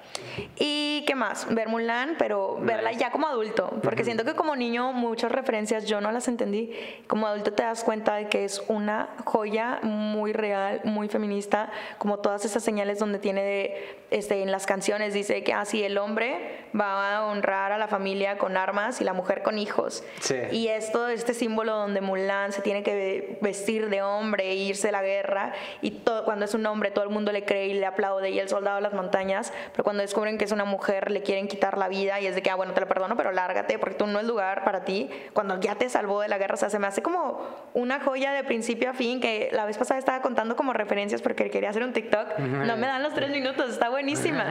[0.56, 1.54] ¿Y qué más?
[1.54, 6.00] Ver Mulan, pero verla ya como adulto, porque siento que como niño muchas referencias yo
[6.00, 6.72] no las entendí.
[7.08, 12.20] Como adulto te das cuenta de que es una joya muy real, muy feminista, como
[12.20, 14.77] todas esas señales donde tiene de, este, en las canciones
[15.14, 19.04] dice que así ah, el hombre va a honrar a la familia con armas y
[19.04, 20.04] la mujer con hijos.
[20.52, 24.90] Y es todo este símbolo donde Mulan se tiene que vestir de hombre e irse
[24.90, 27.74] a la guerra y todo, cuando es un hombre todo el mundo le cree y
[27.74, 31.12] le aplaude y el soldado de las montañas, pero cuando descubren que es una mujer
[31.12, 33.32] le quieren quitar la vida y es de que, ah, bueno, te lo perdono, pero
[33.32, 35.10] lárgate porque tú no es lugar para ti.
[35.34, 37.40] Cuando ya te salvó de la guerra, o sea, se me hace como
[37.74, 41.50] una joya de principio a fin que la vez pasada estaba contando como referencias porque
[41.50, 42.38] quería hacer un TikTok.
[42.40, 44.46] No me dan los tres minutos, está buenísima.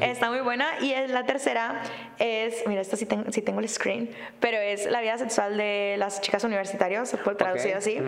[0.00, 0.66] Está muy buena.
[0.80, 1.82] Y la tercera
[2.18, 4.10] es, mira, esto sí, tengo el screen,
[4.40, 7.98] pero es la vida sexual de las chicas universitarias, se puede traducir así.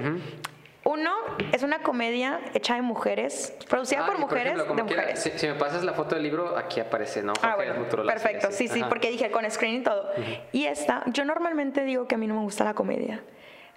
[0.84, 1.10] Uno
[1.52, 5.32] es una comedia hecha de mujeres, producida por mujeres de mujeres.
[5.34, 7.32] si, me pasas la foto del libro, aquí aparece, ¿no?
[7.40, 7.74] ah, bueno,
[8.06, 10.10] perfecto, sí, sí, porque dije con screen y todo.
[10.52, 13.22] Y esta, yo normalmente digo que a mí no me gusta la comedia.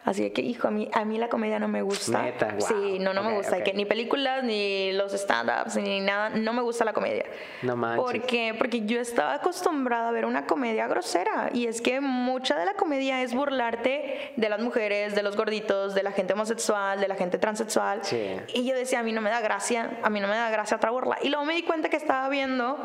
[0.08, 2.22] Así que, hijo, a mí, a mí la comedia no me gusta.
[2.22, 3.62] Neta, Sí, no, no me gusta.
[3.62, 7.26] Que ni películas, ni los stand-ups, ni nada, no me gusta la comedia.
[7.62, 8.06] No manches.
[8.06, 11.50] Porque, porque yo estaba acostumbrada a ver una comedia grosera.
[11.52, 15.94] Y es que mucha de la comedia es burlarte de las mujeres, de los gorditos,
[15.94, 18.00] de la gente homosexual, de la gente transexual.
[18.04, 18.38] Sí.
[18.54, 20.78] Y yo decía, a mí no me da gracia, a mí no me da gracia
[20.78, 21.18] otra burla.
[21.22, 22.78] Y luego me di cuenta que estaba viendo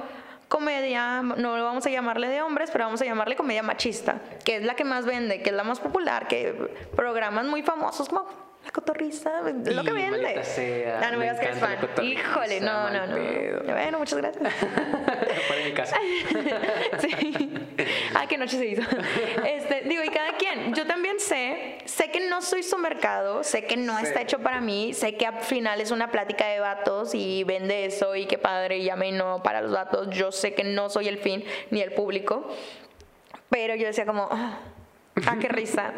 [0.53, 4.57] comedia, no lo vamos a llamarle de hombres, pero vamos a llamarle comedia machista, que
[4.57, 6.53] es la que más vende, que es la más popular, que
[6.95, 8.29] programas muy famosos como
[8.63, 10.45] La Cotorriza, lo que vende.
[10.45, 11.79] Sea, no, me digas que es fan.
[12.03, 13.17] Híjole, no, no, no.
[13.65, 14.53] Bueno, muchas gracias.
[15.49, 15.97] Por mi casa.
[16.99, 17.72] sí.
[18.23, 18.83] Ah, qué noche se hizo.
[19.45, 23.65] Este, digo, y cada quien, yo también sé, sé que no soy su mercado, sé
[23.65, 27.15] que no está hecho para mí, sé que al final es una plática de vatos
[27.15, 30.09] y vende eso y qué padre, y llame y no para los vatos.
[30.11, 32.49] Yo sé que no soy el fin ni el público,
[33.51, 34.29] pero yo decía como...
[34.31, 34.59] "Ah,
[35.27, 35.93] Ah, qué risa.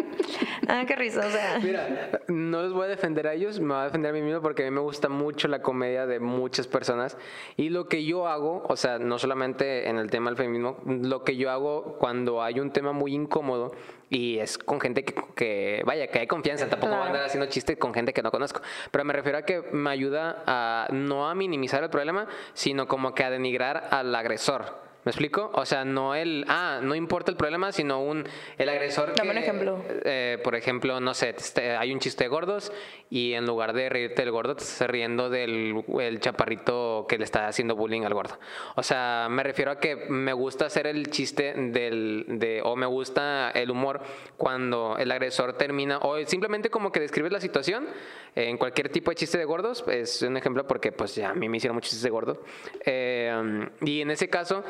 [0.68, 1.20] Ah, qué risa.
[1.26, 4.14] O sea, Mira, no los voy a defender a ellos, me voy a defender a
[4.14, 7.16] mí mismo porque a mí me gusta mucho la comedia de muchas personas.
[7.56, 11.22] Y lo que yo hago, o sea, no solamente en el tema del feminismo, lo
[11.22, 13.72] que yo hago cuando hay un tema muy incómodo
[14.10, 17.46] y es con gente que, que, vaya, que hay confianza, tampoco voy a andar haciendo
[17.48, 18.62] chistes con gente que no conozco.
[18.90, 23.14] Pero me refiero a que me ayuda a no a minimizar el problema, sino como
[23.14, 24.84] que a denigrar al agresor.
[25.04, 25.50] ¿Me explico?
[25.54, 28.24] O sea, no el, ah, no importa el problema, sino un,
[28.56, 29.84] el agresor Dame un que, ejemplo.
[30.04, 31.34] eh, por ejemplo, no sé,
[31.78, 32.72] hay un chiste de gordos
[33.10, 37.24] y en lugar de reírte del gordo, te estás riendo del el chaparrito que le
[37.24, 38.38] está haciendo bullying al gordo.
[38.76, 42.86] O sea, me refiero a que me gusta hacer el chiste del, de, o me
[42.86, 44.00] gusta el humor
[44.38, 47.86] cuando el agresor termina, o simplemente como que describes la situación
[48.34, 51.34] eh, en cualquier tipo de chiste de gordos, es un ejemplo porque pues ya a
[51.34, 52.38] mí me hicieron muchos chistes de gordos.
[52.86, 54.64] Eh, y en ese caso,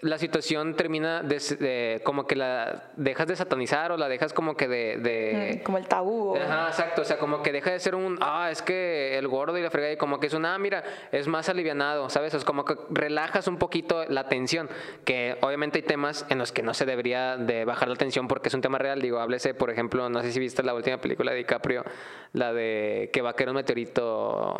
[0.00, 4.56] la situación termina de, de- como que la dejas de satanizar o la dejas como
[4.56, 4.96] que de...
[4.98, 6.30] de- como el tabú.
[6.32, 9.26] o- Ajá, exacto, o sea, como que deja de ser un, ah, es que el
[9.28, 12.34] gordo y la fregada, y como que es un, ah, mira, es más alivianado, ¿sabes?
[12.34, 14.68] Es como que relajas un poquito la tensión,
[15.04, 18.48] que obviamente hay temas en los que no se debería de bajar la tensión porque
[18.48, 21.32] es un tema real, digo, háblese, por ejemplo, no sé si viste la última película
[21.32, 21.84] de DiCaprio,
[22.32, 24.56] la de que va a caer un meteorito,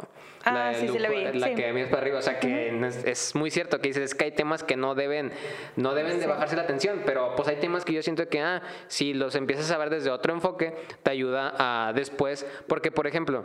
[0.46, 1.54] Ah, la de sí, sí, Luke, la vi, la sí.
[1.56, 4.26] que miras para arriba, o sea, que es, es muy cierto que dices, es que
[4.26, 5.32] hay temas que no deben,
[5.74, 8.62] no deben de bajarse la tensión, pero pues hay temas que yo siento que, ah,
[8.86, 13.44] si los empiezas a ver desde otro enfoque, te ayuda a después, porque por ejemplo,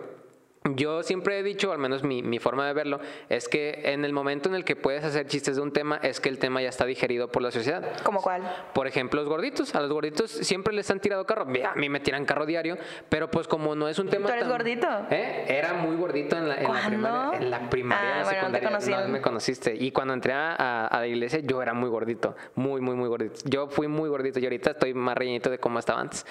[0.63, 2.99] yo siempre he dicho, al menos mi, mi forma de verlo,
[3.29, 6.19] es que en el momento en el que puedes hacer chistes de un tema, es
[6.19, 7.83] que el tema ya está digerido por la sociedad.
[8.03, 8.43] ¿Como cuál?
[8.73, 9.73] Por ejemplo, los gorditos.
[9.73, 11.43] A los gorditos siempre les han tirado carro.
[11.65, 12.77] A mí me tiran carro diario,
[13.09, 14.87] pero pues como no es un tema ¿Tú eres tan- gordito?
[15.09, 15.45] ¿Eh?
[15.47, 17.39] Era muy gordito en la, en primaria.
[17.39, 18.91] En la primaria, Ah, bueno, no te conocí.
[19.09, 19.75] me conociste.
[19.75, 22.35] Y cuando entré a, a- a la iglesia, yo era muy gordito.
[22.53, 23.39] Muy, muy, muy gordito.
[23.45, 26.23] Yo fui muy gordito y ahorita estoy más rellenito de cómo estaba antes.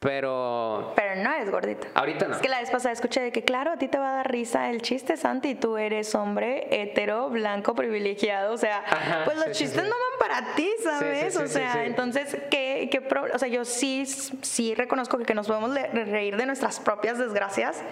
[0.00, 1.86] Pero Pero no eres gordito.
[1.94, 2.34] ahorita no.
[2.36, 4.30] Es que la vez pasada escuché de que, claro, a ti te va a dar
[4.30, 8.54] risa el chiste, Santi, tú eres hombre hetero, blanco, privilegiado.
[8.54, 9.88] O sea, Ajá, pues los sí, chistes sí.
[9.88, 11.36] no van para ti, ¿sabes?
[11.36, 15.46] o sea, entonces, ¿qué, qué pro- O sea, yo sí, sí reconozco que, que nos
[15.46, 17.82] podemos reír de nuestras propias desgracias,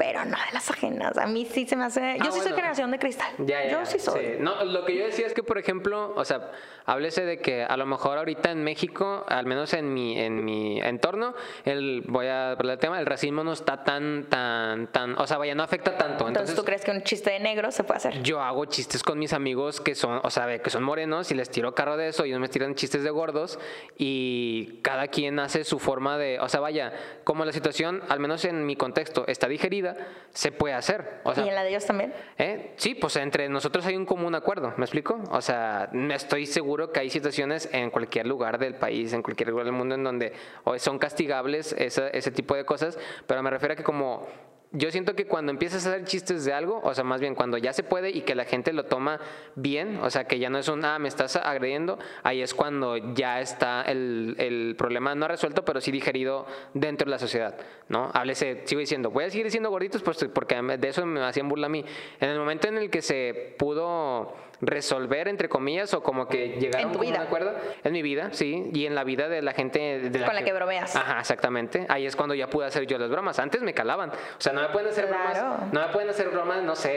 [0.00, 1.18] pero no de las ajenas.
[1.18, 2.16] A mí sí se me hace.
[2.20, 3.28] Yo Ah, sí soy generación de cristal.
[3.36, 4.38] Ya, ya, yo sí soy.
[4.40, 6.52] No, lo que yo decía es que, por ejemplo, o sea,
[6.86, 10.80] háblese de que a lo mejor ahorita en México, al menos en mi, en mi
[10.80, 11.34] entorno,
[11.66, 15.36] el, voy a hablar del tema, el racismo no está tan, tan, tan, o sea,
[15.36, 16.26] vaya, no afecta tanto.
[16.26, 18.22] Entonces, ¿tú crees que un chiste de negro se puede hacer?
[18.22, 21.50] yo hago chistes con mis amigos que son, o sea, que son morenos y les
[21.50, 23.58] tiro carro de eso y ellos me tiran chistes de gordos
[23.98, 26.92] y cada quien hace su forma de, o sea, vaya,
[27.24, 29.89] como la situación, al menos en mi contexto, está digerida,
[30.32, 31.20] se puede hacer.
[31.24, 32.12] O sea, y en la de ellos también.
[32.38, 32.72] ¿Eh?
[32.76, 35.20] Sí, pues entre nosotros hay un común acuerdo, ¿me explico?
[35.30, 39.64] O sea, estoy seguro que hay situaciones en cualquier lugar del país, en cualquier lugar
[39.66, 40.32] del mundo en donde
[40.78, 44.26] son castigables esa- ese tipo de cosas, pero me refiero a que como
[44.72, 47.58] yo siento que cuando empiezas a hacer chistes de algo, o sea, más bien cuando
[47.58, 49.20] ya se puede y que la gente lo toma
[49.56, 52.96] bien, o sea, que ya no es un, ah, me estás agrediendo, ahí es cuando
[53.14, 57.56] ya está el, el problema no resuelto, pero sí digerido dentro de la sociedad,
[57.88, 58.10] ¿no?
[58.14, 61.66] Háblese, sigo diciendo, voy a seguir diciendo gorditos pues, porque de eso me hacían burla
[61.66, 61.84] a mí.
[62.20, 66.82] En el momento en el que se pudo resolver, entre comillas, o como que llegar
[66.82, 70.10] En a un acuerdo, en mi vida, sí, y en la vida de la gente
[70.10, 70.94] de Con la que bromeas.
[70.96, 71.86] Ajá, exactamente.
[71.88, 73.38] Ahí es cuando ya pude hacer yo las bromas.
[73.38, 74.10] Antes me calaban.
[74.10, 75.48] O sea, no me pueden hacer Claro.
[75.56, 75.72] bromas.
[75.72, 76.90] No me pueden hacer bromas, no sé,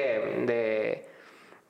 [0.45, 0.72] de.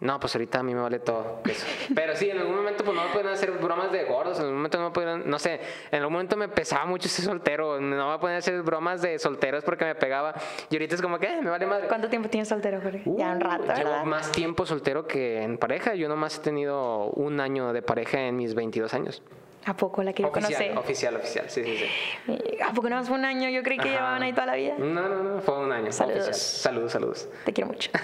[0.03, 1.65] No, pues ahorita a mí me vale todo eso.
[1.95, 4.57] Pero sí, en algún momento pues no me pueden hacer bromas de gordos, en algún
[4.57, 8.11] momento no me pueden, no sé, en algún momento me pesaba mucho ser soltero, no
[8.11, 10.33] me pueden hacer bromas de solteros porque me pegaba.
[10.69, 11.87] Y ahorita es como que, eh, me vale madre.
[11.87, 13.01] ¿Cuánto tiempo tienes soltero, Jorge?
[13.05, 14.03] ya un Uh, rato, Llevo ¿verdad?
[14.03, 15.95] más tiempo soltero que en pareja.
[15.95, 19.23] Yo nomás he tenido un año de pareja en mis 22 años.
[19.65, 20.77] ¿A poco la que yo Oficial, conocí?
[20.77, 22.57] oficial, oficial, sí, sí, sí.
[22.61, 23.49] ¿A poco no más fue un año?
[23.49, 23.97] Yo creí que Ajá.
[23.97, 24.75] llevaban ahí toda la vida.
[24.77, 25.91] No, no, no, fue un año.
[25.91, 26.27] Saludos.
[26.27, 26.35] Oficial.
[26.35, 27.29] Saludos, saludos.
[27.45, 27.89] Te quiero mucho.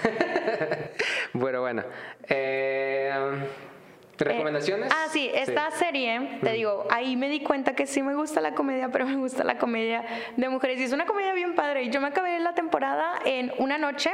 [1.32, 1.84] Bueno, bueno.
[2.28, 3.12] Eh,
[4.18, 4.90] ¿Recomendaciones?
[4.90, 8.40] Eh, ah, sí, esta serie, te digo, ahí me di cuenta que sí me gusta
[8.40, 10.04] la comedia, pero me gusta la comedia
[10.36, 10.78] de mujeres.
[10.80, 11.88] Y es una comedia bien padre.
[11.88, 14.10] Yo me acabé la temporada en una noche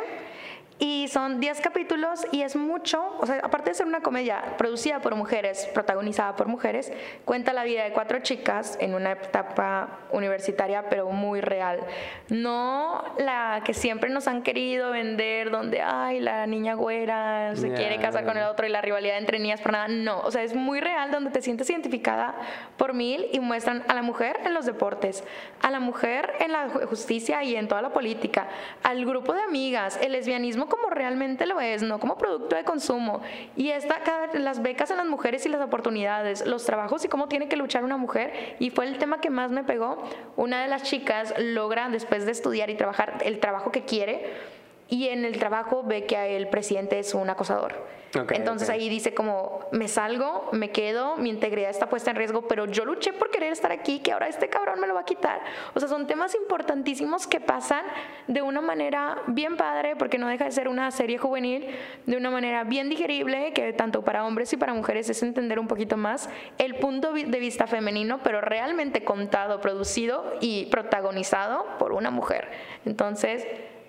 [0.79, 5.01] Y son 10 capítulos y es mucho, o sea, aparte de ser una comedia producida
[5.01, 6.93] por mujeres, protagonizada por mujeres,
[7.25, 11.81] cuenta la vida de cuatro chicas en una etapa universitaria, pero muy real.
[12.29, 17.99] No la que siempre nos han querido vender, donde, ay, la niña güera se quiere
[17.99, 19.89] casar con el otro y la rivalidad entre niñas por nada.
[19.89, 22.35] No, o sea, es muy real, donde te sientes identificada
[22.77, 25.25] por mil y muestran a la mujer en los deportes,
[25.63, 28.49] a la mujer en la justicia y en toda la política,
[28.83, 33.21] al grupo de amigas, el lesbianismo como realmente lo es, no como producto de consumo.
[33.57, 34.01] Y esta,
[34.35, 37.85] las becas en las mujeres y las oportunidades, los trabajos y cómo tiene que luchar
[37.85, 38.57] una mujer.
[38.59, 40.03] Y fue el tema que más me pegó.
[40.37, 44.57] Una de las chicas logra, después de estudiar y trabajar, el trabajo que quiere.
[44.89, 47.97] Y en el trabajo ve que el presidente es un acosador.
[48.31, 52.67] Entonces ahí dice como, me salgo, me quedo, mi integridad está puesta en riesgo, pero
[52.67, 55.41] yo luché por querer estar aquí, que ahora este cabrón me lo va a quitar.
[55.75, 57.85] O sea, son temas importantísimos que pasan
[58.27, 61.67] de una manera bien padre, porque no deja de ser una serie juvenil,
[62.07, 65.69] de una manera bien digerible, que tanto para hombres y para mujeres es entender un
[65.69, 72.11] poquito más el punto de vista femenino, pero realmente contado, producido y protagonizado por una
[72.11, 72.49] mujer.
[72.85, 73.47] Entonces,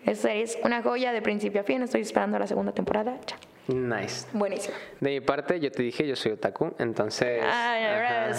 [0.07, 1.83] esa es una joya de principio a fin.
[1.83, 3.19] Estoy esperando la segunda temporada.
[3.25, 3.37] Chao.
[3.67, 4.25] Nice.
[4.31, 4.75] Buenísimo.
[5.01, 7.43] De mi parte, yo te dije, yo soy otaku, entonces...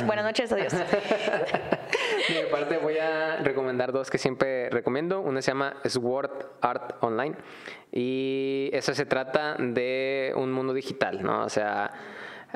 [0.06, 0.72] buenas noches, adiós.
[2.28, 5.20] de mi parte voy a recomendar dos que siempre recomiendo.
[5.20, 7.36] Una se llama Sword Art Online
[7.92, 11.44] y eso se trata de un mundo digital, ¿no?
[11.44, 11.92] O sea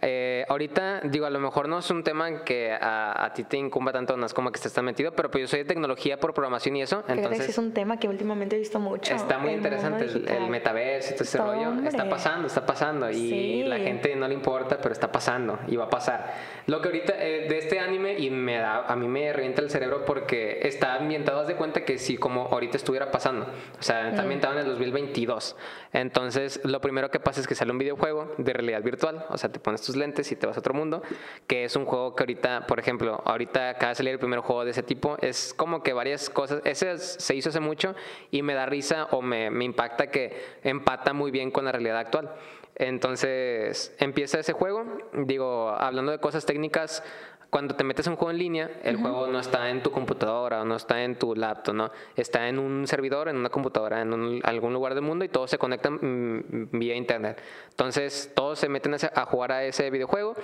[0.01, 3.93] eh, ahorita, digo, a lo mejor no es un tema que a, ti te incumba
[3.93, 6.77] tanto, no es como que estés metido, pero pues yo soy de tecnología por programación
[6.77, 7.05] y eso.
[7.09, 9.15] Entonces, es un tema que últimamente he visto mucho.
[9.15, 11.87] Está muy interesante el, metaverso y todo ese rollo.
[11.87, 13.11] Está pasando, está pasando.
[13.11, 16.33] Y la gente no le importa, pero está pasando y va a pasar.
[16.67, 19.71] Lo que ahorita eh, de este anime, y me da, a mí me revienta el
[19.71, 23.47] cerebro porque está ambientado, haz de cuenta que sí, como ahorita estuviera pasando.
[23.79, 24.25] O sea, está mm.
[24.25, 25.57] ambientado en el 2022.
[25.93, 29.27] Entonces, lo primero que pasa es que sale un videojuego de realidad virtual.
[29.29, 31.03] O sea, te pones tus lentes y te vas a otro mundo,
[31.47, 34.65] que es un juego que ahorita, por ejemplo, ahorita acaba de salir el primer juego
[34.65, 37.95] de ese tipo, es como que varias cosas, ese se hizo hace mucho
[38.31, 41.99] y me da risa o me, me impacta que empata muy bien con la realidad
[41.99, 42.31] actual.
[42.75, 47.05] Entonces empieza ese juego, digo, hablando de cosas técnicas,
[47.53, 50.63] cuando te metes en un juego en línea, el juego no está en tu computadora
[50.63, 51.91] o no está en tu laptop, ¿no?
[52.17, 55.59] Está en un servidor, en una computadora, en algún lugar del mundo y todos se
[55.59, 57.43] conectan mm, vía internet.
[57.69, 60.35] Entonces, todos se meten a, jugar a ese videojuego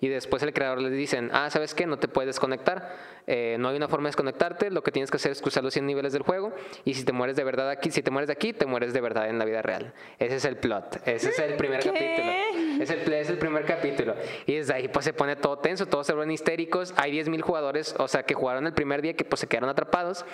[0.00, 1.84] y después el creador les dicen, ah, ¿sabes qué?
[1.86, 2.96] No te puedes conectar.
[3.26, 5.72] Eh, no hay una forma de desconectarte, lo que tienes que hacer es cruzar los
[5.72, 6.52] 100 niveles del juego
[6.84, 9.00] y si te mueres de verdad aquí, si te mueres de aquí, te mueres de
[9.00, 9.94] verdad en la vida real.
[10.18, 12.32] Ese es el plot, ese es el primer capítulo.
[12.80, 14.14] Es el, es el primer capítulo.
[14.46, 16.92] Y desde ahí pues se pone todo tenso, todos se vuelven histéricos.
[16.96, 20.24] Hay 10.000 jugadores, o sea, que jugaron el primer día que pues se quedaron atrapados.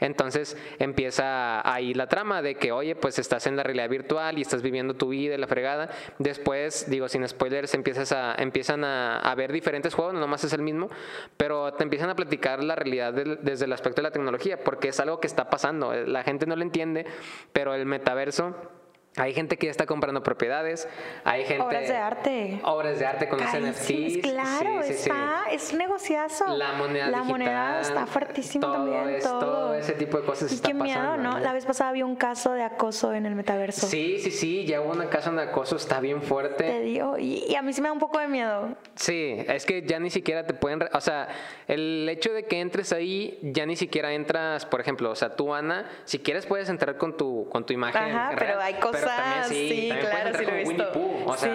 [0.00, 4.42] Entonces empieza ahí la trama de que, oye, pues estás en la realidad virtual y
[4.42, 5.90] estás viviendo tu vida y la fregada.
[6.18, 10.52] Después, digo, sin spoilers, empiezas a, empiezan a, a ver diferentes juegos, no nomás es
[10.52, 10.88] el mismo,
[11.36, 15.00] pero te empiezan a platicar la realidad desde el aspecto de la tecnología, porque es
[15.00, 15.92] algo que está pasando.
[15.92, 17.06] La gente no lo entiende,
[17.52, 18.54] pero el metaverso
[19.16, 20.88] hay gente que ya está comprando propiedades,
[21.24, 21.64] hay gente...
[21.64, 22.60] Obras de arte.
[22.62, 24.18] Obras de arte con los NFTs.
[24.22, 26.46] Claro, está, es un negociazo.
[26.56, 29.18] La moneda La moneda está fuertísima también.
[29.20, 29.74] todo.
[29.74, 31.38] ese tipo de cosas y está qué miedo, ¿no?
[31.38, 33.86] La vez pasada había un caso de acoso en el metaverso.
[33.86, 36.64] Sí, sí, sí, ya hubo un caso de acoso, está bien fuerte.
[36.64, 38.76] Te digo, y, a mí sí me da un poco de miedo.
[38.94, 40.88] Sí, es que ya ni siquiera te pueden...
[40.92, 41.28] O sea,
[41.66, 45.52] el hecho de que entres ahí, ya ni siquiera entras, por ejemplo, o sea, tú,
[45.54, 48.02] Ana, si quieres puedes entrar con tu, con tu imagen.
[48.02, 49.07] Ajá, pero hay cosas
[49.48, 50.92] sí, claro, sí lo he visto.
[51.38, 51.48] sí.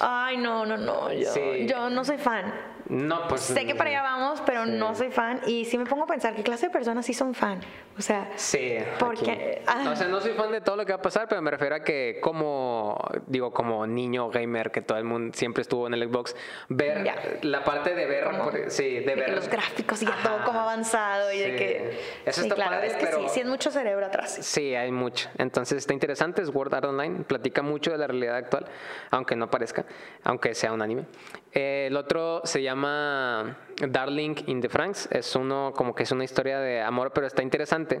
[0.00, 1.12] Ay, no, no, no.
[1.12, 2.52] Yo, yo no soy fan.
[2.90, 3.42] No, pues.
[3.42, 5.40] Sé que para allá vamos, pero no soy fan.
[5.46, 7.60] Y sí me pongo a pensar qué clase de personas sí son fan.
[7.96, 8.32] O sea.
[8.34, 8.78] Sí.
[8.98, 9.62] Porque.
[9.64, 9.90] Ah.
[9.92, 11.76] O sea, no soy fan de todo lo que va a pasar, pero me refiero
[11.76, 12.98] a que, como.
[13.28, 16.34] Digo, como niño gamer que todo el mundo siempre estuvo en el Xbox,
[16.68, 17.08] ver
[17.42, 18.28] la parte de ver.
[18.70, 19.34] sí, de, ver.
[19.34, 22.00] los gráficos y ya todo como avanzado y de que.
[22.26, 24.36] Eso está claro, padre, es que sí, sí es mucho cerebro atrás.
[24.40, 25.28] Sí, hay mucho.
[25.38, 26.42] Entonces está interesante.
[26.42, 27.22] Es World Art Online.
[27.22, 28.66] Platica mucho de la realidad actual,
[29.12, 29.86] aunque no parezca,
[30.24, 31.04] aunque sea un anime.
[31.52, 35.08] el otro se llama Darling in the Franks.
[35.10, 38.00] Es uno como que es una historia de amor, pero está interesante.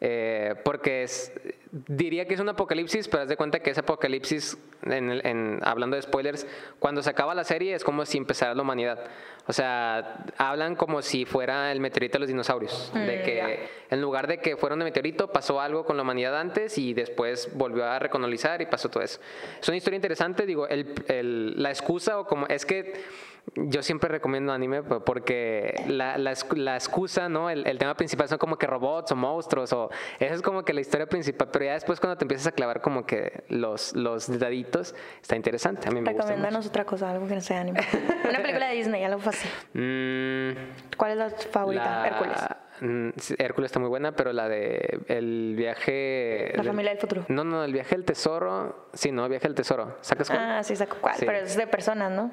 [0.00, 1.32] Eh, porque es,
[1.72, 6.02] diría que es un apocalipsis, pero haz de cuenta que ese apocalipsis, en, hablando de
[6.02, 6.46] spoilers,
[6.78, 9.04] cuando se acaba la serie es como si empezara la humanidad.
[9.48, 12.92] O sea, hablan como si fuera el meteorito de los dinosaurios.
[12.94, 16.38] de mm, que en lugar de que fuera un meteorito, pasó algo con la humanidad
[16.38, 19.20] antes y después volvió a recolonizar y pasó todo eso.
[19.60, 23.02] Es una historia interesante, digo, el, la excusa o como es que
[23.54, 26.32] yo siempre recomiendo anime porque la, la,
[26.74, 27.50] excusa, ¿no?
[27.50, 30.80] El, tema principal son como que robots o monstruos o esa es como que la
[30.80, 34.94] historia principal, pero ya después cuando te empiezas a clavar como que los, los daditos,
[35.20, 35.88] está interesante.
[35.88, 36.12] A mí me.
[36.12, 37.80] Recomiéndanos otra cosa, algo que no sea anime.
[38.28, 39.50] Una película de Disney, algo fácil.
[39.78, 40.50] Mm,
[40.96, 41.84] ¿Cuál es la favorita?
[41.84, 42.38] la- Hércules.
[42.80, 46.52] mm, Hércules está muy buena, pero la de el viaje...
[46.56, 47.24] La familia del futuro.
[47.28, 48.88] No, no, el viaje del tesoro.
[48.92, 49.96] Sí, no, el viaje del tesoro.
[50.00, 50.40] ¿Sacas cuál?
[50.40, 51.14] Ah, sí, saco cuál.
[51.16, 51.26] Sí.
[51.26, 52.30] Pero es de personas, ¿no?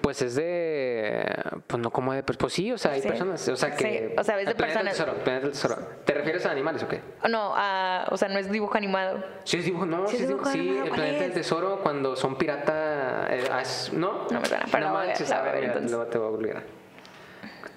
[0.00, 1.26] Pues es de.
[1.66, 2.22] Pues no como de.
[2.22, 3.08] Pues, pues sí, o sea, hay Sí.
[3.08, 3.46] personas.
[3.48, 4.08] O sea, que.
[4.08, 4.92] Sí, o sea, es de planeta del personas.
[4.96, 5.76] tesoro, planeta del tesoro.
[6.06, 7.02] ¿Te refieres a animales o qué?
[7.28, 9.22] No, ah, o sea, no es dibujo animado.
[9.44, 11.34] Sí, es dibujo, no, Sí, sí, es dibujo, sí, animado, el ¿cuál planeta del es?
[11.36, 13.26] tesoro cuando son pirata.
[13.28, 14.26] eh, es- ¿No?
[14.30, 15.90] No me suena, pero a ver, manches, a a ver, entonces.
[15.90, 16.62] luego te voy a obligar.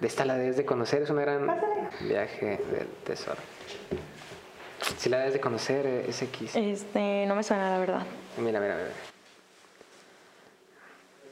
[0.01, 1.59] Esta la debes de conocer, es una gran
[2.01, 3.41] viaje del tesoro.
[4.97, 6.55] Si la debes de conocer, eh, es X.
[6.55, 8.03] Este, no me suena, la verdad.
[8.37, 8.87] Mira, mira, mira.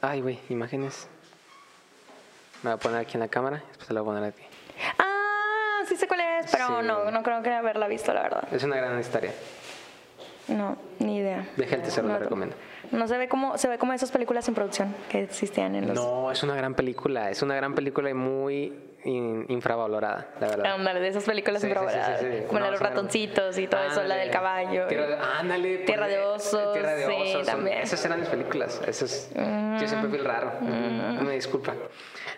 [0.08, 1.08] Ay, güey, imágenes.
[2.62, 4.32] Me voy a poner aquí en la cámara, después te la voy a poner a
[4.32, 4.42] ti.
[4.98, 6.86] Ah, sí sé cuál es, pero Sí.
[6.86, 8.44] no, no creo que haberla visto, la verdad.
[8.52, 9.32] Es una gran historia.
[10.46, 11.44] No, ni idea.
[11.56, 12.54] Viaje al tesoro, no, la recomiendo.
[12.92, 15.96] No se ve como, se ve como esas películas en producción que existían en los.
[15.96, 17.30] No, es una gran película.
[17.30, 18.72] Es una gran película y muy
[19.06, 20.66] in- infravalorada, la verdad.
[20.74, 22.44] Ándale, de esas películas Sí, infravaloradas, sí, sí.
[22.46, 24.86] Como la de los ratoncitos y todo eso, la del caballo.
[24.86, 25.78] Tierra de, ándale.
[25.78, 27.32] Tierra pues, de osos, Tierra de sí, osos.
[27.32, 27.78] son- también.
[27.78, 28.80] esas eran mis películas.
[28.86, 30.52] Esas, Yo siempre fui el raro.
[30.60, 31.74] Me disculpa.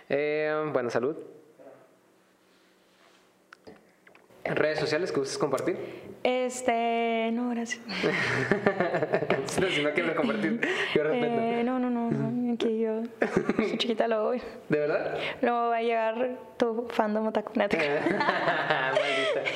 [0.09, 1.17] Eh, bueno, salud.
[4.45, 5.77] ¿Redes sociales que gustes compartir?
[6.23, 7.81] Este, no, gracias.
[9.61, 10.61] No, si no quieres compartir,
[10.95, 11.35] yo respeto.
[11.41, 13.02] Eh, no, no, no, no, que yo
[13.57, 15.18] soy chiquita, luego, voy- ¿De verdad?
[15.43, 17.52] luego va a llegar tu fandom otaku.
[17.57, 18.05] No te creas.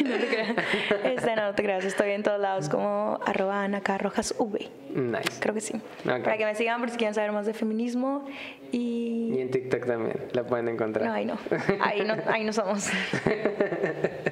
[0.05, 0.57] No te creas.
[1.05, 1.85] Este, no, no te creas.
[1.85, 3.67] Estoy en todos lados como arroba.
[3.99, 4.69] Rojas V.
[4.95, 5.41] Nice.
[5.41, 5.75] Creo que sí.
[5.77, 6.23] Ok.
[6.25, 8.25] Para que me sigan por si quieren saber más de feminismo.
[8.73, 9.33] Y.
[9.37, 11.07] Y en TikTok también la pueden encontrar.
[11.07, 11.39] No, ahí no.
[11.81, 12.89] Ahí no, ahí no somos.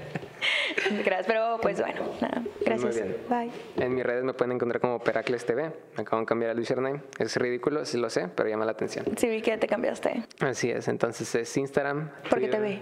[1.05, 2.43] Creas, pero pues bueno, nada.
[2.65, 2.94] Gracias.
[2.94, 3.17] bien.
[3.28, 3.51] Bye.
[3.77, 5.70] En mis redes me pueden encontrar como Peracles TV.
[5.97, 7.01] Me acaban de cambiar el username.
[7.19, 9.05] Es ridículo, sí lo sé, pero llama la atención.
[9.17, 10.25] Sí, vi que te cambiaste.
[10.41, 12.10] Así es, entonces es Instagram.
[12.28, 12.49] ¿Por qué.
[12.49, 12.78] TV?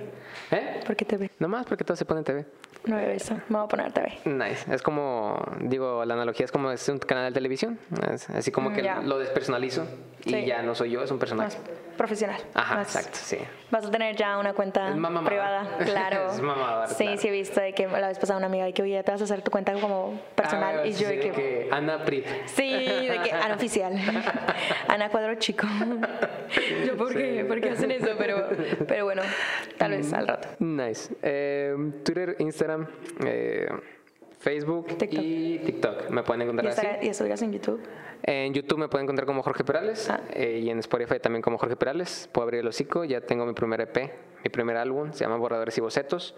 [0.51, 0.81] ¿Eh?
[0.87, 1.31] ¿Por qué te ve?
[1.39, 2.47] Nomás porque todo se pone en TV.
[2.85, 3.35] No veo eso.
[3.49, 4.19] Me voy a poner TV.
[4.25, 4.73] Nice.
[4.73, 7.79] Es como, digo, la analogía es como es un canal de televisión.
[8.11, 9.01] Es así como Mm, que ya.
[9.03, 9.87] lo despersonalizo
[10.25, 10.45] y Sí.
[10.47, 11.59] ya no soy yo, es un personaje.
[11.59, 11.67] Más
[11.99, 12.41] profesional.
[12.55, 13.39] Ajá, Más- exacto, sí.
[13.71, 16.31] Vas a tener ya una cuenta privada, claro.
[16.31, 17.21] Es mamador, Sí, claro.
[17.21, 19.21] sí he visto de que la vez pasada una amiga de que oye, te vas
[19.21, 22.05] a hacer tu cuenta como personal Ah, y sí, yo de de que, que Ana
[22.05, 22.25] Prit.
[22.47, 23.93] sí, de que Ana oficial.
[24.89, 25.67] Ana Cuadro Chico.
[26.87, 28.09] yo por qué, ¿por qué hacen eso?
[28.17, 28.49] Pero
[28.87, 29.23] pero bueno,
[29.77, 30.49] tal vez al rato.
[30.61, 31.13] Nice.
[31.23, 31.75] Eh,
[32.05, 32.68] Twitter, Instagram,
[33.25, 33.69] eh,
[34.39, 35.23] Facebook TikTok.
[35.23, 36.11] y TikTok.
[36.11, 36.81] Me pueden Y, encontrar así.
[36.81, 37.81] estará- y estuvieras en YouTube.
[38.23, 40.21] En YouTube me pueden encontrar como Jorge Perales Ah.
[40.33, 42.29] eh, y en Spotify también como Jorge Perales.
[42.33, 44.13] Puedo abrir el hocico, ya tengo mi primer EP,
[44.45, 46.35] mi primer álbum, se llama Borradores y Bocetos.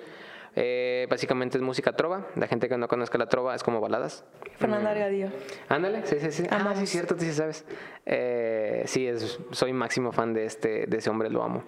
[0.56, 2.26] Eh, básicamente es música trova.
[2.34, 4.24] La gente que no conozca la trova es como baladas.
[4.58, 5.28] Fernanda Argadillo.
[5.68, 6.44] Ándale, sí, sí, sí.
[6.50, 6.78] Ah, Amamos.
[6.78, 7.64] sí, es cierto, tú sí sabes.
[8.04, 11.62] Eh, sí, es, soy máximo fan de, este, de ese hombre, lo amo.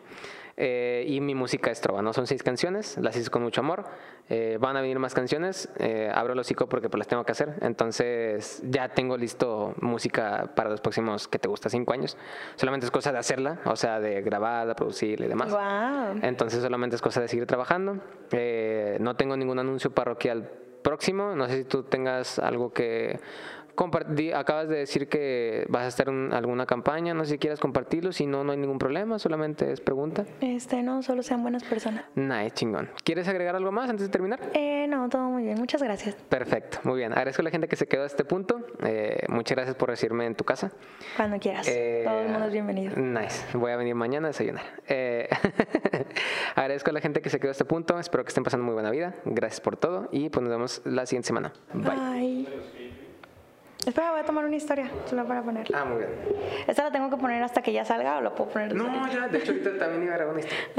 [0.57, 2.13] Eh, y mi música es trova, ¿no?
[2.13, 3.85] Son seis canciones, las hice con mucho amor.
[4.29, 7.33] Eh, van a venir más canciones, eh, abro el hocico porque pues las tengo que
[7.33, 7.55] hacer.
[7.61, 11.69] Entonces ya tengo listo música para los próximos, que te gusta?
[11.69, 12.17] Cinco años.
[12.57, 15.51] Solamente es cosa de hacerla, o sea, de grabarla, producirla y demás.
[15.51, 16.21] Wow.
[16.23, 17.99] Entonces solamente es cosa de seguir trabajando.
[18.31, 20.49] Eh, no tengo ningún anuncio parroquial
[20.83, 21.35] próximo.
[21.35, 23.19] No sé si tú tengas algo que.
[24.35, 27.15] Acabas de decir que vas a estar en alguna campaña.
[27.15, 28.13] No sé si quieras compartirlo.
[28.13, 29.19] Si no, no hay ningún problema.
[29.19, 30.25] Solamente es pregunta.
[30.41, 32.05] Este, no, solo sean buenas personas.
[32.15, 32.91] Nah, es chingón.
[33.05, 34.41] ¿Quieres agregar algo más antes de terminar?
[34.55, 35.59] Eh, no, todo muy bien.
[35.59, 36.15] Muchas gracias.
[36.15, 37.13] Perfecto, muy bien.
[37.13, 38.61] Agradezco a la gente que se quedó a este punto.
[38.85, 40.73] Eh, muchas gracias por recibirme en tu casa.
[41.17, 41.67] Cuando quieras.
[41.69, 42.97] Eh, todo el mundo es bienvenido.
[42.97, 43.57] Nice.
[43.57, 44.65] Voy a venir mañana a desayunar.
[44.89, 45.29] Eh,
[46.55, 47.99] agradezco a la gente que se quedó a este punto.
[47.99, 49.15] Espero que estén pasando muy buena vida.
[49.25, 51.53] Gracias por todo y pues nos vemos la siguiente semana.
[51.73, 51.91] Bye.
[51.91, 52.82] Bye.
[53.87, 55.67] Espera, voy a tomar una historia solo para poner.
[55.75, 56.11] Ah, muy bien.
[56.69, 58.75] ¿Esta la tengo que poner hasta que ya salga o la puedo poner?
[58.77, 60.65] No, ya, de hecho ahorita también iba a grabar una historia.